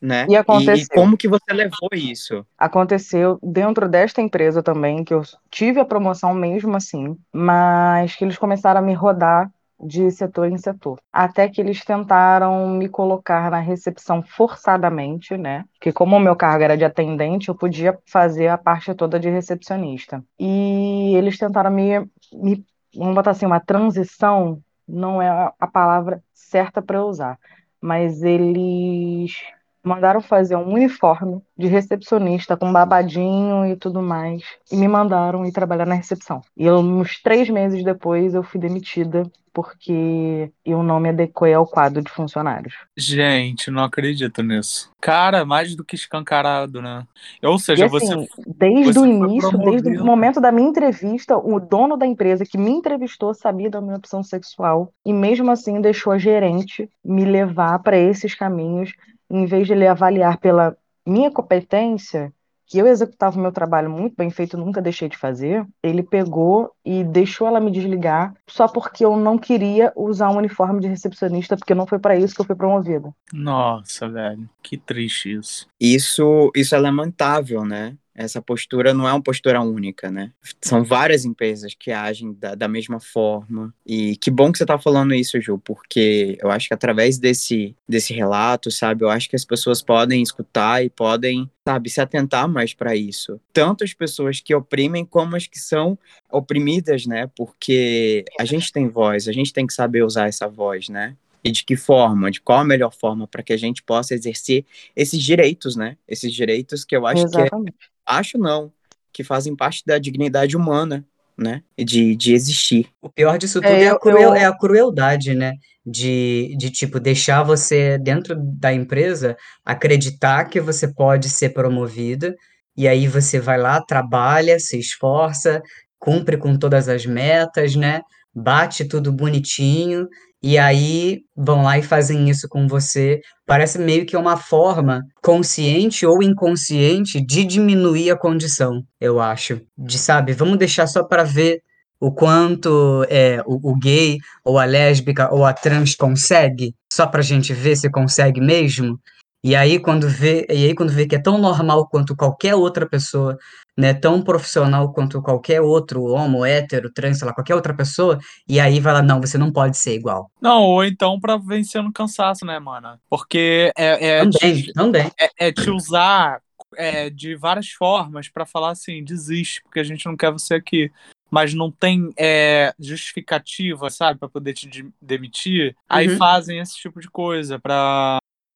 né? 0.01 0.25
E, 0.27 0.35
aconteceu. 0.35 0.87
e 0.91 0.95
como 0.95 1.15
que 1.15 1.27
você 1.27 1.53
levou 1.53 1.89
isso? 1.93 2.45
Aconteceu 2.57 3.37
dentro 3.43 3.87
desta 3.87 4.21
empresa 4.21 4.63
também, 4.63 5.03
que 5.03 5.13
eu 5.13 5.21
tive 5.49 5.79
a 5.79 5.85
promoção 5.85 6.33
mesmo 6.33 6.75
assim, 6.75 7.15
mas 7.31 8.15
que 8.15 8.25
eles 8.25 8.37
começaram 8.37 8.79
a 8.79 8.83
me 8.83 8.93
rodar 8.93 9.51
de 9.83 10.11
setor 10.11 10.47
em 10.47 10.57
setor. 10.57 10.99
Até 11.11 11.47
que 11.49 11.59
eles 11.59 11.83
tentaram 11.83 12.69
me 12.69 12.87
colocar 12.87 13.49
na 13.49 13.59
recepção 13.59 14.21
forçadamente, 14.21 15.35
né? 15.35 15.65
Porque 15.73 15.91
como 15.91 16.15
o 16.15 16.19
meu 16.19 16.35
cargo 16.35 16.63
era 16.63 16.77
de 16.77 16.85
atendente, 16.85 17.49
eu 17.49 17.55
podia 17.55 17.97
fazer 18.05 18.47
a 18.47 18.57
parte 18.57 18.93
toda 18.93 19.19
de 19.19 19.29
recepcionista. 19.29 20.23
E 20.39 21.13
eles 21.15 21.37
tentaram 21.37 21.71
me, 21.71 21.99
me 22.31 22.63
vamos 22.95 23.15
botar 23.15 23.31
assim, 23.31 23.45
uma 23.45 23.59
transição, 23.59 24.61
não 24.87 25.21
é 25.21 25.51
a 25.59 25.67
palavra 25.67 26.21
certa 26.33 26.81
para 26.81 27.03
usar, 27.03 27.39
mas 27.79 28.21
eles 28.21 29.35
mandaram 29.83 30.21
fazer 30.21 30.55
um 30.55 30.73
uniforme 30.73 31.41
de 31.57 31.67
recepcionista 31.67 32.55
com 32.55 32.71
babadinho 32.71 33.65
e 33.65 33.75
tudo 33.75 34.01
mais. 34.01 34.43
E 34.71 34.75
me 34.75 34.87
mandaram 34.87 35.45
ir 35.45 35.51
trabalhar 35.51 35.85
na 35.85 35.95
recepção. 35.95 36.41
E 36.55 36.65
eu, 36.65 36.77
uns 36.77 37.21
três 37.21 37.49
meses 37.49 37.83
depois 37.83 38.33
eu 38.33 38.43
fui 38.43 38.59
demitida 38.59 39.23
porque 39.53 40.49
eu 40.65 40.81
não 40.81 40.99
me 40.99 41.09
adequei 41.09 41.53
ao 41.53 41.67
quadro 41.67 42.01
de 42.01 42.09
funcionários. 42.09 42.73
Gente, 42.95 43.69
não 43.69 43.83
acredito 43.83 44.41
nisso. 44.41 44.89
Cara, 45.01 45.43
mais 45.45 45.75
do 45.75 45.83
que 45.83 45.95
escancarado, 45.95 46.81
né? 46.81 47.05
Ou 47.43 47.59
seja, 47.59 47.83
e, 47.83 47.85
assim, 47.85 48.07
você. 48.07 48.27
Desde 48.47 48.93
você 48.93 48.99
o 48.99 49.05
início, 49.05 49.57
desde 49.57 49.97
o 49.97 50.05
momento 50.05 50.39
da 50.39 50.51
minha 50.51 50.69
entrevista, 50.69 51.37
o 51.37 51.59
dono 51.59 51.97
da 51.97 52.05
empresa 52.05 52.45
que 52.45 52.57
me 52.57 52.71
entrevistou 52.71 53.33
sabia 53.33 53.69
da 53.69 53.81
minha 53.81 53.97
opção 53.97 54.23
sexual 54.23 54.93
e 55.05 55.11
mesmo 55.11 55.51
assim 55.51 55.81
deixou 55.81 56.13
a 56.13 56.17
gerente 56.17 56.89
me 57.03 57.25
levar 57.25 57.79
para 57.79 57.97
esses 57.97 58.33
caminhos 58.33 58.93
em 59.31 59.45
vez 59.45 59.67
de 59.67 59.73
ele 59.73 59.87
avaliar 59.87 60.37
pela 60.37 60.75
minha 61.05 61.31
competência, 61.31 62.31
que 62.71 62.77
eu 62.77 62.87
executava 62.87 63.37
o 63.37 63.41
meu 63.41 63.51
trabalho 63.51 63.89
muito 63.89 64.15
bem 64.15 64.29
feito, 64.29 64.57
nunca 64.57 64.81
deixei 64.81 65.09
de 65.09 65.17
fazer, 65.17 65.65
ele 65.83 66.01
pegou 66.01 66.71
e 66.85 67.03
deixou 67.03 67.45
ela 67.45 67.59
me 67.59 67.69
desligar 67.69 68.33
só 68.47 68.65
porque 68.65 69.03
eu 69.03 69.17
não 69.17 69.37
queria 69.37 69.91
usar 69.93 70.29
um 70.29 70.37
uniforme 70.37 70.79
de 70.79 70.87
recepcionista, 70.87 71.57
porque 71.57 71.75
não 71.75 71.85
foi 71.85 71.99
para 71.99 72.15
isso 72.15 72.33
que 72.33 72.39
eu 72.39 72.45
fui 72.45 72.55
promovida. 72.55 73.13
Nossa, 73.33 74.07
velho, 74.07 74.49
que 74.63 74.77
triste 74.77 75.33
isso. 75.33 75.67
Isso, 75.77 76.49
isso 76.55 76.73
é 76.73 76.79
lamentável, 76.79 77.65
né? 77.65 77.97
Essa 78.13 78.41
postura 78.41 78.93
não 78.93 79.07
é 79.07 79.13
uma 79.13 79.21
postura 79.21 79.61
única, 79.61 80.11
né? 80.11 80.31
São 80.61 80.83
várias 80.83 81.23
empresas 81.23 81.73
que 81.73 81.91
agem 81.91 82.33
da, 82.33 82.55
da 82.55 82.67
mesma 82.67 82.99
forma. 82.99 83.73
E 83.85 84.17
que 84.17 84.29
bom 84.29 84.51
que 84.51 84.57
você 84.57 84.63
está 84.63 84.77
falando 84.77 85.13
isso, 85.13 85.39
Ju, 85.39 85.57
porque 85.59 86.37
eu 86.41 86.51
acho 86.51 86.67
que 86.67 86.73
através 86.73 87.17
desse, 87.17 87.75
desse 87.87 88.13
relato, 88.13 88.69
sabe, 88.69 89.03
eu 89.03 89.09
acho 89.09 89.29
que 89.29 89.35
as 89.35 89.45
pessoas 89.45 89.81
podem 89.81 90.21
escutar 90.21 90.83
e 90.83 90.89
podem, 90.89 91.49
sabe, 91.65 91.89
se 91.89 92.01
atentar 92.01 92.47
mais 92.47 92.73
para 92.73 92.95
isso. 92.95 93.39
Tanto 93.53 93.83
as 93.83 93.93
pessoas 93.93 94.41
que 94.41 94.53
oprimem 94.53 95.05
como 95.05 95.35
as 95.35 95.47
que 95.47 95.59
são 95.59 95.97
oprimidas, 96.29 97.05
né? 97.05 97.29
Porque 97.35 98.25
a 98.39 98.45
gente 98.45 98.71
tem 98.71 98.89
voz, 98.89 99.27
a 99.27 99.31
gente 99.31 99.53
tem 99.53 99.65
que 99.65 99.73
saber 99.73 100.03
usar 100.03 100.27
essa 100.27 100.47
voz, 100.47 100.89
né? 100.89 101.15
e 101.43 101.51
de 101.51 101.63
que 101.63 101.75
forma, 101.75 102.29
de 102.29 102.39
qual 102.39 102.59
a 102.59 102.63
melhor 102.63 102.93
forma 102.93 103.27
para 103.27 103.43
que 103.43 103.53
a 103.53 103.57
gente 103.57 103.81
possa 103.81 104.13
exercer 104.13 104.65
esses 104.95 105.21
direitos, 105.21 105.75
né? 105.75 105.97
Esses 106.07 106.31
direitos 106.31 106.85
que 106.85 106.95
eu 106.95 107.05
acho 107.05 107.23
Exatamente. 107.23 107.71
que 107.71 107.85
é, 107.85 107.91
acho 108.19 108.37
não, 108.37 108.71
que 109.13 109.23
fazem 109.23 109.55
parte 109.55 109.83
da 109.85 109.97
dignidade 109.97 110.55
humana, 110.55 111.05
né? 111.37 111.63
De, 111.77 112.15
de 112.15 112.33
existir. 112.33 112.87
O 113.01 113.09
pior 113.09 113.37
disso 113.37 113.61
tudo 113.61 113.73
É, 113.73 113.83
é, 113.83 113.89
a 113.89 113.99
cruel- 113.99 114.21
eu- 114.21 114.35
é 114.35 114.45
a 114.45 114.57
crueldade, 114.57 115.33
né? 115.33 115.53
De, 115.85 116.55
de, 116.57 116.69
tipo, 116.69 116.99
deixar 116.99 117.41
você 117.43 117.97
dentro 117.97 118.35
da 118.37 118.71
empresa 118.71 119.35
acreditar 119.65 120.45
que 120.45 120.59
você 120.59 120.93
pode 120.93 121.29
ser 121.29 121.49
promovida, 121.49 122.35
e 122.77 122.87
aí 122.87 123.07
você 123.07 123.39
vai 123.39 123.57
lá, 123.57 123.81
trabalha, 123.81 124.59
se 124.59 124.77
esforça, 124.79 125.61
cumpre 125.99 126.37
com 126.37 126.55
todas 126.57 126.87
as 126.87 127.05
metas, 127.05 127.75
né? 127.75 128.01
Bate 128.33 128.85
tudo 128.85 129.11
bonitinho, 129.11 130.07
e 130.43 130.57
aí 130.57 131.21
vão 131.35 131.63
lá 131.63 131.77
e 131.77 131.83
fazem 131.83 132.29
isso 132.29 132.47
com 132.49 132.67
você. 132.67 133.21
Parece 133.45 133.77
meio 133.77 134.05
que 134.05 134.17
uma 134.17 134.37
forma 134.37 135.01
consciente 135.21 136.05
ou 136.05 136.23
inconsciente 136.23 137.23
de 137.23 137.43
diminuir 137.43 138.09
a 138.11 138.17
condição, 138.17 138.81
eu 138.99 139.19
acho. 139.19 139.61
De, 139.77 139.99
sabe, 139.99 140.33
vamos 140.33 140.57
deixar 140.57 140.87
só 140.87 141.03
para 141.03 141.23
ver 141.23 141.61
o 141.99 142.11
quanto 142.11 143.05
é, 143.09 143.43
o, 143.45 143.71
o 143.71 143.77
gay, 143.77 144.17
ou 144.43 144.57
a 144.57 144.65
lésbica, 144.65 145.31
ou 145.31 145.45
a 145.45 145.53
trans 145.53 145.93
consegue, 145.95 146.73
só 146.91 147.05
pra 147.05 147.21
gente 147.21 147.53
ver 147.53 147.75
se 147.75 147.91
consegue 147.91 148.41
mesmo. 148.41 148.99
E 149.43 149.55
aí 149.55 149.79
quando 149.79 150.07
vê, 150.07 150.45
e 150.49 150.65
aí 150.65 150.73
quando 150.73 150.91
vê 150.91 151.05
que 151.05 151.15
é 151.15 151.21
tão 151.21 151.37
normal 151.37 151.87
quanto 151.87 152.15
qualquer 152.15 152.55
outra 152.55 152.87
pessoa, 152.89 153.37
né, 153.81 153.93
tão 153.95 154.21
profissional 154.21 154.93
quanto 154.93 155.21
qualquer 155.21 155.59
outro 155.59 156.03
homo, 156.03 156.45
hétero, 156.45 156.91
trans, 156.93 157.17
sei 157.17 157.27
lá, 157.27 157.33
qualquer 157.33 157.55
outra 157.55 157.73
pessoa, 157.73 158.19
e 158.47 158.59
aí 158.59 158.79
vai 158.79 158.93
lá, 158.93 159.01
não, 159.01 159.19
você 159.19 159.37
não 159.37 159.51
pode 159.51 159.75
ser 159.77 159.95
igual. 159.95 160.29
Não, 160.39 160.61
ou 160.61 160.85
então 160.85 161.19
pra 161.19 161.35
vencer 161.35 161.81
no 161.81 161.91
cansaço, 161.91 162.45
né, 162.45 162.59
mana? 162.59 162.99
Porque 163.09 163.71
é, 163.75 164.07
é, 164.07 164.19
Também, 164.19 164.61
te, 164.61 164.73
também. 164.73 165.11
é, 165.19 165.47
é 165.47 165.51
te 165.51 165.69
usar 165.71 166.39
é, 166.75 167.09
de 167.09 167.35
várias 167.35 167.69
formas 167.69 168.29
pra 168.29 168.45
falar 168.45 168.69
assim, 168.69 169.03
desiste, 169.03 169.61
porque 169.63 169.79
a 169.79 169.83
gente 169.83 170.05
não 170.05 170.15
quer 170.15 170.31
você 170.31 170.53
aqui. 170.53 170.91
Mas 171.33 171.53
não 171.53 171.71
tem 171.71 172.11
é, 172.19 172.73
justificativa, 172.77 173.89
sabe, 173.89 174.19
pra 174.19 174.27
poder 174.27 174.53
te 174.53 174.67
de- 174.67 174.91
demitir. 175.01 175.73
Aí 175.87 176.09
Uhum. 176.09 176.17
fazem 176.17 176.59
esse 176.59 176.75
tipo 176.75 176.99
de 176.99 177.09
coisa 177.09 177.57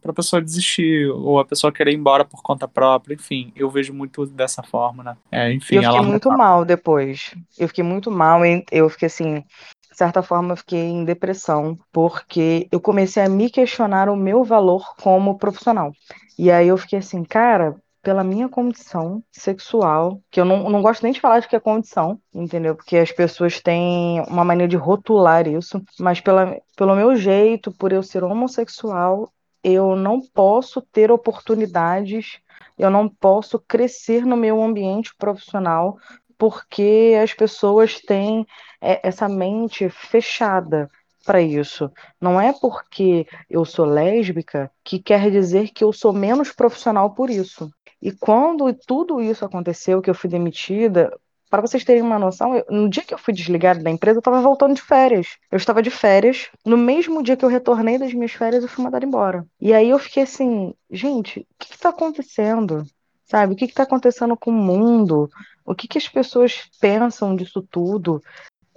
pra, 0.06 0.14
pra 0.14 0.14
pessoa 0.14 0.41
desistir, 0.41 1.10
ou 1.10 1.39
a 1.39 1.45
pessoa 1.45 1.74
querer 1.74 1.91
ir 1.91 1.95
embora 1.95 2.24
por 2.24 2.41
conta 2.41 2.68
própria. 2.68 3.16
Enfim, 3.16 3.51
eu 3.56 3.70
vejo 3.70 3.93
muito 3.93 4.26
dessa 4.28 4.62
forma, 4.62 5.03
né? 5.03 5.18
É, 5.32 5.51
enfim, 5.51 5.76
eu 5.76 5.84
fiquei 5.84 5.97
ela 5.97 6.03
muito 6.03 6.30
mal 6.30 6.64
depois. 6.64 7.34
Eu 7.58 7.68
fiquei 7.68 7.84
muito 7.84 8.12
mal, 8.12 8.45
e 8.45 8.64
eu 8.72 8.89
fiquei 8.89 9.08
assim, 9.08 9.43
de 9.91 9.97
certa 9.97 10.22
forma, 10.22 10.53
eu 10.53 10.58
fiquei 10.58 10.80
em 10.80 11.03
depressão, 11.03 11.78
porque 11.91 12.68
eu 12.72 12.80
comecei 12.80 13.24
a 13.24 13.30
me 13.30 13.49
questionar 13.49 14.10
o 14.10 14.16
meu 14.16 14.43
valor 14.43 14.95
como 15.01 15.38
profissional. 15.38 15.91
E 16.38 16.51
aí 16.51 16.68
eu 16.68 16.78
fiquei 16.78 16.99
assim, 16.99 17.24
cara, 17.24 17.76
pela 18.03 18.24
minha 18.24 18.47
condição 18.47 19.24
sexual, 19.32 20.22
que 20.30 20.39
eu 20.39 20.45
não, 20.45 20.70
não 20.70 20.82
gosto 20.82 21.01
nem 21.01 21.12
de 21.12 21.20
falar 21.20 21.39
de 21.39 21.47
que 21.47 21.56
é 21.56 21.60
condição, 21.60 22.20
entendeu? 22.32 22.76
Porque 22.76 22.97
as 22.97 23.12
pessoas 23.12 23.60
têm 23.60 24.22
uma 24.28 24.45
maneira 24.45 24.70
de 24.70 24.78
rotular 24.78 25.47
isso, 25.47 25.82
mas 25.99 26.22
pela, 26.22 26.56
pelo 26.78 26.95
meu 26.95 27.16
jeito, 27.16 27.72
por 27.72 27.91
eu 27.91 28.03
ser 28.03 28.24
homossexual, 28.24 29.32
eu 29.66 29.95
não 29.95 30.22
posso 30.22 30.82
ter 30.82 31.11
oportunidades 31.11 32.39
eu 32.78 32.89
não 32.89 33.07
posso 33.07 33.59
crescer 33.59 34.26
no 34.26 34.36
meu 34.36 34.61
ambiente 34.61 35.13
profissional 35.18 35.97
porque 36.38 37.18
as 37.22 37.34
pessoas 37.34 38.01
têm 38.01 38.45
é, 38.82 39.07
essa 39.07 39.30
mente 39.30 39.88
fechada 39.89 40.89
para 41.26 41.41
isso. 41.41 41.89
Não 42.20 42.39
é 42.39 42.53
porque 42.53 43.26
eu 43.49 43.63
sou 43.63 43.86
lésbica 43.86 44.70
que 44.84 44.99
quer 44.99 45.32
dizer 45.32 45.70
que 45.70 45.84
eu 45.84 45.93
sou 45.93 46.11
menos 46.11 46.51
profissional 46.51 47.16
por 47.16 47.30
isso. 47.30 47.70
E 48.01 48.11
quando 48.11 48.72
tudo 48.86 49.22
isso 49.22 49.45
aconteceu, 49.45 50.01
que 50.01 50.09
eu 50.09 50.13
fui 50.13 50.30
demitida, 50.30 51.09
para 51.50 51.62
vocês 51.62 51.84
terem 51.84 52.02
uma 52.02 52.20
noção, 52.20 52.56
eu- 52.56 52.66
no 52.70 52.89
dia 52.89 53.04
que 53.04 53.14
eu 53.14 53.18
fui 53.18 53.34
desligada 53.34 53.82
da 53.82 53.89
empresa, 53.89 54.18
eu 54.18 54.20
estava 54.20 54.41
voltando 54.41 54.76
de 54.76 54.82
férias. 54.82 55.38
Eu 55.52 55.58
estava 55.58 55.82
de 55.82 55.89
férias. 55.89 56.50
No 56.66 56.78
mesmo 56.78 57.24
dia 57.24 57.38
que 57.38 57.46
eu 57.46 57.50
retornei 57.50 57.98
das 57.98 58.14
minhas 58.14 58.32
férias, 58.32 58.64
eu 58.64 58.70
fui 58.70 58.84
mandada 58.84 59.06
embora. 59.06 59.46
E 59.60 59.74
aí 59.74 59.89
eu 59.89 60.00
fiquei 60.00 60.24
assim, 60.24 60.74
gente, 60.89 61.41
o 61.41 61.46
que 61.60 61.74
está 61.74 61.89
acontecendo? 61.89 62.84
Sabe? 63.26 63.54
O 63.54 63.56
que 63.56 63.66
está 63.66 63.84
acontecendo 63.84 64.38
com 64.38 64.52
o 64.52 64.54
mundo? 64.54 65.30
O 65.66 65.74
que, 65.74 65.88
que 65.88 65.98
as 65.98 66.08
pessoas 66.08 66.70
pensam 66.80 67.36
disso 67.36 67.62
tudo? 67.70 68.22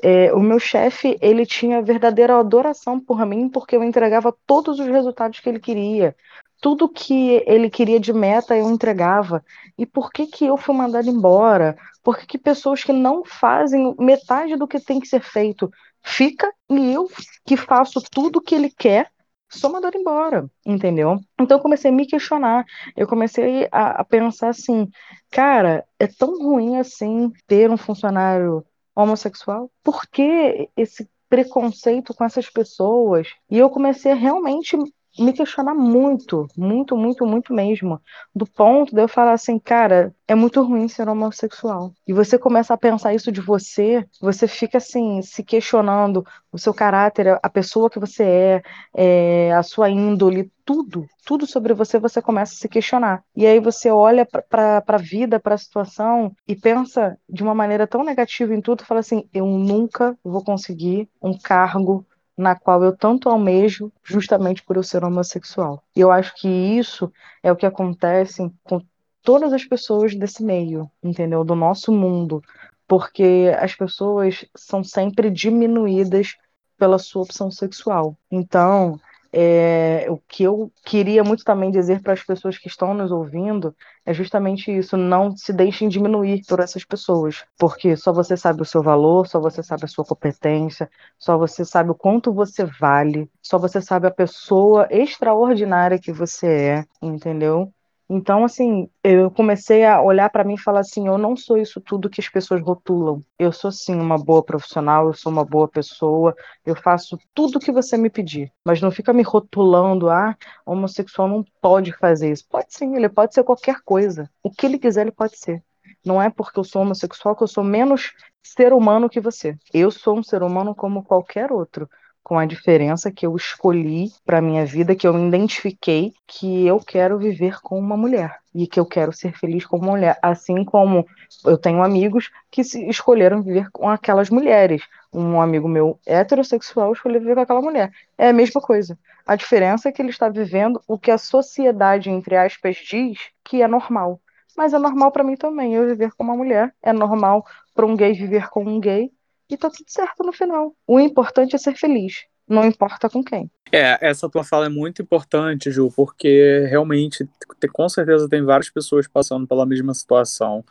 É, 0.02 0.32
o 0.32 0.40
meu 0.40 0.58
chefe, 0.60 1.18
ele 1.20 1.44
tinha 1.44 1.82
verdadeira 1.82 2.38
adoração 2.38 3.00
por 3.00 3.26
mim, 3.26 3.48
porque 3.48 3.74
eu 3.76 3.82
entregava 3.82 4.34
todos 4.46 4.78
os 4.78 4.86
resultados 4.86 5.40
que 5.40 5.48
ele 5.48 5.58
queria. 5.58 6.14
Tudo 6.60 6.88
que 6.88 7.42
ele 7.46 7.70
queria 7.70 8.00
de 8.00 8.12
meta, 8.12 8.56
eu 8.56 8.70
entregava. 8.70 9.44
E 9.76 9.86
por 9.86 10.10
que 10.10 10.26
que 10.26 10.44
eu 10.44 10.56
fui 10.56 10.74
mandada 10.74 11.08
embora? 11.08 11.76
Por 12.02 12.18
que 12.18 12.26
que 12.26 12.38
pessoas 12.38 12.82
que 12.82 12.92
não 12.92 13.24
fazem 13.24 13.94
metade 13.98 14.56
do 14.56 14.66
que 14.66 14.80
tem 14.80 14.98
que 15.00 15.06
ser 15.06 15.20
feito 15.22 15.70
fica 16.02 16.52
e 16.70 16.92
eu 16.92 17.08
que 17.44 17.56
faço 17.56 18.00
tudo 18.10 18.40
que 18.40 18.54
ele 18.54 18.70
quer 18.70 19.10
sou 19.48 19.72
mandada 19.72 19.96
embora, 19.96 20.48
entendeu? 20.64 21.18
Então 21.40 21.56
eu 21.56 21.62
comecei 21.62 21.90
a 21.90 21.94
me 21.94 22.06
questionar. 22.06 22.64
Eu 22.96 23.06
comecei 23.06 23.66
a, 23.72 24.00
a 24.00 24.04
pensar 24.04 24.50
assim, 24.50 24.88
cara, 25.30 25.86
é 25.98 26.06
tão 26.06 26.38
ruim 26.38 26.76
assim 26.76 27.32
ter 27.46 27.70
um 27.70 27.76
funcionário 27.76 28.64
homossexual? 28.94 29.70
Por 29.82 30.02
que 30.06 30.68
esse 30.76 31.08
preconceito 31.28 32.14
com 32.14 32.24
essas 32.24 32.50
pessoas? 32.50 33.28
E 33.50 33.58
eu 33.58 33.70
comecei 33.70 34.12
a 34.12 34.14
realmente 34.14 34.76
me 35.18 35.32
questionar 35.32 35.74
muito, 35.74 36.46
muito, 36.56 36.96
muito, 36.96 37.26
muito 37.26 37.52
mesmo. 37.52 38.00
Do 38.34 38.46
ponto 38.46 38.94
de 38.94 39.02
eu 39.02 39.08
falar 39.08 39.32
assim, 39.32 39.58
cara, 39.58 40.14
é 40.26 40.34
muito 40.34 40.62
ruim 40.62 40.88
ser 40.88 41.08
homossexual. 41.08 41.92
E 42.06 42.12
você 42.12 42.38
começa 42.38 42.74
a 42.74 42.78
pensar 42.78 43.14
isso 43.14 43.32
de 43.32 43.40
você, 43.40 44.06
você 44.20 44.46
fica 44.46 44.78
assim, 44.78 45.20
se 45.22 45.42
questionando 45.42 46.24
o 46.52 46.58
seu 46.58 46.72
caráter, 46.72 47.38
a 47.42 47.50
pessoa 47.50 47.90
que 47.90 47.98
você 47.98 48.22
é, 48.22 48.62
é, 48.94 49.52
a 49.52 49.62
sua 49.62 49.90
índole, 49.90 50.50
tudo, 50.64 51.06
tudo 51.24 51.46
sobre 51.46 51.72
você, 51.72 51.98
você 51.98 52.20
começa 52.20 52.52
a 52.52 52.56
se 52.56 52.68
questionar. 52.68 53.22
E 53.34 53.46
aí 53.46 53.58
você 53.58 53.90
olha 53.90 54.26
para 54.26 54.82
a 54.86 54.96
vida, 54.98 55.40
para 55.40 55.54
a 55.54 55.58
situação 55.58 56.34
e 56.46 56.54
pensa 56.54 57.18
de 57.28 57.42
uma 57.42 57.54
maneira 57.54 57.86
tão 57.86 58.04
negativa 58.04 58.54
em 58.54 58.60
tudo, 58.60 58.84
fala 58.84 59.00
assim: 59.00 59.26
eu 59.32 59.46
nunca 59.46 60.16
vou 60.22 60.44
conseguir 60.44 61.08
um 61.22 61.36
cargo 61.38 62.06
na 62.38 62.54
qual 62.54 62.84
eu 62.84 62.96
tanto 62.96 63.28
almejo, 63.28 63.92
justamente 64.04 64.62
por 64.62 64.76
eu 64.76 64.82
ser 64.84 65.02
homossexual. 65.02 65.82
E 65.96 66.00
eu 66.00 66.12
acho 66.12 66.32
que 66.36 66.48
isso 66.48 67.12
é 67.42 67.50
o 67.50 67.56
que 67.56 67.66
acontece 67.66 68.48
com 68.62 68.80
todas 69.22 69.52
as 69.52 69.64
pessoas 69.64 70.14
desse 70.14 70.44
meio, 70.44 70.88
entendeu? 71.02 71.42
Do 71.42 71.56
nosso 71.56 71.90
mundo, 71.92 72.40
porque 72.86 73.52
as 73.58 73.74
pessoas 73.74 74.46
são 74.56 74.84
sempre 74.84 75.30
diminuídas 75.30 76.36
pela 76.78 76.96
sua 76.96 77.22
opção 77.22 77.50
sexual. 77.50 78.16
Então, 78.30 79.00
é, 79.32 80.06
o 80.10 80.18
que 80.18 80.42
eu 80.44 80.72
queria 80.84 81.22
muito 81.22 81.44
também 81.44 81.70
dizer 81.70 82.02
para 82.02 82.12
as 82.14 82.22
pessoas 82.22 82.56
que 82.58 82.68
estão 82.68 82.94
nos 82.94 83.10
ouvindo 83.10 83.74
é 84.04 84.12
justamente 84.14 84.70
isso: 84.76 84.96
não 84.96 85.36
se 85.36 85.52
deixem 85.52 85.88
diminuir 85.88 86.42
por 86.46 86.60
essas 86.60 86.84
pessoas, 86.84 87.44
porque 87.58 87.96
só 87.96 88.12
você 88.12 88.36
sabe 88.36 88.62
o 88.62 88.64
seu 88.64 88.82
valor, 88.82 89.26
só 89.26 89.40
você 89.40 89.62
sabe 89.62 89.84
a 89.84 89.88
sua 89.88 90.04
competência, 90.04 90.90
só 91.18 91.36
você 91.38 91.64
sabe 91.64 91.90
o 91.90 91.94
quanto 91.94 92.32
você 92.32 92.64
vale, 92.64 93.30
só 93.42 93.58
você 93.58 93.80
sabe 93.82 94.06
a 94.06 94.10
pessoa 94.10 94.86
extraordinária 94.90 95.98
que 95.98 96.12
você 96.12 96.46
é, 96.46 96.84
entendeu? 97.02 97.72
Então, 98.10 98.42
assim, 98.42 98.88
eu 99.04 99.30
comecei 99.30 99.84
a 99.84 100.00
olhar 100.00 100.30
para 100.30 100.42
mim 100.42 100.54
e 100.54 100.58
falar 100.60 100.80
assim: 100.80 101.06
eu 101.06 101.18
não 101.18 101.36
sou 101.36 101.58
isso 101.58 101.80
tudo 101.80 102.08
que 102.08 102.20
as 102.20 102.28
pessoas 102.28 102.62
rotulam. 102.62 103.22
Eu 103.38 103.52
sou, 103.52 103.70
sim, 103.70 103.94
uma 103.96 104.16
boa 104.16 104.42
profissional, 104.42 105.08
eu 105.08 105.12
sou 105.12 105.30
uma 105.30 105.44
boa 105.44 105.68
pessoa, 105.68 106.34
eu 106.64 106.74
faço 106.74 107.18
tudo 107.34 107.60
que 107.60 107.70
você 107.70 107.98
me 107.98 108.08
pedir. 108.08 108.50
Mas 108.64 108.80
não 108.80 108.90
fica 108.90 109.12
me 109.12 109.22
rotulando, 109.22 110.08
ah, 110.08 110.34
homossexual 110.64 111.28
não 111.28 111.44
pode 111.60 111.92
fazer 111.92 112.32
isso. 112.32 112.46
Pode 112.48 112.66
sim, 112.74 112.96
ele 112.96 113.08
pode 113.10 113.34
ser 113.34 113.44
qualquer 113.44 113.80
coisa. 113.84 114.30
O 114.42 114.50
que 114.50 114.64
ele 114.64 114.78
quiser, 114.78 115.02
ele 115.02 115.12
pode 115.12 115.38
ser. 115.38 115.62
Não 116.04 116.20
é 116.22 116.30
porque 116.30 116.58
eu 116.58 116.64
sou 116.64 116.82
homossexual 116.82 117.36
que 117.36 117.42
eu 117.42 117.48
sou 117.48 117.62
menos 117.64 118.14
ser 118.42 118.72
humano 118.72 119.10
que 119.10 119.20
você. 119.20 119.56
Eu 119.72 119.90
sou 119.90 120.18
um 120.18 120.22
ser 120.22 120.42
humano 120.42 120.74
como 120.74 121.04
qualquer 121.04 121.52
outro 121.52 121.88
com 122.28 122.38
a 122.38 122.44
diferença 122.44 123.10
que 123.10 123.24
eu 123.24 123.34
escolhi 123.34 124.12
para 124.22 124.42
minha 124.42 124.66
vida, 124.66 124.94
que 124.94 125.08
eu 125.08 125.18
identifiquei 125.18 126.12
que 126.26 126.66
eu 126.66 126.78
quero 126.78 127.18
viver 127.18 127.58
com 127.62 127.78
uma 127.78 127.96
mulher 127.96 128.36
e 128.54 128.66
que 128.66 128.78
eu 128.78 128.84
quero 128.84 129.14
ser 129.14 129.32
feliz 129.32 129.64
com 129.64 129.78
uma 129.78 129.92
mulher, 129.92 130.18
assim 130.20 130.62
como 130.62 131.06
eu 131.46 131.56
tenho 131.56 131.82
amigos 131.82 132.30
que 132.50 132.60
escolheram 132.60 133.42
viver 133.42 133.70
com 133.70 133.88
aquelas 133.88 134.28
mulheres. 134.28 134.82
Um 135.10 135.40
amigo 135.40 135.66
meu 135.66 135.98
heterossexual 136.06 136.92
escolheu 136.92 137.18
viver 137.18 137.34
com 137.34 137.40
aquela 137.40 137.62
mulher. 137.62 137.90
É 138.18 138.28
a 138.28 138.32
mesma 138.32 138.60
coisa. 138.60 138.98
A 139.26 139.34
diferença 139.34 139.88
é 139.88 139.92
que 139.92 140.02
ele 140.02 140.10
está 140.10 140.28
vivendo 140.28 140.82
o 140.86 140.98
que 140.98 141.10
a 141.10 141.16
sociedade, 141.16 142.10
entre 142.10 142.36
aspas, 142.36 142.76
diz 142.76 143.18
que 143.42 143.62
é 143.62 143.66
normal. 143.66 144.20
Mas 144.54 144.74
é 144.74 144.78
normal 144.78 145.10
para 145.12 145.24
mim 145.24 145.34
também 145.34 145.74
eu 145.74 145.86
viver 145.86 146.12
com 146.12 146.24
uma 146.24 146.36
mulher. 146.36 146.74
É 146.82 146.92
normal 146.92 147.46
para 147.74 147.86
um 147.86 147.96
gay 147.96 148.12
viver 148.12 148.50
com 148.50 148.64
um 148.64 148.78
gay 148.78 149.10
e 149.48 149.56
tá 149.56 149.70
tudo 149.70 149.88
certo 149.88 150.22
no 150.22 150.32
final. 150.32 150.74
O 150.86 151.00
importante 151.00 151.54
é 151.54 151.58
ser 151.58 151.76
feliz, 151.76 152.24
não 152.46 152.64
importa 152.64 153.08
com 153.08 153.22
quem. 153.22 153.50
É, 153.70 153.98
essa 154.00 154.28
tua 154.28 154.44
fala 154.44 154.66
é 154.66 154.70
muito 154.70 155.02
importante, 155.02 155.70
Ju, 155.70 155.92
porque 155.94 156.66
realmente, 156.70 157.28
com 157.72 157.88
certeza, 157.88 158.28
tem 158.28 158.42
várias 158.42 158.70
pessoas 158.70 159.06
passando 159.06 159.46
pela 159.46 159.66
mesma 159.66 159.92
situação. 159.92 160.64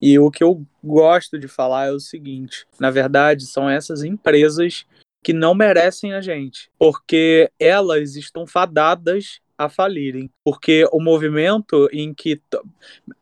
E 0.00 0.18
o 0.18 0.30
que 0.30 0.44
eu 0.44 0.64
gosto 0.82 1.38
de 1.38 1.48
falar 1.48 1.86
é 1.86 1.92
o 1.92 2.00
seguinte: 2.00 2.66
na 2.78 2.90
verdade, 2.90 3.46
são 3.46 3.68
essas 3.68 4.04
empresas 4.04 4.86
que 5.24 5.32
não 5.32 5.54
merecem 5.54 6.12
a 6.12 6.20
gente, 6.20 6.70
porque 6.78 7.50
elas 7.58 8.14
estão 8.14 8.46
fadadas 8.46 9.40
a 9.58 9.68
falirem, 9.68 10.30
porque 10.44 10.86
o 10.92 11.00
movimento 11.00 11.88
em 11.90 12.12
que, 12.12 12.40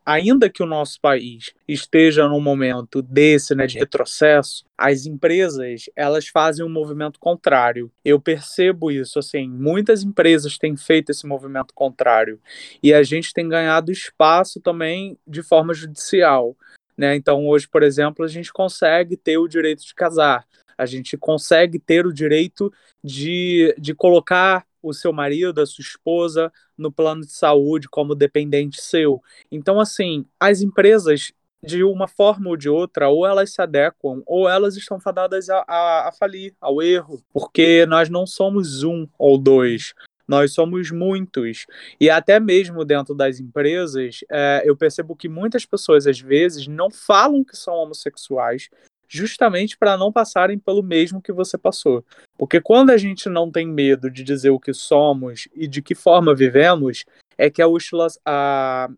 ainda 0.04 0.50
que 0.50 0.62
o 0.62 0.66
nosso 0.66 1.00
país 1.00 1.52
esteja 1.68 2.28
num 2.28 2.40
momento 2.40 3.00
desse, 3.00 3.54
né, 3.54 3.66
de 3.66 3.78
retrocesso, 3.78 4.64
as 4.76 5.06
empresas 5.06 5.84
elas 5.94 6.26
fazem 6.26 6.64
um 6.64 6.68
movimento 6.68 7.20
contrário. 7.20 7.90
Eu 8.04 8.20
percebo 8.20 8.90
isso, 8.90 9.18
assim, 9.18 9.48
muitas 9.48 10.02
empresas 10.02 10.58
têm 10.58 10.76
feito 10.76 11.10
esse 11.10 11.26
movimento 11.26 11.72
contrário 11.72 12.40
e 12.82 12.92
a 12.92 13.02
gente 13.02 13.32
tem 13.32 13.48
ganhado 13.48 13.92
espaço 13.92 14.60
também 14.60 15.16
de 15.26 15.42
forma 15.42 15.72
judicial. 15.72 16.56
Né? 16.96 17.14
Então, 17.14 17.46
hoje, 17.46 17.68
por 17.68 17.82
exemplo, 17.82 18.24
a 18.24 18.28
gente 18.28 18.52
consegue 18.52 19.16
ter 19.16 19.38
o 19.38 19.48
direito 19.48 19.84
de 19.84 19.94
casar, 19.94 20.46
a 20.76 20.86
gente 20.86 21.16
consegue 21.16 21.78
ter 21.78 22.06
o 22.06 22.12
direito 22.12 22.72
de, 23.02 23.74
de 23.78 23.94
colocar 23.94 24.66
o 24.84 24.92
seu 24.92 25.12
marido, 25.12 25.60
a 25.60 25.66
sua 25.66 25.82
esposa 25.82 26.52
no 26.76 26.92
plano 26.92 27.22
de 27.22 27.32
saúde 27.32 27.88
como 27.88 28.14
dependente 28.14 28.80
seu. 28.80 29.22
Então, 29.50 29.80
assim, 29.80 30.26
as 30.38 30.60
empresas, 30.60 31.32
de 31.64 31.82
uma 31.82 32.06
forma 32.06 32.50
ou 32.50 32.56
de 32.56 32.68
outra, 32.68 33.08
ou 33.08 33.26
elas 33.26 33.52
se 33.52 33.62
adequam, 33.62 34.22
ou 34.26 34.48
elas 34.48 34.76
estão 34.76 35.00
fadadas 35.00 35.48
a, 35.48 35.64
a, 35.66 36.08
a 36.08 36.12
falir, 36.12 36.54
ao 36.60 36.82
erro, 36.82 37.22
porque 37.32 37.86
nós 37.86 38.10
não 38.10 38.26
somos 38.26 38.82
um 38.82 39.08
ou 39.18 39.38
dois. 39.38 39.94
Nós 40.26 40.52
somos 40.52 40.90
muitos. 40.90 41.66
E 42.00 42.08
até 42.08 42.40
mesmo 42.40 42.84
dentro 42.84 43.14
das 43.14 43.38
empresas, 43.40 44.20
é, 44.30 44.62
eu 44.64 44.76
percebo 44.76 45.14
que 45.14 45.28
muitas 45.28 45.66
pessoas, 45.66 46.06
às 46.06 46.18
vezes, 46.18 46.66
não 46.66 46.90
falam 46.90 47.44
que 47.44 47.56
são 47.56 47.74
homossexuais, 47.74 48.70
justamente 49.08 49.76
para 49.76 49.96
não 49.96 50.12
passarem 50.12 50.58
pelo 50.58 50.82
mesmo 50.82 51.22
que 51.22 51.32
você 51.32 51.56
passou. 51.56 52.04
Porque 52.36 52.60
quando 52.60 52.90
a 52.90 52.96
gente 52.96 53.28
não 53.28 53.50
tem 53.50 53.66
medo 53.66 54.10
de 54.10 54.22
dizer 54.22 54.50
o 54.50 54.60
que 54.60 54.72
somos 54.72 55.48
e 55.54 55.66
de 55.66 55.82
que 55.82 55.94
forma 55.94 56.34
vivemos, 56.34 57.04
é 57.36 57.50
que 57.50 57.62
a 57.62 57.68
oscilação. 57.68 58.20
A... 58.24 58.88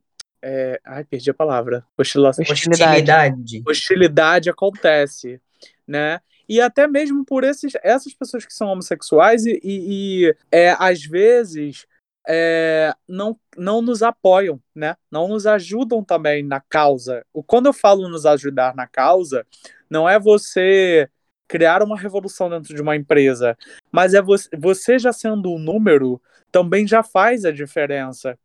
É... 0.42 0.80
Ai, 0.84 1.04
perdi 1.04 1.30
a 1.30 1.34
palavra. 1.34 1.84
Oscilação. 1.96 2.44
Hostilidade. 2.48 3.62
Hostilidade 3.66 4.50
acontece, 4.50 5.40
né? 5.86 6.20
E 6.48 6.60
até 6.60 6.86
mesmo 6.86 7.24
por 7.24 7.42
esses, 7.42 7.72
essas 7.82 8.14
pessoas 8.14 8.46
que 8.46 8.54
são 8.54 8.68
homossexuais 8.68 9.44
e, 9.46 9.60
e, 9.64 10.24
e 10.24 10.36
é, 10.50 10.76
às 10.78 11.02
vezes 11.02 11.86
é, 12.26 12.92
não, 13.08 13.38
não 13.56 13.80
nos 13.80 14.02
apoiam, 14.02 14.60
né? 14.74 14.96
Não 15.10 15.28
nos 15.28 15.46
ajudam 15.46 16.02
também 16.02 16.42
na 16.42 16.60
causa. 16.60 17.24
Quando 17.46 17.66
eu 17.66 17.72
falo 17.72 18.08
nos 18.08 18.26
ajudar 18.26 18.74
na 18.74 18.86
causa, 18.86 19.46
não 19.90 20.08
é 20.08 20.18
você 20.18 21.08
criar 21.48 21.82
uma 21.82 21.98
revolução 21.98 22.50
dentro 22.50 22.74
de 22.74 22.82
uma 22.82 22.96
empresa, 22.96 23.56
mas 23.90 24.14
é 24.14 24.22
você, 24.22 24.48
você 24.56 24.98
já 24.98 25.12
sendo 25.12 25.52
um 25.52 25.58
número 25.58 26.20
também 26.50 26.86
já 26.86 27.02
faz 27.02 27.44
a 27.44 27.52
diferença. 27.52 28.38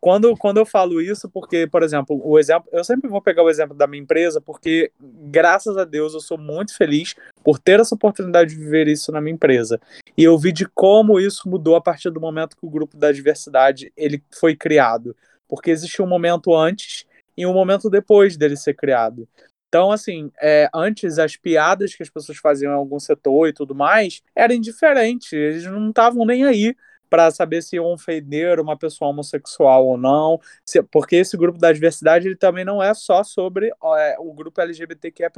Quando, 0.00 0.36
quando 0.36 0.58
eu 0.58 0.64
falo 0.64 1.00
isso, 1.00 1.28
porque, 1.28 1.66
por 1.66 1.82
exemplo, 1.82 2.20
o 2.24 2.38
exemplo, 2.38 2.68
eu 2.72 2.84
sempre 2.84 3.10
vou 3.10 3.20
pegar 3.20 3.42
o 3.42 3.50
exemplo 3.50 3.76
da 3.76 3.86
minha 3.86 4.02
empresa, 4.02 4.40
porque 4.40 4.92
graças 5.00 5.76
a 5.76 5.84
Deus 5.84 6.14
eu 6.14 6.20
sou 6.20 6.38
muito 6.38 6.76
feliz 6.76 7.16
por 7.42 7.58
ter 7.58 7.80
essa 7.80 7.96
oportunidade 7.96 8.50
de 8.50 8.56
viver 8.56 8.86
isso 8.86 9.10
na 9.10 9.20
minha 9.20 9.34
empresa. 9.34 9.80
E 10.16 10.22
eu 10.22 10.38
vi 10.38 10.52
de 10.52 10.66
como 10.66 11.18
isso 11.18 11.48
mudou 11.48 11.74
a 11.74 11.80
partir 11.80 12.10
do 12.10 12.20
momento 12.20 12.56
que 12.56 12.64
o 12.64 12.70
grupo 12.70 12.96
da 12.96 13.10
diversidade 13.10 13.92
ele 13.96 14.22
foi 14.38 14.54
criado, 14.54 15.16
porque 15.48 15.70
existiu 15.70 16.04
um 16.04 16.08
momento 16.08 16.54
antes 16.54 17.04
e 17.36 17.44
um 17.44 17.52
momento 17.52 17.90
depois 17.90 18.36
dele 18.36 18.56
ser 18.56 18.74
criado. 18.74 19.28
Então, 19.68 19.92
assim, 19.92 20.30
é, 20.40 20.68
antes 20.74 21.18
as 21.18 21.36
piadas 21.36 21.94
que 21.94 22.02
as 22.02 22.08
pessoas 22.08 22.38
faziam 22.38 22.72
em 22.72 22.76
algum 22.76 22.98
setor 22.98 23.48
e 23.48 23.52
tudo 23.52 23.74
mais 23.74 24.22
eram 24.34 24.54
indiferentes, 24.54 25.32
eles 25.32 25.64
não 25.64 25.90
estavam 25.90 26.24
nem 26.24 26.44
aí 26.44 26.74
para 27.08 27.30
saber 27.30 27.62
se 27.62 27.76
iam 27.76 27.86
ofender 27.86 28.60
uma 28.60 28.76
pessoa 28.76 29.10
homossexual 29.10 29.86
ou 29.86 29.96
não, 29.96 30.40
se, 30.64 30.82
porque 30.82 31.16
esse 31.16 31.36
grupo 31.36 31.58
da 31.58 31.72
diversidade 31.72 32.28
ele 32.28 32.36
também 32.36 32.64
não 32.64 32.82
é 32.82 32.92
só 32.94 33.22
sobre 33.22 33.68
é, 33.68 34.16
o 34.18 34.32
grupo 34.32 34.60
LGBTQIA+, 34.60 35.30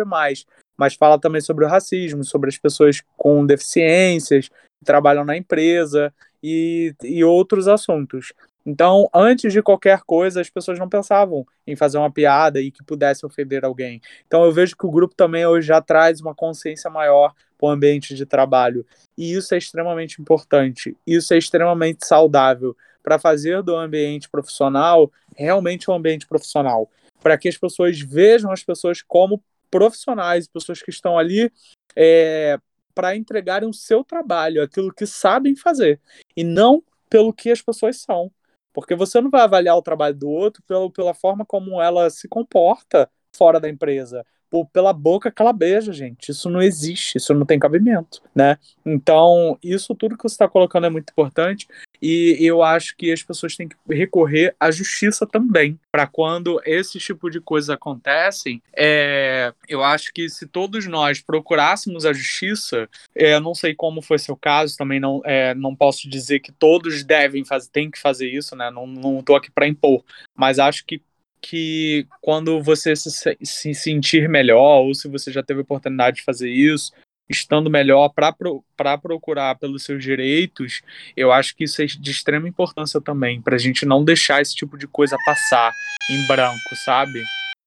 mas 0.77 0.95
fala 0.95 1.19
também 1.19 1.41
sobre 1.41 1.65
o 1.65 1.69
racismo, 1.69 2.25
sobre 2.25 2.49
as 2.49 2.59
pessoas 2.59 3.03
com 3.17 3.45
deficiências 3.47 4.49
que 4.49 4.85
trabalham 4.85 5.25
na 5.25 5.37
empresa 5.37 6.13
e, 6.43 6.95
e 7.03 7.23
outros 7.23 7.69
assuntos. 7.69 8.33
Então, 8.71 9.11
antes 9.13 9.53
de 9.53 9.61
qualquer 9.61 10.03
coisa, 10.03 10.41
as 10.41 10.49
pessoas 10.49 10.79
não 10.79 10.89
pensavam 10.89 11.45
em 11.67 11.75
fazer 11.75 11.99
uma 11.99 12.11
piada 12.11 12.61
e 12.61 12.71
que 12.71 12.85
pudesse 12.85 13.27
ofender 13.27 13.65
alguém. 13.65 14.01
Então, 14.29 14.45
eu 14.45 14.53
vejo 14.53 14.77
que 14.77 14.87
o 14.87 14.91
grupo 14.93 15.13
também 15.13 15.45
hoje 15.45 15.67
já 15.67 15.81
traz 15.83 16.21
uma 16.21 16.37
consciência 16.37 16.89
maior 16.89 17.35
para 17.59 17.67
o 17.67 17.69
ambiente 17.69 18.15
de 18.15 18.25
trabalho. 18.25 18.87
E 19.19 19.33
isso 19.33 19.53
é 19.57 19.59
extremamente 19.59 20.23
importante. 20.23 20.97
Isso 21.05 21.35
é 21.35 21.39
extremamente 21.39 22.07
saudável 22.07 22.77
para 23.03 23.19
fazer 23.19 23.61
do 23.61 23.75
ambiente 23.75 24.31
profissional 24.31 25.11
realmente 25.37 25.91
um 25.91 25.95
ambiente 25.95 26.29
profissional. 26.29 26.89
Para 27.21 27.37
que 27.37 27.49
as 27.49 27.57
pessoas 27.57 27.99
vejam 28.01 28.53
as 28.53 28.63
pessoas 28.63 29.03
como 29.03 29.43
profissionais, 29.69 30.47
pessoas 30.47 30.81
que 30.81 30.91
estão 30.91 31.19
ali 31.19 31.51
é, 31.97 32.57
para 32.95 33.17
entregarem 33.17 33.69
o 33.69 33.75
seu 33.75 34.05
trabalho, 34.05 34.63
aquilo 34.63 34.95
que 34.95 35.07
sabem 35.07 35.57
fazer, 35.57 36.01
e 36.37 36.45
não 36.45 36.85
pelo 37.09 37.33
que 37.33 37.51
as 37.51 37.61
pessoas 37.61 38.01
são. 38.01 38.31
Porque 38.73 38.95
você 38.95 39.21
não 39.21 39.31
vai 39.31 39.43
avaliar 39.43 39.77
o 39.77 39.83
trabalho 39.83 40.15
do 40.15 40.29
outro 40.29 40.63
pelo, 40.65 40.91
pela 40.91 41.15
forma 41.15 41.45
como 41.45 41.81
ela 41.81 42.09
se 42.11 42.29
comporta 42.29 43.11
fora 43.35 43.61
da 43.61 43.69
empresa. 43.69 44.25
Pela 44.73 44.93
boca 44.93 45.31
que 45.31 45.41
ela 45.41 45.53
beija, 45.53 45.93
gente. 45.93 46.31
Isso 46.31 46.51
não 46.51 46.61
existe, 46.61 47.19
isso 47.19 47.33
não 47.35 47.47
tem 47.47 47.59
cabimento, 47.59 48.21
né? 48.35 48.59
Então, 48.85 49.59
isso 49.63 49.95
tudo 49.95 50.17
que 50.17 50.23
você 50.23 50.35
está 50.35 50.49
colocando 50.49 50.87
é 50.87 50.91
muito 50.91 51.11
importante 51.11 51.69
e 52.03 52.37
eu 52.41 52.63
acho 52.63 52.97
que 52.97 53.13
as 53.13 53.23
pessoas 53.23 53.57
têm 53.57 53.69
que 53.69 53.77
recorrer 53.89 54.55
à 54.59 54.71
justiça 54.71 55.27
também, 55.27 55.79
para 55.93 56.07
quando 56.07 56.61
esse 56.65 56.99
tipo 56.99 57.29
de 57.29 57.41
coisas 57.41 57.69
acontecem. 57.69 58.63
É, 58.75 59.53
eu 59.69 59.83
acho 59.85 60.11
que 60.13 60.29
se 60.29 60.47
todos 60.47 60.87
nós 60.87 61.21
procurássemos 61.21 62.07
a 62.07 62.13
justiça, 62.13 62.89
é, 63.15 63.39
não 63.39 63.55
sei 63.55 63.75
como 63.75 64.01
foi 64.01 64.19
seu 64.19 64.37
caso, 64.37 64.77
também 64.77 64.99
não, 64.99 65.21
é, 65.25 65.55
não 65.55 65.77
posso 65.77 66.09
dizer 66.09 66.41
que 66.41 66.53
todos 66.53 67.05
devem 67.05 67.45
fazer, 67.45 67.69
tem 67.71 67.91
que 67.91 67.99
fazer 67.99 68.29
isso, 68.29 68.57
né? 68.57 68.71
Não, 68.71 68.87
não 68.87 69.23
aqui 69.37 69.51
para 69.51 69.69
impor, 69.69 70.03
mas 70.35 70.59
acho 70.59 70.85
que 70.85 71.01
que 71.41 72.07
quando 72.21 72.63
você 72.63 72.95
se, 72.95 73.37
se 73.43 73.75
sentir 73.75 74.29
melhor, 74.29 74.83
ou 74.83 74.95
se 74.95 75.09
você 75.09 75.33
já 75.33 75.43
teve 75.43 75.61
a 75.61 75.63
oportunidade 75.63 76.19
de 76.19 76.23
fazer 76.23 76.51
isso, 76.51 76.93
estando 77.29 77.71
melhor 77.71 78.09
para 78.09 78.33
pro, 78.33 78.65
procurar 79.01 79.55
pelos 79.55 79.85
seus 79.85 80.03
direitos, 80.03 80.83
eu 81.17 81.31
acho 81.31 81.55
que 81.57 81.65
isso 81.65 81.81
é 81.81 81.87
de 81.87 82.11
extrema 82.11 82.49
importância 82.49 83.01
também, 83.01 83.41
para 83.41 83.55
a 83.55 83.59
gente 83.59 83.87
não 83.87 84.05
deixar 84.05 84.43
esse 84.43 84.55
tipo 84.55 84.77
de 84.77 84.87
coisa 84.87 85.17
passar 85.25 85.73
em 86.11 86.27
branco, 86.27 86.77
sabe? 86.85 87.23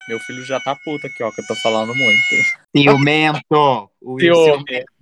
Meu 0.06 0.20
filho 0.20 0.44
já 0.44 0.60
tá 0.60 0.76
puto 0.84 1.06
aqui, 1.06 1.22
ó, 1.22 1.30
que 1.30 1.40
eu 1.40 1.46
tô 1.46 1.54
falando 1.56 1.94
muito. 1.94 2.20
Ciumento! 2.76 3.90
O 4.02 4.20
ciumento. 4.20 4.93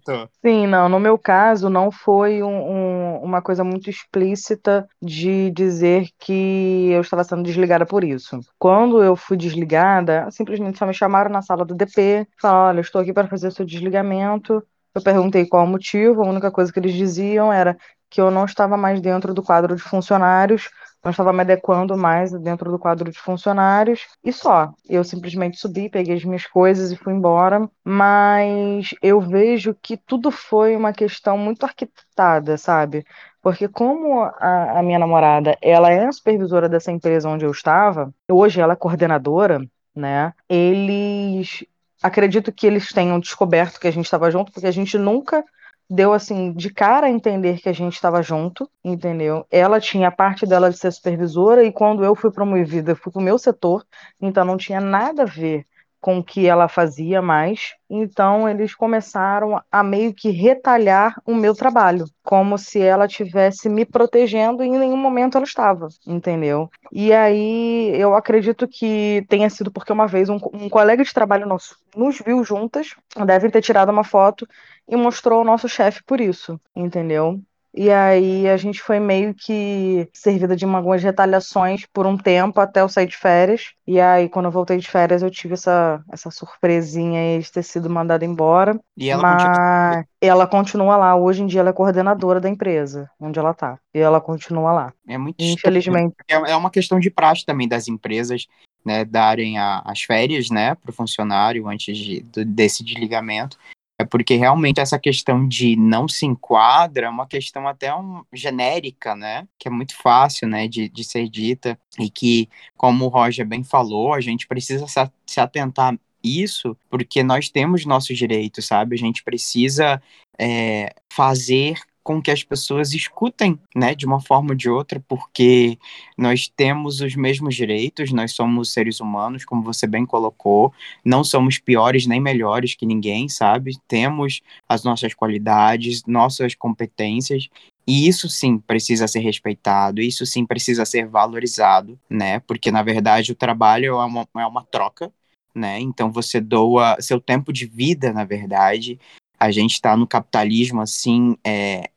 Sim, 0.45 0.67
não. 0.67 0.89
No 0.89 0.99
meu 0.99 1.17
caso, 1.17 1.71
não 1.71 1.91
foi 1.93 2.43
um, 2.43 2.49
um, 2.49 3.23
uma 3.23 3.41
coisa 3.41 3.63
muito 3.63 3.89
explícita 3.89 4.89
de 5.01 5.51
dizer 5.53 6.09
que 6.19 6.91
eu 6.91 7.01
estava 7.01 7.23
sendo 7.23 7.45
desligada 7.45 7.87
por 7.87 8.03
isso. 8.03 8.41
Quando 8.59 9.01
eu 9.03 9.15
fui 9.15 9.37
desligada, 9.37 10.29
simplesmente 10.33 10.79
só 10.79 10.85
me 10.87 10.93
chamaram 10.93 11.31
na 11.31 11.43
sala 11.43 11.65
do 11.65 11.75
DP, 11.77 12.27
falaram: 12.41 12.69
olha, 12.71 12.81
estou 12.81 13.01
aqui 13.01 13.13
para 13.13 13.29
fazer 13.29 13.53
seu 13.53 13.65
desligamento. 13.65 14.63
Eu 14.95 15.03
perguntei 15.03 15.47
qual 15.47 15.65
o 15.65 15.69
motivo, 15.69 16.23
a 16.23 16.29
única 16.29 16.51
coisa 16.51 16.73
que 16.73 16.79
eles 16.81 16.93
diziam 16.93 17.53
era 17.53 17.77
que 18.11 18.21
eu 18.21 18.31
não 18.31 18.45
estava 18.45 18.77
mais 18.77 19.01
dentro 19.01 19.33
do 19.33 19.43
quadro 19.43 19.75
de 19.77 19.83
funcionários, 19.83 20.69
não 21.03 21.11
estava 21.11 21.33
me 21.33 21.41
adequando 21.41 21.97
mais 21.97 22.33
dentro 22.33 22.71
do 22.71 22.79
quadro 22.79 23.11
de 23.11 23.19
funcionários 23.19 24.07
e 24.23 24.33
só. 24.33 24.73
Eu 24.89 25.03
simplesmente 25.03 25.59
subi, 25.59 25.89
peguei 25.89 26.15
as 26.15 26.25
minhas 26.25 26.47
coisas 26.47 26.93
e 26.93 26.97
fui 26.97 27.13
embora. 27.13 27.69
Mas 27.85 28.91
eu 29.03 29.21
vejo 29.21 29.75
que 29.75 29.97
tudo 29.97 30.31
foi 30.31 30.77
uma 30.77 30.93
questão 30.93 31.37
muito 31.37 31.65
arquitetada, 31.65 32.57
sabe? 32.57 33.05
Porque 33.43 33.67
como 33.67 34.23
a, 34.23 34.79
a 34.79 34.83
minha 34.83 34.99
namorada, 34.99 35.59
ela 35.61 35.91
é 35.91 36.07
a 36.07 36.13
supervisora 36.13 36.69
dessa 36.69 36.93
empresa 36.93 37.29
onde 37.29 37.45
eu 37.45 37.51
estava, 37.51 38.15
hoje 38.31 38.61
ela 38.61 38.75
é 38.75 38.77
coordenadora, 38.77 39.61
né? 39.95 40.33
Eles 40.49 41.65
acredito 42.01 42.53
que 42.53 42.67
eles 42.67 42.89
tenham 42.93 43.19
descoberto 43.19 43.81
que 43.81 43.89
a 43.89 43.91
gente 43.93 44.05
estava 44.05 44.31
junto, 44.31 44.53
porque 44.53 44.67
a 44.67 44.73
gente 44.73 44.97
nunca 44.97 45.45
deu 45.93 46.15
assim 46.15 46.53
de 46.53 46.73
cara 46.73 47.07
a 47.07 47.11
entender 47.11 47.61
que 47.61 47.69
a 47.69 47.73
gente 47.73 47.93
estava 47.93 48.23
junto, 48.23 48.69
entendeu? 48.83 49.47
Ela 49.51 49.79
tinha 49.79 50.09
a 50.09 50.13
parte 50.13 50.47
dela 50.47 50.71
de 50.71 50.79
ser 50.79 50.91
supervisora 50.91 51.63
e 51.63 51.71
quando 51.71 52.03
eu 52.03 52.15
fui 52.17 52.31
promovida, 52.31 52.93
eu 52.93 52.97
fui 52.97 53.13
para 53.13 53.21
o 53.21 53.25
meu 53.25 53.39
setor, 53.39 53.85
então 54.21 54.43
não 54.43 54.57
tinha 54.57 54.81
nada 54.81 55.23
a 55.23 55.27
ver 55.27 55.67
com 56.01 56.19
o 56.19 56.25
que 56.25 56.49
ela 56.49 56.67
fazia 56.67 57.23
mais. 57.23 57.75
Então 57.89 58.49
eles 58.49 58.75
começaram 58.75 59.63
a 59.71 59.85
meio 59.85 60.13
que 60.13 60.31
retalhar 60.31 61.15
o 61.25 61.35
meu 61.35 61.55
trabalho, 61.55 62.07
como 62.25 62.59
se 62.59 62.81
ela 62.81 63.07
tivesse 63.07 63.69
me 63.69 63.85
protegendo 63.85 64.65
e 64.65 64.67
em 64.67 64.79
nenhum 64.79 64.97
momento 64.97 65.37
ela 65.37 65.45
estava, 65.45 65.89
entendeu? 66.07 66.69
E 66.91 67.13
aí 67.13 67.93
eu 67.95 68.15
acredito 68.15 68.67
que 68.67 69.25
tenha 69.29 69.49
sido 69.49 69.71
porque 69.71 69.93
uma 69.93 70.07
vez 70.07 70.29
um, 70.29 70.39
um 70.55 70.69
colega 70.69 71.05
de 71.05 71.15
trabalho 71.15 71.47
nosso 71.47 71.77
nos 71.95 72.19
viu 72.19 72.43
juntas, 72.43 72.97
devem 73.25 73.51
ter 73.51 73.63
tirado 73.63 73.91
uma 73.91 74.03
foto 74.03 74.49
e 74.89 74.97
mostrou 74.97 75.39
ao 75.39 75.45
nosso 75.45 75.69
chefe 75.69 76.03
por 76.05 76.21
isso, 76.21 76.61
entendeu? 76.75 77.41
E 77.75 77.91
aí 77.91 78.47
a 78.49 78.57
gente 78.59 78.83
foi 78.83 79.01
meio 79.01 79.35
que 79.35 80.07
servida 80.13 80.55
de 80.55 80.65
algumas 80.67 81.03
retaliações 81.03 81.87
por 81.91 82.07
um 82.07 82.19
tempo 82.19 82.61
até 82.61 82.83
eu 82.83 82.89
sair 82.89 83.07
de 83.07 83.17
férias. 83.17 83.73
E 83.87 83.99
aí, 83.99 84.29
quando 84.29 84.45
eu 84.47 84.51
voltei 84.51 84.77
de 84.77 84.89
férias, 84.89 85.23
eu 85.23 85.31
tive 85.31 85.55
essa, 85.55 86.05
essa 86.13 86.31
surpresinha 86.31 87.19
aí 87.19 87.39
de 87.39 87.51
ter 87.51 87.63
sido 87.63 87.89
mandada 87.89 88.27
embora. 88.27 88.79
E 88.95 89.09
ela 89.09 89.23
mas 89.23 89.43
continua... 89.43 90.05
ela 90.21 90.47
continua 90.47 90.97
lá. 90.99 91.17
Hoje 91.17 91.43
em 91.43 91.47
dia 91.47 91.61
ela 91.61 91.71
é 91.71 91.73
coordenadora 91.73 92.41
da 92.41 92.49
empresa 92.49 93.11
onde 93.19 93.39
ela 93.39 93.55
tá. 93.55 93.79
E 93.95 93.99
ela 93.99 94.21
continua 94.21 94.73
lá. 94.73 94.93
É 95.09 95.17
muito 95.17 95.43
Infelizmente. 95.43 96.15
estranho. 96.21 96.47
É 96.47 96.55
uma 96.55 96.71
questão 96.71 97.01
de 97.01 97.11
praxe 97.11 97.47
também 97.47 97.67
das 97.67 97.89
empresas. 97.89 98.47
Né, 98.85 99.05
darem 99.05 99.59
a, 99.59 99.81
as 99.85 100.03
férias 100.03 100.51
né, 100.51 100.75
para 100.75 100.91
o 100.91 100.93
funcionário 100.93 101.69
antes 101.69 101.97
de, 101.97 102.21
desse 102.45 102.83
desligamento. 102.83 103.57
É 104.03 104.05
porque 104.05 104.35
realmente 104.35 104.81
essa 104.81 104.99
questão 104.99 105.47
de 105.47 105.77
não 105.77 106.09
se 106.09 106.27
enquadra 106.27 107.07
é 107.07 107.09
uma 107.09 107.27
questão 107.27 107.69
até 107.69 107.95
um, 107.95 108.23
genérica, 108.33 109.15
né? 109.15 109.47
Que 109.59 109.69
é 109.69 109.71
muito 109.71 109.97
fácil, 109.97 110.49
né, 110.49 110.67
de, 110.69 110.89
de 110.89 111.05
ser 111.05 111.29
dita. 111.29 111.79
E 111.99 112.11
que, 112.11 112.49
como 112.77 113.05
o 113.05 113.09
Roger 113.09 113.47
bem 113.47 113.63
falou, 113.63 114.13
a 114.13 114.21
gente 114.21 114.47
precisa 114.47 114.87
se 115.27 115.41
atentar 115.41 115.97
isso 116.23 116.77
porque 116.91 117.23
nós 117.23 117.49
temos 117.49 117.85
nossos 117.87 118.17
direitos, 118.19 118.67
sabe? 118.67 118.95
A 118.97 118.99
gente 118.99 119.23
precisa 119.23 120.03
é, 120.39 120.93
fazer 121.13 121.79
com 122.03 122.21
que 122.21 122.31
as 122.31 122.43
pessoas 122.43 122.93
escutem, 122.93 123.59
né, 123.75 123.95
de 123.95 124.07
uma 124.07 124.21
forma 124.21 124.51
ou 124.51 124.57
de 124.57 124.69
outra, 124.69 125.03
porque 125.07 125.79
nós 126.19 126.49
temos 126.49 127.01
os 127.01 127.15
mesmos 127.15 127.55
direitos, 127.55 128.13
nós 128.13 128.33
somos 128.33 128.73
seres 128.73 129.01
humanos, 129.01 129.45
como 129.45 129.63
você 129.63 129.87
bem 129.87 130.05
colocou, 130.05 130.73
não 131.05 131.23
somos 131.23 131.59
piores 131.59 132.07
nem 132.07 132.21
melhores 132.21 132.75
que 132.75 132.85
ninguém, 132.85 133.29
sabe? 133.29 133.77
Temos 133.87 134.41
as 134.69 134.83
nossas 134.83 135.15
qualidades, 135.15 136.03
nossas 136.07 136.55
competências, 136.55 137.49
e 137.87 138.07
isso 138.09 138.29
sim 138.29 138.59
precisa 138.59 139.09
ser 139.09 139.21
respeitado, 139.21 140.01
isso 140.01 140.25
sim 140.25 140.47
precisa 140.47 140.85
ser 140.85 141.07
valorizado, 141.07 141.99
né? 142.09 142.41
Porque 142.41 142.71
na 142.71 142.83
verdade 142.83 143.33
o 143.33 143.37
trabalho 143.37 143.87
é 143.87 144.05
uma, 144.05 144.29
é 144.37 144.47
uma 144.47 144.65
troca, 144.65 145.13
né? 145.55 145.81
Então 145.81 146.11
você 146.11 146.41
doa 146.41 146.97
seu 147.01 147.21
tempo 147.21 147.53
de 147.53 147.67
vida, 147.67 148.13
na 148.13 148.25
verdade, 148.25 148.99
a 149.39 149.51
gente 149.51 149.73
está 149.73 149.97
no 149.97 150.07
capitalismo 150.07 150.81
assim, 150.81 151.37
é, 151.45 151.91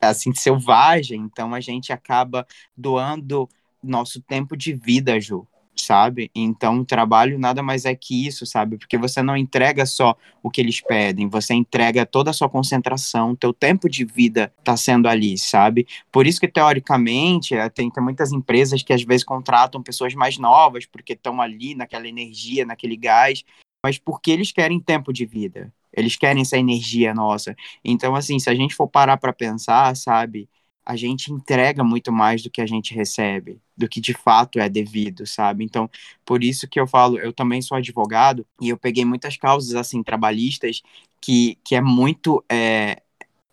assim 0.00 0.32
selvagem, 0.34 1.20
então 1.20 1.54
a 1.54 1.60
gente 1.60 1.92
acaba 1.92 2.46
doando 2.76 3.48
nosso 3.82 4.20
tempo 4.20 4.56
de 4.56 4.72
vida, 4.72 5.20
Ju, 5.20 5.46
sabe? 5.74 6.30
Então 6.34 6.80
o 6.80 6.84
trabalho 6.84 7.38
nada 7.38 7.62
mais 7.62 7.84
é 7.84 7.94
que 7.94 8.26
isso, 8.26 8.46
sabe? 8.46 8.78
Porque 8.78 8.98
você 8.98 9.22
não 9.22 9.36
entrega 9.36 9.86
só 9.86 10.16
o 10.42 10.50
que 10.50 10.60
eles 10.60 10.80
pedem, 10.80 11.28
você 11.28 11.54
entrega 11.54 12.06
toda 12.06 12.30
a 12.30 12.32
sua 12.32 12.48
concentração, 12.48 13.36
teu 13.36 13.52
tempo 13.52 13.88
de 13.88 14.04
vida 14.04 14.52
está 14.58 14.76
sendo 14.76 15.08
ali, 15.08 15.38
sabe? 15.38 15.86
Por 16.10 16.26
isso 16.26 16.40
que 16.40 16.48
teoricamente 16.48 17.54
é, 17.54 17.68
tem, 17.68 17.90
tem 17.90 18.02
muitas 18.02 18.32
empresas 18.32 18.82
que 18.82 18.92
às 18.92 19.02
vezes 19.02 19.24
contratam 19.24 19.82
pessoas 19.82 20.14
mais 20.14 20.38
novas 20.38 20.86
porque 20.86 21.12
estão 21.12 21.40
ali 21.40 21.74
naquela 21.74 22.08
energia, 22.08 22.64
naquele 22.64 22.96
gás, 22.96 23.44
mas 23.84 23.98
porque 23.98 24.30
eles 24.30 24.50
querem 24.50 24.80
tempo 24.80 25.12
de 25.12 25.24
vida. 25.24 25.72
Eles 25.96 26.16
querem 26.16 26.42
essa 26.42 26.58
energia 26.58 27.14
nossa. 27.14 27.54
Então, 27.84 28.14
assim, 28.14 28.38
se 28.38 28.50
a 28.50 28.54
gente 28.54 28.74
for 28.74 28.88
parar 28.88 29.16
para 29.16 29.32
pensar, 29.32 29.96
sabe, 29.96 30.48
a 30.84 30.94
gente 30.96 31.32
entrega 31.32 31.82
muito 31.82 32.12
mais 32.12 32.42
do 32.42 32.50
que 32.50 32.60
a 32.60 32.66
gente 32.66 32.94
recebe, 32.94 33.60
do 33.76 33.88
que 33.88 34.00
de 34.00 34.14
fato 34.14 34.60
é 34.60 34.68
devido, 34.68 35.26
sabe? 35.26 35.64
Então, 35.64 35.90
por 36.24 36.44
isso 36.44 36.68
que 36.68 36.78
eu 36.78 36.86
falo, 36.86 37.18
eu 37.18 37.32
também 37.32 37.60
sou 37.62 37.76
advogado 37.76 38.46
e 38.60 38.68
eu 38.68 38.76
peguei 38.78 39.04
muitas 39.04 39.36
causas, 39.36 39.74
assim, 39.74 40.02
trabalhistas 40.02 40.82
que, 41.20 41.58
que 41.64 41.74
é 41.74 41.80
muito 41.80 42.44
é, 42.50 43.02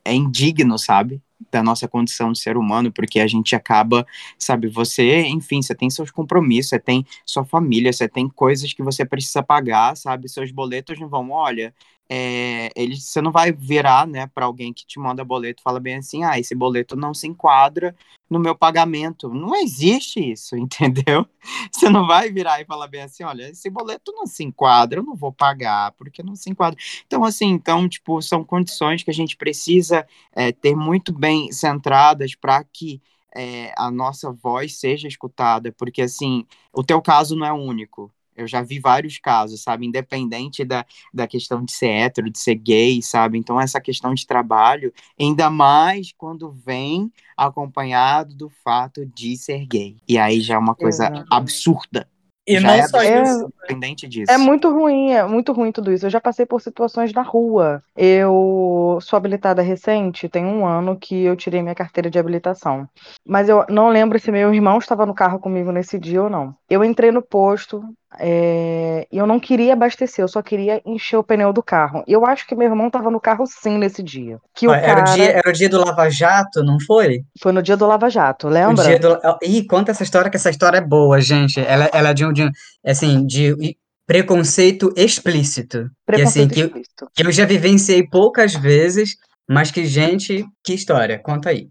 é 0.05 0.13
indigno, 0.13 0.77
sabe? 0.77 1.21
da 1.51 1.61
nossa 1.61 1.87
condição 1.87 2.31
de 2.31 2.39
ser 2.39 2.57
humano, 2.57 2.91
porque 2.91 3.19
a 3.19 3.27
gente 3.27 3.55
acaba, 3.55 4.07
sabe, 4.39 4.67
você, 4.67 5.21
enfim, 5.27 5.61
você 5.61 5.75
tem 5.75 5.89
seus 5.89 6.09
compromissos, 6.09 6.69
você 6.69 6.79
tem 6.79 7.05
sua 7.25 7.45
família, 7.45 7.91
você 7.93 8.07
tem 8.07 8.27
coisas 8.29 8.73
que 8.73 8.81
você 8.81 9.05
precisa 9.05 9.43
pagar, 9.43 9.95
sabe? 9.97 10.29
Seus 10.29 10.51
boletos 10.51 10.99
não 10.99 11.09
vão, 11.09 11.29
olha, 11.31 11.73
é, 12.09 12.69
ele, 12.75 12.95
você 12.95 13.21
não 13.21 13.31
vai 13.31 13.51
virar, 13.51 14.05
né, 14.07 14.27
para 14.27 14.45
alguém 14.45 14.73
que 14.73 14.85
te 14.85 14.99
manda 14.99 15.23
boleto 15.23 15.63
fala 15.63 15.79
bem 15.79 15.95
assim, 15.95 16.23
ah, 16.23 16.37
esse 16.37 16.53
boleto 16.53 16.95
não 16.95 17.13
se 17.13 17.27
enquadra 17.27 17.95
no 18.29 18.39
meu 18.39 18.55
pagamento. 18.55 19.29
Não 19.29 19.55
existe 19.55 20.19
isso, 20.19 20.55
entendeu? 20.57 21.25
Você 21.71 21.89
não 21.89 22.05
vai 22.05 22.31
virar 22.31 22.61
e 22.61 22.65
falar 22.65 22.87
bem 22.87 23.01
assim, 23.01 23.23
olha, 23.23 23.49
esse 23.49 23.69
boleto 23.69 24.11
não 24.11 24.25
se 24.25 24.43
enquadra, 24.43 24.99
eu 24.99 25.03
não 25.03 25.15
vou 25.15 25.31
pagar, 25.31 25.91
porque 25.93 26.23
não 26.23 26.35
se 26.35 26.49
enquadra. 26.49 26.77
Então, 27.05 27.23
assim, 27.23 27.47
então, 27.47 27.87
tipo, 27.87 28.21
são 28.21 28.43
condições 28.43 29.03
que 29.03 29.11
a 29.11 29.13
gente 29.13 29.37
precisa 29.37 30.05
é, 30.33 30.51
ter 30.51 30.75
muito 30.75 31.13
bem 31.13 31.51
centradas 31.51 32.35
para 32.35 32.63
que 32.63 33.01
é, 33.35 33.73
a 33.77 33.89
nossa 33.89 34.31
voz 34.31 34.79
seja 34.79 35.07
escutada, 35.07 35.71
porque, 35.71 36.01
assim, 36.01 36.45
o 36.71 36.83
teu 36.83 37.01
caso 37.01 37.35
não 37.35 37.45
é 37.45 37.51
único, 37.51 38.11
eu 38.35 38.47
já 38.47 38.61
vi 38.61 38.79
vários 38.79 39.17
casos, 39.17 39.61
sabe? 39.61 39.85
Independente 39.85 40.63
da, 40.65 40.85
da 41.13 41.27
questão 41.27 41.63
de 41.63 41.71
ser 41.71 41.89
hétero, 41.89 42.29
de 42.29 42.39
ser 42.39 42.55
gay, 42.55 43.01
sabe? 43.01 43.37
Então, 43.37 43.59
essa 43.59 43.79
questão 43.81 44.13
de 44.13 44.25
trabalho, 44.25 44.93
ainda 45.19 45.49
mais 45.49 46.13
quando 46.17 46.51
vem 46.51 47.11
acompanhado 47.37 48.35
do 48.35 48.49
fato 48.49 49.05
de 49.05 49.35
ser 49.37 49.65
gay. 49.65 49.97
E 50.07 50.17
aí 50.17 50.41
já 50.41 50.55
é 50.55 50.57
uma 50.57 50.75
coisa 50.75 51.05
Exatamente. 51.05 51.27
absurda, 51.31 52.07
E 52.45 52.55
Já 52.55 52.61
não 52.61 52.73
é 52.73 52.87
só 52.87 53.01
É- 53.01 53.23
isso. 53.23 53.53
Independente 53.63 54.07
disso. 54.07 54.33
É 54.33 54.37
muito 54.37 54.69
ruim, 54.69 55.11
é 55.11 55.23
muito 55.25 55.53
ruim 55.53 55.71
tudo 55.71 55.91
isso. 55.91 56.05
Eu 56.05 56.09
já 56.09 56.19
passei 56.19 56.45
por 56.45 56.61
situações 56.61 57.13
na 57.13 57.21
rua. 57.21 57.81
Eu 57.95 58.99
sou 59.01 59.17
habilitada 59.17 59.61
recente, 59.61 60.27
tem 60.29 60.45
um 60.45 60.65
ano 60.65 60.97
que 60.97 61.23
eu 61.23 61.35
tirei 61.35 61.61
minha 61.61 61.75
carteira 61.75 62.09
de 62.09 62.19
habilitação. 62.19 62.87
Mas 63.25 63.47
eu 63.49 63.65
não 63.69 63.89
lembro 63.89 64.19
se 64.19 64.31
meu 64.31 64.53
irmão 64.53 64.77
estava 64.77 65.05
no 65.05 65.13
carro 65.13 65.39
comigo 65.39 65.71
nesse 65.71 65.97
dia 65.97 66.21
ou 66.23 66.29
não. 66.29 66.55
Eu 66.69 66.83
entrei 66.83 67.11
no 67.11 67.21
posto, 67.21 67.81
é, 68.19 69.07
e 69.11 69.17
eu 69.17 69.25
não 69.27 69.39
queria 69.39 69.73
abastecer, 69.73 70.23
eu 70.23 70.27
só 70.27 70.41
queria 70.41 70.81
encher 70.85 71.17
o 71.17 71.23
pneu 71.23 71.51
do 71.53 71.63
carro. 71.63 72.03
E 72.07 72.13
eu 72.13 72.25
acho 72.25 72.45
que 72.47 72.55
meu 72.55 72.67
irmão 72.67 72.87
estava 72.87 73.09
no 73.11 73.19
carro 73.19 73.45
sim 73.45 73.77
nesse 73.77 74.01
dia. 74.03 74.39
Que 74.55 74.67
o 74.67 74.71
Ó, 74.71 74.73
Era 74.73 75.01
o 75.01 75.05
cara 75.05 75.15
dia, 75.15 75.31
era 75.31 75.49
o 75.49 75.53
dia 75.53 75.69
do 75.69 75.77
Lava 75.83 76.09
Jato, 76.09 76.63
não 76.63 76.79
foi? 76.79 77.23
foi 77.41 77.51
no 77.51 77.61
dia 77.61 77.77
do 77.77 77.85
Lava 77.87 78.09
Jato, 78.09 78.47
O 78.47 78.49
lembra? 78.49 78.83
dia 78.85 78.99
do... 78.99 79.17
Ih, 79.43 79.65
conta 79.65 79.91
essa 79.91 80.03
história, 80.03 80.29
que 80.29 80.37
essa 80.37 80.49
história 80.49 80.77
é 80.77 80.81
boa, 80.81 81.19
gente. 81.21 81.59
Ela, 81.59 81.89
ela 81.93 82.09
é 82.09 82.13
de 82.13 82.25
um, 82.25 82.33
de 82.33 82.49
assim, 82.85 83.25
de 83.25 83.77
preconceito 84.05 84.93
explícito. 84.95 85.89
E 86.15 86.21
assim, 86.21 86.47
Preconceito 86.47 86.53
que, 86.53 86.59
explícito. 86.61 87.07
que 87.15 87.25
eu 87.25 87.31
já 87.31 87.45
vivenciei 87.45 88.07
poucas 88.07 88.53
vezes, 88.53 89.15
mas 89.49 89.71
que, 89.71 89.85
gente, 89.85 90.45
que 90.63 90.73
história. 90.73 91.17
Conta 91.19 91.49
aí. 91.49 91.69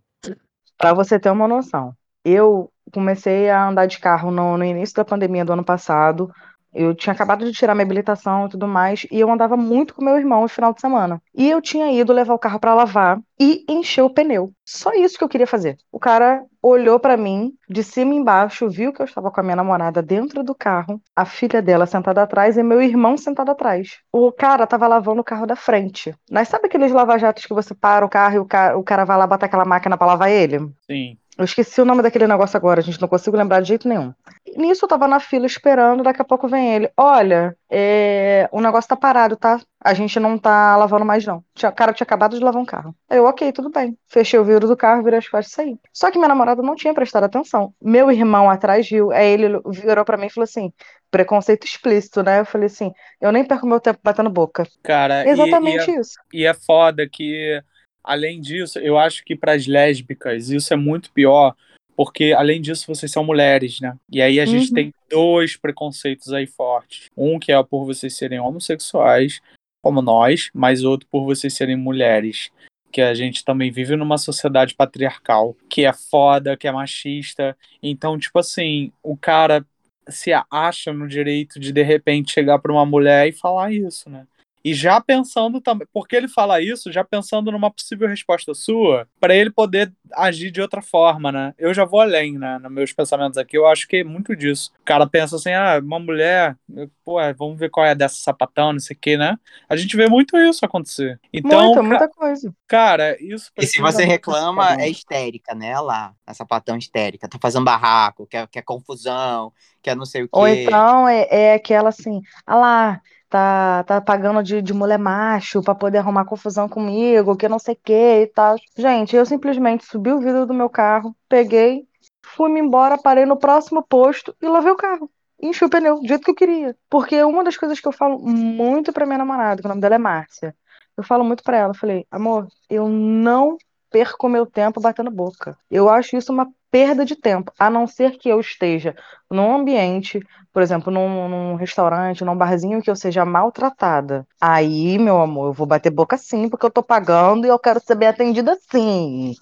Para 0.78 0.94
você 0.94 1.18
ter 1.18 1.30
uma 1.30 1.46
noção, 1.46 1.92
eu 2.24 2.70
comecei 2.92 3.50
a 3.50 3.68
andar 3.68 3.86
de 3.86 3.98
carro 3.98 4.30
no, 4.30 4.56
no 4.56 4.64
início 4.64 4.94
da 4.96 5.04
pandemia 5.04 5.44
do 5.44 5.52
ano 5.52 5.64
passado. 5.64 6.30
Eu 6.74 6.94
tinha 6.94 7.12
acabado 7.12 7.44
de 7.44 7.52
tirar 7.52 7.74
minha 7.74 7.84
habilitação 7.84 8.46
e 8.46 8.48
tudo 8.48 8.66
mais, 8.66 9.06
e 9.10 9.20
eu 9.20 9.30
andava 9.30 9.58
muito 9.58 9.94
com 9.94 10.02
meu 10.02 10.16
irmão 10.16 10.40
no 10.40 10.48
final 10.48 10.72
de 10.72 10.80
semana. 10.80 11.20
E 11.34 11.50
eu 11.50 11.60
tinha 11.60 11.92
ido 11.92 12.14
levar 12.14 12.32
o 12.32 12.38
carro 12.38 12.58
para 12.58 12.74
lavar 12.74 13.20
e 13.38 13.62
encher 13.68 14.00
o 14.02 14.08
pneu. 14.08 14.50
Só 14.64 14.90
isso 14.94 15.18
que 15.18 15.24
eu 15.24 15.28
queria 15.28 15.46
fazer. 15.46 15.76
O 15.90 15.98
cara 15.98 16.42
olhou 16.62 16.98
para 16.98 17.14
mim 17.14 17.52
de 17.68 17.84
cima 17.84 18.14
e 18.14 18.16
embaixo, 18.16 18.70
viu 18.70 18.90
que 18.90 19.02
eu 19.02 19.04
estava 19.04 19.30
com 19.30 19.40
a 19.40 19.42
minha 19.42 19.56
namorada 19.56 20.00
dentro 20.00 20.42
do 20.42 20.54
carro, 20.54 20.98
a 21.14 21.26
filha 21.26 21.60
dela 21.60 21.84
sentada 21.84 22.22
atrás 22.22 22.56
e 22.56 22.62
meu 22.62 22.80
irmão 22.80 23.18
sentado 23.18 23.50
atrás. 23.50 23.98
O 24.10 24.32
cara 24.32 24.66
tava 24.66 24.86
lavando 24.88 25.20
o 25.20 25.24
carro 25.24 25.46
da 25.46 25.56
frente. 25.56 26.14
Mas 26.30 26.48
sabe 26.48 26.68
aqueles 26.68 26.92
lava-jatos 26.92 27.44
que 27.44 27.52
você 27.52 27.74
para 27.74 28.06
o 28.06 28.08
carro 28.08 28.36
e 28.36 28.38
o 28.38 28.46
cara, 28.46 28.78
o 28.78 28.82
cara 28.82 29.04
vai 29.04 29.18
lá 29.18 29.26
botar 29.26 29.44
aquela 29.44 29.66
máquina 29.66 29.98
para 29.98 30.06
lavar 30.06 30.30
ele? 30.30 30.58
Sim. 30.90 31.18
Eu 31.38 31.44
esqueci 31.46 31.80
o 31.80 31.84
nome 31.84 32.02
daquele 32.02 32.26
negócio 32.26 32.56
agora, 32.56 32.82
gente, 32.82 33.00
não 33.00 33.08
consigo 33.08 33.36
lembrar 33.36 33.60
de 33.62 33.68
jeito 33.68 33.88
nenhum. 33.88 34.12
E 34.46 34.58
Nisso 34.58 34.84
eu 34.84 34.88
tava 34.88 35.08
na 35.08 35.18
fila 35.18 35.46
esperando, 35.46 36.02
daqui 36.02 36.20
a 36.20 36.24
pouco 36.24 36.46
vem 36.46 36.74
ele. 36.74 36.90
Olha, 36.94 37.56
é, 37.70 38.48
o 38.52 38.60
negócio 38.60 38.88
tá 38.88 38.96
parado, 38.96 39.34
tá? 39.34 39.58
A 39.82 39.94
gente 39.94 40.20
não 40.20 40.36
tá 40.36 40.76
lavando 40.76 41.06
mais, 41.06 41.24
não. 41.24 41.38
O 41.38 41.72
cara 41.72 41.92
tinha 41.94 42.04
acabado 42.04 42.36
de 42.38 42.44
lavar 42.44 42.60
um 42.60 42.66
carro. 42.66 42.94
Aí 43.08 43.16
Eu, 43.16 43.24
ok, 43.24 43.50
tudo 43.50 43.70
bem. 43.70 43.96
Fechei 44.08 44.38
o 44.38 44.44
vidro 44.44 44.68
do 44.68 44.76
carro, 44.76 45.02
virei 45.02 45.18
as 45.20 45.28
costas 45.28 45.52
e 45.52 45.54
saí. 45.54 45.78
Só 45.92 46.10
que 46.10 46.18
minha 46.18 46.28
namorada 46.28 46.62
não 46.62 46.74
tinha 46.74 46.92
prestado 46.92 47.24
atenção. 47.24 47.72
Meu 47.80 48.10
irmão 48.10 48.50
atrás 48.50 48.86
viu, 48.88 49.10
aí 49.10 49.28
ele 49.32 49.58
virou 49.68 50.04
pra 50.04 50.18
mim 50.18 50.26
e 50.26 50.30
falou 50.30 50.44
assim: 50.44 50.70
preconceito 51.10 51.64
explícito, 51.66 52.22
né? 52.22 52.40
Eu 52.40 52.44
falei 52.44 52.66
assim: 52.66 52.92
eu 53.20 53.32
nem 53.32 53.44
perco 53.44 53.66
meu 53.66 53.80
tempo 53.80 54.00
batendo 54.02 54.28
boca. 54.30 54.66
Cara, 54.82 55.24
e- 55.24 55.30
Exatamente 55.30 55.90
e, 55.90 55.94
é, 55.94 56.00
isso. 56.00 56.12
e 56.32 56.46
é 56.46 56.54
foda 56.54 57.08
que, 57.08 57.62
além 58.04 58.40
disso, 58.40 58.78
eu 58.78 58.98
acho 58.98 59.24
que 59.24 59.34
para 59.36 59.52
as 59.52 59.66
lésbicas 59.66 60.50
isso 60.50 60.72
é 60.72 60.76
muito 60.76 61.10
pior, 61.12 61.54
porque 61.96 62.32
além 62.36 62.60
disso 62.60 62.86
vocês 62.86 63.10
são 63.12 63.24
mulheres, 63.24 63.80
né? 63.80 63.96
E 64.10 64.20
aí 64.20 64.40
a 64.40 64.46
gente 64.46 64.68
Uhum. 64.68 64.74
tem 64.74 64.94
dois 65.10 65.56
preconceitos 65.56 66.32
aí 66.32 66.46
fortes. 66.46 67.08
Um 67.16 67.38
que 67.38 67.52
é 67.52 67.62
por 67.62 67.84
vocês 67.84 68.16
serem 68.16 68.40
homossexuais, 68.40 69.40
como 69.82 70.00
nós, 70.00 70.50
mas 70.54 70.84
outro 70.84 71.06
por 71.10 71.24
vocês 71.24 71.52
serem 71.54 71.76
mulheres. 71.76 72.50
Que 72.90 73.00
a 73.00 73.14
gente 73.14 73.44
também 73.44 73.70
vive 73.70 73.96
numa 73.96 74.18
sociedade 74.18 74.74
patriarcal, 74.74 75.56
que 75.68 75.84
é 75.84 75.92
foda, 75.92 76.56
que 76.56 76.68
é 76.68 76.72
machista. 76.72 77.56
Então, 77.82 78.18
tipo 78.18 78.38
assim, 78.38 78.92
o 79.02 79.16
cara 79.16 79.64
se 80.08 80.30
acha 80.50 80.92
no 80.92 81.06
direito 81.08 81.58
de 81.60 81.72
de 81.72 81.82
repente 81.82 82.32
chegar 82.32 82.58
para 82.58 82.72
uma 82.72 82.84
mulher 82.84 83.28
e 83.28 83.32
falar 83.32 83.72
isso, 83.72 84.10
né? 84.10 84.26
E 84.64 84.74
já 84.74 85.00
pensando 85.00 85.60
também, 85.60 85.86
porque 85.92 86.14
ele 86.16 86.28
fala 86.28 86.60
isso, 86.60 86.92
já 86.92 87.02
pensando 87.04 87.50
numa 87.50 87.70
possível 87.70 88.08
resposta 88.08 88.54
sua, 88.54 89.08
para 89.20 89.34
ele 89.34 89.50
poder 89.50 89.92
agir 90.12 90.50
de 90.50 90.60
outra 90.60 90.80
forma, 90.82 91.32
né? 91.32 91.54
Eu 91.58 91.74
já 91.74 91.84
vou 91.84 92.00
além, 92.00 92.38
né? 92.38 92.58
Nos 92.58 92.70
meus 92.72 92.92
pensamentos 92.92 93.38
aqui, 93.38 93.56
eu 93.56 93.66
acho 93.66 93.88
que 93.88 93.96
é 93.98 94.04
muito 94.04 94.36
disso. 94.36 94.70
O 94.80 94.84
cara 94.84 95.06
pensa 95.08 95.36
assim, 95.36 95.52
ah, 95.52 95.80
uma 95.82 95.98
mulher, 95.98 96.56
pô, 97.04 97.16
vamos 97.36 97.58
ver 97.58 97.70
qual 97.70 97.86
é 97.86 97.94
dessa 97.94 98.16
sapatão, 98.16 98.72
não 98.72 98.80
sei 98.80 98.96
o 98.96 98.98
que, 99.00 99.16
né? 99.16 99.36
A 99.68 99.76
gente 99.76 99.96
vê 99.96 100.08
muito 100.08 100.36
isso 100.38 100.64
acontecer. 100.64 101.20
Então, 101.32 101.60
muita, 101.60 101.82
ca- 101.88 102.04
muita 102.04 102.08
coisa. 102.08 102.54
cara, 102.68 103.16
isso 103.22 103.50
E 103.58 103.66
se 103.66 103.80
você 103.80 104.04
muito 104.04 104.04
reclama, 104.04 104.76
é 104.80 104.88
histérica, 104.90 105.54
né? 105.54 105.78
Lá, 105.80 106.14
a 106.26 106.34
sapatão 106.34 106.76
histérica. 106.76 107.28
Tá 107.28 107.38
fazendo 107.40 107.64
barraco, 107.64 108.26
quer, 108.26 108.48
quer 108.48 108.62
confusão, 108.62 109.52
quer 109.82 109.96
não 109.96 110.06
sei 110.06 110.22
o 110.24 110.28
quê. 110.28 110.32
Ou 110.32 110.48
então 110.48 111.08
é, 111.08 111.26
é 111.30 111.54
aquela 111.54 111.90
assim, 111.90 112.20
ah 112.46 112.56
lá, 112.56 113.02
tá, 113.32 113.82
tá 113.84 113.98
pagando 113.98 114.42
de, 114.42 114.60
de 114.60 114.74
mulher 114.74 114.98
macho 114.98 115.62
pra 115.62 115.74
poder 115.74 115.98
arrumar 115.98 116.26
confusão 116.26 116.68
comigo, 116.68 117.34
que 117.34 117.48
não 117.48 117.58
sei 117.58 117.72
o 117.74 117.78
que 117.82 118.22
e 118.22 118.26
tal. 118.26 118.56
Gente, 118.76 119.16
eu 119.16 119.24
simplesmente 119.24 119.86
subi 119.86 120.12
o 120.12 120.20
vidro 120.20 120.44
do 120.44 120.52
meu 120.52 120.68
carro, 120.68 121.16
peguei, 121.30 121.86
fui-me 122.22 122.60
embora, 122.60 122.98
parei 122.98 123.24
no 123.24 123.38
próximo 123.38 123.82
posto 123.82 124.36
e 124.42 124.46
lavei 124.46 124.70
o 124.70 124.76
carro. 124.76 125.10
Enchi 125.40 125.64
o 125.64 125.70
pneu, 125.70 125.98
do 125.98 126.06
jeito 126.06 126.22
que 126.22 126.30
eu 126.30 126.34
queria. 126.34 126.76
Porque 126.90 127.22
uma 127.24 127.42
das 127.42 127.56
coisas 127.56 127.80
que 127.80 127.88
eu 127.88 127.92
falo 127.92 128.18
muito 128.18 128.92
pra 128.92 129.06
minha 129.06 129.18
namorada, 129.18 129.62
que 129.62 129.66
o 129.66 129.68
nome 129.68 129.80
dela 129.80 129.94
é 129.94 129.98
Márcia, 129.98 130.54
eu 130.94 131.02
falo 131.02 131.24
muito 131.24 131.42
pra 131.42 131.56
ela, 131.56 131.70
eu 131.70 131.78
falei, 131.78 132.06
amor, 132.10 132.46
eu 132.68 132.86
não 132.86 133.56
perco 133.90 134.28
meu 134.28 134.44
tempo 134.44 134.78
batendo 134.78 135.10
boca. 135.10 135.56
Eu 135.70 135.88
acho 135.88 136.16
isso 136.18 136.32
uma 136.32 136.52
perda 136.72 137.04
de 137.04 137.14
tempo, 137.14 137.52
a 137.56 137.70
não 137.70 137.86
ser 137.86 138.18
que 138.18 138.28
eu 138.28 138.40
esteja 138.40 138.96
num 139.30 139.54
ambiente 139.54 140.20
por 140.52 140.60
exemplo, 140.60 140.92
num, 140.92 141.28
num 141.28 141.54
restaurante, 141.54 142.24
num 142.24 142.36
barzinho 142.36 142.82
que 142.82 142.90
eu 142.90 142.94
seja 142.96 143.24
maltratada. 143.24 144.26
Aí, 144.38 144.98
meu 144.98 145.18
amor, 145.20 145.46
eu 145.46 145.52
vou 145.52 145.66
bater 145.66 145.90
boca 145.90 146.18
sim, 146.18 146.48
porque 146.48 146.66
eu 146.66 146.70
tô 146.70 146.82
pagando 146.82 147.46
e 147.46 147.48
eu 147.48 147.58
quero 147.58 147.80
ser 147.80 147.94
bem 147.94 148.08
atendida 148.08 148.56
sim. 148.70 149.34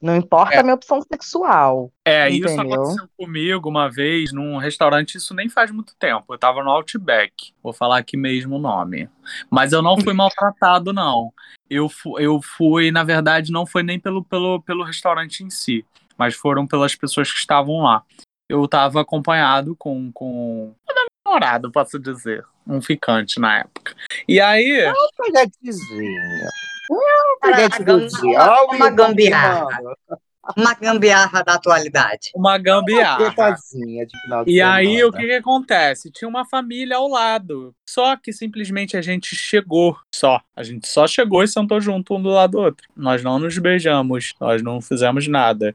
Não 0.00 0.16
importa 0.16 0.54
É. 0.54 0.58
a 0.58 0.62
minha 0.62 0.74
opção 0.74 1.00
sexual. 1.00 1.90
É, 2.04 2.28
isso 2.28 2.48
Entendeu? 2.48 2.74
aconteceu 2.74 3.08
comigo 3.16 3.68
uma 3.68 3.88
vez 3.88 4.32
num 4.32 4.56
restaurante, 4.56 5.16
isso 5.16 5.32
nem 5.34 5.48
faz 5.48 5.70
muito 5.70 5.94
tempo. 5.96 6.32
Eu 6.34 6.38
tava 6.38 6.62
no 6.62 6.70
Outback, 6.70 7.52
vou 7.62 7.72
falar 7.72 7.98
aqui 7.98 8.16
mesmo 8.16 8.56
o 8.56 8.60
nome. 8.60 9.08
Mas 9.48 9.72
eu 9.72 9.80
não 9.80 9.96
fui 10.00 10.12
maltratado, 10.12 10.92
não. 10.92 11.32
Eu, 11.70 11.88
eu 12.18 12.40
fui, 12.42 12.90
na 12.90 13.04
verdade, 13.04 13.52
não 13.52 13.64
foi 13.64 13.82
nem 13.82 13.98
pelo, 13.98 14.24
pelo, 14.24 14.60
pelo 14.62 14.84
restaurante 14.84 15.44
em 15.44 15.50
si, 15.50 15.84
mas 16.22 16.36
foram 16.36 16.68
pelas 16.68 16.94
pessoas 16.94 17.32
que 17.32 17.38
estavam 17.38 17.82
lá. 17.82 18.04
Eu 18.48 18.68
tava 18.68 19.00
acompanhado 19.00 19.74
com, 19.76 20.12
com 20.12 20.68
um 20.68 20.74
namorado, 21.26 21.72
posso 21.72 21.98
dizer. 21.98 22.44
Um 22.64 22.80
ficante 22.80 23.40
na 23.40 23.58
época. 23.58 23.92
E 24.28 24.40
aí. 24.40 24.84
Uma- 26.88 27.50
Olha 28.38 28.62
o 28.70 28.76
uma 28.76 28.90
gambiarra. 28.90 29.80
Uma 30.56 30.74
gambiarra 30.74 31.42
da 31.42 31.54
atualidade. 31.54 32.30
Uma 32.34 32.58
gambiarra. 32.58 33.16
Peguetazinha 33.18 34.06
de 34.06 34.20
final 34.20 34.44
de 34.44 34.50
E 34.50 34.60
aí, 34.60 35.02
o 35.04 35.12
que 35.12 35.24
que 35.24 35.32
acontece? 35.34 36.10
Tinha 36.10 36.28
uma 36.28 36.44
família 36.44 36.96
ao 36.96 37.08
lado. 37.08 37.72
Só 37.88 38.16
que 38.16 38.32
simplesmente 38.32 38.96
a 38.96 39.02
gente 39.02 39.34
chegou. 39.36 39.96
Só. 40.14 40.40
A 40.54 40.62
gente 40.62 40.86
só 40.88 41.06
chegou 41.06 41.42
e 41.42 41.48
sentou 41.48 41.80
junto 41.80 42.14
um 42.16 42.22
do 42.22 42.28
lado 42.30 42.52
do 42.52 42.58
outro. 42.60 42.86
Nós 42.96 43.22
não 43.22 43.38
nos 43.38 43.56
beijamos. 43.58 44.34
Nós 44.40 44.62
não 44.62 44.80
fizemos 44.80 45.26
nada. 45.28 45.74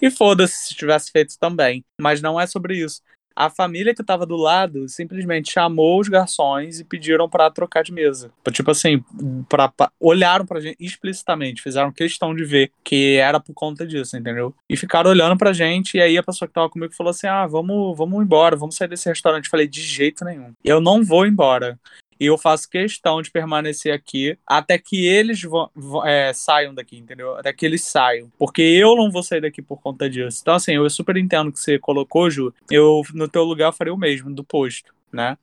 E 0.00 0.10
foda-se 0.10 0.68
se 0.68 0.74
tivesse 0.74 1.10
feito 1.10 1.38
também. 1.38 1.84
Mas 2.00 2.20
não 2.20 2.40
é 2.40 2.46
sobre 2.46 2.76
isso. 2.76 3.00
A 3.36 3.50
família 3.50 3.92
que 3.92 4.04
tava 4.04 4.24
do 4.24 4.36
lado 4.36 4.88
simplesmente 4.88 5.50
chamou 5.50 5.98
os 6.00 6.08
garçons 6.08 6.78
e 6.78 6.84
pediram 6.84 7.28
pra 7.28 7.50
trocar 7.50 7.82
de 7.82 7.92
mesa. 7.92 8.30
Tipo 8.52 8.70
assim, 8.70 9.02
pra, 9.48 9.66
pra- 9.68 9.90
olharam 9.98 10.46
pra 10.46 10.60
gente 10.60 10.76
explicitamente, 10.78 11.60
fizeram 11.60 11.90
questão 11.90 12.32
de 12.32 12.44
ver 12.44 12.70
que 12.84 13.16
era 13.16 13.40
por 13.40 13.52
conta 13.52 13.84
disso, 13.84 14.16
entendeu? 14.16 14.54
E 14.70 14.76
ficaram 14.76 15.10
olhando 15.10 15.36
pra 15.36 15.52
gente, 15.52 15.96
e 15.96 16.00
aí 16.00 16.16
a 16.16 16.22
pessoa 16.22 16.46
que 16.46 16.54
tava 16.54 16.70
comigo 16.70 16.94
falou 16.94 17.10
assim: 17.10 17.26
ah, 17.26 17.44
vamos, 17.44 17.96
vamos 17.98 18.22
embora, 18.22 18.54
vamos 18.54 18.76
sair 18.76 18.86
desse 18.86 19.08
restaurante. 19.08 19.46
Eu 19.46 19.50
falei: 19.50 19.66
de 19.66 19.82
jeito 19.82 20.24
nenhum. 20.24 20.52
Eu 20.64 20.80
não 20.80 21.02
vou 21.02 21.26
embora. 21.26 21.76
E 22.18 22.26
eu 22.26 22.38
faço 22.38 22.68
questão 22.68 23.20
de 23.20 23.30
permanecer 23.30 23.92
aqui 23.92 24.38
até 24.46 24.78
que 24.78 25.06
eles 25.06 25.42
vão, 25.42 25.70
é, 26.04 26.32
saiam 26.32 26.74
daqui, 26.74 26.96
entendeu? 26.98 27.36
Até 27.36 27.52
que 27.52 27.64
eles 27.66 27.82
saiam. 27.82 28.30
Porque 28.38 28.62
eu 28.62 28.96
não 28.96 29.10
vou 29.10 29.22
sair 29.22 29.40
daqui 29.40 29.60
por 29.62 29.80
conta 29.80 30.08
disso. 30.08 30.38
Então, 30.42 30.54
assim, 30.54 30.72
eu 30.72 30.88
super 30.90 31.16
entendo 31.16 31.52
que 31.52 31.58
você 31.60 31.78
colocou, 31.78 32.30
Ju. 32.30 32.52
Eu, 32.70 33.02
no 33.12 33.28
teu 33.28 33.44
lugar, 33.44 33.72
faria 33.72 33.92
o 33.92 33.98
mesmo, 33.98 34.32
do 34.32 34.44
posto, 34.44 34.94
né? 35.12 35.36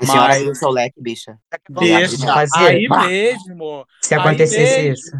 Senhora 0.00 0.28
Mas- 0.28 0.44
do 0.44 0.54
seu 0.54 0.70
leque, 0.70 1.00
bicha. 1.00 1.38
Deixa. 1.68 2.16
Aí 2.56 2.88
mesmo. 2.88 3.86
Se 4.00 4.14
aí 4.14 4.20
acontecesse 4.20 4.82
mesmo 4.82 4.92
isso. 4.94 5.12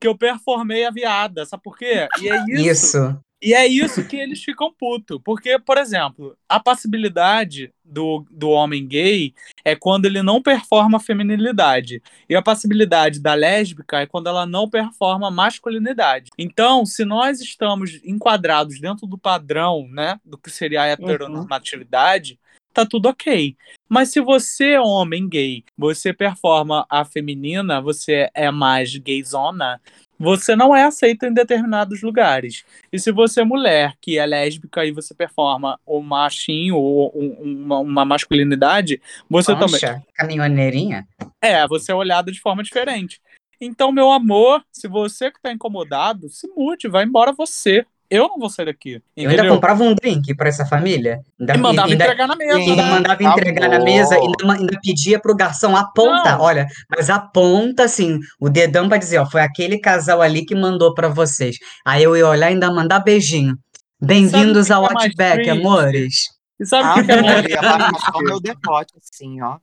Que 0.00 0.08
eu 0.08 0.16
performei 0.16 0.84
a 0.84 0.90
viada, 0.90 1.44
sabe 1.44 1.62
por 1.62 1.76
quê? 1.76 2.08
E 2.20 2.28
é 2.28 2.44
isso. 2.48 2.96
Isso. 2.96 3.18
E 3.40 3.52
é 3.52 3.66
isso 3.66 4.06
que 4.06 4.16
eles 4.16 4.42
ficam 4.42 4.72
puto. 4.72 5.20
Porque, 5.20 5.58
por 5.58 5.76
exemplo, 5.76 6.36
a 6.48 6.58
passibilidade 6.58 7.72
do, 7.84 8.24
do 8.30 8.48
homem 8.50 8.86
gay 8.86 9.34
é 9.64 9.76
quando 9.76 10.06
ele 10.06 10.22
não 10.22 10.42
performa 10.42 10.96
a 10.96 11.00
feminilidade. 11.00 12.02
E 12.28 12.34
a 12.34 12.42
passibilidade 12.42 13.20
da 13.20 13.34
lésbica 13.34 14.00
é 14.00 14.06
quando 14.06 14.28
ela 14.28 14.46
não 14.46 14.68
performa 14.68 15.28
a 15.28 15.30
masculinidade. 15.30 16.30
Então, 16.38 16.86
se 16.86 17.04
nós 17.04 17.40
estamos 17.40 18.00
enquadrados 18.04 18.80
dentro 18.80 19.06
do 19.06 19.18
padrão, 19.18 19.86
né, 19.90 20.18
do 20.24 20.38
que 20.38 20.50
seria 20.50 20.82
a 20.82 20.86
heteronormatividade, 20.86 22.38
tá 22.76 22.84
tudo 22.84 23.08
ok. 23.08 23.56
Mas 23.88 24.10
se 24.10 24.20
você 24.20 24.72
é 24.72 24.80
homem 24.80 25.26
gay, 25.26 25.64
você 25.78 26.12
performa 26.12 26.84
a 26.90 27.06
feminina, 27.06 27.80
você 27.80 28.28
é 28.34 28.50
mais 28.50 28.94
gayzona, 28.96 29.80
você 30.18 30.54
não 30.54 30.76
é 30.76 30.84
aceito 30.84 31.24
em 31.24 31.32
determinados 31.32 32.02
lugares. 32.02 32.64
E 32.92 32.98
se 32.98 33.10
você 33.10 33.40
é 33.40 33.44
mulher 33.44 33.94
que 33.98 34.18
é 34.18 34.26
lésbica 34.26 34.84
e 34.84 34.92
você 34.92 35.14
performa 35.14 35.80
o 35.86 36.02
machinho 36.02 36.76
ou 36.76 37.08
uma, 37.40 37.78
uma 37.78 38.04
masculinidade, 38.04 39.00
você 39.28 39.54
Concha, 39.54 39.78
também. 39.78 40.06
caminhoneirinha. 40.14 41.08
É, 41.40 41.66
você 41.66 41.92
é 41.92 41.94
olhado 41.94 42.30
de 42.30 42.40
forma 42.40 42.62
diferente. 42.62 43.22
Então, 43.58 43.90
meu 43.90 44.12
amor, 44.12 44.62
se 44.70 44.86
você 44.86 45.30
que 45.30 45.40
tá 45.40 45.50
incomodado, 45.50 46.28
se 46.28 46.46
mude, 46.54 46.88
vai 46.88 47.04
embora 47.04 47.32
você. 47.32 47.86
Eu 48.10 48.28
não 48.28 48.38
vou 48.38 48.48
sair 48.48 48.66
daqui. 48.66 49.02
Eu 49.16 49.28
ainda 49.28 49.34
Entendeu? 49.42 49.54
comprava 49.54 49.82
um 49.82 49.94
drink 49.94 50.34
pra 50.36 50.48
essa 50.48 50.64
família. 50.64 51.20
Ainda, 51.40 51.54
E 51.54 51.58
mandava 51.58 51.88
ainda, 51.88 52.04
entregar 52.04 52.26
na 52.28 52.36
mesa. 52.36 52.56
ainda 52.58 52.82
né? 52.82 52.90
mandava 52.90 53.22
entregar 53.24 53.68
na 53.68 53.78
mesa, 53.80 54.14
ainda, 54.14 54.52
ainda 54.52 54.80
pedia 54.82 55.18
pro 55.18 55.34
garçom 55.36 55.74
aponta, 55.76 56.32
Não. 56.32 56.40
olha, 56.40 56.66
mas 56.90 57.10
aponta 57.10 57.84
assim, 57.84 58.18
o 58.40 58.48
dedão 58.48 58.88
pra 58.88 58.98
dizer, 58.98 59.18
ó, 59.18 59.26
foi 59.26 59.40
aquele 59.40 59.78
casal 59.78 60.22
ali 60.22 60.44
que 60.44 60.54
mandou 60.54 60.94
pra 60.94 61.08
vocês. 61.08 61.56
Aí 61.84 62.02
eu 62.02 62.16
ia 62.16 62.26
olhar 62.28 62.50
e 62.50 62.54
ainda 62.54 62.70
mandar 62.72 63.00
beijinho. 63.00 63.56
Bem-vindos 64.00 64.70
ao 64.70 64.84
é 64.84 64.88
Outback, 64.92 65.34
triste? 65.42 65.50
amores. 65.50 66.35
E 66.58 66.64
sabe 66.64 66.88
o 66.88 66.94
que, 66.94 67.02
que 67.04 67.12
é 67.12 68.00
só 68.12 68.18
meu 68.20 68.40
decote, 68.40 68.94
assim, 68.96 69.42
ó. 69.42 69.58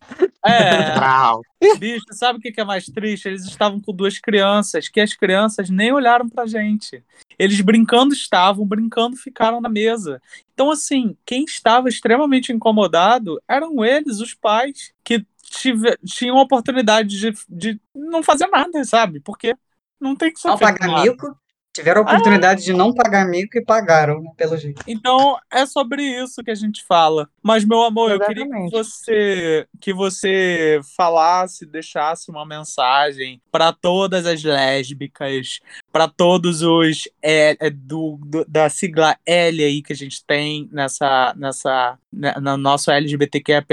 É, 0.45 0.93
Trau. 0.93 1.41
bicho, 1.79 2.05
sabe 2.11 2.37
o 2.37 2.41
que 2.41 2.51
que 2.51 2.61
é 2.61 2.63
mais 2.63 2.85
triste? 2.85 3.27
Eles 3.27 3.45
estavam 3.45 3.79
com 3.79 3.93
duas 3.93 4.19
crianças, 4.19 4.87
que 4.89 4.99
as 4.99 5.13
crianças 5.13 5.69
nem 5.69 5.91
olharam 5.91 6.29
pra 6.29 6.45
gente. 6.45 7.03
Eles 7.39 7.59
brincando 7.61 8.13
estavam, 8.13 8.65
brincando 8.65 9.15
ficaram 9.15 9.59
na 9.59 9.69
mesa. 9.69 10.21
Então, 10.53 10.69
assim, 10.69 11.17
quem 11.25 11.45
estava 11.45 11.89
extremamente 11.89 12.51
incomodado 12.51 13.41
eram 13.47 13.83
eles, 13.83 14.19
os 14.19 14.33
pais, 14.33 14.93
que 15.03 15.25
tive- 15.41 15.97
tinham 16.05 16.37
a 16.37 16.43
oportunidade 16.43 17.19
de, 17.19 17.33
de 17.49 17.81
não 17.95 18.21
fazer 18.21 18.47
nada, 18.47 18.83
sabe? 18.83 19.19
Porque 19.19 19.55
não 19.99 20.15
tem 20.15 20.31
que 20.31 20.39
ser 20.39 20.49
Não 20.49 20.57
tiveram 21.73 22.01
a 22.01 22.03
oportunidade 22.03 22.63
de 22.63 22.71
não 22.71 22.93
pagar 22.93 23.25
mico 23.27 23.57
e 23.57 23.65
pagaram, 23.65 24.21
né, 24.21 24.29
pelo 24.37 24.55
jeito. 24.55 24.83
Então 24.87 25.37
é 25.51 25.65
sobre 25.65 26.03
isso 26.03 26.43
que 26.43 26.51
a 26.51 26.55
gente 26.55 26.85
fala. 26.85 27.27
Mas 27.41 27.65
meu 27.65 27.81
amor, 27.81 28.11
eu 28.11 28.19
queria 28.19 28.43
que 28.45 28.49
Exatamente. 28.49 28.71
você 28.71 29.67
que 29.81 29.91
você 29.93 30.79
falasse, 30.95 31.65
deixasse 31.65 32.29
uma 32.29 32.45
mensagem 32.45 33.41
para 33.51 33.73
todas 33.73 34.25
as 34.27 34.43
lésbicas, 34.43 35.59
para 35.91 36.07
todos 36.07 36.61
os 36.61 37.07
é, 37.21 37.57
é, 37.59 37.69
do, 37.69 38.19
do- 38.23 38.45
da 38.47 38.69
sigla 38.69 39.17
L 39.25 39.63
aí 39.63 39.81
que 39.81 39.93
a 39.93 39.95
gente 39.95 40.23
tem 40.25 40.69
nessa 40.71 41.33
nessa 41.35 41.97
né, 42.11 42.35
no 42.39 42.55
nosso 42.55 42.91
LGBTQIA+, 42.91 43.63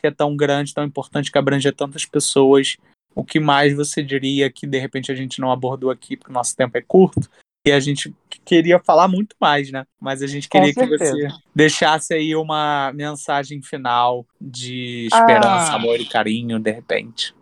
que 0.00 0.06
é 0.06 0.10
tão 0.12 0.36
grande, 0.36 0.72
tão 0.72 0.84
importante 0.84 1.32
que 1.32 1.38
abrange 1.38 1.70
tantas 1.72 2.04
pessoas. 2.04 2.76
O 3.14 3.24
que 3.24 3.38
mais 3.40 3.74
você 3.74 4.02
diria 4.02 4.50
que 4.50 4.66
de 4.66 4.78
repente 4.78 5.12
a 5.12 5.14
gente 5.14 5.40
não 5.40 5.50
abordou 5.50 5.90
aqui 5.90 6.16
porque 6.16 6.30
o 6.30 6.34
nosso 6.34 6.56
tempo 6.56 6.76
é 6.78 6.82
curto? 6.82 7.28
E 7.64 7.70
a 7.70 7.78
gente 7.78 8.12
queria 8.44 8.80
falar 8.80 9.06
muito 9.06 9.36
mais, 9.40 9.70
né? 9.70 9.84
Mas 10.00 10.20
a 10.20 10.26
gente 10.26 10.48
queria 10.48 10.74
que 10.74 10.84
você 10.84 11.28
deixasse 11.54 12.12
aí 12.12 12.34
uma 12.34 12.92
mensagem 12.92 13.62
final 13.62 14.26
de 14.40 15.06
esperança, 15.06 15.72
Ah. 15.72 15.74
amor 15.74 16.00
e 16.00 16.06
carinho, 16.06 16.58
de 16.58 16.72
repente. 16.72 17.34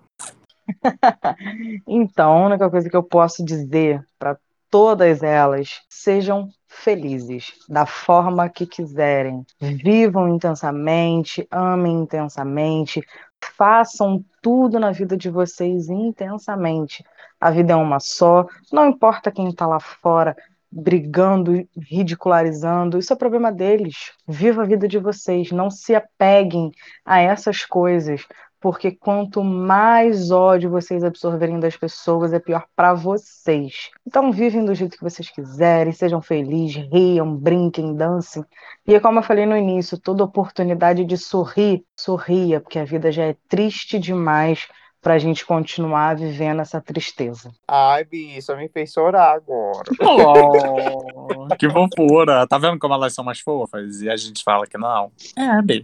Então, 1.86 2.32
a 2.32 2.46
única 2.46 2.68
coisa 2.70 2.88
que 2.88 2.96
eu 2.96 3.02
posso 3.02 3.44
dizer 3.44 4.04
para 4.18 4.38
todas 4.70 5.22
elas, 5.22 5.80
sejam 5.88 6.48
felizes 6.68 7.52
da 7.68 7.84
forma 7.84 8.48
que 8.48 8.66
quiserem. 8.66 9.44
Vivam 9.60 10.28
intensamente, 10.28 11.46
amem 11.50 12.02
intensamente, 12.02 13.02
façam 13.56 14.24
tudo 14.42 14.78
na 14.78 14.90
vida 14.90 15.16
de 15.16 15.30
vocês 15.30 15.88
intensamente. 15.88 17.04
A 17.40 17.50
vida 17.50 17.72
é 17.72 17.76
uma 17.76 18.00
só, 18.00 18.46
não 18.72 18.88
importa 18.88 19.30
quem 19.30 19.48
está 19.48 19.66
lá 19.66 19.80
fora 19.80 20.36
brigando, 20.72 21.66
ridicularizando, 21.76 22.98
isso 22.98 23.12
é 23.12 23.16
problema 23.16 23.50
deles. 23.50 24.12
Viva 24.26 24.62
a 24.62 24.66
vida 24.66 24.86
de 24.86 24.98
vocês, 24.98 25.50
não 25.50 25.68
se 25.68 25.94
apeguem 25.94 26.70
a 27.04 27.20
essas 27.20 27.64
coisas 27.64 28.24
porque 28.60 28.90
quanto 28.90 29.42
mais 29.42 30.30
ódio 30.30 30.70
vocês 30.70 31.02
absorverem 31.02 31.58
das 31.58 31.76
pessoas, 31.76 32.32
é 32.32 32.38
pior 32.38 32.66
para 32.76 32.92
vocês. 32.92 33.90
Então 34.06 34.30
vivem 34.30 34.64
do 34.64 34.74
jeito 34.74 34.98
que 34.98 35.02
vocês 35.02 35.30
quiserem, 35.30 35.92
sejam 35.92 36.20
felizes, 36.20 36.86
riam, 36.92 37.34
brinquem, 37.34 37.94
dancem. 37.94 38.44
E 38.86 38.94
é 38.94 39.00
como 39.00 39.18
eu 39.18 39.22
falei 39.22 39.46
no 39.46 39.56
início, 39.56 39.98
toda 39.98 40.24
oportunidade 40.24 41.04
de 41.04 41.16
sorrir, 41.16 41.82
sorria, 41.98 42.60
porque 42.60 42.78
a 42.78 42.84
vida 42.84 43.10
já 43.10 43.24
é 43.24 43.36
triste 43.48 43.98
demais 43.98 44.68
pra 45.00 45.18
gente 45.18 45.46
continuar 45.46 46.14
vivendo 46.16 46.60
essa 46.60 46.80
tristeza. 46.80 47.50
Ai, 47.66 48.04
bicho, 48.04 48.54
me 48.56 48.68
fez 48.68 48.92
chorar 48.92 49.34
agora. 49.36 49.82
Oh, 50.02 51.48
que 51.58 51.68
fofura. 51.70 52.46
Tá 52.46 52.58
vendo 52.58 52.78
como 52.78 52.94
elas 52.94 53.14
são 53.14 53.24
mais 53.24 53.40
fofas? 53.40 54.00
E 54.02 54.10
a 54.10 54.16
gente 54.16 54.42
fala 54.44 54.66
que 54.66 54.76
não. 54.78 55.10
É, 55.36 55.62
bicho. 55.62 55.82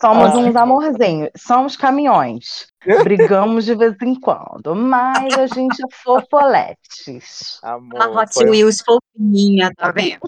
Somos 0.00 0.30
Ah. 0.32 0.36
uns 0.38 0.56
amorzinhos, 0.56 1.30
somos 1.36 1.76
caminhões. 1.76 2.66
Brigamos 3.04 3.64
de 3.64 3.74
vez 3.76 3.94
em 4.02 4.18
quando, 4.18 4.74
mas 4.74 5.32
a 5.38 5.46
gente 5.46 5.80
é 5.80 5.86
fofoletes. 6.02 7.60
Uma 7.62 8.04
Amor, 8.04 8.16
Hot 8.22 8.34
foi 8.34 8.50
Wheels 8.50 8.78
fofinha, 8.84 9.70
tá 9.76 9.92
vendo? 9.92 10.18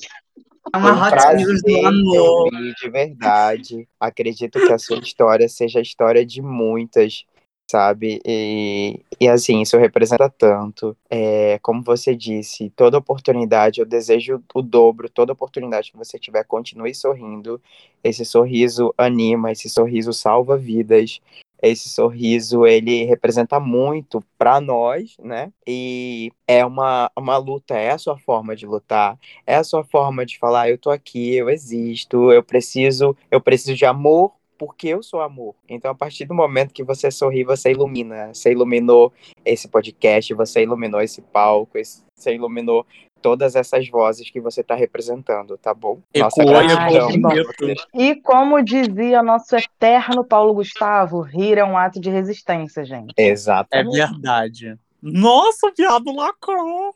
É 0.73 0.77
uma 0.79 0.93
Foi 0.93 0.93
um 0.93 1.03
Hot 1.03 1.37
Wheels 1.37 1.63
do 1.63 1.87
amor. 1.87 2.51
de 2.81 2.89
verdade. 2.91 3.89
Acredito 3.99 4.59
que 4.65 4.73
a 4.73 4.79
sua 4.79 4.99
história 4.99 5.49
seja 5.49 5.81
a 5.81 5.83
história 5.83 6.25
de 6.25 6.41
muitas, 6.41 7.25
sabe? 7.71 8.21
E, 8.25 9.01
e 9.21 9.29
assim, 9.29 9.61
isso 9.63 9.77
representa 9.79 10.29
tanto. 10.31 10.97
É, 11.11 11.59
como 11.63 11.83
você 11.83 12.15
disse, 12.15 12.71
toda 12.71 12.99
oportunidade, 12.99 13.81
eu 13.81 13.87
desejo 13.87 14.43
o 14.55 14.63
dobro, 14.63 15.09
toda 15.09 15.33
oportunidade 15.33 15.91
que 15.91 15.97
você 15.99 16.19
tiver, 16.19 16.45
continue 16.45 16.95
sorrindo. 16.95 17.61
Esse 18.03 18.25
sorriso 18.25 18.95
anima, 18.99 19.53
esse 19.53 19.69
sorriso 19.69 20.13
salva 20.13 20.57
vidas. 20.57 21.21
Esse 21.63 21.89
sorriso, 21.89 22.67
ele 22.67 23.05
representa 23.05 23.59
muito 23.59 24.23
para 24.37 24.61
nós, 24.61 25.17
né? 25.19 25.51
E 25.67 26.31
é 26.47 26.65
uma, 26.65 27.11
uma 27.17 27.39
luta, 27.39 27.75
é 27.75 27.91
a 27.91 27.97
sua 27.97 28.19
forma 28.19 28.55
de 28.55 28.67
lutar, 28.67 29.19
é 29.47 29.57
a 29.57 29.65
sua 29.65 29.83
forma 29.83 30.27
de 30.27 30.39
falar, 30.39 30.69
eu 30.69 30.77
tô 30.77 30.91
aqui, 30.91 31.35
eu 31.35 31.49
existo, 31.49 32.31
eu 32.31 32.43
preciso, 32.43 33.17
eu 33.31 33.41
preciso 33.41 33.75
de 33.75 33.87
amor 33.87 34.35
porque 34.59 34.89
eu 34.89 35.03
sou 35.03 35.21
amor. 35.21 35.55
Então, 35.69 35.91
a 35.91 35.95
partir 35.95 36.25
do 36.25 36.35
momento 36.35 36.73
que 36.73 36.85
você 36.85 37.11
sorri, 37.11 37.45
você 37.45 37.73
ilumina. 37.73 38.33
Você 38.33 38.53
iluminou 38.53 39.13
esse 39.45 39.69
podcast, 39.69 40.33
você 40.35 40.63
iluminou 40.63 41.01
esse 41.01 41.21
palco, 41.23 41.77
esse- 41.79 42.03
você 42.15 42.35
iluminou 42.35 42.87
todas 43.21 43.57
essas 43.57 43.89
vozes 43.89 44.29
que 44.29 44.39
você 44.39 44.61
está 44.61 44.75
representando, 44.75 45.57
tá 45.57 45.73
bom? 45.73 45.99
Nossa 46.15 46.43
Ecoou 46.43 46.63
e 46.63 46.67
gratidão. 46.69 47.31
você. 47.31 47.75
E 47.95 48.15
como 48.17 48.63
dizia 48.63 49.23
nosso 49.23 49.57
eterno 49.57 50.23
Paulo 50.23 50.53
Gustavo, 50.55 51.21
rir 51.23 51.57
é 51.57 51.65
um 51.65 51.77
ato 51.79 51.99
de 51.99 52.11
resistência, 52.11 52.85
gente. 52.85 53.15
É 53.17 53.29
Exatamente. 53.29 53.97
verdade. 53.97 54.79
Nossa, 55.05 55.71
viado 55.77 56.15
lacrou. 56.15 56.95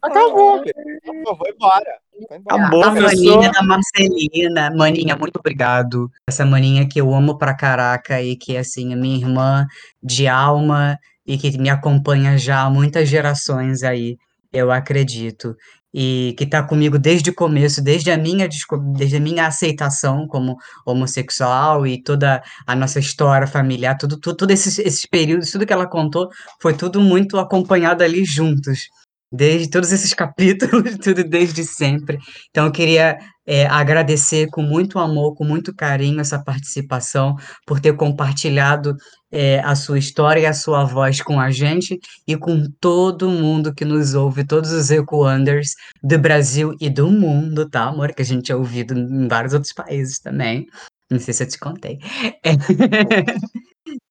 Acabou. 0.00 0.60
Acabou, 0.60 1.36
vou 1.36 1.48
embora. 1.48 1.98
Vou 2.28 2.38
embora. 2.38 2.64
Acabou, 2.64 2.84
a 2.84 2.90
maninha 2.92 3.50
da 3.50 3.62
Marcelina. 3.62 4.70
Maninha, 4.70 5.16
muito 5.16 5.36
obrigado. 5.36 6.08
Essa 6.28 6.46
maninha 6.46 6.88
que 6.88 7.00
eu 7.00 7.12
amo 7.12 7.36
pra 7.36 7.52
caraca 7.52 8.22
e 8.22 8.36
que, 8.36 8.56
assim, 8.56 8.92
é 8.92 8.96
minha 8.96 9.16
irmã 9.16 9.66
de 10.00 10.28
alma 10.28 10.96
e 11.26 11.36
que 11.36 11.58
me 11.58 11.68
acompanha 11.68 12.38
já 12.38 12.62
há 12.62 12.70
muitas 12.70 13.08
gerações 13.08 13.82
aí, 13.82 14.16
eu 14.52 14.70
acredito. 14.70 15.56
E 15.92 16.34
que 16.38 16.46
tá 16.46 16.62
comigo 16.62 16.98
desde 16.98 17.30
o 17.30 17.34
começo, 17.34 17.82
desde 17.82 18.10
a 18.10 18.16
minha, 18.16 18.48
desde 18.94 19.16
a 19.16 19.20
minha 19.20 19.46
aceitação 19.46 20.26
como 20.28 20.56
homossexual 20.86 21.86
e 21.86 22.02
toda 22.02 22.42
a 22.66 22.76
nossa 22.76 23.00
história 23.00 23.46
familiar, 23.46 23.96
tudo, 23.98 24.18
tudo, 24.18 24.36
tudo 24.36 24.50
esses, 24.52 24.78
esses 24.78 25.06
períodos, 25.06 25.50
tudo 25.50 25.66
que 25.66 25.72
ela 25.72 25.88
contou, 25.88 26.28
foi 26.60 26.74
tudo 26.74 27.00
muito 27.00 27.38
acompanhado 27.38 28.04
ali 28.04 28.24
juntos. 28.24 28.88
Desde 29.32 29.70
todos 29.70 29.92
esses 29.92 30.12
capítulos, 30.14 30.96
tudo 30.98 31.22
desde 31.24 31.64
sempre. 31.64 32.18
Então, 32.50 32.66
eu 32.66 32.72
queria 32.72 33.18
é, 33.46 33.66
agradecer 33.66 34.48
com 34.48 34.62
muito 34.62 34.98
amor, 34.98 35.34
com 35.34 35.44
muito 35.44 35.74
carinho 35.74 36.20
essa 36.20 36.42
participação, 36.42 37.36
por 37.66 37.80
ter 37.80 37.96
compartilhado 37.96 38.94
é, 39.32 39.60
a 39.60 39.74
sua 39.74 39.98
história 39.98 40.40
e 40.40 40.46
a 40.46 40.52
sua 40.52 40.84
voz 40.84 41.20
com 41.22 41.38
a 41.40 41.50
gente 41.50 41.98
e 42.26 42.36
com 42.36 42.64
todo 42.80 43.28
mundo 43.30 43.74
que 43.74 43.84
nos 43.84 44.14
ouve, 44.14 44.44
todos 44.44 44.70
os 44.72 44.90
Ecoanders 44.90 45.74
do 46.02 46.18
Brasil 46.18 46.74
e 46.80 46.90
do 46.90 47.10
mundo, 47.10 47.68
tá, 47.68 47.84
amor? 47.84 48.12
Que 48.12 48.22
a 48.22 48.24
gente 48.24 48.50
é 48.50 48.56
ouvido 48.56 48.94
em 48.98 49.28
vários 49.28 49.54
outros 49.54 49.72
países 49.72 50.18
também. 50.18 50.66
Não 51.10 51.18
sei 51.18 51.34
se 51.34 51.42
eu 51.42 51.48
te 51.48 51.58
contei. 51.58 51.98
É. 52.44 52.52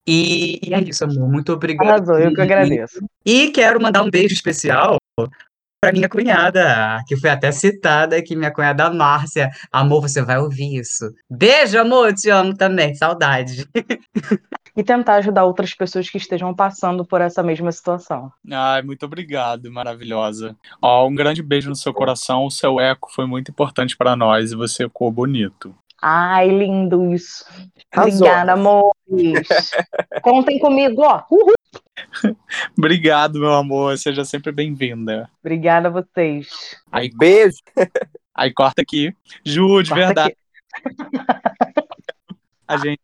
E, 0.07 0.59
e 0.67 0.74
é 0.74 0.82
isso, 0.82 1.03
amor. 1.03 1.30
Muito 1.30 1.53
obrigado. 1.53 1.88
Arrasou, 1.88 2.17
eu 2.20 2.34
que 2.34 2.39
E- 2.41 2.43
agradeço. 2.43 2.99
e 3.26 3.51
quero 3.51 3.80
mandar 3.82 4.01
um 4.03 4.09
beijo 4.09 4.34
especial 4.34 4.97
para 5.82 5.93
minha 5.93 6.09
cunhada, 6.09 6.99
que 7.07 7.15
foi 7.15 7.30
até 7.30 7.51
citada 7.51 8.17
aqui, 8.17 8.36
minha 8.36 8.51
cunhada 8.51 8.89
Márcia. 8.91 9.49
Amor, 9.72 10.01
você 10.01 10.22
vai 10.22 10.39
ouvir 10.39 10.80
isso. 10.80 11.09
Beijo, 11.30 11.78
amor, 11.80 12.13
te 12.13 12.30
amo 12.30 12.55
também, 12.57 12.95
saudade. 12.95 13.65
E 14.76 14.84
tentar 14.84 15.15
ajudar 15.15 15.45
outras 15.45 15.74
pessoas 15.74 16.09
que 16.09 16.17
estejam 16.17 16.53
passando 16.53 17.05
por 17.05 17.22
essa 17.22 17.41
mesma 17.43 17.72
situação. 17.72 18.32
Ai, 18.51 18.82
muito 18.82 19.05
obrigado, 19.05 19.72
maravilhosa. 19.72 20.55
Ó, 20.82 21.07
um 21.07 21.15
grande 21.15 21.41
beijo 21.41 21.70
no 21.70 21.76
seu 21.76 21.93
coração. 21.93 22.45
O 22.45 22.51
seu 22.51 22.80
eco 22.80 23.11
foi 23.11 23.26
muito 23.26 23.51
importante 23.51 23.97
para 23.97 24.15
nós 24.15 24.51
e 24.51 24.55
você 24.55 24.84
ficou 24.84 25.11
bonito. 25.11 25.76
Ai, 26.01 26.47
lindo 26.49 27.13
isso. 27.13 27.45
Obrigada, 27.95 28.53
amores. 28.53 28.93
Contem 30.22 30.57
comigo, 30.59 31.01
ó. 31.01 31.24
Uhul. 31.30 31.53
Obrigado, 32.78 33.39
meu 33.39 33.53
amor. 33.53 33.97
Seja 33.97 34.24
sempre 34.24 34.51
bem-vinda. 34.51 35.30
Obrigada 35.41 35.89
a 35.89 35.91
vocês. 35.91 36.47
Aí, 36.91 37.11
Beijo. 37.13 37.57
aí 38.34 38.53
corta 38.53 38.82
aqui. 38.82 39.13
Ju, 39.43 39.84
de 39.84 39.89
Corta 39.89 40.05
verdade. 40.05 40.36
A 42.67 42.78
gente 42.78 43.01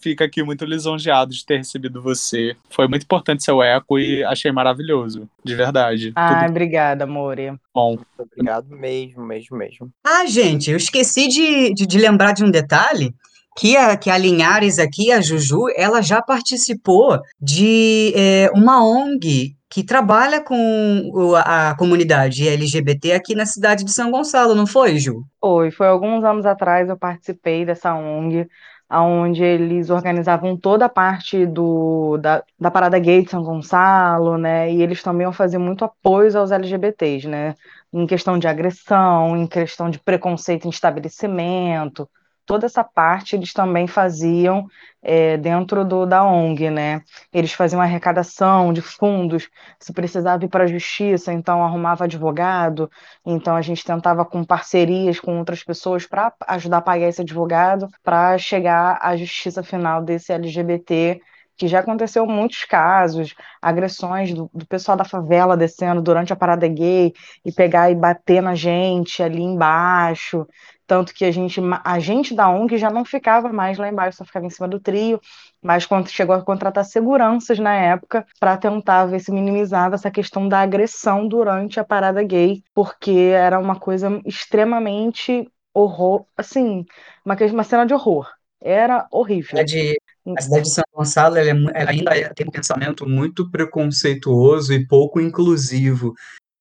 fica 0.00 0.24
aqui 0.24 0.42
muito 0.42 0.64
lisonjeado 0.64 1.32
de 1.32 1.44
ter 1.44 1.58
recebido 1.58 2.00
você. 2.02 2.56
Foi 2.70 2.88
muito 2.88 3.02
importante 3.04 3.44
seu 3.44 3.62
eco 3.62 3.98
e 3.98 4.22
achei 4.24 4.50
maravilhoso. 4.52 5.28
De 5.44 5.54
verdade. 5.54 6.12
Ai, 6.16 6.40
Tudo 6.44 6.50
obrigada, 6.50 7.04
amore. 7.04 7.52
bom. 7.74 7.98
Obrigado 8.18 8.68
mesmo, 8.70 9.24
mesmo, 9.24 9.56
mesmo. 9.56 9.90
Ah, 10.04 10.26
gente, 10.26 10.70
eu 10.70 10.76
esqueci 10.76 11.28
de, 11.28 11.72
de, 11.74 11.86
de 11.86 11.98
lembrar 11.98 12.32
de 12.32 12.44
um 12.44 12.50
detalhe. 12.50 13.14
Que 13.58 13.76
a, 13.76 13.96
que 13.96 14.08
a 14.08 14.16
Linhares 14.16 14.78
aqui, 14.78 15.10
a 15.10 15.20
Juju, 15.20 15.64
ela 15.76 16.00
já 16.00 16.22
participou 16.22 17.20
de 17.40 18.12
é, 18.16 18.50
uma 18.54 18.82
ONG 18.84 19.56
que 19.68 19.82
trabalha 19.82 20.40
com 20.42 21.10
o- 21.12 21.34
a 21.36 21.74
comunidade 21.76 22.48
LGBT 22.48 23.12
aqui 23.12 23.34
na 23.34 23.44
cidade 23.44 23.84
de 23.84 23.92
São 23.92 24.10
Gonçalo, 24.10 24.54
não 24.54 24.66
foi, 24.66 24.98
Ju? 24.98 25.24
Foi, 25.40 25.70
foi 25.72 25.88
alguns 25.88 26.24
anos 26.24 26.46
atrás 26.46 26.88
eu 26.88 26.96
participei 26.96 27.64
dessa 27.66 27.92
ONG, 27.94 28.46
onde 28.92 29.42
eles 29.42 29.90
organizavam 29.90 30.56
toda 30.56 30.86
a 30.86 30.88
parte 30.88 31.46
do, 31.46 32.16
da, 32.18 32.42
da 32.58 32.70
Parada 32.70 32.98
Gay 32.98 33.22
de 33.22 33.30
São 33.30 33.42
Gonçalo, 33.42 34.36
né? 34.36 34.72
E 34.72 34.82
eles 34.82 35.02
também 35.02 35.30
faziam 35.32 35.62
muito 35.62 35.84
apoio 35.84 36.36
aos 36.38 36.50
LGBTs, 36.50 37.28
né? 37.28 37.54
Em 37.92 38.06
questão 38.06 38.38
de 38.38 38.48
agressão, 38.48 39.36
em 39.36 39.46
questão 39.46 39.90
de 39.90 39.98
preconceito 40.00 40.66
em 40.66 40.70
estabelecimento, 40.70 42.08
toda 42.50 42.66
essa 42.66 42.82
parte 42.82 43.36
eles 43.36 43.52
também 43.52 43.86
faziam 43.86 44.66
é, 45.00 45.36
dentro 45.36 45.84
do, 45.84 46.04
da 46.04 46.24
ONG, 46.24 46.68
né? 46.68 47.00
Eles 47.32 47.52
faziam 47.52 47.80
arrecadação 47.80 48.72
de 48.72 48.82
fundos, 48.82 49.48
se 49.78 49.92
precisava 49.92 50.44
ir 50.44 50.48
para 50.48 50.64
a 50.64 50.66
justiça, 50.66 51.32
então 51.32 51.62
arrumava 51.62 52.04
advogado. 52.04 52.90
Então 53.24 53.54
a 53.54 53.62
gente 53.62 53.84
tentava 53.84 54.24
com 54.24 54.42
parcerias 54.42 55.20
com 55.20 55.38
outras 55.38 55.62
pessoas 55.62 56.06
para 56.08 56.32
ajudar 56.48 56.78
a 56.78 56.82
pagar 56.82 57.06
esse 57.06 57.20
advogado 57.20 57.86
para 58.02 58.36
chegar 58.36 58.98
à 59.00 59.16
justiça 59.16 59.62
final 59.62 60.02
desse 60.02 60.32
LGBT, 60.32 61.20
que 61.56 61.68
já 61.68 61.78
aconteceu 61.78 62.26
muitos 62.26 62.64
casos, 62.64 63.32
agressões 63.62 64.34
do, 64.34 64.50
do 64.52 64.66
pessoal 64.66 64.96
da 64.96 65.04
favela 65.04 65.56
descendo 65.56 66.02
durante 66.02 66.32
a 66.32 66.36
parada 66.36 66.66
gay 66.66 67.12
e 67.44 67.52
pegar 67.52 67.92
e 67.92 67.94
bater 67.94 68.42
na 68.42 68.56
gente 68.56 69.22
ali 69.22 69.40
embaixo. 69.40 70.46
Tanto 70.90 71.14
que 71.14 71.24
a 71.24 71.30
gente, 71.30 71.60
a 71.84 72.00
gente 72.00 72.34
da 72.34 72.48
ONG 72.50 72.76
já 72.76 72.90
não 72.90 73.04
ficava 73.04 73.52
mais 73.52 73.78
lá 73.78 73.88
embaixo, 73.88 74.18
só 74.18 74.24
ficava 74.24 74.44
em 74.44 74.50
cima 74.50 74.66
do 74.66 74.80
trio, 74.80 75.20
mas 75.62 75.86
quando 75.86 76.08
chegou 76.08 76.34
a 76.34 76.42
contratar 76.42 76.84
seguranças 76.84 77.60
na 77.60 77.72
época 77.72 78.26
para 78.40 78.56
tentar 78.56 79.06
ver 79.06 79.20
se 79.20 79.30
minimizava 79.30 79.94
essa 79.94 80.10
questão 80.10 80.48
da 80.48 80.58
agressão 80.58 81.28
durante 81.28 81.78
a 81.78 81.84
parada 81.84 82.24
gay, 82.24 82.64
porque 82.74 83.12
era 83.12 83.60
uma 83.60 83.78
coisa 83.78 84.20
extremamente 84.26 85.48
horror, 85.72 86.24
assim, 86.36 86.84
uma, 87.24 87.36
uma 87.52 87.62
cena 87.62 87.86
de 87.86 87.94
horror. 87.94 88.28
Era 88.60 89.06
horrível. 89.12 89.60
A 89.60 89.66
cidade, 89.68 89.96
a 90.36 90.42
cidade 90.42 90.64
de 90.64 90.70
São 90.74 90.84
Gonçalo 90.92 91.36
ela 91.36 91.70
é 91.72 91.88
ainda 91.88 92.18
é- 92.18 92.34
tem 92.34 92.48
um 92.48 92.50
pensamento 92.50 93.08
muito 93.08 93.48
preconceituoso 93.48 94.72
e 94.72 94.84
pouco 94.88 95.20
inclusivo 95.20 96.14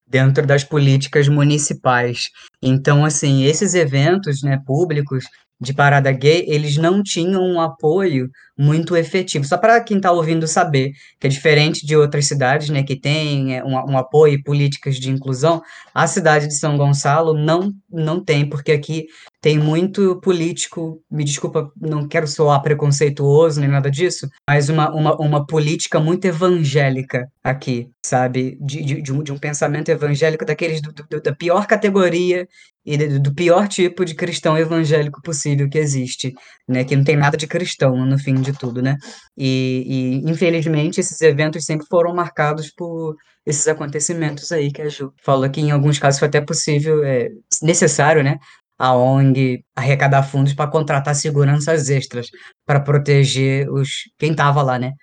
dentro 0.10 0.45
das 0.45 0.64
políticas 0.64 1.28
municipais. 1.28 2.30
Então, 2.62 3.05
assim, 3.05 3.43
esses 3.43 3.74
eventos, 3.74 4.41
né, 4.41 4.60
públicos 4.66 5.26
de 5.62 5.74
parada 5.74 6.12
gay, 6.12 6.45
eles 6.47 6.78
não 6.78 7.03
tinham 7.03 7.41
um 7.43 7.60
apoio 7.60 8.30
muito 8.57 8.95
efetivo. 8.95 9.45
Só 9.45 9.57
para 9.57 9.82
quem 9.82 9.97
está 9.97 10.12
ouvindo 10.12 10.47
saber, 10.47 10.91
que 11.20 11.28
é 11.28 11.30
diferente 11.30 11.86
de 11.86 11.95
outras 11.95 12.26
cidades, 12.26 12.70
né, 12.70 12.84
que 12.84 12.95
tem 12.95 13.55
é, 13.57 13.64
um, 13.64 13.74
um 13.91 13.97
apoio 13.97 14.34
e 14.34 14.43
políticas 14.43 14.97
de 14.97 15.10
inclusão, 15.10 15.62
a 15.93 16.07
cidade 16.07 16.47
de 16.47 16.55
São 16.55 16.78
Gonçalo 16.78 17.34
não, 17.34 17.72
não 17.89 18.24
tem, 18.24 18.47
porque 18.47 18.72
aqui 18.72 19.05
tem 19.41 19.57
muito 19.57 20.20
político, 20.22 21.01
me 21.10 21.24
desculpa, 21.24 21.72
não 21.80 22.05
quero 22.07 22.28
soar 22.28 22.62
preconceituoso 22.62 23.62
nem 23.62 23.70
nada 23.70 23.89
disso, 23.89 24.28
mas 24.47 24.68
uma, 24.70 24.93
uma, 24.93 25.16
uma 25.16 25.45
política 25.45 25.99
muito 25.99 26.26
evangélica 26.26 27.28
aqui, 27.43 27.88
sabe? 28.05 28.57
De, 28.62 28.84
de, 28.84 29.01
de 29.01 29.14
um, 29.14 29.24
de 29.24 29.32
um 29.32 29.38
pensamento 29.38 29.89
evangélico 29.89 30.45
daqueles 30.45 30.82
do- 30.82 30.91
do- 30.91 31.22
da 31.22 31.34
pior 31.34 31.66
categoria 31.68 32.47
e 32.92 33.20
do, 33.20 33.34
pior 33.36 33.68
tipo 33.68 34.04
de 34.04 34.16
cristão 34.16 34.58
evangélico 34.58 35.22
possível 35.22 35.70
que 35.70 35.78
existe, 35.78 36.34
né? 36.68 36.84
Que 36.84 36.96
não 36.96 37.04
tem 37.04 37.16
nada 37.16 37.38
de 37.38 37.46
cristão 37.46 37.96
no 38.06 38.18
fim 38.18 38.34
de 38.42 38.52
tudo, 38.52 38.82
né? 38.82 38.96
E, 39.38 40.22
e 40.26 40.32
infelizmente 40.32 41.00
esses 41.00 41.22
eventos 41.22 41.66
sempre 41.66 41.86
foram 41.88 42.16
marcados 42.16 42.72
por 42.76 43.16
esses 43.46 43.68
acontecimentos 43.68 44.52
aí 44.52 44.72
que 44.72 44.82
a 44.82 44.90
Ju 44.90 45.14
falou 45.24 45.50
que 45.50 45.62
em 45.62 45.72
alguns 45.72 46.00
casos 46.00 46.20
foi 46.20 46.28
até 46.28 46.42
possível, 46.42 47.04
é, 47.04 47.30
necessário, 47.62 48.24
né? 48.24 48.38
A 48.80 48.95
ONG 48.95 49.63
arrecadar 49.75 50.23
fundos 50.23 50.53
para 50.53 50.71
contratar 50.71 51.13
seguranças 51.13 51.89
extras 51.89 52.27
para 52.65 52.80
proteger 52.80 53.69
os 53.69 54.03
quem 54.17 54.32
estava 54.32 54.61
lá, 54.61 54.80
né? 54.80 54.93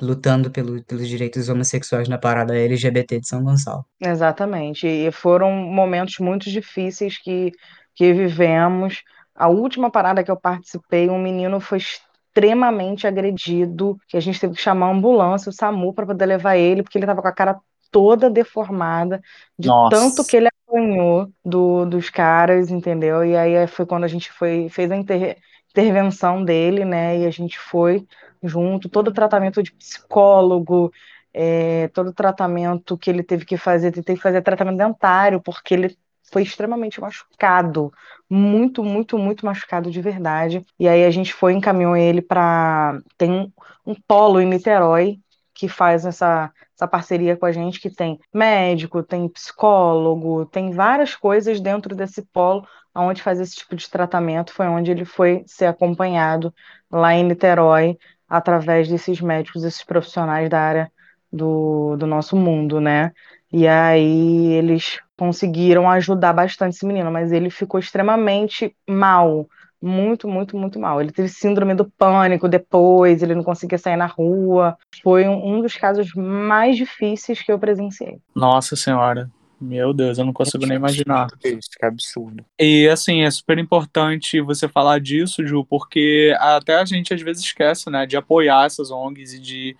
lutando 0.00 0.50
pelo, 0.50 0.82
pelos 0.84 1.06
direitos 1.06 1.48
homossexuais 1.50 2.08
na 2.08 2.16
parada 2.16 2.56
LGBT 2.56 3.20
de 3.20 3.28
São 3.28 3.44
Gonçalo. 3.44 3.84
Exatamente. 4.00 4.86
E 4.86 5.12
foram 5.12 5.52
momentos 5.52 6.18
muito 6.18 6.50
difíceis 6.50 7.18
que, 7.18 7.52
que 7.94 8.14
vivemos. 8.14 9.02
A 9.34 9.48
última 9.48 9.90
parada 9.90 10.24
que 10.24 10.30
eu 10.30 10.36
participei, 10.36 11.10
um 11.10 11.20
menino 11.20 11.60
foi 11.60 11.78
extremamente 11.78 13.06
agredido, 13.06 13.98
que 14.08 14.16
a 14.16 14.20
gente 14.20 14.40
teve 14.40 14.54
que 14.54 14.62
chamar 14.62 14.86
a 14.86 14.92
ambulância, 14.92 15.50
o 15.50 15.52
SAMU, 15.52 15.92
para 15.92 16.06
poder 16.06 16.26
levar 16.26 16.56
ele, 16.56 16.82
porque 16.82 16.96
ele 16.96 17.04
estava 17.04 17.20
com 17.20 17.28
a 17.28 17.32
cara 17.32 17.58
toda 17.90 18.30
deformada, 18.30 19.20
de 19.58 19.68
Nossa. 19.68 19.96
tanto 19.96 20.24
que 20.24 20.36
ele 20.36 20.48
apanhou 20.78 21.32
do, 21.44 21.84
dos 21.86 22.10
caras, 22.10 22.70
entendeu? 22.70 23.24
E 23.24 23.36
aí 23.36 23.66
foi 23.66 23.86
quando 23.86 24.04
a 24.04 24.08
gente 24.08 24.30
foi, 24.32 24.68
fez 24.68 24.90
a 24.90 24.96
inter- 24.96 25.38
intervenção 25.70 26.44
dele, 26.44 26.84
né? 26.84 27.18
E 27.20 27.26
a 27.26 27.30
gente 27.30 27.58
foi 27.58 28.06
junto, 28.42 28.88
todo 28.88 29.08
o 29.08 29.12
tratamento 29.12 29.62
de 29.62 29.72
psicólogo, 29.72 30.92
é, 31.32 31.88
todo 31.88 32.08
o 32.08 32.14
tratamento 32.14 32.96
que 32.96 33.10
ele 33.10 33.22
teve 33.22 33.44
que 33.44 33.56
fazer, 33.56 33.90
teve 33.92 34.14
que 34.16 34.22
fazer 34.22 34.42
tratamento 34.42 34.76
dentário, 34.78 35.40
porque 35.40 35.74
ele 35.74 35.96
foi 36.32 36.42
extremamente 36.42 37.00
machucado, 37.00 37.92
muito, 38.28 38.84
muito, 38.84 39.18
muito 39.18 39.44
machucado 39.46 39.90
de 39.90 40.00
verdade. 40.00 40.64
E 40.78 40.86
aí 40.88 41.04
a 41.04 41.10
gente 41.10 41.32
foi, 41.32 41.52
encaminhou 41.54 41.96
ele 41.96 42.20
para. 42.22 43.00
Tem 43.16 43.30
um, 43.30 43.50
um 43.86 43.94
polo 43.94 44.40
em 44.40 44.46
Niterói 44.46 45.18
que 45.58 45.68
faz 45.68 46.06
essa, 46.06 46.52
essa 46.72 46.86
parceria 46.86 47.36
com 47.36 47.44
a 47.44 47.50
gente, 47.50 47.80
que 47.80 47.90
tem 47.90 48.20
médico, 48.32 49.02
tem 49.02 49.28
psicólogo, 49.28 50.46
tem 50.46 50.70
várias 50.70 51.16
coisas 51.16 51.60
dentro 51.60 51.96
desse 51.96 52.22
polo 52.22 52.64
onde 52.94 53.20
faz 53.20 53.40
esse 53.40 53.56
tipo 53.56 53.74
de 53.74 53.90
tratamento. 53.90 54.52
Foi 54.52 54.68
onde 54.68 54.92
ele 54.92 55.04
foi 55.04 55.42
ser 55.46 55.66
acompanhado 55.66 56.54
lá 56.88 57.12
em 57.12 57.24
Niterói, 57.24 57.98
através 58.28 58.88
desses 58.88 59.20
médicos, 59.20 59.64
esses 59.64 59.82
profissionais 59.82 60.48
da 60.48 60.60
área 60.60 60.92
do, 61.32 61.96
do 61.96 62.06
nosso 62.06 62.36
mundo, 62.36 62.80
né? 62.80 63.10
E 63.52 63.66
aí 63.66 64.52
eles 64.52 65.00
conseguiram 65.16 65.90
ajudar 65.90 66.32
bastante 66.32 66.76
esse 66.76 66.86
menino, 66.86 67.10
mas 67.10 67.32
ele 67.32 67.50
ficou 67.50 67.80
extremamente 67.80 68.72
mal, 68.88 69.48
muito, 69.80 70.28
muito, 70.28 70.56
muito 70.56 70.78
mal. 70.78 71.00
Ele 71.00 71.12
teve 71.12 71.28
síndrome 71.28 71.74
do 71.74 71.88
pânico 71.88 72.48
depois, 72.48 73.22
ele 73.22 73.34
não 73.34 73.42
conseguia 73.42 73.78
sair 73.78 73.96
na 73.96 74.06
rua. 74.06 74.76
Foi 75.02 75.26
um, 75.26 75.56
um 75.56 75.62
dos 75.62 75.76
casos 75.76 76.12
mais 76.14 76.76
difíceis 76.76 77.42
que 77.42 77.50
eu 77.50 77.58
presenciei. 77.58 78.18
Nossa 78.34 78.76
senhora. 78.76 79.30
Meu 79.60 79.92
Deus, 79.92 80.18
eu 80.18 80.24
não 80.24 80.32
consigo 80.32 80.64
nem 80.66 80.76
imaginar. 80.76 81.26
Isso, 81.44 81.70
que 81.76 81.84
absurdo. 81.84 82.44
E 82.60 82.88
assim, 82.88 83.22
é 83.22 83.30
super 83.30 83.58
importante 83.58 84.40
você 84.40 84.68
falar 84.68 85.00
disso, 85.00 85.44
Ju, 85.44 85.64
porque 85.64 86.32
até 86.38 86.76
a 86.76 86.84
gente 86.84 87.12
às 87.12 87.20
vezes 87.20 87.42
esquece, 87.42 87.90
né, 87.90 88.06
de 88.06 88.16
apoiar 88.16 88.66
essas 88.66 88.90
ONGs 88.90 89.34
e 89.34 89.40
de 89.40 89.76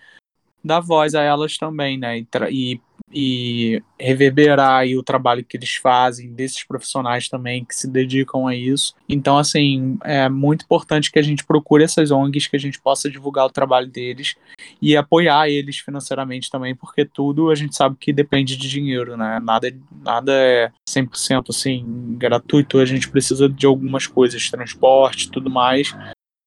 dar 0.68 0.80
voz 0.80 1.14
a 1.14 1.22
elas 1.22 1.56
também, 1.56 1.98
né, 1.98 2.24
e, 2.50 2.80
e 3.12 3.82
reverberar 3.98 4.80
aí 4.80 4.96
o 4.96 5.02
trabalho 5.02 5.44
que 5.44 5.56
eles 5.56 5.76
fazem, 5.76 6.32
desses 6.32 6.62
profissionais 6.62 7.28
também 7.28 7.64
que 7.64 7.74
se 7.74 7.90
dedicam 7.90 8.46
a 8.46 8.54
isso. 8.54 8.94
Então, 9.08 9.38
assim, 9.38 9.98
é 10.04 10.28
muito 10.28 10.64
importante 10.64 11.10
que 11.10 11.18
a 11.18 11.22
gente 11.22 11.44
procure 11.44 11.84
essas 11.84 12.10
ONGs, 12.10 12.46
que 12.46 12.56
a 12.56 12.60
gente 12.60 12.80
possa 12.80 13.10
divulgar 13.10 13.46
o 13.46 13.50
trabalho 13.50 13.86
deles 13.86 14.36
e 14.80 14.96
apoiar 14.96 15.48
eles 15.48 15.78
financeiramente 15.78 16.50
também, 16.50 16.74
porque 16.74 17.04
tudo 17.04 17.50
a 17.50 17.54
gente 17.54 17.74
sabe 17.74 17.96
que 17.98 18.12
depende 18.12 18.56
de 18.56 18.68
dinheiro, 18.68 19.16
né? 19.16 19.40
Nada, 19.42 19.74
nada 20.04 20.32
é 20.32 20.70
100% 20.88 21.46
assim 21.48 21.84
gratuito, 22.18 22.78
a 22.78 22.84
gente 22.84 23.08
precisa 23.08 23.48
de 23.48 23.66
algumas 23.66 24.06
coisas, 24.06 24.50
transporte, 24.50 25.30
tudo 25.30 25.50
mais. 25.50 25.94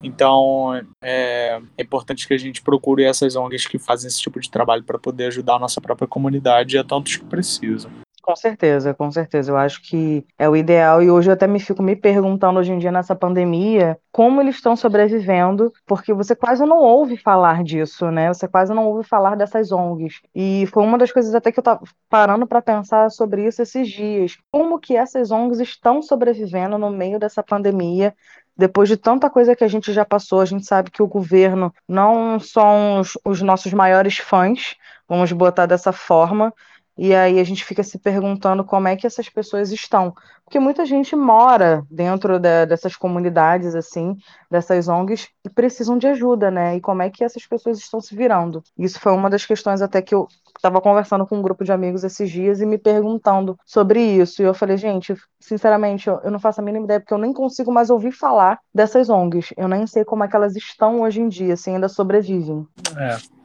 Então, 0.03 0.73
é, 1.01 1.61
é, 1.77 1.83
importante 1.83 2.27
que 2.27 2.33
a 2.33 2.37
gente 2.37 2.61
procure 2.61 3.03
essas 3.03 3.35
ONGs 3.35 3.67
que 3.67 3.77
fazem 3.77 4.07
esse 4.07 4.19
tipo 4.19 4.39
de 4.39 4.49
trabalho 4.49 4.83
para 4.83 4.97
poder 4.97 5.27
ajudar 5.27 5.55
a 5.55 5.59
nossa 5.59 5.79
própria 5.79 6.07
comunidade 6.07 6.75
e 6.75 6.79
a 6.79 6.83
tantos 6.83 7.17
que 7.17 7.25
precisam. 7.25 7.91
Com 8.21 8.35
certeza, 8.35 8.93
com 8.93 9.11
certeza. 9.11 9.51
Eu 9.51 9.57
acho 9.57 9.81
que 9.81 10.23
é 10.37 10.47
o 10.47 10.55
ideal. 10.55 11.01
E 11.01 11.09
hoje 11.09 11.29
eu 11.29 11.33
até 11.33 11.47
me 11.47 11.59
fico 11.59 11.81
me 11.81 11.95
perguntando, 11.95 12.59
hoje 12.59 12.71
em 12.71 12.77
dia, 12.77 12.91
nessa 12.91 13.15
pandemia, 13.15 13.97
como 14.11 14.39
eles 14.39 14.55
estão 14.55 14.75
sobrevivendo, 14.75 15.71
porque 15.87 16.13
você 16.13 16.35
quase 16.35 16.63
não 16.63 16.77
ouve 16.77 17.17
falar 17.17 17.63
disso, 17.63 18.11
né? 18.11 18.31
Você 18.31 18.47
quase 18.47 18.73
não 18.73 18.85
ouve 18.87 19.07
falar 19.07 19.35
dessas 19.35 19.71
ONGs. 19.71 20.21
E 20.35 20.67
foi 20.67 20.83
uma 20.83 20.97
das 20.97 21.11
coisas 21.11 21.33
até 21.33 21.51
que 21.51 21.59
eu 21.59 21.61
estava 21.61 21.81
parando 22.09 22.45
para 22.45 22.61
pensar 22.61 23.09
sobre 23.09 23.47
isso 23.47 23.61
esses 23.61 23.89
dias. 23.89 24.37
Como 24.51 24.79
que 24.79 24.95
essas 24.95 25.31
ONGs 25.31 25.59
estão 25.59 26.01
sobrevivendo 26.01 26.77
no 26.77 26.91
meio 26.91 27.19
dessa 27.19 27.41
pandemia? 27.41 28.13
Depois 28.61 28.87
de 28.87 28.95
tanta 28.95 29.27
coisa 29.27 29.55
que 29.55 29.63
a 29.63 29.67
gente 29.67 29.91
já 29.91 30.05
passou, 30.05 30.39
a 30.39 30.45
gente 30.45 30.67
sabe 30.67 30.91
que 30.91 31.01
o 31.01 31.07
governo 31.07 31.73
não 31.87 32.39
são 32.39 32.99
os, 32.99 33.17
os 33.25 33.41
nossos 33.41 33.73
maiores 33.73 34.19
fãs, 34.19 34.75
vamos 35.09 35.31
botar 35.31 35.65
dessa 35.65 35.91
forma, 35.91 36.53
e 36.97 37.15
aí 37.15 37.39
a 37.39 37.43
gente 37.43 37.63
fica 37.63 37.83
se 37.83 37.97
perguntando 37.97 38.63
como 38.63 38.87
é 38.87 38.95
que 38.95 39.07
essas 39.07 39.29
pessoas 39.29 39.71
estão. 39.71 40.13
Porque 40.43 40.59
muita 40.59 40.85
gente 40.85 41.15
mora 41.15 41.85
dentro 41.89 42.37
de, 42.37 42.65
dessas 42.65 42.95
comunidades, 42.95 43.73
assim, 43.73 44.17
dessas 44.49 44.89
ONGs, 44.89 45.29
e 45.45 45.49
precisam 45.49 45.97
de 45.97 46.07
ajuda, 46.07 46.51
né? 46.51 46.75
E 46.75 46.81
como 46.81 47.01
é 47.01 47.09
que 47.09 47.23
essas 47.23 47.45
pessoas 47.47 47.77
estão 47.77 48.01
se 48.01 48.13
virando. 48.15 48.61
Isso 48.77 48.99
foi 48.99 49.13
uma 49.13 49.29
das 49.29 49.45
questões 49.45 49.81
até 49.81 50.01
que 50.01 50.13
eu 50.13 50.27
estava 50.57 50.81
conversando 50.81 51.25
com 51.25 51.37
um 51.37 51.41
grupo 51.41 51.63
de 51.63 51.71
amigos 51.71 52.03
esses 52.03 52.29
dias 52.29 52.59
e 52.59 52.65
me 52.65 52.77
perguntando 52.77 53.57
sobre 53.65 54.01
isso. 54.01 54.41
E 54.41 54.45
eu 54.45 54.53
falei, 54.53 54.75
gente, 54.75 55.15
sinceramente, 55.39 56.09
eu 56.09 56.29
não 56.29 56.39
faço 56.39 56.59
a 56.59 56.63
mínima 56.63 56.85
ideia, 56.85 56.99
porque 56.99 57.13
eu 57.13 57.17
nem 57.17 57.31
consigo 57.31 57.71
mais 57.71 57.89
ouvir 57.89 58.11
falar 58.11 58.59
dessas 58.75 59.09
ONGs. 59.09 59.53
Eu 59.55 59.69
nem 59.69 59.87
sei 59.87 60.03
como 60.03 60.23
é 60.23 60.27
que 60.27 60.35
elas 60.35 60.55
estão 60.55 61.01
hoje 61.01 61.21
em 61.21 61.29
dia, 61.29 61.55
se 61.55 61.69
ainda 61.69 61.87
sobrevivem. 61.87 62.67
É. 62.97 63.40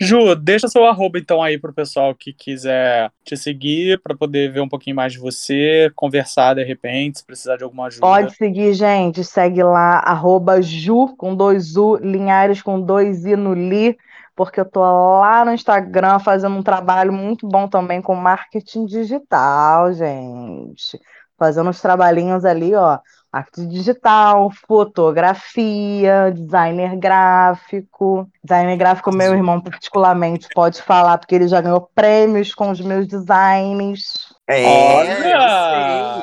Ju, 0.00 0.34
deixa 0.34 0.68
seu 0.68 0.84
arroba 0.86 1.18
então 1.18 1.42
aí 1.42 1.58
pro 1.58 1.72
pessoal 1.72 2.14
que 2.14 2.32
quiser 2.32 3.10
te 3.24 3.36
seguir 3.36 4.00
para 4.02 4.16
poder 4.16 4.52
ver 4.52 4.60
um 4.60 4.68
pouquinho 4.68 4.96
mais 4.96 5.12
de 5.12 5.18
você, 5.18 5.90
conversar 5.94 6.54
de 6.54 6.64
repente, 6.64 7.18
se 7.18 7.26
precisar 7.26 7.56
de 7.56 7.64
alguma 7.64 7.86
ajuda. 7.86 8.06
Pode 8.06 8.34
seguir, 8.34 8.74
gente. 8.74 9.24
Segue 9.24 9.62
lá, 9.62 9.98
arroba 9.98 10.60
Ju 10.60 11.14
com 11.16 11.34
dois 11.34 11.76
U, 11.76 11.96
Linhares 11.96 12.62
com 12.62 12.80
dois 12.80 13.24
I 13.24 13.36
no 13.36 13.54
Li, 13.54 13.96
porque 14.34 14.60
eu 14.60 14.64
tô 14.64 14.80
lá 14.80 15.44
no 15.44 15.52
Instagram 15.52 16.18
fazendo 16.18 16.56
um 16.56 16.62
trabalho 16.62 17.12
muito 17.12 17.46
bom 17.46 17.68
também 17.68 18.02
com 18.02 18.14
marketing 18.14 18.86
digital, 18.86 19.92
gente. 19.92 20.98
Fazendo 21.38 21.70
uns 21.70 21.80
trabalhinhos 21.80 22.44
ali, 22.44 22.74
ó 22.74 22.98
arte 23.34 23.66
digital, 23.66 24.50
fotografia, 24.66 26.32
designer 26.32 26.96
gráfico. 26.96 28.30
Designer 28.42 28.76
gráfico, 28.76 29.12
meu 29.12 29.34
irmão, 29.34 29.60
particularmente, 29.60 30.46
pode 30.54 30.80
falar, 30.80 31.18
porque 31.18 31.34
ele 31.34 31.48
já 31.48 31.60
ganhou 31.60 31.90
prêmios 31.94 32.54
com 32.54 32.70
os 32.70 32.80
meus 32.80 33.08
designs. 33.08 34.32
É, 34.46 34.64
Olha, 34.64 35.38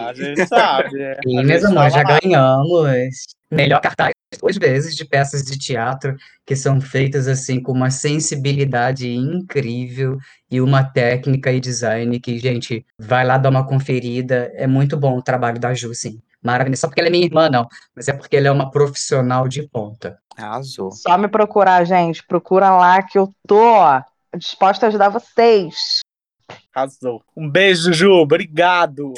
a 0.08 0.14
gente 0.14 0.46
sabe. 0.48 0.90
Sim, 1.28 1.44
meus 1.44 1.66
amores, 1.66 1.94
já 1.94 2.04
ganhamos. 2.04 3.26
Melhor 3.52 3.82
cartaz 3.82 4.14
duas 4.40 4.56
vezes 4.56 4.96
de 4.96 5.04
peças 5.04 5.44
de 5.44 5.60
teatro 5.60 6.16
que 6.46 6.56
são 6.56 6.80
feitas 6.80 7.28
assim 7.28 7.62
com 7.62 7.74
uma 7.74 7.92
sensibilidade 7.92 9.10
incrível 9.10 10.18
e 10.50 10.62
uma 10.62 10.86
técnica 10.86 11.52
e 11.52 11.60
design 11.60 12.18
que, 12.18 12.40
gente, 12.40 12.86
vai 12.98 13.26
lá 13.26 13.38
dar 13.38 13.50
uma 13.50 13.68
conferida. 13.68 14.50
É 14.56 14.66
muito 14.66 14.96
bom 14.96 15.18
o 15.18 15.22
trabalho 15.22 15.60
da 15.60 15.74
Ju, 15.74 15.94
sim 15.94 16.22
maravilhosa. 16.44 16.82
Só 16.82 16.88
porque 16.88 17.00
ela 17.00 17.10
é 17.10 17.12
minha 17.12 17.26
irmã, 17.26 17.50
não. 17.50 17.68
Mas 17.96 18.08
é 18.08 18.14
porque 18.14 18.38
ela 18.38 18.48
é 18.48 18.52
uma 18.52 18.72
profissional 18.72 19.48
de 19.48 19.68
ponta. 19.68 20.18
Arrasou. 20.38 20.92
Só 20.92 21.18
me 21.18 21.28
procurar, 21.28 21.86
gente. 21.86 22.26
Procura 22.26 22.70
lá 22.72 23.02
que 23.04 23.18
eu 23.18 23.30
tô 23.48 23.64
disposta 24.38 24.86
a 24.86 24.90
ajudar 24.90 25.10
vocês. 25.10 26.00
Arrasou. 26.74 27.22
Um 27.36 27.50
beijo, 27.50 27.94
Ju. 27.94 28.12
Obrigado. 28.14 29.14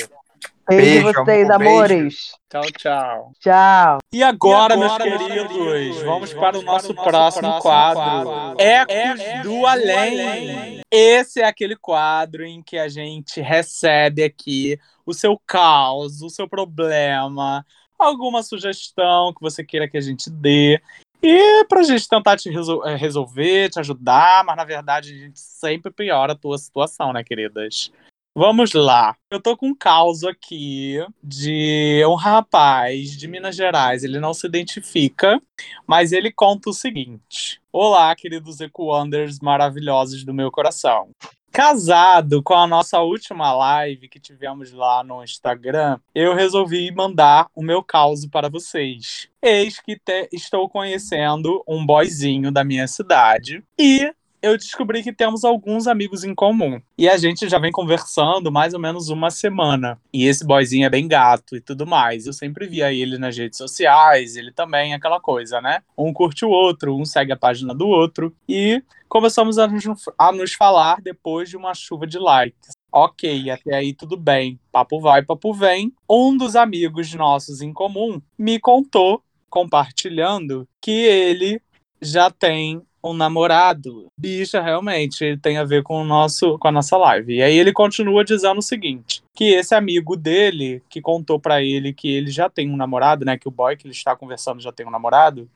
Beijo, 0.68 1.04
beijo 1.04 1.26
vocês, 1.26 1.50
amor, 1.50 1.68
amores. 1.68 2.32
Tchau, 2.50 2.64
tchau. 2.78 3.32
Tchau. 3.40 3.98
E 4.14 4.24
agora, 4.24 4.76
e 4.76 4.78
agora 4.78 4.78
meus, 4.78 4.98
queridos, 4.98 5.28
queridos, 5.28 6.02
vamos, 6.04 6.04
vamos 6.04 6.34
para 6.34 6.58
o 6.58 6.62
nosso, 6.62 6.94
para 6.94 7.02
o 7.02 7.02
nosso 7.02 7.10
próximo, 7.10 7.42
próximo 7.42 7.62
quadro. 7.62 8.32
quadro. 8.32 8.62
Ecos, 8.62 8.96
Ecos 8.96 9.44
do, 9.44 9.66
além. 9.66 10.16
do 10.16 10.30
Além. 10.30 10.82
Esse 10.90 11.42
é 11.42 11.46
aquele 11.46 11.76
quadro 11.76 12.46
em 12.46 12.62
que 12.62 12.78
a 12.78 12.88
gente 12.88 13.42
recebe 13.42 14.24
aqui 14.24 14.80
o 15.06 15.14
seu 15.14 15.38
caos, 15.46 16.22
o 16.22 16.30
seu 16.30 16.48
problema, 16.48 17.66
alguma 18.00 18.42
sugestão 18.42 19.34
que 19.34 19.42
você 19.42 19.64
queira 19.66 19.88
que 19.88 19.98
a 19.98 20.02
gente 20.02 20.30
dê. 20.30 20.82
E 21.22 21.66
pra 21.66 21.84
gente 21.84 22.08
tentar 22.08 22.38
te 22.38 22.50
resol 22.50 22.86
eh, 22.86 22.96
resolver, 22.96 23.70
te 23.70 23.80
ajudar, 23.80 24.44
mas 24.44 24.58
na 24.58 24.66
verdade 24.66 25.14
a 25.14 25.18
gente 25.18 25.40
sempre 25.40 25.90
piora 25.90 26.34
a 26.34 26.38
tua 26.38 26.58
situação, 26.58 27.14
né, 27.14 27.24
queridas? 27.24 27.92
Vamos 28.36 28.74
lá. 28.74 29.16
Eu 29.30 29.40
tô 29.40 29.56
com 29.56 29.68
um 29.68 29.76
caos 29.76 30.24
aqui 30.24 30.98
de 31.24 32.04
um 32.08 32.16
rapaz 32.16 33.16
de 33.16 33.28
Minas 33.28 33.56
Gerais. 33.56 34.04
Ele 34.04 34.20
não 34.20 34.34
se 34.34 34.48
identifica, 34.48 35.40
mas 35.86 36.12
ele 36.12 36.32
conta 36.32 36.72
o 36.72 36.74
seguinte: 36.74 37.62
Olá, 37.72 38.16
queridos 38.16 38.60
Ecoanders 38.60 39.40
maravilhosos 39.40 40.24
do 40.24 40.34
meu 40.34 40.50
coração. 40.50 41.12
Casado 41.52 42.42
com 42.42 42.56
a 42.56 42.66
nossa 42.66 43.00
última 43.02 43.54
live 43.54 44.10
que 44.10 44.20
tivemos 44.20 44.72
lá 44.72 45.04
no 45.04 45.24
Instagram, 45.24 46.00
eu 46.16 46.34
resolvi 46.34 46.92
mandar 46.92 47.48
o 47.54 47.62
meu 47.62 47.84
caos 47.84 48.26
para 48.26 48.50
vocês. 48.50 49.30
Eis 49.40 49.80
que 49.80 50.02
estou 50.32 50.68
conhecendo 50.68 51.64
um 51.68 51.86
boyzinho 51.86 52.52
da 52.52 52.64
minha 52.64 52.88
cidade 52.88 53.64
e 53.78 54.12
eu 54.44 54.58
descobri 54.58 55.02
que 55.02 55.14
temos 55.14 55.46
alguns 55.46 55.88
amigos 55.88 56.26
em 56.26 56.36
comum. 56.36 56.82
E 56.98 57.08
a 57.08 57.16
gente 57.16 57.48
já 57.48 57.58
vem 57.58 57.72
conversando 57.72 58.52
mais 58.52 58.74
ou 58.74 58.80
menos 58.80 59.08
uma 59.08 59.32
semana. 59.32 59.98
E 60.12 60.26
esse 60.26 60.46
boyzinho 60.46 60.86
é 60.86 60.90
bem 60.90 61.08
gato 61.08 61.56
e 61.56 61.62
tudo 61.62 61.88
mais. 61.88 62.28
Eu 62.28 62.34
sempre 62.34 62.68
via 62.68 62.92
ele 62.92 63.18
nas 63.18 63.38
redes 63.38 63.58
sociais, 63.58 64.36
ele 64.36 64.52
também, 64.52 64.94
aquela 64.94 65.18
coisa, 65.22 65.62
né? 65.62 65.82
Um 65.98 66.12
curte 66.12 66.44
o 66.44 66.50
outro, 66.50 66.94
um 66.94 67.06
segue 67.06 67.32
a 67.32 67.38
página 67.38 67.74
do 67.74 67.88
outro. 67.88 68.36
E 68.48 68.84
começamos 69.08 69.58
a 69.58 69.66
nos, 69.66 69.86
a 70.20 70.32
nos 70.34 70.54
falar 70.54 71.00
depois 71.02 71.50
de 71.50 71.56
uma 71.56 71.74
chuva 71.74 72.06
de 72.06 72.20
likes. 72.20 72.72
Ok, 72.92 73.50
até 73.50 73.76
aí 73.76 73.94
tudo 73.94 74.18
bem. 74.18 74.60
Papo 74.74 75.00
vai, 75.00 75.24
papo 75.24 75.54
vem. 75.54 75.94
Um 76.10 76.36
dos 76.36 76.58
amigos 76.58 77.14
nossos 77.14 77.62
em 77.62 77.72
comum 77.72 78.22
me 78.38 78.60
contou, 78.60 79.24
compartilhando, 79.50 80.68
que 80.82 80.92
ele 80.92 81.62
já 82.02 82.30
tem 82.30 82.82
um 83.04 83.14
namorado. 83.14 84.08
Bicha, 84.18 84.62
realmente, 84.62 85.38
tem 85.38 85.58
a 85.58 85.64
ver 85.64 85.84
com, 85.84 86.02
o 86.02 86.06
nosso, 86.06 86.58
com 86.58 86.68
a 86.68 86.72
nossa 86.72 86.98
live. 86.98 87.36
E 87.36 87.44
aí 87.44 87.58
ele 87.58 87.74
continua 87.74 88.24
dizendo 88.24 88.60
o 88.60 88.64
seguinte: 88.64 89.22
que 89.36 89.46
esse 89.46 89.76
amigo 89.76 90.16
dele, 90.16 90.82
que 90.90 91.02
contou 91.02 91.40
para 91.40 91.62
ele 91.62 91.94
que 91.94 92.10
ele 92.10 92.32
já 92.32 92.50
tem 92.50 92.70
um 92.70 92.78
namorado, 92.78 93.26
né? 93.26 93.38
Que 93.38 93.48
o 93.48 93.52
boy 93.52 93.76
que 93.76 93.86
ele 93.86 93.94
está 93.94 94.16
conversando 94.16 94.62
já 94.62 94.72
tem 94.72 94.86
um 94.86 94.92
namorado 94.92 95.50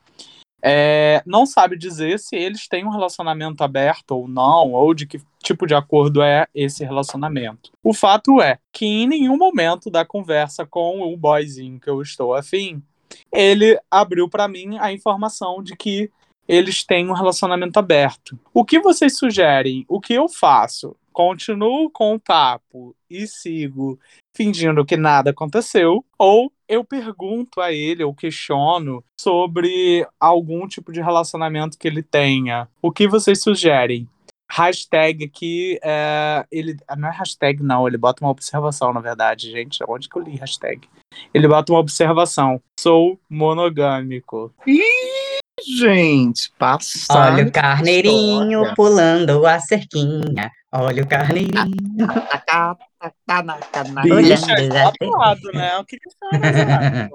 é, 0.62 1.22
não 1.26 1.46
sabe 1.46 1.78
dizer 1.78 2.20
se 2.20 2.36
eles 2.36 2.68
têm 2.68 2.86
um 2.86 2.90
relacionamento 2.90 3.64
aberto 3.64 4.12
ou 4.12 4.28
não, 4.28 4.72
ou 4.74 4.94
de 4.94 5.06
que 5.06 5.22
tipo 5.42 5.68
de 5.68 5.76
acordo 5.76 6.22
é 6.22 6.48
esse 6.54 6.84
relacionamento. 6.84 7.72
O 7.84 7.94
fato 7.94 8.42
é 8.42 8.58
que 8.72 8.86
em 8.86 9.08
nenhum 9.08 9.38
momento 9.38 9.90
da 9.90 10.04
conversa 10.04 10.66
com 10.66 11.02
o 11.02 11.16
boyzinho 11.16 11.80
que 11.80 11.90
eu 11.90 12.02
estou 12.02 12.34
afim, 12.34 12.82
ele 13.32 13.80
abriu 13.90 14.28
para 14.28 14.48
mim 14.48 14.78
a 14.80 14.92
informação 14.92 15.62
de 15.62 15.76
que 15.76 16.12
eles 16.48 16.84
têm 16.84 17.10
um 17.10 17.14
relacionamento 17.14 17.78
aberto. 17.78 18.40
O 18.54 18.64
que 18.64 18.80
vocês 18.80 19.18
sugerem? 19.18 19.86
O 19.88 20.00
que 20.00 20.14
eu 20.14 20.30
faço? 20.30 20.96
Continuo 21.12 21.90
com 21.90 22.14
o 22.14 22.20
papo 22.20 22.96
e 23.10 23.26
sigo 23.26 24.00
fingindo 24.36 24.86
que 24.86 24.96
nada 24.96 25.32
aconteceu, 25.32 26.06
ou 26.16 26.52
eu 26.70 26.84
pergunto 26.84 27.60
a 27.60 27.74
ele, 27.74 28.04
ou 28.04 28.14
questiono 28.14 29.04
sobre 29.20 30.08
algum 30.20 30.68
tipo 30.68 30.92
de 30.92 31.02
relacionamento 31.02 31.78
que 31.78 31.88
ele 31.88 32.04
tenha. 32.04 32.68
O 32.80 32.92
que 32.92 33.08
vocês 33.08 33.42
sugerem? 33.42 34.08
Hashtag 34.50 35.26
aqui, 35.26 35.80
é, 35.84 36.46
ele 36.52 36.78
não 36.96 37.10
é 37.10 37.12
hashtag 37.12 37.64
não, 37.64 37.88
ele 37.88 37.98
bota 37.98 38.24
uma 38.24 38.32
observação 38.32 38.94
na 38.94 39.02
verdade, 39.02 39.50
gente. 39.52 39.84
Onde 39.88 40.08
que 40.08 40.16
eu 40.16 40.22
li 40.22 40.36
hashtag? 40.36 40.88
Ele 41.34 41.48
bota 41.48 41.74
uma 41.74 41.80
observação. 41.80 42.62
Sou 42.80 43.20
monogâmico. 43.30 44.54
Ih! 44.68 44.97
Gente, 45.66 46.52
passado. 46.58 47.34
Olha 47.34 47.48
o 47.48 47.52
carneirinho 47.52 48.60
história. 48.60 48.76
pulando 48.76 49.46
a 49.46 49.60
cerquinha. 49.60 50.52
Olha 50.72 51.04
o 51.04 51.08
carneirinho. 51.08 51.54
Tá, 52.08 52.40
tá, 52.40 52.78
tá, 53.00 53.14
tá 53.72 53.84
Bicha. 53.84 54.04
Bicha, 54.04 54.54
Olhando 54.54 54.76
é 54.76 55.54
né? 55.54 55.78
O 55.78 55.86
que 55.86 55.98
que 55.98 56.10
a 56.10 56.12
senhora 56.12 56.78
acha? 56.78 57.10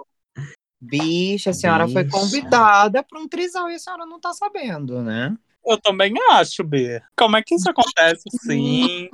Bicha, 0.81 1.51
a 1.51 1.55
senhora 1.55 1.89
foi 1.89 2.05
Bicha. 2.05 2.16
convidada 2.16 3.02
para 3.02 3.20
um 3.20 3.28
trisal 3.28 3.70
e 3.70 3.74
a 3.74 3.78
senhora 3.78 4.05
não 4.05 4.20
tá 4.20 4.32
sabendo, 4.32 5.01
né? 5.02 5.36
Eu 5.64 5.78
também 5.80 6.12
acho, 6.30 6.64
B. 6.64 7.01
Como 7.16 7.36
é 7.36 7.43
que 7.43 7.55
isso 7.55 7.70
acontece 7.70 8.24
sim? 8.43 9.09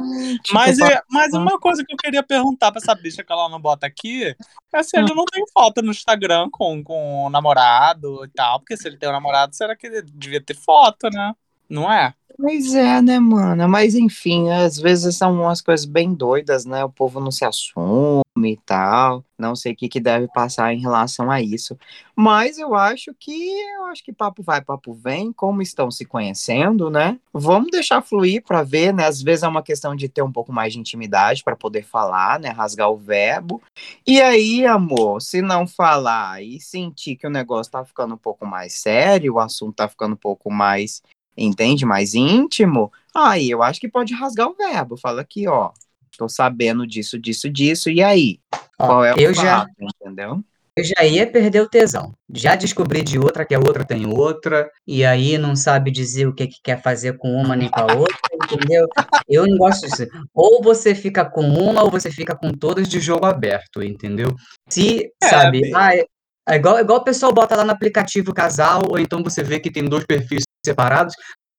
Mas, 0.53 0.79
mas 1.11 1.33
uma 1.35 1.59
coisa 1.59 1.85
que 1.85 1.93
eu 1.93 1.97
queria 1.97 2.23
perguntar 2.23 2.73
pra 2.73 2.81
essa 2.81 2.95
bicha 2.95 3.23
que 3.23 3.33
ela 3.33 3.49
não 3.49 3.61
bota 3.61 3.87
aqui 3.87 4.35
é 4.73 4.83
se 4.83 4.99
ele 4.99 5.15
não 5.15 5.25
tem 5.25 5.45
foto 5.53 5.83
no 5.83 5.91
Instagram 5.91 6.49
com, 6.51 6.83
com 6.83 7.27
o 7.27 7.31
namorado 7.31 8.25
e 8.25 8.29
tal. 8.29 8.61
Porque 8.61 8.77
se 8.77 8.89
ele 8.89 8.97
tem 8.97 9.09
um 9.09 9.13
namorado, 9.13 9.55
será 9.55 9.77
que 9.77 9.87
ele 9.87 10.03
devia 10.03 10.43
ter 10.43 10.55
foto, 10.55 11.09
né? 11.11 11.35
Não 11.69 11.91
é? 11.93 12.15
Pois 12.41 12.73
é, 12.73 13.03
né, 13.03 13.19
mana? 13.19 13.67
Mas 13.67 13.97
enfim, 13.97 14.49
às 14.49 14.79
vezes 14.79 15.17
são 15.17 15.35
umas 15.43 15.61
coisas 15.61 15.85
bem 15.85 16.15
doidas, 16.15 16.65
né? 16.65 16.85
O 16.85 16.89
povo 16.89 17.19
não 17.19 17.33
se 17.33 17.45
assume 17.45 18.23
e 18.53 18.57
tal. 18.65 19.25
Não 19.37 19.57
sei 19.57 19.73
o 19.73 19.77
que, 19.77 19.89
que 19.89 19.99
deve 19.99 20.29
passar 20.29 20.73
em 20.73 20.79
relação 20.81 21.33
a 21.33 21.43
isso. 21.43 21.77
Mas 22.15 22.57
eu 22.57 22.77
acho 22.77 23.13
que 23.19 23.33
eu 23.61 23.87
acho 23.87 24.05
que 24.05 24.13
papo 24.13 24.41
vai, 24.41 24.63
papo 24.63 24.95
vem, 24.95 25.33
como 25.33 25.61
estão 25.61 25.91
se 25.91 26.05
conhecendo, 26.05 26.89
né? 26.89 27.19
Vamos 27.33 27.73
deixar 27.73 28.03
fluir 28.03 28.45
pra 28.45 28.63
ver, 28.63 28.95
né? 28.95 29.07
Às 29.07 29.21
vezes 29.21 29.43
é 29.43 29.49
uma 29.49 29.63
questão 29.63 29.97
de 29.97 30.09
ter 30.09 30.23
um 30.23 30.31
pouco 30.31 30.53
mais 30.53 30.73
de 30.73 30.79
intimidade 30.79 31.43
pra 31.43 31.57
poder 31.57 31.83
falar, 31.83 32.39
né? 32.39 32.51
Rasgar 32.51 32.89
o 32.89 32.97
verbo. 32.97 33.61
E 34.07 34.23
aí, 34.23 34.65
amor, 34.65 35.21
se 35.21 35.43
não 35.43 35.67
falar 35.67 36.41
e 36.41 36.61
sentir 36.61 37.17
que 37.17 37.27
o 37.27 37.31
negócio 37.31 37.73
tá 37.73 37.85
ficando 37.85 38.15
um 38.15 38.19
pouco 38.19 38.47
mais 38.47 38.75
sério, 38.75 39.35
o 39.35 39.41
assunto 39.41 39.75
tá 39.75 39.89
ficando 39.89 40.13
um 40.13 40.17
pouco 40.17 40.53
mais 40.53 41.03
entende? 41.39 41.87
Mais 41.87 42.15
íntimo, 42.15 42.93
aí 43.15 43.51
eu 43.51 43.63
acho 43.63 43.81
que 43.81 43.89
pode 43.89 44.13
rasgar 44.15 44.49
o 44.49 44.55
verbo. 44.55 44.97
Fala 44.97 45.21
aqui, 45.23 45.47
ó. 45.49 45.71
Tô 46.17 46.29
sabendo 46.29 46.85
disso, 46.87 47.19
disso, 47.19 47.49
disso, 47.49 47.89
e 47.89 48.03
aí? 48.03 48.41
Ó, 48.79 48.87
Qual 48.87 49.05
é 49.05 49.15
o 49.15 49.19
eu 49.19 49.33
já, 49.33 49.61
fato, 49.61 49.71
entendeu? 49.81 50.43
eu 50.77 50.85
já 50.85 51.05
ia 51.05 51.27
perder 51.27 51.61
o 51.61 51.69
tesão. 51.69 52.13
Já 52.33 52.55
descobri 52.57 53.03
de 53.03 53.19
outra 53.19 53.45
que 53.45 53.55
a 53.55 53.59
outra 53.59 53.85
tem 53.85 54.07
outra, 54.07 54.69
e 54.87 55.05
aí 55.05 55.37
não 55.39 55.55
sabe 55.57 55.91
dizer 55.91 56.27
o 56.27 56.35
que, 56.35 56.47
que 56.49 56.59
quer 56.63 56.81
fazer 56.83 57.17
com 57.19 57.33
uma 57.35 57.55
nem 57.57 57.69
com 57.69 57.81
a 57.81 57.95
outra, 57.95 58.17
entendeu? 58.35 58.89
Eu 59.29 59.47
não 59.47 59.57
gosto 59.59 59.87
disso. 59.89 60.07
Ou 60.35 60.63
você 60.63 60.95
fica 60.95 61.25
com 61.25 61.43
uma, 61.43 61.83
ou 61.85 61.91
você 61.91 62.11
fica 62.11 62.37
com 62.37 62.51
todas 62.53 62.89
de 62.89 63.01
jogo 63.01 63.27
aberto, 63.27 63.83
entendeu? 63.83 64.35
Se, 64.69 65.11
É, 65.23 65.29
sabe, 65.29 65.61
Bê. 65.63 65.73
ah, 65.75 65.97
é, 65.97 66.05
é 66.49 66.55
igual, 66.57 66.79
igual 66.81 66.99
o 66.99 67.05
pessoal 67.05 67.33
bota 67.33 67.55
lá 67.57 67.65
no 67.65 67.73
aplicativo 67.73 68.33
casal, 68.33 68.83
ou 68.89 68.99
então 68.99 69.23
você 69.23 69.43
vê 69.43 69.61
que 69.61 69.71
tem 69.71 69.85
dois 69.85 70.05
perfis 70.05 70.43
separados, 70.69 71.15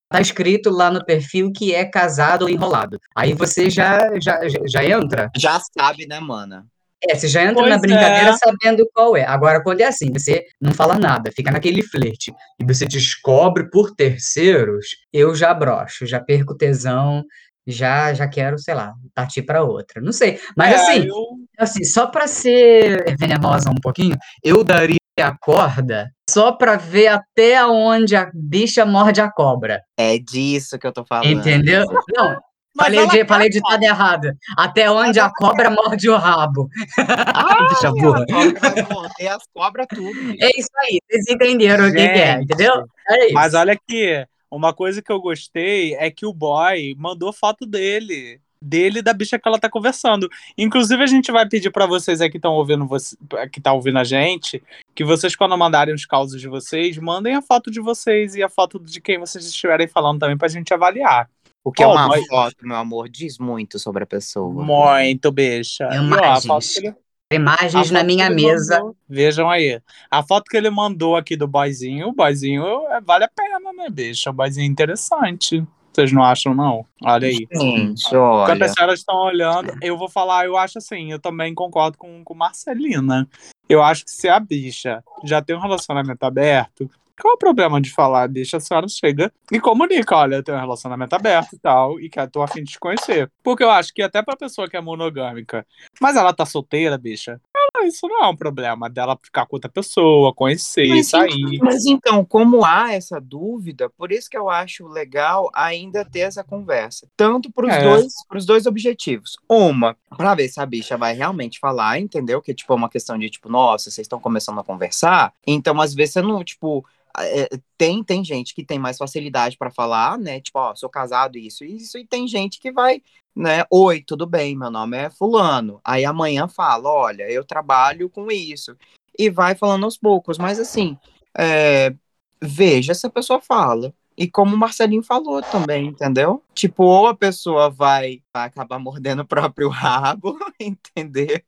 tá 0.10 0.20
escrito 0.22 0.70
lá 0.70 0.90
no 0.90 1.06
perfil 1.06 1.52
que 1.52 1.74
é 1.74 1.86
casado 1.86 2.44
ou 2.44 2.50
enrolado. 2.50 3.00
Aí 3.16 3.34
você 3.34 3.70
já, 3.70 3.98
já, 4.20 4.40
já, 4.66 4.84
entra. 4.84 5.30
Já 5.38 5.60
sabe, 5.78 6.08
né, 6.08 6.20
mana? 6.20 6.66
É, 7.08 7.16
você 7.16 7.28
já 7.30 7.44
entra 7.44 7.56
Pois 7.62 7.70
na 7.70 7.78
brincadeira 7.78 8.32
é. 8.32 8.34
sabendo 8.34 8.86
qual 8.94 9.16
é. 9.16 9.24
Agora, 9.26 9.64
quando 9.64 9.80
é 9.82 9.86
assim, 9.86 10.12
você 10.12 10.44
não 10.60 10.74
fala 10.74 11.00
nada, 11.00 11.32
fica 11.34 11.50
naquele 11.50 11.82
flerte, 11.82 12.34
e 12.60 12.66
você 12.66 12.86
descobre 12.86 13.70
por 13.70 13.96
terceiros, 13.96 14.88
eu 15.14 15.34
já 15.34 15.54
broxo, 15.54 16.06
já 16.06 16.20
perco 16.20 16.58
tesão, 16.58 17.24
já 17.66 18.14
já 18.14 18.28
quero, 18.28 18.60
sei 18.60 18.74
lá, 18.74 18.94
partir 19.16 19.44
para 19.44 19.64
outra. 19.64 20.02
Não 20.02 20.12
sei, 20.12 20.40
mas 20.58 20.74
É, 20.74 20.76
assim, 20.76 21.08
eu- 21.08 21.16
assim, 21.58 21.84
só 21.86 22.08
para 22.08 22.28
ser 22.28 23.16
venenosa 23.18 23.70
um 23.70 23.76
pouquinho, 23.82 24.18
eu 24.44 24.62
daria 24.64 24.99
a 25.22 25.36
corda 25.38 26.12
só 26.30 26.52
para 26.52 26.76
ver 26.78 27.08
até 27.08 27.66
onde 27.66 28.16
a 28.16 28.30
bicha 28.34 28.86
morde 28.86 29.20
a 29.22 29.32
cobra, 29.32 29.82
É 29.98 30.18
disso 30.20 30.78
que 30.78 30.86
eu 30.86 30.92
tô 30.94 31.04
falando. 31.06 31.26
entendeu? 31.32 31.86
Não, 32.16 32.40
Mas 32.76 32.86
falei, 32.88 33.06
de, 33.08 33.12
quer 33.18 33.28
falei 33.28 33.48
foto. 33.52 33.54
ditado 33.64 33.84
errado. 33.84 34.32
Até 34.58 34.92
onde 34.92 35.20
a 35.20 35.30
cobra 35.34 35.70
morde 35.72 36.08
o 36.10 36.16
rabo. 36.18 36.70
Ah, 36.98 37.68
Bicha 37.70 37.92
burra. 37.92 38.24
a 38.24 38.26
cobra 38.28 38.60
vai 38.60 38.88
morder 38.94 39.28
as 39.32 39.44
cobras 39.54 39.88
tudo. 39.90 40.14
bicho. 40.14 40.38
É 40.40 40.50
isso 40.56 40.70
aí, 40.84 41.00
vocês 41.10 41.26
entenderam 41.30 41.88
o 41.88 41.92
que, 41.92 41.98
que 41.98 42.20
é, 42.20 42.32
Gente, 42.38 42.44
entendeu? 42.44 42.86
É 43.10 43.26
isso. 43.26 43.34
Mas 43.34 43.54
olha 43.56 43.74
aqui, 43.74 44.24
uma 44.52 44.72
coisa 44.74 45.02
que 45.02 45.12
eu 45.12 45.20
gostei 45.20 45.96
é 45.96 46.12
que 46.12 46.26
o 46.28 46.34
boy 46.34 46.94
mandou 46.98 47.34
foto 47.34 47.66
dele. 47.66 48.40
Dele 48.62 49.00
e 49.00 49.02
da 49.02 49.14
bicha 49.14 49.40
que 49.40 49.48
ela 49.48 49.58
tá 49.58 49.70
conversando. 49.70 50.28
Inclusive, 50.58 51.02
a 51.02 51.08
gente 51.08 51.32
vai 51.32 51.48
pedir 51.48 51.72
pra 51.72 51.86
vocês 51.86 52.20
aí 52.20 52.30
que 52.30 52.38
estão 52.38 52.54
ouvindo 52.54 52.86
você, 52.86 53.16
que 53.52 53.62
tá 53.62 53.72
ouvindo 53.72 53.98
a 54.00 54.04
gente, 54.04 54.62
que 54.94 55.06
vocês, 55.06 55.34
quando 55.36 55.58
mandarem 55.58 55.94
os 55.96 56.06
causos 56.06 56.40
de 56.42 56.48
vocês, 56.50 56.98
mandem 56.98 57.36
a 57.36 57.42
foto 57.42 57.72
de 57.72 57.80
vocês 57.80 58.36
e 58.36 58.44
a 58.44 58.50
foto 58.50 58.78
de 58.80 59.00
quem 59.00 59.18
vocês 59.18 59.46
estiverem 59.46 59.88
falando 59.88 60.20
também 60.20 60.38
pra 60.38 60.50
gente 60.50 60.74
avaliar. 60.74 61.30
Porque 61.64 61.82
é 61.84 61.86
Pô, 61.86 61.94
uma 61.94 62.08
mas- 62.10 62.28
foto, 62.28 62.56
meu 62.64 62.76
amor, 62.76 63.08
diz 63.10 63.38
muito 63.38 63.80
sobre 63.80 64.04
a 64.04 64.08
pessoa. 64.08 64.52
Muito 64.64 65.32
bicha. 65.32 65.86
E 65.94 65.98
ó, 65.98 66.02
Imagens. 66.04 66.46
foto 66.46 66.68
que 66.68 66.80
ele, 66.88 66.96
a 67.32 67.36
Imagens 67.36 67.92
na 67.92 68.00
que 68.02 68.06
minha 68.08 68.30
mesa. 68.30 68.80
mandou- 68.80 68.96
vejam 69.08 69.50
aí. 69.50 69.80
A 70.12 70.22
foto 70.24 70.46
que 70.50 70.58
ele 70.58 70.70
mandou 70.70 71.16
aqui 71.16 71.36
do 71.38 71.48
boyzinho, 71.48 72.08
o 72.10 72.14
boyzinho 72.14 72.64
é, 72.90 73.00
vale 73.00 73.24
a 73.24 73.30
pena, 73.30 73.72
né, 73.74 73.90
bicha? 73.90 74.30
O 74.32 74.34
boyzinho 74.34 74.64
é 74.66 74.68
interessante. 74.68 75.66
Vocês 75.94 76.12
não 76.12 76.24
acham, 76.24 76.54
não? 76.54 76.86
Olha 77.04 77.28
aí. 77.28 77.48
Gente, 77.52 78.10
Quando 78.10 78.22
olha. 78.22 78.66
as 78.66 78.74
senhoras 78.74 79.00
estão 79.00 79.18
olhando, 79.18 79.74
eu 79.82 79.98
vou 79.98 80.10
falar, 80.10 80.46
eu 80.46 80.58
acho 80.58 80.78
assim, 80.78 81.12
eu 81.12 81.20
também 81.20 81.54
concordo 81.54 81.98
com, 81.98 82.24
com 82.24 82.34
Marcelina. 82.34 83.28
Eu 83.68 83.84
acho 83.84 84.06
que 84.06 84.12
se 84.12 84.28
a 84.28 84.40
bicha 84.40 85.04
já 85.24 85.42
tem 85.42 85.56
um 85.56 85.60
relacionamento 85.60 86.24
aberto, 86.24 86.90
qual 87.20 87.34
é 87.34 87.36
o 87.36 87.38
problema 87.38 87.82
de 87.82 87.92
falar, 87.92 88.28
bicha? 88.30 88.58
A 88.58 88.60
senhora 88.60 88.88
chega 88.88 89.32
e 89.52 89.60
comunica, 89.60 90.16
olha, 90.16 90.36
eu 90.36 90.44
tenho 90.44 90.58
um 90.58 90.62
relacionamento 90.62 91.14
aberto 91.14 91.54
e 91.54 91.60
tal, 91.60 92.00
e 92.00 92.10
que 92.10 92.20
eu 92.20 92.30
tô 92.30 92.42
afim 92.42 92.64
de 92.64 92.72
te 92.72 92.80
conhecer. 92.80 93.30
Porque 93.44 93.64
eu 93.64 93.70
acho 93.70 93.94
que 93.94 94.02
até 94.02 94.22
pra 94.22 94.38
pessoa 94.38 94.70
que 94.70 94.78
é 94.78 94.82
monogâmica, 94.82 95.68
mas 96.00 96.16
ela 96.16 96.34
tá 96.34 96.46
solteira, 96.46 96.98
bicha, 96.98 97.40
isso 97.86 98.08
não 98.08 98.24
é 98.24 98.28
um 98.28 98.36
problema 98.36 98.90
dela 98.90 99.18
ficar 99.22 99.46
com 99.46 99.56
outra 99.56 99.70
pessoa, 99.70 100.34
conhecer, 100.34 100.88
Mas, 100.88 101.08
sair. 101.08 101.60
Mas 101.62 101.86
então, 101.86 102.24
como 102.26 102.64
há 102.66 102.94
essa 102.94 103.20
dúvida, 103.20 103.90
por 103.90 104.12
isso 104.12 104.30
que 104.30 104.38
eu 104.38 104.50
acho 104.50 104.88
legal 104.88 105.50
ainda 105.54 106.04
ter 106.06 106.20
essa 106.22 106.44
conversa. 106.44 107.08
Tanto 107.16 107.52
para 107.52 107.68
os 107.68 107.74
É. 107.74 107.84
dois, 107.84 108.14
pros 108.28 108.46
dois 108.46 108.66
objetivos. 108.66 109.38
Uma, 109.50 109.96
para 110.18 110.36
ver 110.36 110.50
se 110.50 110.60
a 110.60 110.66
bicha 110.66 110.98
vai 110.98 111.14
realmente 111.14 111.60
falar, 111.60 112.00
entendeu? 112.00 112.42
Que 112.42 112.54
tipo 112.54 112.74
é 112.74 112.76
uma 112.76 112.90
questão 112.90 113.18
de 113.18 113.30
tipo, 113.30 113.50
nossa, 113.50 113.86
vocês 113.92 114.06
estão 114.06 114.20
começando 114.20 114.60
a 114.60 114.64
conversar. 114.64 115.34
Então, 115.46 115.80
às 115.82 115.94
vezes 115.94 116.14
você 116.14 116.22
não, 116.22 116.44
tipo, 116.44 116.86
é, 117.18 117.50
tem 117.78 118.04
tem 118.04 118.24
gente 118.24 118.54
que 118.54 118.64
tem 118.64 118.80
mais 118.80 118.98
facilidade 118.98 119.58
para 119.58 119.72
falar, 119.72 120.18
né? 120.18 120.40
Tipo, 120.40 120.60
ó, 120.60 120.76
sou 120.76 120.90
casado 120.90 121.38
isso 121.38 121.64
isso 121.64 121.98
e 121.98 122.06
tem 122.06 122.28
gente 122.28 122.60
que 122.60 122.72
vai 122.72 123.02
né? 123.36 123.64
Oi, 123.72 124.02
tudo 124.02 124.26
bem? 124.26 124.56
Meu 124.58 124.70
nome 124.70 124.98
é 124.98 125.10
fulano. 125.10 125.80
Aí 125.84 126.04
amanhã 126.04 126.48
fala, 126.48 126.90
olha, 126.90 127.30
eu 127.32 127.44
trabalho 127.46 128.10
com 128.10 128.30
isso. 128.30 128.76
E 129.18 129.30
vai 129.30 129.56
falando 129.56 129.86
aos 129.86 129.98
poucos, 129.98 130.38
mas 130.38 130.60
assim, 130.60 130.98
é, 131.38 131.94
veja 132.42 132.94
se 132.94 133.08
a 133.08 133.10
pessoa 133.10 133.40
fala. 133.40 133.94
E 134.18 134.30
como 134.30 134.54
o 134.54 134.58
Marcelinho 134.58 135.02
falou 135.02 135.42
também, 135.42 135.88
entendeu? 135.88 136.44
Tipo, 136.54 136.84
ou 136.84 137.08
a 137.08 137.16
pessoa 137.16 137.70
vai, 137.70 138.22
vai 138.34 138.48
acabar 138.48 138.78
mordendo 138.78 139.22
o 139.22 139.28
próprio 139.28 139.70
rabo, 139.70 140.38
entendeu? 140.60 141.40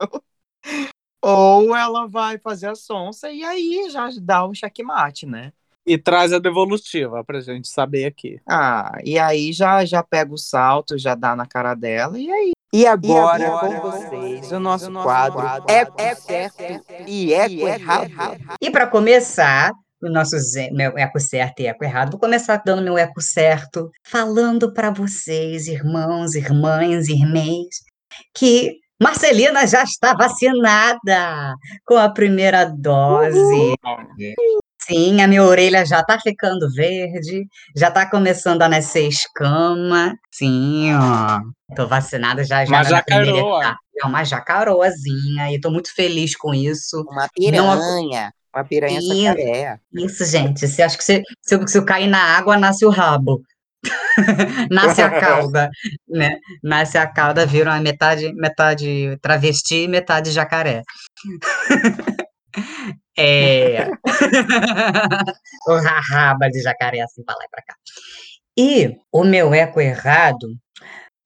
Ou 1.22 1.76
ela 1.76 2.07
vai 2.07 2.38
fazer 2.38 2.69
a 2.69 2.76
sonsa 2.76 3.31
e 3.31 3.43
aí 3.43 3.89
já 3.91 4.10
dá 4.22 4.48
um 4.48 4.53
checkmate, 4.53 5.26
né? 5.26 5.52
E 5.85 5.98
traz 5.98 6.31
a 6.31 6.39
devolutiva 6.39 7.23
pra 7.23 7.41
gente 7.41 7.68
saber 7.68 8.06
aqui. 8.06 8.39
Ah, 8.48 8.98
e 9.03 9.18
aí 9.18 9.52
já, 9.52 9.84
já 9.84 10.03
pega 10.03 10.34
o 10.34 10.38
salto, 10.38 10.98
já 10.98 11.15
dá 11.15 11.35
na 11.35 11.45
cara 11.45 11.73
dela, 11.73 12.19
e 12.19 12.31
aí? 12.31 12.52
E 12.73 12.85
agora, 12.85 13.60
com 13.60 13.91
vocês, 13.91 14.52
o 14.52 14.60
nosso 14.60 14.91
quadro 14.93 15.41
Eco 15.68 16.22
Certo 16.22 16.85
e 17.07 17.34
Eco 17.34 17.68
Errado. 17.68 18.11
E 18.61 18.72
para 18.72 18.88
começar, 18.88 19.72
o 20.02 20.10
nosso 20.10 20.35
meu 20.72 20.98
eco 20.98 21.19
certo 21.19 21.60
e 21.60 21.68
eco 21.68 21.84
errado, 21.84 22.11
vou 22.11 22.19
começar 22.19 22.61
dando 22.65 22.81
meu 22.81 22.98
eco 22.98 23.22
certo, 23.22 23.91
falando 24.03 24.73
para 24.73 24.89
vocês, 24.89 25.68
irmãos, 25.68 26.34
irmãs, 26.34 27.07
irmãs, 27.07 27.68
que 28.35 28.81
Marcelina 29.02 29.65
já 29.65 29.84
está 29.84 30.14
vacinada 30.14 31.56
com 31.84 31.98
a 31.98 32.07
primeira 32.07 32.65
dose. 32.65 33.76
Sim, 34.80 35.22
a 35.22 35.28
minha 35.28 35.44
orelha 35.44 35.84
já 35.86 36.03
tá 36.03 36.19
ficando 36.19 36.72
verde, 36.72 37.48
já 37.76 37.90
tá 37.90 38.07
começando 38.07 38.61
a 38.61 38.69
nascer 38.69 39.07
escama. 39.07 40.14
Sim, 40.32 40.94
ó. 40.94 41.40
Tô 41.76 41.88
vacinada 41.88 42.44
já 42.44 42.64
já 42.64 42.72
Uma 42.72 42.90
na 42.90 43.02
primeira 43.02 43.38
jacaroa. 43.38 43.76
É 43.99 44.06
uma 44.06 44.23
jacaroazinha 44.23 45.52
e 45.52 45.60
tô 45.60 45.72
muito 45.72 45.94
feliz 45.95 46.36
com 46.36 46.53
isso. 46.53 47.03
Uma 47.10 47.28
piranha, 47.34 48.32
uma 48.53 48.64
piranha 48.64 49.02
sacaré. 49.02 49.80
Isso, 49.94 50.26
gente. 50.26 50.68
Você 50.68 50.82
acha 50.82 50.98
que 50.98 51.03
se, 51.03 51.23
se, 51.41 51.68
se 51.68 51.78
eu 51.78 51.86
cair 51.86 52.07
na 52.07 52.38
água, 52.38 52.57
nasce 52.57 52.86
o 52.86 52.90
rabo. 52.90 53.41
nasce 54.70 55.02
a 55.02 55.10
cauda, 55.20 55.70
né? 56.08 56.38
Nasce 56.64 56.98
a 56.98 57.08
cauda, 57.08 57.45
vira 57.45 57.72
uma 57.72 57.80
metade, 57.80 58.34
metade 58.34 59.18
travesti 59.22 59.88
metade 59.88 60.32
jacaré. 60.32 60.84
É. 63.18 63.88
o 65.68 65.76
raba 66.10 66.49
de 66.49 66.62
jacaré 66.62 67.02
assim 67.02 67.24
pra 67.24 67.36
lá 67.36 67.45
e 67.45 67.49
pra 67.49 67.62
cá. 67.62 67.76
E 68.58 68.98
o 69.12 69.24
meu 69.24 69.53
eco 69.53 69.80
errado 69.80 70.56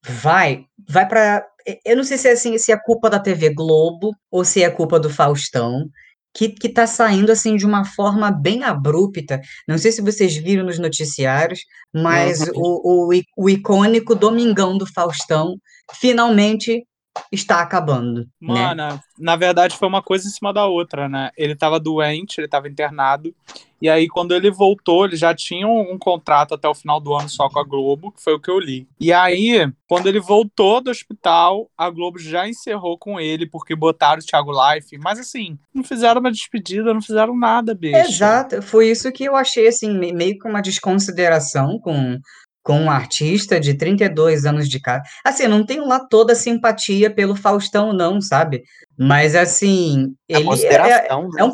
vai 0.03 0.65
vai 0.87 1.07
para 1.07 1.47
eu 1.83 1.97
não 1.97 2.03
sei 2.03 2.17
se 2.17 2.27
é 2.27 2.31
assim, 2.33 2.57
se 2.57 2.71
é 2.71 2.77
culpa 2.77 3.09
da 3.09 3.19
TV 3.19 3.53
Globo 3.53 4.11
ou 4.29 4.45
se 4.45 4.63
é 4.63 4.69
culpa 4.69 4.99
do 4.99 5.09
Faustão, 5.09 5.89
que, 6.35 6.49
que 6.49 6.67
tá 6.69 6.85
saindo 6.85 7.31
assim 7.31 7.55
de 7.55 7.65
uma 7.65 7.85
forma 7.85 8.29
bem 8.29 8.63
abrupta. 8.63 9.39
Não 9.67 9.77
sei 9.77 9.91
se 9.91 10.01
vocês 10.01 10.35
viram 10.35 10.65
nos 10.65 10.77
noticiários, 10.77 11.61
mas 11.93 12.41
Uhum. 12.41 12.51
o, 12.55 13.13
o, 13.15 13.21
o 13.37 13.49
icônico 13.49 14.13
Domingão 14.13 14.77
do 14.77 14.85
Faustão 14.85 15.55
finalmente 15.93 16.85
está 17.31 17.61
acabando, 17.61 18.21
né? 18.21 18.53
Mana, 18.53 19.03
na 19.17 19.35
verdade 19.35 19.77
foi 19.77 19.87
uma 19.87 20.01
coisa 20.01 20.27
em 20.27 20.31
cima 20.31 20.53
da 20.53 20.65
outra, 20.65 21.07
né? 21.09 21.31
Ele 21.37 21.55
tava 21.55 21.79
doente, 21.79 22.39
ele 22.39 22.47
tava 22.47 22.67
internado. 22.67 23.33
E 23.81 23.89
aí, 23.89 24.07
quando 24.07 24.33
ele 24.33 24.49
voltou, 24.49 25.05
ele 25.05 25.17
já 25.17 25.35
tinha 25.35 25.67
um, 25.67 25.93
um 25.93 25.99
contrato 25.99 26.53
até 26.53 26.67
o 26.67 26.73
final 26.73 26.99
do 26.99 27.13
ano 27.13 27.27
só 27.29 27.49
com 27.49 27.59
a 27.59 27.63
Globo, 27.63 28.11
que 28.11 28.23
foi 28.23 28.33
o 28.33 28.39
que 28.39 28.49
eu 28.49 28.57
li. 28.57 28.87
E 28.99 29.11
aí, 29.11 29.69
quando 29.87 30.07
ele 30.07 30.19
voltou 30.19 30.81
do 30.81 30.89
hospital, 30.89 31.69
a 31.77 31.89
Globo 31.89 32.17
já 32.17 32.47
encerrou 32.47 32.97
com 32.97 33.19
ele, 33.19 33.45
porque 33.45 33.75
botaram 33.75 34.21
o 34.21 34.25
Thiago 34.25 34.51
Life. 34.51 34.97
Mas 34.97 35.19
assim, 35.19 35.59
não 35.73 35.83
fizeram 35.83 36.21
uma 36.21 36.31
despedida, 36.31 36.93
não 36.93 37.01
fizeram 37.01 37.37
nada, 37.37 37.75
bicho. 37.75 37.95
Exato, 37.97 38.61
foi 38.61 38.89
isso 38.89 39.11
que 39.11 39.25
eu 39.25 39.35
achei 39.35 39.67
assim, 39.67 39.91
me- 39.95 40.13
meio 40.13 40.39
que 40.39 40.47
uma 40.47 40.61
desconsideração 40.61 41.77
com, 41.79 42.17
com 42.65 42.79
um 42.81 42.89
artista 42.89 43.59
de 43.59 43.75
32 43.75 44.43
anos 44.43 44.67
de 44.67 44.79
casa. 44.79 45.03
Assim, 45.23 45.47
não 45.47 45.63
tenho 45.63 45.87
lá 45.87 45.99
toda 45.99 46.33
a 46.33 46.35
simpatia 46.35 47.13
pelo 47.13 47.35
Faustão, 47.35 47.93
não, 47.93 48.19
sabe? 48.19 48.63
Mas 48.97 49.35
assim, 49.35 50.15
A 50.29 50.33
ele 50.33 50.41
é, 50.41 50.45
consideração, 50.45 51.29
né? 51.29 51.29
é 51.37 51.43
um 51.43 51.53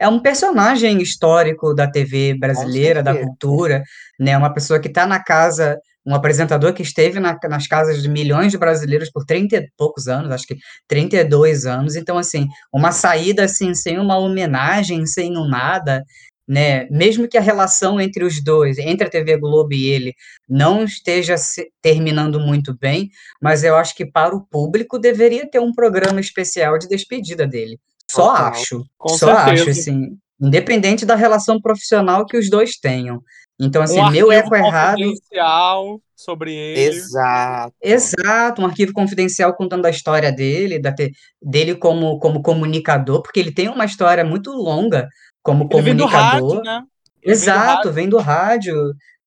é 0.00 0.08
um 0.08 0.18
personagem 0.18 1.00
histórico 1.00 1.74
da 1.74 1.86
TV 1.88 2.34
brasileira, 2.34 3.02
da 3.02 3.14
cultura, 3.14 3.82
né? 4.18 4.36
Uma 4.36 4.52
pessoa 4.52 4.80
que 4.80 4.88
está 4.88 5.06
na 5.06 5.22
casa, 5.22 5.78
um 6.06 6.14
apresentador 6.14 6.72
que 6.72 6.82
esteve 6.82 7.20
na- 7.20 7.38
nas 7.48 7.66
casas 7.66 8.02
de 8.02 8.08
milhões 8.08 8.50
de 8.50 8.56
brasileiros 8.58 9.10
por 9.10 9.26
30 9.26 9.56
e 9.56 9.68
poucos 9.76 10.08
anos, 10.08 10.32
acho 10.32 10.46
que 10.46 10.56
32 10.88 11.66
anos. 11.66 11.96
Então, 11.96 12.16
assim, 12.16 12.48
uma 12.72 12.90
saída 12.92 13.44
assim, 13.44 13.74
sem 13.74 13.98
uma 13.98 14.16
homenagem, 14.16 15.04
sem 15.06 15.36
um 15.36 15.46
nada, 15.46 16.02
né? 16.50 16.88
Mesmo 16.90 17.28
que 17.28 17.38
a 17.38 17.40
relação 17.40 18.00
entre 18.00 18.24
os 18.24 18.42
dois, 18.42 18.76
entre 18.76 19.06
a 19.06 19.10
TV 19.10 19.36
Globo 19.36 19.72
e 19.72 19.86
ele, 19.86 20.14
não 20.48 20.82
esteja 20.82 21.36
se- 21.36 21.70
terminando 21.80 22.40
muito 22.40 22.76
bem, 22.76 23.08
mas 23.40 23.62
eu 23.62 23.76
acho 23.76 23.94
que 23.94 24.04
para 24.04 24.34
o 24.34 24.44
público 24.44 24.98
deveria 24.98 25.48
ter 25.48 25.60
um 25.60 25.72
programa 25.72 26.18
especial 26.20 26.76
de 26.76 26.88
despedida 26.88 27.46
dele. 27.46 27.78
Só 28.10 28.30
Total. 28.32 28.46
acho. 28.46 28.84
Com 28.98 29.08
Só 29.10 29.26
certeza. 29.28 29.62
acho, 29.62 29.70
assim, 29.70 30.18
independente 30.40 31.06
da 31.06 31.14
relação 31.14 31.60
profissional 31.60 32.26
que 32.26 32.36
os 32.36 32.50
dois 32.50 32.72
tenham. 32.80 33.22
Então, 33.60 33.80
assim, 33.82 34.00
um 34.00 34.10
meu 34.10 34.32
eco 34.32 34.56
errado. 34.56 34.96
confidencial 34.96 36.00
sobre 36.16 36.52
ele. 36.54 36.96
Exato. 36.96 37.74
Exato, 37.80 38.60
um 38.62 38.66
arquivo 38.66 38.92
confidencial 38.92 39.54
contando 39.54 39.86
a 39.86 39.90
história 39.90 40.32
dele, 40.32 40.80
da 40.80 40.92
dele 41.40 41.74
como, 41.76 42.18
como 42.18 42.42
comunicador, 42.42 43.22
porque 43.22 43.38
ele 43.38 43.52
tem 43.52 43.68
uma 43.68 43.84
história 43.84 44.24
muito 44.24 44.50
longa 44.50 45.06
como 45.42 45.68
Ele 45.72 45.82
vem 45.82 45.96
do 45.96 46.04
comunicador. 46.04 46.56
rádio, 46.56 46.62
né? 46.62 46.76
Ele 46.76 46.82
vem 46.82 47.24
do 47.24 47.30
Exato, 47.30 47.68
rádio. 47.76 47.92
vem 47.92 48.08
do 48.08 48.18
rádio, 48.18 48.74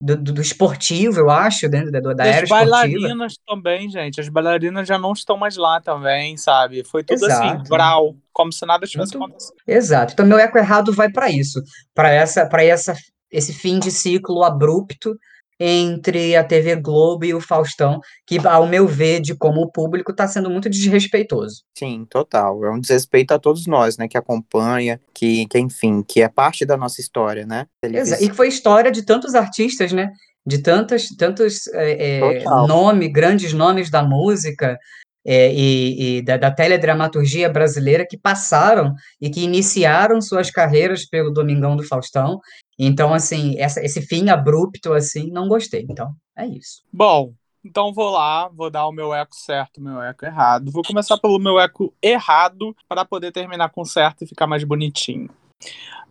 do, 0.01 0.17
do- 0.17 0.33
do 0.33 0.41
esportivo, 0.41 1.19
eu 1.19 1.29
acho, 1.29 1.69
dentro 1.69 1.91
da, 1.91 1.99
da 2.01 2.25
era 2.25 2.37
as 2.37 2.43
esportiva. 2.43 2.71
bailarinas 2.71 3.33
também, 3.47 3.89
gente. 3.89 4.19
As 4.19 4.27
bailarinas 4.29 4.87
já 4.87 4.97
não 4.97 5.13
estão 5.13 5.37
mais 5.37 5.55
lá 5.55 5.79
também, 5.79 6.35
sabe? 6.37 6.83
Foi 6.83 7.03
tudo 7.03 7.25
assim, 7.25 7.45
Exato. 7.45 7.69
vral, 7.69 8.15
como 8.33 8.51
se 8.51 8.65
nada 8.65 8.85
tivesse 8.85 9.15
Muito- 9.17 9.29
acontecido. 9.31 9.55
Exato. 9.67 10.13
Então, 10.13 10.25
meu 10.25 10.37
eco 10.39 10.57
errado 10.57 10.91
vai 10.91 11.09
para 11.09 11.29
isso, 11.29 11.61
para 11.93 12.09
essa, 12.09 12.45
para 12.45 12.63
essa, 12.63 12.95
esse 13.31 13.53
fim 13.53 13.79
de 13.79 13.91
ciclo 13.91 14.43
abrupto 14.43 15.15
entre 15.59 16.35
a 16.35 16.43
TV 16.43 16.75
Globo 16.75 17.25
e 17.25 17.33
o 17.33 17.39
Faustão, 17.41 17.99
que, 18.25 18.37
ao 18.45 18.67
meu 18.67 18.87
ver, 18.87 19.19
de 19.21 19.35
como 19.35 19.61
o 19.61 19.71
público 19.71 20.11
está 20.11 20.27
sendo 20.27 20.49
muito 20.49 20.69
desrespeitoso. 20.69 21.63
Sim, 21.77 22.05
total. 22.09 22.63
É 22.65 22.71
um 22.71 22.79
desrespeito 22.79 23.33
a 23.33 23.39
todos 23.39 23.65
nós, 23.67 23.97
né? 23.97 24.07
Que 24.07 24.17
acompanha, 24.17 24.99
que, 25.13 25.45
que 25.47 25.59
enfim, 25.59 26.03
que 26.03 26.21
é 26.21 26.27
parte 26.27 26.65
da 26.65 26.75
nossa 26.77 27.01
história, 27.01 27.45
né? 27.45 27.65
Exa- 27.83 28.21
E 28.21 28.29
que 28.29 28.35
foi 28.35 28.47
história 28.47 28.91
de 28.91 29.03
tantos 29.05 29.35
artistas, 29.35 29.91
né? 29.91 30.09
De 30.45 30.57
tantos, 30.61 31.07
tantos 31.17 31.67
é, 31.67 32.39
é, 32.39 32.43
nome, 32.43 33.07
grandes 33.07 33.53
nomes 33.53 33.89
da 33.89 34.03
música 34.03 34.77
é, 35.25 35.53
e, 35.53 36.17
e 36.17 36.21
da, 36.21 36.35
da 36.35 36.51
teledramaturgia 36.51 37.49
brasileira 37.49 38.05
que 38.05 38.17
passaram 38.17 38.93
e 39.21 39.29
que 39.29 39.41
iniciaram 39.41 40.19
suas 40.19 40.51
carreiras 40.51 41.05
pelo 41.07 41.31
Domingão 41.31 41.77
do 41.77 41.83
Faustão. 41.83 42.39
Então, 42.77 43.13
assim, 43.13 43.59
essa- 43.59 43.81
esse 43.83 44.01
fim 44.01 44.29
abrupto, 44.29 44.93
assim, 44.93 45.29
não 45.31 45.47
gostei. 45.47 45.85
Então, 45.89 46.13
é 46.35 46.45
isso. 46.47 46.83
Bom, 46.91 47.33
então 47.63 47.93
vou 47.93 48.09
lá, 48.09 48.49
vou 48.49 48.69
dar 48.69 48.87
o 48.87 48.91
meu 48.91 49.13
eco 49.13 49.35
certo, 49.35 49.81
meu 49.81 50.01
eco 50.01 50.25
errado. 50.25 50.71
Vou 50.71 50.83
começar 50.83 51.17
pelo 51.17 51.39
meu 51.39 51.59
eco 51.59 51.93
errado 52.01 52.75
para 52.89 53.05
poder 53.05 53.31
terminar 53.31 53.69
com 53.69 53.85
certo 53.85 54.23
e 54.23 54.27
ficar 54.27 54.47
mais 54.47 54.63
bonitinho. 54.63 55.29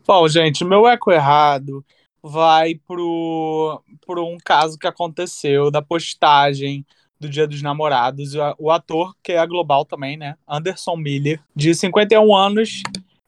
Bom, 0.07 0.27
gente, 0.29 0.65
meu 0.65 0.87
eco 0.87 1.13
errado 1.13 1.85
vai 2.23 2.77
pro, 2.87 3.83
pro 4.07 4.27
um 4.27 4.39
caso 4.43 4.79
que 4.79 4.87
aconteceu 4.87 5.71
da 5.71 5.83
postagem 5.83 6.87
do 7.21 7.29
Dia 7.29 7.47
dos 7.47 7.63
Namorados. 7.63 8.33
O, 8.59 8.71
ator, 8.71 9.15
que 9.23 9.33
é 9.33 9.39
a 9.39 9.47
Global 9.47 9.85
também, 9.85 10.17
né? 10.17 10.37
Anderson 10.49 10.97
Miller, 10.97 11.41
de 11.55 11.75
51 11.75 12.35
anos, 12.35 12.83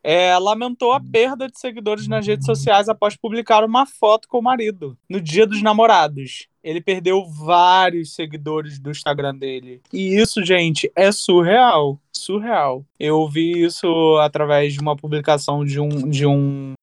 é, 0.04 0.36
lamentou 0.38 0.92
a 0.92 1.00
perda 1.00 1.48
de 1.48 1.58
seguidores 1.58 2.06
nas 2.06 2.26
redes 2.26 2.44
sociais 2.44 2.90
após 2.90 3.16
publicar 3.16 3.64
uma 3.64 3.86
foto 3.86 4.28
com 4.28 4.38
o 4.38 4.42
marido 4.42 4.98
no 5.08 5.18
Dia 5.18 5.46
dos 5.46 5.62
Namorados. 5.62 6.46
Ele 6.62 6.80
perdeu 6.80 7.24
vários 7.24 8.14
seguidores 8.14 8.78
do 8.78 8.90
Instagram 8.90 9.34
dele. 9.34 9.80
E 9.90 10.14
isso, 10.14 10.44
gente, 10.44 10.92
é 10.94 11.10
surreal. 11.10 11.98
Surreal. 12.12 12.84
Eu 13.00 13.26
vi 13.26 13.64
isso 13.64 14.18
através 14.18 14.74
de 14.74 14.80
uma 14.80 14.94
publicação 14.94 15.64
de 15.64 15.80
um, 15.80 15.88
de 15.88 16.26
um 16.26 16.74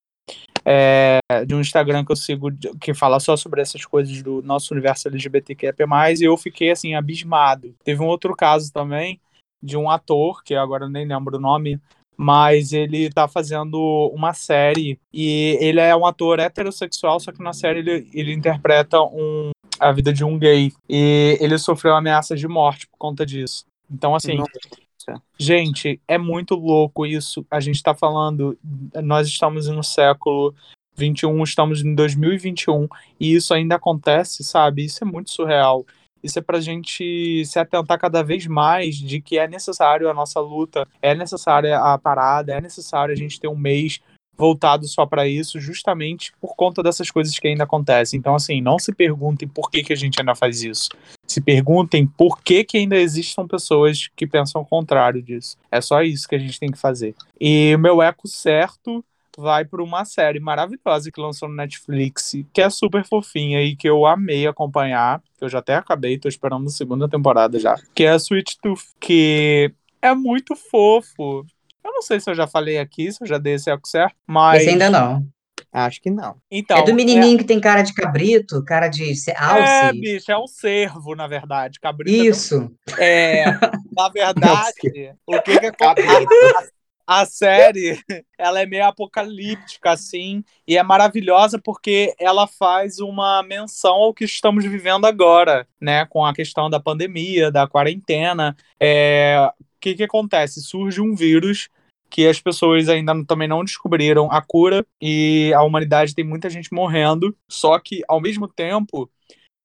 é, 0.64 1.18
de 1.46 1.54
um 1.54 1.60
Instagram 1.60 2.04
que 2.04 2.12
eu 2.12 2.16
sigo 2.16 2.48
que 2.80 2.94
fala 2.94 3.18
só 3.18 3.36
sobre 3.36 3.60
essas 3.60 3.84
coisas 3.84 4.22
do 4.22 4.42
nosso 4.42 4.72
universo 4.74 5.08
LGBTQIA+, 5.08 5.74
e 6.20 6.24
eu 6.24 6.36
fiquei, 6.36 6.70
assim, 6.70 6.94
abismado. 6.94 7.74
Teve 7.84 8.02
um 8.02 8.06
outro 8.06 8.34
caso 8.34 8.72
também 8.72 9.20
de 9.60 9.76
um 9.76 9.90
ator, 9.90 10.42
que 10.44 10.54
agora 10.54 10.88
nem 10.88 11.06
lembro 11.06 11.36
o 11.36 11.40
nome, 11.40 11.80
mas 12.22 12.72
ele 12.72 13.10
tá 13.10 13.26
fazendo 13.26 14.10
uma 14.14 14.32
série 14.32 14.96
e 15.12 15.58
ele 15.60 15.80
é 15.80 15.94
um 15.94 16.06
ator 16.06 16.38
heterossexual, 16.38 17.18
só 17.18 17.32
que 17.32 17.42
na 17.42 17.52
série 17.52 17.80
ele, 17.80 18.08
ele 18.14 18.32
interpreta 18.32 19.00
um, 19.02 19.50
a 19.80 19.90
vida 19.90 20.12
de 20.12 20.24
um 20.24 20.38
gay 20.38 20.72
e 20.88 21.36
ele 21.40 21.58
sofreu 21.58 21.94
ameaças 21.96 22.38
de 22.38 22.46
morte 22.46 22.86
por 22.86 22.96
conta 22.96 23.26
disso. 23.26 23.64
Então, 23.90 24.14
assim, 24.14 24.36
Nossa. 24.36 25.20
Gente, 25.36 26.00
é 26.06 26.16
muito 26.16 26.54
louco 26.54 27.04
isso. 27.04 27.44
A 27.50 27.58
gente 27.58 27.82
tá 27.82 27.92
falando, 27.92 28.56
nós 29.02 29.26
estamos 29.26 29.66
no 29.66 29.82
século 29.82 30.54
21, 30.96 31.42
estamos 31.42 31.82
em 31.82 31.92
2021 31.92 32.86
e 33.18 33.34
isso 33.34 33.52
ainda 33.52 33.74
acontece, 33.74 34.44
sabe? 34.44 34.84
Isso 34.84 35.02
é 35.02 35.06
muito 35.06 35.32
surreal. 35.32 35.84
Isso 36.22 36.38
é 36.38 36.42
pra 36.42 36.60
gente 36.60 37.44
se 37.44 37.58
atentar 37.58 37.98
cada 37.98 38.22
vez 38.22 38.46
mais 38.46 38.96
de 38.96 39.20
que 39.20 39.38
é 39.38 39.48
necessário 39.48 40.08
a 40.08 40.14
nossa 40.14 40.40
luta, 40.40 40.86
é 41.00 41.14
necessária 41.14 41.78
a 41.78 41.98
parada, 41.98 42.52
é 42.52 42.60
necessário 42.60 43.12
a 43.12 43.16
gente 43.16 43.40
ter 43.40 43.48
um 43.48 43.56
mês 43.56 44.00
voltado 44.36 44.86
só 44.86 45.04
pra 45.04 45.28
isso, 45.28 45.60
justamente 45.60 46.32
por 46.40 46.56
conta 46.56 46.82
dessas 46.82 47.10
coisas 47.10 47.38
que 47.38 47.46
ainda 47.46 47.64
acontecem. 47.64 48.18
Então, 48.18 48.34
assim, 48.34 48.60
não 48.60 48.78
se 48.78 48.92
perguntem 48.92 49.46
por 49.46 49.70
que, 49.70 49.82
que 49.82 49.92
a 49.92 49.96
gente 49.96 50.20
ainda 50.20 50.34
faz 50.34 50.62
isso 50.62 50.88
se 51.32 51.40
perguntem 51.40 52.06
por 52.06 52.40
que, 52.42 52.62
que 52.62 52.76
ainda 52.76 52.96
existam 52.96 53.46
pessoas 53.46 54.08
que 54.14 54.26
pensam 54.26 54.60
o 54.60 54.66
contrário 54.66 55.22
disso. 55.22 55.56
É 55.70 55.80
só 55.80 56.02
isso 56.02 56.28
que 56.28 56.34
a 56.34 56.38
gente 56.38 56.60
tem 56.60 56.70
que 56.70 56.78
fazer. 56.78 57.14
E 57.40 57.74
o 57.74 57.78
meu 57.78 58.02
eco 58.02 58.28
certo 58.28 59.04
vai 59.38 59.64
para 59.64 59.82
uma 59.82 60.04
série 60.04 60.38
maravilhosa 60.40 61.10
que 61.10 61.20
lançou 61.20 61.48
no 61.48 61.54
Netflix, 61.54 62.32
que 62.52 62.60
é 62.60 62.68
super 62.70 63.04
fofinha 63.04 63.62
e 63.62 63.74
que 63.74 63.88
eu 63.88 64.04
amei 64.06 64.46
acompanhar. 64.46 65.20
que 65.38 65.44
Eu 65.44 65.48
já 65.48 65.58
até 65.58 65.74
acabei, 65.74 66.18
tô 66.18 66.28
esperando 66.28 66.66
a 66.66 66.70
segunda 66.70 67.08
temporada 67.08 67.58
já. 67.58 67.76
Que 67.94 68.04
é 68.04 68.10
a 68.10 68.16
Sweet 68.16 68.58
Tooth, 68.62 68.82
que 69.00 69.72
é 70.00 70.14
muito 70.14 70.54
fofo. 70.54 71.44
Eu 71.84 71.92
não 71.92 72.02
sei 72.02 72.20
se 72.20 72.30
eu 72.30 72.34
já 72.34 72.46
falei 72.46 72.78
aqui, 72.78 73.10
se 73.10 73.22
eu 73.22 73.26
já 73.26 73.38
dei 73.38 73.54
esse 73.54 73.70
eco 73.70 73.88
certo, 73.88 74.14
mas. 74.26 74.60
Esse 74.62 74.70
ainda 74.70 74.90
não. 74.90 75.26
Acho 75.72 76.02
que 76.02 76.10
não. 76.10 76.36
Então, 76.50 76.76
é 76.76 76.82
do 76.82 76.92
menininho 76.94 77.38
que 77.38 77.44
tem 77.44 77.58
cara 77.58 77.80
de 77.80 77.94
cabrito, 77.94 78.62
cara 78.62 78.88
de 78.88 79.14
ce- 79.16 79.30
É, 79.30 79.36
alce. 79.38 79.84
é, 79.86 79.92
bicho, 79.92 80.30
é 80.30 80.36
um 80.38 80.46
cervo, 80.46 81.14
na 81.14 81.26
verdade. 81.26 81.80
Cabrito 81.80 82.10
é 82.22 82.26
Isso. 82.28 82.70
É, 82.98 83.46
na 83.96 84.08
verdade, 84.12 85.14
o 85.26 85.40
que 85.40 85.58
que 85.58 85.66
acontece? 85.66 86.26
A 87.06 87.26
série, 87.26 87.98
ela 88.38 88.60
é 88.60 88.66
meio 88.66 88.86
apocalíptica, 88.86 89.90
assim, 89.90 90.44
e 90.66 90.76
é 90.76 90.82
maravilhosa 90.82 91.60
porque 91.62 92.14
ela 92.18 92.46
faz 92.46 92.98
uma 92.98 93.42
menção 93.42 93.94
ao 93.94 94.14
que 94.14 94.24
estamos 94.24 94.64
vivendo 94.64 95.06
agora, 95.06 95.66
né? 95.80 96.06
Com 96.06 96.24
a 96.24 96.34
questão 96.34 96.70
da 96.70 96.80
pandemia, 96.80 97.50
da 97.50 97.66
quarentena. 97.66 98.56
É, 98.80 99.50
o 99.60 99.64
que 99.80 99.94
que 99.94 100.04
acontece? 100.04 100.62
Surge 100.62 101.00
um 101.00 101.14
vírus 101.14 101.68
que 102.08 102.28
as 102.28 102.38
pessoas 102.38 102.90
ainda 102.90 103.24
também 103.24 103.48
não 103.48 103.64
descobriram 103.64 104.30
a 104.30 104.42
cura 104.42 104.84
e 105.00 105.50
a 105.54 105.62
humanidade 105.62 106.14
tem 106.14 106.24
muita 106.24 106.50
gente 106.50 106.72
morrendo. 106.72 107.34
Só 107.48 107.78
que, 107.78 108.02
ao 108.06 108.20
mesmo 108.20 108.46
tempo, 108.46 109.10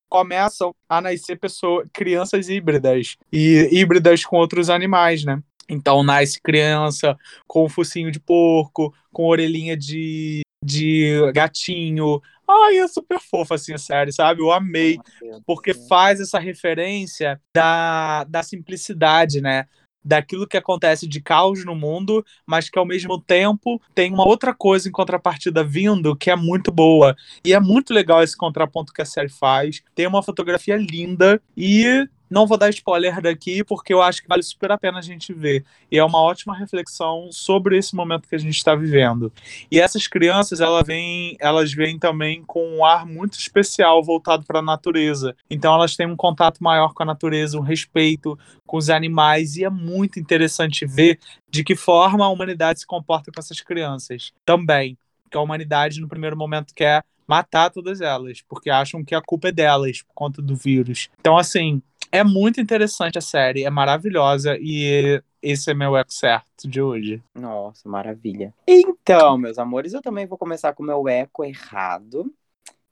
começam 0.09 0.73
a 0.87 1.01
nascer 1.01 1.37
pessoas, 1.37 1.87
crianças 1.93 2.47
híbridas 2.47 3.17
e 3.31 3.67
híbridas 3.71 4.23
com 4.23 4.37
outros 4.37 4.69
animais, 4.69 5.25
né? 5.25 5.41
Então 5.69 6.03
nasce 6.03 6.41
criança 6.41 7.17
com 7.45 7.67
focinho 7.67 8.11
de 8.11 8.19
porco, 8.19 8.93
com 9.11 9.25
orelhinha 9.25 9.75
de, 9.75 10.41
de 10.63 11.31
gatinho. 11.33 12.21
Ai, 12.49 12.77
é 12.77 12.87
super 12.87 13.19
fofa 13.19 13.55
assim 13.55 13.73
a 13.73 13.77
série, 13.77 14.11
sabe? 14.13 14.41
Eu 14.41 14.51
amei 14.51 14.97
porque 15.45 15.73
faz 15.73 16.21
essa 16.21 16.39
referência 16.39 17.41
da, 17.53 18.23
da 18.23 18.41
simplicidade, 18.41 19.41
né? 19.41 19.65
Daquilo 20.03 20.47
que 20.47 20.55
acontece 20.55 21.05
de 21.05 21.19
caos 21.19 21.65
no 21.65 21.75
mundo, 21.75 22.25
mas 22.45 22.69
que 22.69 22.79
ao 22.79 22.85
mesmo 22.85 23.19
tempo 23.19 23.81
tem 23.93 24.13
uma 24.13 24.25
outra 24.25 24.53
coisa 24.53 24.87
em 24.87 24.91
contrapartida 24.91 25.65
vindo 25.65 26.15
que 26.15 26.31
é 26.31 26.35
muito 26.37 26.71
boa. 26.71 27.13
E 27.43 27.53
é 27.53 27.59
muito 27.59 27.93
legal 27.93 28.23
esse 28.23 28.37
contraponto 28.37 28.93
que 28.93 29.01
a 29.01 29.05
série 29.05 29.27
faz. 29.27 29.83
Tem 29.93 30.07
uma 30.07 30.23
fotografia 30.23 30.77
linda 30.77 31.41
e 31.57 32.07
não 32.29 32.45
vou 32.45 32.57
dar 32.57 32.69
spoiler 32.69 33.21
daqui 33.21 33.63
porque 33.63 33.93
eu 33.93 34.01
acho 34.01 34.21
que 34.21 34.27
vale 34.27 34.43
super 34.43 34.71
a 34.71 34.77
pena 34.77 34.99
a 34.99 35.01
gente 35.01 35.33
ver. 35.33 35.65
E 35.91 35.97
é 35.97 36.03
uma 36.03 36.21
ótima 36.21 36.55
reflexão 36.55 37.29
sobre 37.31 37.77
esse 37.77 37.95
momento 37.95 38.27
que 38.27 38.35
a 38.35 38.39
gente 38.39 38.55
está 38.55 38.75
vivendo. 38.75 39.31
E 39.71 39.79
essas 39.79 40.07
crianças, 40.07 40.61
elas 40.61 40.85
vêm, 40.85 41.37
elas 41.39 41.73
vêm 41.73 41.97
também 41.97 42.43
com 42.43 42.77
um 42.77 42.85
ar 42.85 43.05
muito 43.05 43.37
especial 43.37 44.03
voltado 44.03 44.45
para 44.45 44.59
a 44.59 44.63
natureza. 44.63 45.35
Então 45.49 45.73
elas 45.73 45.95
têm 45.95 46.07
um 46.07 46.15
contato 46.15 46.63
maior 46.63 46.93
com 46.93 47.03
a 47.03 47.05
natureza, 47.05 47.57
um 47.57 47.61
respeito 47.61 48.37
com 48.65 48.77
os 48.77 48.89
animais 48.89 49.55
e 49.55 49.63
é 49.63 49.69
muito 49.69 50.19
interessante 50.19 50.85
ver 50.85 51.19
de 51.49 51.63
que 51.63 51.75
forma 51.75 52.25
a 52.25 52.29
humanidade 52.29 52.81
se 52.81 52.87
comporta 52.87 53.31
com 53.31 53.39
essas 53.39 53.61
crianças 53.61 54.31
também. 54.45 54.97
Porque 55.27 55.37
a 55.37 55.41
humanidade 55.41 56.01
no 56.01 56.07
primeiro 56.07 56.37
momento 56.37 56.73
quer 56.73 57.03
matar 57.27 57.69
todas 57.69 57.99
elas, 57.99 58.41
porque 58.41 58.69
acham 58.69 59.03
que 59.03 59.13
a 59.13 59.21
culpa 59.21 59.49
é 59.49 59.51
delas 59.51 60.01
por 60.01 60.13
conta 60.15 60.41
do 60.41 60.55
vírus. 60.55 61.09
Então 61.19 61.37
assim, 61.37 61.81
é 62.11 62.23
muito 62.23 62.61
interessante 62.61 63.17
a 63.17 63.21
série, 63.21 63.65
é 63.65 63.69
maravilhosa 63.69 64.57
e 64.59 65.21
esse 65.41 65.69
é 65.69 65.73
meu 65.73 65.95
eco 65.97 66.13
certo 66.13 66.67
de 66.67 66.81
hoje. 66.81 67.21
Nossa, 67.35 67.87
maravilha. 67.87 68.53
Então, 68.67 69.37
meus 69.37 69.59
amores, 69.59 69.93
eu 69.93 70.01
também 70.01 70.25
vou 70.25 70.37
começar 70.37 70.73
com 70.73 70.83
o 70.83 70.85
meu 70.85 71.07
eco 71.07 71.43
errado, 71.43 72.31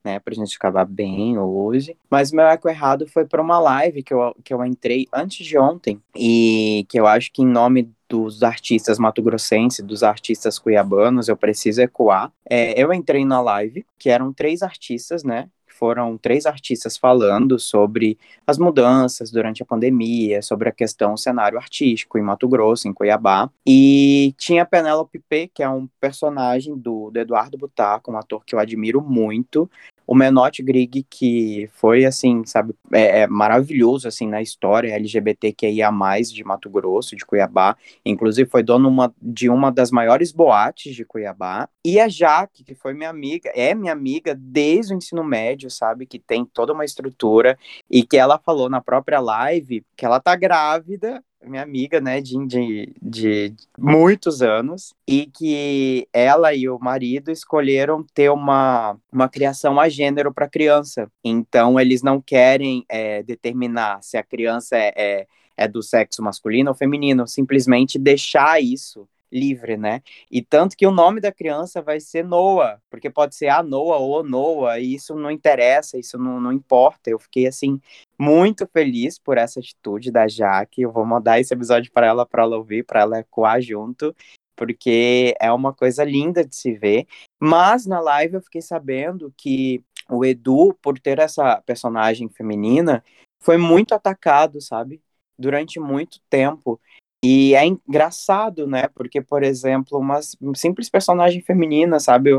né? 0.03 0.20
Pra 0.20 0.34
gente 0.34 0.56
acabar 0.56 0.86
bem 0.86 1.38
hoje. 1.38 1.98
Mas 2.10 2.32
o 2.32 2.36
meu 2.36 2.45
eco 2.45 2.70
errado 2.70 3.07
foi 3.07 3.26
pra 3.26 3.41
uma 3.41 3.57
live 3.60 4.03
que 4.03 4.14
eu, 4.14 4.36
que 4.44 4.53
eu 4.53 4.64
entrei 4.64 5.07
antes 5.12 5.45
de 5.45 5.57
ontem. 5.57 5.99
E 6.16 6.86
que 6.90 6.99
eu 6.99 7.07
acho 7.07 7.32
que 7.32 7.41
em 7.41 7.48
nome 7.48 7.91
dos 8.15 8.43
artistas 8.43 8.97
mato-grossenses, 8.97 9.85
dos 9.85 10.03
artistas 10.03 10.57
cuiabanos, 10.57 11.27
eu 11.27 11.35
preciso 11.35 11.81
ecoar. 11.81 12.31
É, 12.49 12.81
eu 12.81 12.93
entrei 12.93 13.25
na 13.25 13.41
live, 13.41 13.85
que 13.99 14.09
eram 14.09 14.31
três 14.31 14.63
artistas, 14.63 15.23
né? 15.23 15.49
Foram 15.67 16.17
três 16.17 16.45
artistas 16.45 16.95
falando 16.95 17.59
sobre 17.59 18.17
as 18.47 18.57
mudanças 18.57 19.29
durante 19.29 19.61
a 19.61 19.65
pandemia, 19.65 20.41
sobre 20.41 20.69
a 20.69 20.71
questão 20.71 21.17
cenário 21.17 21.57
artístico 21.57 22.17
em 22.17 22.21
Mato 22.21 22.47
Grosso, 22.47 22.87
em 22.87 22.93
Cuiabá. 22.93 23.49
E 23.67 24.33
tinha 24.37 24.65
Penélope 24.65 25.19
P, 25.27 25.51
que 25.53 25.61
é 25.61 25.67
um 25.67 25.89
personagem 25.99 26.77
do, 26.77 27.11
do 27.11 27.19
Eduardo 27.19 27.57
Butaco, 27.57 28.09
um 28.09 28.17
ator 28.17 28.45
que 28.45 28.55
eu 28.55 28.59
admiro 28.59 29.01
muito. 29.01 29.69
O 30.07 30.14
Menotti 30.14 30.61
Grig, 30.61 31.06
que 31.10 31.69
foi, 31.73 32.06
assim, 32.06 32.44
sabe, 32.45 32.73
é, 32.94 33.22
é 33.22 33.27
maravilhoso, 33.27 34.07
assim, 34.07 34.27
na 34.27 34.41
história 34.41 34.94
LGBTQIA+, 34.94 35.91
de 36.34 36.44
Mato 36.44 36.69
Grosso, 36.69 37.15
de 37.15 37.26
Cuiabá. 37.26 37.76
Inclusive, 38.06 38.49
foi 38.49 38.64
dono 38.64 38.88
uma, 38.88 39.14
de 39.22 39.49
uma 39.49 39.72
das 39.72 39.91
maiores 39.91 40.32
boates 40.32 40.95
de 40.95 41.06
Cuiabá. 41.06 41.68
E 41.84 41.99
a 41.99 42.07
Jaque, 42.07 42.64
que 42.64 42.76
foi 42.76 42.94
minha 42.94 43.10
amiga, 43.10 43.52
é 43.56 43.73
minha 43.73 43.94
amiga 43.94 44.36
desde 44.38 44.94
o 44.94 44.98
ensino 44.98 45.23
médio, 45.23 45.69
sabe, 45.69 46.06
que 46.06 46.19
tem 46.19 46.45
toda 46.45 46.73
uma 46.73 46.86
estrutura. 46.86 47.57
E 47.90 48.03
que 48.03 48.18
ela 48.18 48.38
falou 48.38 48.69
na 48.69 48.82
própria 48.82 49.19
live 49.19 49.84
que 49.95 50.06
ela 50.06 50.19
tá 50.19 50.36
grávida 50.36 51.23
minha 51.44 51.62
amiga, 51.62 52.02
né, 52.02 52.22
de, 52.22 52.34
de, 52.45 52.94
de 53.02 53.56
muitos 53.78 54.41
anos, 54.41 54.94
e 55.07 55.26
que 55.28 56.07
ela 56.12 56.53
e 56.53 56.68
o 56.68 56.80
marido 56.80 57.32
escolheram 57.32 58.03
ter 58.14 58.30
uma, 58.32 58.98
uma 59.12 59.30
criação 59.30 59.80
a 59.80 59.88
gênero 59.90 60.34
para 60.34 60.49
criança. 60.49 61.12
Então, 61.24 61.80
eles 61.80 62.02
não 62.02 62.22
querem 62.22 62.86
é, 62.90 63.24
determinar 63.24 64.02
se 64.02 64.18
a 64.18 64.24
criança 64.24 64.76
é, 64.76 64.94
é, 64.95 65.28
é 65.57 65.68
do 65.68 65.82
sexo 65.84 66.24
masculino 66.24 66.70
ou 66.72 66.76
feminino, 66.76 67.28
simplesmente 67.28 67.99
deixar 67.99 68.62
isso 68.62 69.07
livre, 69.31 69.77
né? 69.77 70.02
E 70.30 70.41
tanto 70.41 70.76
que 70.76 70.85
o 70.85 70.91
nome 70.91 71.19
da 71.19 71.31
criança 71.31 71.81
vai 71.81 71.99
ser 71.99 72.23
Noah, 72.23 72.80
porque 72.89 73.10
pode 73.10 73.35
ser 73.35 73.47
a 73.49 73.61
Noah 73.61 73.99
ou 73.99 74.23
Noah, 74.23 74.80
e 74.80 74.93
isso 74.93 75.15
não 75.15 75.31
interessa, 75.31 75.97
isso 75.97 76.18
não, 76.18 76.39
não 76.39 76.52
importa. 76.52 77.10
Eu 77.10 77.19
fiquei 77.19 77.47
assim 77.47 77.80
muito 78.18 78.68
feliz 78.68 79.19
por 79.19 79.38
essa 79.38 79.60
atitude 79.60 80.11
da 80.11 80.27
Jaque. 80.27 80.81
Eu 80.81 80.91
vou 80.91 81.06
mandar 81.06 81.39
esse 81.39 81.53
episódio 81.53 81.91
para 81.91 82.07
ela 82.07 82.26
para 82.26 82.43
ela 82.43 82.57
ouvir, 82.57 82.84
para 82.84 83.02
ela 83.02 83.19
ecoar 83.19 83.61
junto, 83.61 84.15
porque 84.56 85.35
é 85.39 85.52
uma 85.52 85.73
coisa 85.73 86.03
linda 86.03 86.45
de 86.45 86.56
se 86.56 86.73
ver. 86.73 87.06
Mas 87.39 87.85
na 87.85 87.99
live 87.99 88.35
eu 88.35 88.41
fiquei 88.41 88.61
sabendo 88.61 89.34
que 89.38 89.84
o 90.10 90.23
Edu, 90.23 90.73
por 90.81 90.99
ter 90.99 91.19
essa 91.19 91.61
personagem 91.61 92.30
feminina, 92.30 93.03
foi 93.39 93.57
muito 93.57 93.93
atacado, 93.93 94.61
sabe? 94.61 95.02
Durante 95.38 95.80
muito 95.80 96.19
tempo. 96.30 96.80
E 97.26 97.56
é 97.56 97.65
engraçado, 97.65 98.68
né? 98.68 98.88
Porque, 98.93 99.19
por 99.19 99.41
exemplo, 99.41 99.97
uma 99.97 100.19
simples 100.53 100.91
personagem 100.91 101.41
feminina, 101.41 101.99
sabe? 101.99 102.30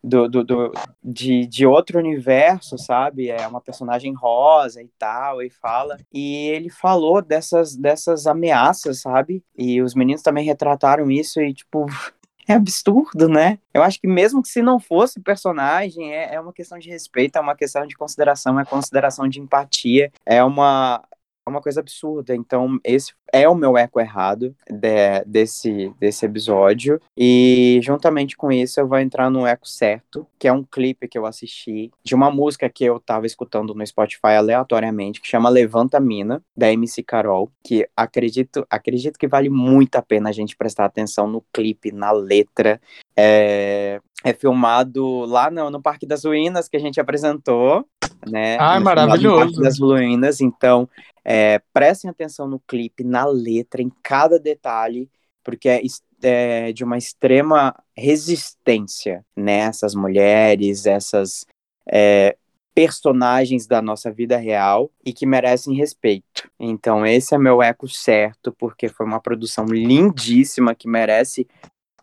Do, 0.00 0.28
do, 0.28 0.44
do, 0.44 0.72
de, 1.02 1.44
de 1.44 1.66
outro 1.66 1.98
universo, 1.98 2.78
sabe? 2.78 3.30
É 3.30 3.48
uma 3.48 3.60
personagem 3.60 4.14
rosa 4.14 4.80
e 4.80 4.88
tal, 4.96 5.42
e 5.42 5.50
fala. 5.50 5.98
E 6.14 6.50
ele 6.50 6.70
falou 6.70 7.20
dessas, 7.20 7.74
dessas 7.74 8.28
ameaças, 8.28 9.00
sabe? 9.00 9.42
E 9.56 9.82
os 9.82 9.92
meninos 9.92 10.22
também 10.22 10.44
retrataram 10.44 11.10
isso 11.10 11.40
e, 11.40 11.52
tipo, 11.52 11.86
é 12.46 12.52
absurdo, 12.52 13.28
né? 13.28 13.58
Eu 13.74 13.82
acho 13.82 14.00
que 14.00 14.06
mesmo 14.06 14.40
que 14.40 14.48
se 14.48 14.62
não 14.62 14.78
fosse 14.78 15.18
personagem, 15.18 16.14
é, 16.14 16.36
é 16.36 16.40
uma 16.40 16.52
questão 16.52 16.78
de 16.78 16.88
respeito, 16.88 17.36
é 17.36 17.40
uma 17.40 17.56
questão 17.56 17.84
de 17.84 17.96
consideração, 17.96 18.60
é 18.60 18.64
consideração 18.64 19.26
de 19.26 19.40
empatia, 19.40 20.12
é 20.24 20.44
uma, 20.44 21.02
é 21.48 21.50
uma 21.50 21.60
coisa 21.62 21.80
absurda. 21.80 22.34
Então, 22.34 22.78
esse 22.84 23.12
é 23.32 23.48
o 23.48 23.54
meu 23.54 23.76
eco 23.76 24.00
errado 24.00 24.54
de, 24.70 25.24
desse, 25.26 25.92
desse 25.98 26.24
episódio. 26.24 27.00
E 27.16 27.78
juntamente 27.82 28.36
com 28.36 28.50
isso, 28.50 28.80
eu 28.80 28.88
vou 28.88 28.98
entrar 28.98 29.30
no 29.30 29.46
eco 29.46 29.68
certo, 29.68 30.26
que 30.38 30.48
é 30.48 30.52
um 30.52 30.62
clipe 30.64 31.08
que 31.08 31.18
eu 31.18 31.26
assisti 31.26 31.90
de 32.04 32.14
uma 32.14 32.30
música 32.30 32.68
que 32.68 32.84
eu 32.84 32.98
tava 33.00 33.26
escutando 33.26 33.74
no 33.74 33.86
Spotify 33.86 34.34
aleatoriamente, 34.38 35.20
que 35.20 35.28
chama 35.28 35.48
Levanta 35.48 36.00
Mina, 36.00 36.42
da 36.56 36.72
MC 36.72 37.02
Carol, 37.02 37.50
que 37.64 37.86
acredito, 37.96 38.66
acredito 38.70 39.18
que 39.18 39.28
vale 39.28 39.48
muito 39.50 39.96
a 39.96 40.02
pena 40.02 40.28
a 40.30 40.32
gente 40.32 40.56
prestar 40.56 40.84
atenção 40.86 41.26
no 41.26 41.44
clipe, 41.52 41.92
na 41.92 42.10
letra. 42.12 42.80
É, 43.16 44.00
é 44.24 44.32
filmado 44.32 45.24
lá 45.26 45.50
no, 45.50 45.70
no 45.70 45.82
Parque 45.82 46.06
das 46.06 46.24
Ruínas 46.24 46.68
que 46.68 46.76
a 46.76 46.80
gente 46.80 47.00
apresentou, 47.00 47.84
né? 48.28 48.56
Ah, 48.58 48.78
No- 48.78 48.84
maravilhoso. 48.84 49.36
Parque 49.38 49.60
das 49.60 49.78
Ruínas, 49.78 50.40
então 50.40 50.88
é, 51.30 51.60
prestem 51.74 52.08
atenção 52.08 52.48
no 52.48 52.58
clipe, 52.58 53.04
na 53.04 53.26
letra, 53.26 53.82
em 53.82 53.92
cada 54.02 54.38
detalhe, 54.38 55.10
porque 55.44 55.68
é, 55.68 55.82
é 56.22 56.72
de 56.72 56.82
uma 56.82 56.96
extrema 56.96 57.76
resistência, 57.94 59.22
né? 59.36 59.70
Mulheres, 59.94 60.86
essas 60.86 61.44
é, 61.86 62.34
personagens 62.74 63.66
da 63.66 63.82
nossa 63.82 64.10
vida 64.10 64.38
real 64.38 64.90
e 65.04 65.12
que 65.12 65.26
merecem 65.26 65.74
respeito. 65.74 66.50
Então, 66.58 67.04
esse 67.04 67.34
é 67.34 67.38
meu 67.38 67.62
eco 67.62 67.86
certo, 67.86 68.50
porque 68.58 68.88
foi 68.88 69.04
uma 69.04 69.20
produção 69.20 69.66
lindíssima 69.66 70.74
que 70.74 70.88
merece 70.88 71.46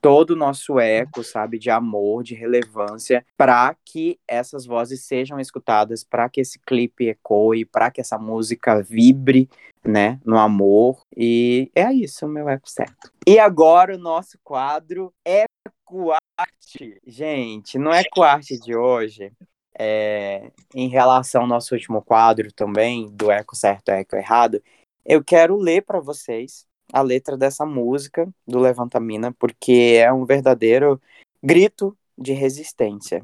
todo 0.06 0.32
o 0.32 0.36
nosso 0.36 0.80
eco, 0.80 1.23
sabe, 1.23 1.57
de 1.57 1.72
amor, 1.72 2.22
de 2.22 2.36
relevância, 2.36 3.26
para 3.36 3.76
que 3.84 4.19
essas 4.27 4.64
vozes 4.64 5.03
sejam 5.03 5.40
escutadas, 5.40 6.03
para 6.03 6.30
que 6.30 6.41
esse 6.41 6.60
clipe 6.60 7.07
ecoe, 7.07 7.65
para 7.65 7.90
que 7.90 7.99
essa 7.99 8.15
música 8.15 8.84
vibre, 8.84 9.49
né, 9.84 10.19
no 10.23 10.38
amor. 10.38 11.02
E 11.18 11.72
é 11.73 11.91
isso, 11.91 12.27
meu 12.27 12.48
eco 12.48 12.69
certo. 12.69 13.11
E 13.26 13.40
agora 13.40 13.95
o 13.95 13.98
nosso 13.98 14.38
quadro 14.44 15.11
Eco 15.26 16.11
Arte. 16.38 17.02
Gente, 17.07 17.80
no 17.80 17.90
Eco 17.91 18.22
Arte 18.22 18.60
de 18.60 18.77
hoje, 18.77 19.32
é, 19.76 20.52
em 20.76 20.88
relação 20.88 21.41
ao 21.41 21.48
nosso 21.48 21.73
último 21.73 22.03
quadro 22.03 22.53
também, 22.53 23.10
do 23.11 23.32
Eco 23.32 23.56
Certo, 23.56 23.90
Eco 23.90 24.15
Errado, 24.15 24.61
eu 25.03 25.23
quero 25.23 25.57
ler 25.57 25.82
para 25.82 25.99
vocês 25.99 26.68
a 26.96 27.02
letra 27.02 27.36
dessa 27.36 27.66
música 27.66 28.26
do 28.48 28.58
Levanta 28.58 29.02
Mina, 29.02 29.34
porque 29.38 30.00
é 30.02 30.14
um 30.14 30.24
verdadeiro 30.24 31.02
grito 31.44 31.94
de 32.18 32.32
resistência. 32.32 33.22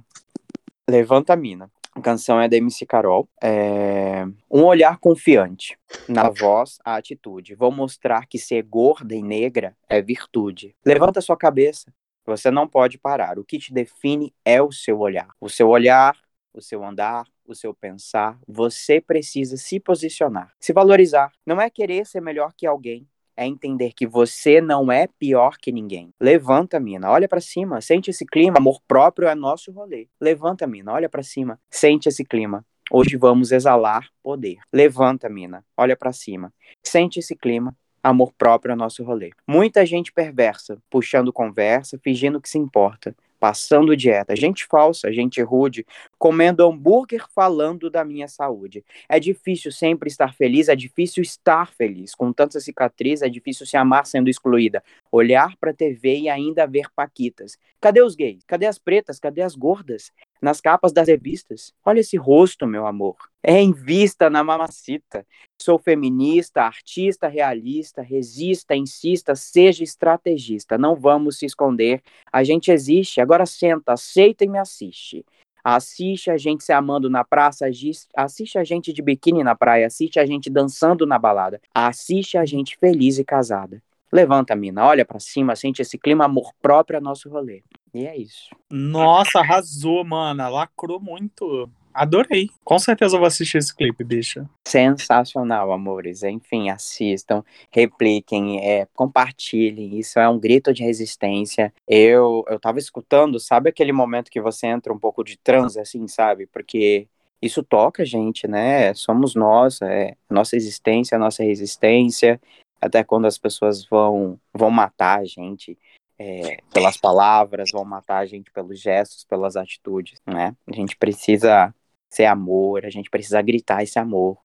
Levanta 0.89 1.37
Mina. 1.37 1.71
A 1.95 2.01
canção 2.01 2.41
é 2.41 2.49
da 2.49 2.57
MC 2.57 2.85
Carol. 2.85 3.29
É... 3.41 4.25
Um 4.49 4.65
olhar 4.65 4.97
confiante. 4.97 5.77
Na 6.05 6.29
voz, 6.29 6.79
a 6.83 6.97
atitude. 6.97 7.55
Vou 7.55 7.71
mostrar 7.71 8.25
que 8.25 8.37
ser 8.37 8.61
gorda 8.63 9.15
e 9.15 9.23
negra 9.23 9.73
é 9.87 10.01
virtude. 10.01 10.75
Levanta 10.85 11.21
sua 11.21 11.37
cabeça. 11.37 11.93
Você 12.25 12.51
não 12.51 12.67
pode 12.67 12.97
parar. 12.97 13.39
O 13.39 13.45
que 13.45 13.57
te 13.57 13.73
define 13.73 14.33
é 14.43 14.61
o 14.61 14.73
seu 14.73 14.99
olhar. 14.99 15.29
O 15.39 15.47
seu 15.47 15.69
olhar, 15.69 16.17
o 16.53 16.61
seu 16.61 16.83
andar, 16.83 17.25
o 17.45 17.55
seu 17.55 17.73
pensar. 17.73 18.37
Você 18.45 18.99
precisa 18.99 19.55
se 19.55 19.79
posicionar, 19.79 20.51
se 20.59 20.73
valorizar. 20.73 21.31
Não 21.45 21.61
é 21.61 21.69
querer 21.69 22.05
ser 22.05 22.19
melhor 22.19 22.53
que 22.53 22.67
alguém, 22.67 23.07
é 23.35 23.45
entender 23.45 23.93
que 23.93 24.05
você 24.05 24.61
não 24.61 24.91
é 24.91 25.07
pior 25.07 25.57
que 25.57 25.71
ninguém. 25.71 26.13
Levanta, 26.19 26.79
mina, 26.79 27.09
olha 27.09 27.27
para 27.27 27.41
cima, 27.41 27.81
sente 27.81 28.09
esse 28.09 28.25
clima, 28.25 28.57
amor 28.57 28.79
próprio 28.87 29.27
é 29.27 29.35
nosso 29.35 29.71
rolê. 29.71 30.07
Levanta, 30.19 30.67
mina, 30.67 30.91
olha 30.91 31.09
para 31.09 31.23
cima, 31.23 31.59
sente 31.69 32.09
esse 32.09 32.23
clima. 32.23 32.65
Hoje 32.91 33.15
vamos 33.15 33.51
exalar 33.51 34.07
poder. 34.21 34.57
Levanta, 34.71 35.29
mina, 35.29 35.63
olha 35.77 35.95
para 35.95 36.11
cima, 36.11 36.53
sente 36.83 37.19
esse 37.19 37.35
clima. 37.35 37.75
Amor 38.03 38.33
próprio 38.35 38.73
é 38.73 38.75
nosso 38.75 39.03
rolê. 39.03 39.29
Muita 39.47 39.85
gente 39.85 40.11
perversa, 40.11 40.81
puxando 40.89 41.31
conversa, 41.31 41.99
fingindo 42.03 42.41
que 42.41 42.49
se 42.49 42.57
importa 42.57 43.15
passando 43.41 43.97
dieta, 43.97 44.35
gente 44.35 44.67
falsa, 44.67 45.11
gente 45.11 45.41
rude, 45.41 45.83
comendo 46.21 46.63
hambúrguer 46.63 47.25
falando 47.33 47.89
da 47.89 48.05
minha 48.05 48.27
saúde. 48.27 48.85
É 49.09 49.19
difícil 49.19 49.71
sempre 49.71 50.07
estar 50.07 50.35
feliz, 50.35 50.69
é 50.69 50.75
difícil 50.75 51.23
estar 51.23 51.73
feliz. 51.73 52.13
Com 52.13 52.31
tanta 52.31 52.59
cicatriz, 52.59 53.23
é 53.23 53.27
difícil 53.27 53.65
se 53.65 53.75
amar 53.75 54.05
sendo 54.05 54.29
excluída. 54.29 54.83
Olhar 55.11 55.57
pra 55.57 55.73
TV 55.73 56.19
e 56.19 56.29
ainda 56.29 56.67
ver 56.67 56.85
paquitas. 56.95 57.57
Cadê 57.81 58.03
os 58.03 58.13
gays? 58.15 58.43
Cadê 58.45 58.67
as 58.67 58.77
pretas? 58.77 59.19
Cadê 59.19 59.41
as 59.41 59.55
gordas? 59.55 60.11
Nas 60.39 60.61
capas 60.61 60.93
das 60.93 61.07
revistas. 61.07 61.73
Olha 61.83 62.01
esse 62.01 62.17
rosto, 62.17 62.67
meu 62.67 62.85
amor. 62.85 63.15
É 63.41 63.59
em 63.59 63.71
vista 63.71 64.29
na 64.29 64.43
mamacita. 64.43 65.25
Sou 65.59 65.79
feminista, 65.79 66.61
artista, 66.61 67.27
realista, 67.27 68.03
resista, 68.03 68.75
insista, 68.75 69.35
seja 69.35 69.83
estrategista. 69.83 70.77
Não 70.77 70.95
vamos 70.95 71.39
se 71.39 71.47
esconder. 71.47 72.03
A 72.31 72.43
gente 72.43 72.71
existe. 72.71 73.19
Agora 73.19 73.47
senta, 73.47 73.93
aceita 73.93 74.43
e 74.43 74.47
me 74.47 74.59
assiste. 74.59 75.25
Assiste 75.63 76.29
a 76.31 76.37
gente 76.37 76.63
se 76.63 76.73
amando 76.73 77.09
na 77.09 77.23
praça, 77.23 77.67
assiste 78.15 78.57
a 78.57 78.63
gente 78.63 78.91
de 78.93 79.01
biquíni 79.01 79.43
na 79.43 79.55
praia, 79.55 79.87
assiste 79.87 80.19
a 80.19 80.25
gente 80.25 80.49
dançando 80.49 81.05
na 81.05 81.17
balada, 81.17 81.61
assiste 81.73 82.37
a 82.37 82.45
gente 82.45 82.77
feliz 82.77 83.17
e 83.17 83.23
casada. 83.23 83.81
Levanta, 84.11 84.55
mina, 84.55 84.85
olha 84.85 85.05
para 85.05 85.19
cima, 85.19 85.55
sente 85.55 85.81
esse 85.81 85.97
clima 85.97 86.25
amor 86.25 86.51
próprio 86.61 86.97
a 86.97 87.01
nosso 87.01 87.29
rolê. 87.29 87.63
E 87.93 88.05
é 88.05 88.17
isso. 88.17 88.49
Nossa, 88.69 89.39
arrasou, 89.39 90.03
mana. 90.03 90.49
Lacrou 90.49 90.99
muito. 90.99 91.69
Adorei. 91.93 92.49
Com 92.63 92.79
certeza 92.79 93.15
eu 93.15 93.19
vou 93.19 93.27
assistir 93.27 93.57
esse 93.57 93.75
clipe, 93.75 94.03
bicha. 94.03 94.49
Sensacional, 94.67 95.71
amores. 95.71 96.23
Enfim, 96.23 96.69
assistam, 96.69 97.43
repliquem, 97.71 98.59
é, 98.59 98.87
compartilhem. 98.95 99.97
Isso 99.97 100.19
é 100.19 100.27
um 100.27 100.39
grito 100.39 100.73
de 100.73 100.83
resistência. 100.83 101.73
Eu, 101.87 102.43
eu 102.47 102.59
tava 102.59 102.79
escutando, 102.79 103.39
sabe 103.39 103.69
aquele 103.69 103.91
momento 103.91 104.31
que 104.31 104.41
você 104.41 104.67
entra 104.67 104.93
um 104.93 104.99
pouco 104.99 105.23
de 105.23 105.37
transe, 105.37 105.79
assim, 105.79 106.07
sabe? 106.07 106.47
Porque 106.47 107.07
isso 107.41 107.63
toca 107.63 108.03
a 108.03 108.05
gente, 108.05 108.47
né? 108.47 108.93
Somos 108.93 109.35
nós, 109.35 109.81
é 109.81 110.15
nossa 110.29 110.55
existência, 110.55 111.17
nossa 111.17 111.43
resistência 111.43 112.39
até 112.81 113.03
quando 113.03 113.27
as 113.27 113.37
pessoas 113.37 113.85
vão, 113.85 114.39
vão 114.51 114.71
matar 114.71 115.19
a 115.19 115.25
gente 115.25 115.77
é, 116.17 116.57
pelas 116.73 116.97
palavras, 116.97 117.69
vão 117.71 117.85
matar 117.85 118.17
a 118.17 118.25
gente 118.25 118.51
pelos 118.51 118.79
gestos, 118.79 119.23
pelas 119.23 119.55
atitudes, 119.55 120.19
né? 120.25 120.55
A 120.67 120.75
gente 120.75 120.95
precisa 120.97 121.73
ser 122.11 122.25
amor, 122.25 122.85
a 122.85 122.89
gente 122.89 123.09
precisa 123.09 123.41
gritar 123.41 123.81
esse 123.81 123.97
amor. 123.97 124.37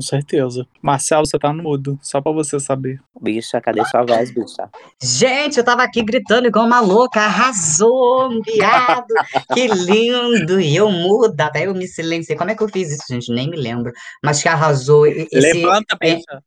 Com 0.00 0.02
certeza. 0.02 0.66
Marcelo, 0.80 1.26
você 1.26 1.38
tá 1.38 1.52
no 1.52 1.62
mudo, 1.62 1.98
só 2.00 2.22
pra 2.22 2.32
você 2.32 2.58
saber. 2.58 2.98
Bicha, 3.20 3.60
cadê 3.60 3.84
sua 3.84 4.02
voz, 4.02 4.30
bicha? 4.30 4.70
Gente, 5.02 5.58
eu 5.58 5.64
tava 5.64 5.82
aqui 5.82 6.02
gritando 6.02 6.48
igual 6.48 6.64
uma 6.64 6.80
louca, 6.80 7.20
arrasou, 7.20 8.30
viado, 8.42 9.12
que 9.52 9.66
lindo, 9.66 10.58
e 10.58 10.74
eu 10.74 10.90
muda, 10.90 11.44
até 11.44 11.66
eu 11.66 11.74
me 11.74 11.86
silenciei. 11.86 12.38
Como 12.38 12.50
é 12.50 12.54
que 12.54 12.62
eu 12.62 12.68
fiz 12.70 12.90
isso, 12.90 13.04
gente? 13.10 13.30
Nem 13.30 13.50
me 13.50 13.58
lembro. 13.58 13.92
Mas 14.24 14.42
que 14.42 14.48
arrasou. 14.48 15.06
Esse, 15.06 15.28
Levanta, 15.34 15.94
bicha. 16.00 16.42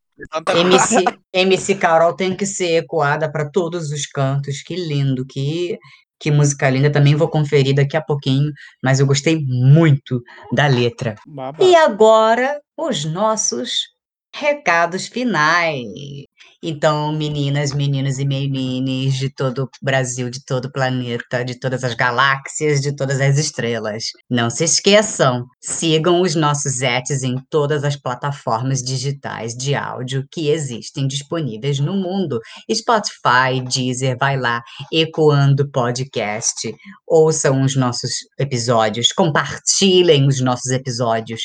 MC, 0.56 1.04
MC 1.32 1.76
Carol 1.76 2.16
tem 2.16 2.36
que 2.36 2.46
ser 2.48 2.78
ecoada 2.78 3.32
para 3.32 3.50
todos 3.52 3.92
os 3.92 4.08
cantos. 4.08 4.64
Que 4.64 4.76
lindo, 4.76 5.26
que, 5.28 5.78
que 6.20 6.32
música 6.32 6.70
linda. 6.70 6.92
Também 6.92 7.16
vou 7.16 7.30
conferir 7.30 7.76
daqui 7.76 7.98
a 7.98 8.02
pouquinho, 8.02 8.52
mas 8.84 9.00
eu 9.00 9.06
gostei 9.06 9.44
muito 9.46 10.22
da 10.52 10.68
letra. 10.68 11.16
Babá. 11.26 11.64
E 11.64 11.76
agora, 11.76 12.62
os 12.78 13.06
nossos 13.06 13.93
recados 14.34 15.08
finais. 15.08 16.26
Então, 16.66 17.12
meninas, 17.12 17.74
meninos 17.74 18.20
e 18.20 18.26
menines 18.26 19.16
de 19.16 19.30
todo 19.30 19.64
o 19.64 19.70
Brasil, 19.82 20.30
de 20.30 20.44
todo 20.46 20.66
o 20.66 20.72
planeta, 20.72 21.44
de 21.44 21.60
todas 21.60 21.84
as 21.84 21.94
galáxias, 21.94 22.80
de 22.80 22.96
todas 22.96 23.20
as 23.20 23.38
estrelas, 23.38 24.06
não 24.30 24.50
se 24.50 24.64
esqueçam, 24.64 25.46
sigam 25.62 26.22
os 26.22 26.36
nossos 26.36 26.82
ets 26.82 27.22
em 27.22 27.36
todas 27.50 27.84
as 27.84 27.98
plataformas 27.98 28.82
digitais 28.82 29.54
de 29.54 29.76
áudio 29.76 30.26
que 30.32 30.50
existem 30.50 31.06
disponíveis 31.06 31.80
no 31.80 31.98
mundo. 31.98 32.40
Spotify, 32.74 33.62
Deezer, 33.70 34.16
vai 34.18 34.40
lá, 34.40 34.64
Ecoando 34.90 35.70
Podcast. 35.70 36.74
Ouçam 37.06 37.62
os 37.62 37.76
nossos 37.76 38.12
episódios, 38.40 39.12
compartilhem 39.12 40.28
os 40.28 40.40
nossos 40.40 40.72
episódios 40.72 41.42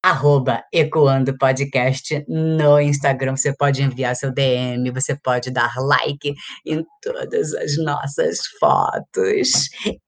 arroba 0.07 0.63
Ecoando 0.71 1.37
Podcast 1.37 2.23
no 2.29 2.79
Instagram. 2.79 3.35
Você 3.35 3.53
pode 3.53 3.83
enviar 3.83 4.15
seu 4.15 4.31
DM, 4.31 4.89
você 4.91 5.13
pode 5.21 5.51
dar 5.51 5.73
like 5.75 6.33
em 6.65 6.85
todas 7.01 7.53
as 7.53 7.77
nossas 7.77 8.39
fotos. 8.57 9.67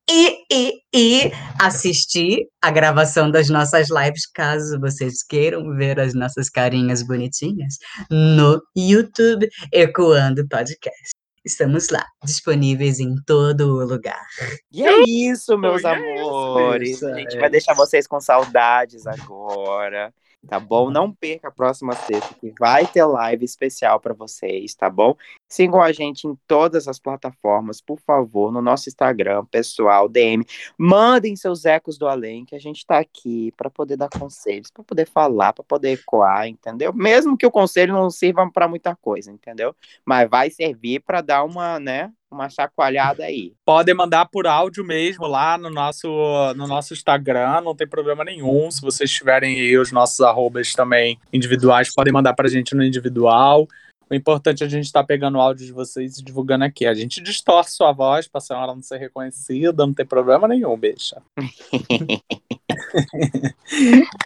E, 0.09 0.37
e, 0.49 0.73
e 0.95 1.31
assistir 1.59 2.47
a 2.61 2.71
gravação 2.71 3.29
das 3.29 3.49
nossas 3.49 3.89
lives, 3.89 4.25
caso 4.25 4.79
vocês 4.79 5.21
queiram 5.21 5.75
ver 5.75 5.99
as 5.99 6.13
nossas 6.13 6.49
carinhas 6.49 7.03
bonitinhas, 7.03 7.75
no 8.09 8.61
YouTube 8.75 9.49
Ecoando 9.73 10.47
Podcast. 10.47 11.18
Estamos 11.49 11.89
lá, 11.89 12.05
disponíveis 12.23 12.99
em 12.99 13.15
todo 13.25 13.75
o 13.77 13.83
lugar. 13.83 14.23
E 14.71 14.85
é 14.85 15.01
isso, 15.07 15.57
meus 15.57 15.83
é 15.83 15.99
isso, 15.99 16.23
amores. 16.23 16.99
bicha, 16.99 17.07
a 17.11 17.17
gente 17.17 17.39
vai 17.39 17.49
deixar 17.49 17.73
vocês 17.73 18.05
com 18.05 18.19
saudades 18.19 19.07
agora, 19.07 20.13
tá 20.47 20.59
bom? 20.59 20.91
Não 20.91 21.11
perca 21.11 21.47
a 21.47 21.51
próxima 21.51 21.93
sexta, 21.93 22.35
que 22.35 22.53
vai 22.59 22.85
ter 22.85 23.03
live 23.03 23.43
especial 23.43 23.99
para 23.99 24.13
vocês, 24.13 24.75
tá 24.75 24.91
bom? 24.91 25.15
Sigam 25.49 25.81
a 25.81 25.91
gente 25.91 26.27
em 26.27 26.37
todas 26.47 26.87
as 26.87 26.99
plataformas, 26.99 27.81
por 27.81 27.99
favor, 27.99 28.51
no 28.51 28.61
nosso 28.61 28.87
Instagram, 28.87 29.43
pessoal, 29.45 30.07
DM. 30.07 30.45
Mandem 30.77 31.35
seus 31.35 31.65
ecos 31.65 31.97
do 31.97 32.07
além, 32.07 32.45
que 32.45 32.55
a 32.55 32.59
gente 32.59 32.85
tá 32.85 32.99
aqui 32.99 33.51
para 33.57 33.69
poder 33.69 33.97
dar 33.97 34.09
conselhos, 34.09 34.69
para 34.69 34.83
poder 34.83 35.07
falar, 35.07 35.53
para 35.53 35.63
poder 35.63 35.93
ecoar, 35.93 36.47
entendeu? 36.47 36.93
Mesmo 36.93 37.35
que 37.35 37.47
o 37.47 37.51
conselho 37.51 37.93
não 37.93 38.11
sirva 38.11 38.49
para 38.51 38.67
muita 38.67 38.95
coisa, 38.95 39.31
entendeu? 39.31 39.75
Mas 40.05 40.29
vai 40.29 40.51
servir 40.51 40.99
para 40.99 41.21
dar 41.21 41.43
uma, 41.43 41.79
né, 41.79 42.11
uma 42.29 42.47
chacoalhada 42.47 43.23
aí. 43.23 43.53
Podem 43.65 43.95
mandar 43.95 44.25
por 44.27 44.45
áudio 44.45 44.83
mesmo 44.83 45.25
lá 45.25 45.57
no 45.57 45.69
nosso, 45.69 46.07
no 46.55 46.67
nosso 46.67 46.93
Instagram, 46.93 47.61
não 47.61 47.75
tem 47.75 47.87
problema 47.87 48.23
nenhum. 48.23 48.69
Se 48.69 48.81
vocês 48.81 49.09
tiverem 49.09 49.59
aí 49.59 49.77
os 49.77 49.91
nossos 49.91 50.19
arrobas 50.21 50.73
também 50.73 51.19
individuais, 51.33 51.93
podem 51.93 52.13
mandar 52.13 52.33
pra 52.33 52.47
gente 52.47 52.75
no 52.75 52.83
individual. 52.83 53.67
O 54.09 54.15
importante 54.15 54.63
é 54.63 54.65
a 54.65 54.69
gente 54.69 54.85
estar 54.85 55.03
pegando 55.03 55.37
o 55.37 55.41
áudio 55.41 55.65
de 55.65 55.71
vocês 55.71 56.17
e 56.17 56.23
divulgando 56.23 56.63
aqui. 56.63 56.85
A 56.87 56.93
gente 56.93 57.21
distorce 57.21 57.75
sua 57.75 57.91
voz 57.91 58.27
pra 58.27 58.41
senhora 58.41 58.73
não 58.73 58.81
ser 58.81 58.97
reconhecida, 58.97 59.85
não 59.85 59.93
tem 59.93 60.05
problema 60.05 60.47
nenhum, 60.47 60.75
bicha. 60.77 61.21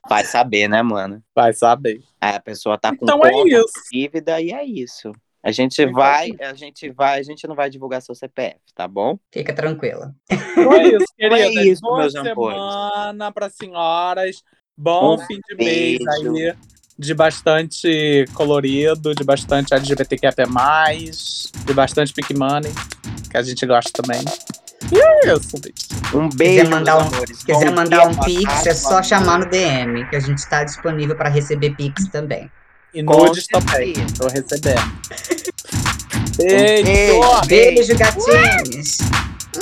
Vai 0.10 0.24
saber, 0.24 0.68
né, 0.68 0.82
mano? 0.82 1.22
Vai 1.36 1.54
saber. 1.54 2.02
Aí 2.22 2.36
a 2.36 2.40
pessoa 2.40 2.78
tá 2.78 2.96
com 2.96 3.06
Então 3.06 3.26
é 3.26 3.32
conta 3.32 3.50
isso. 3.50 3.72
dívida 3.92 4.40
e 4.42 4.52
é 4.52 4.64
isso. 4.64 5.12
A 5.46 5.52
gente 5.52 5.82
Então 5.82 5.90
é 5.90 5.94
vai, 5.94 6.32
a 6.40 6.54
gente 6.54 6.90
vai, 6.90 7.20
a 7.20 7.24
gente 7.24 7.46
não 7.46 7.54
vai 7.56 7.70
divulgar 7.70 8.02
seu 8.02 8.16
CPF, 8.16 8.60
tá 8.74 8.88
bom? 8.88 9.20
Fica 9.30 9.54
tranquila. 9.54 10.16
Então 10.32 10.74
é 10.74 10.88
isso, 10.88 11.06
Então 11.20 11.38
é 11.38 11.48
isso, 11.50 11.82
Boa 11.82 11.98
meus 12.00 12.14
semana 12.14 13.32
para 13.34 13.50
senhoras. 13.50 14.42
Bom 14.78 15.16
Um 15.16 15.18
fim 15.20 15.40
de 15.50 15.56
mês 15.56 16.00
beijo. 16.00 16.36
aí. 16.36 16.56
De 16.98 17.14
bastante 17.14 18.26
colorido, 18.34 19.16
de 19.16 19.24
bastante 19.24 19.74
LGBTQIA+, 19.74 20.32
de 21.66 21.74
bastante 21.74 22.14
Pick 22.14 22.38
Money, 22.38 22.72
que 23.30 23.38
a 23.38 23.42
gente 23.42 23.66
gosta 23.66 23.92
também. 24.02 24.24
E 24.92 25.00
é 25.00 25.34
isso, 25.34 25.58
bicho. 25.60 26.18
Um 26.18 26.30
beijo, 26.30 26.70
mandar 26.70 26.98
um- 26.98 27.08
amores. 27.08 27.40
Se 27.40 27.46
quiser 27.46 27.72
mandar 27.72 28.08
um 28.08 28.16
pix, 28.16 28.68
é 28.68 28.74
só 28.76 29.02
chamar 29.02 29.40
no. 29.40 29.46
DM, 29.50 30.08
que 30.10 30.16
a 30.16 30.20
gente 30.20 30.38
está 30.38 30.64
disponível 30.64 31.16
para 31.16 31.30
receber 31.30 31.76
pix 31.76 32.08
também. 32.10 32.52
E 32.94 33.02
nudes 33.02 33.48
também. 33.48 33.94
Tô 34.18 34.28
recebendo. 34.28 34.94
beijo. 36.38 36.84
Beijo! 36.84 37.48
Beijo, 37.48 37.98
gatinhos! 37.98 38.98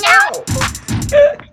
Não! 0.02 1.42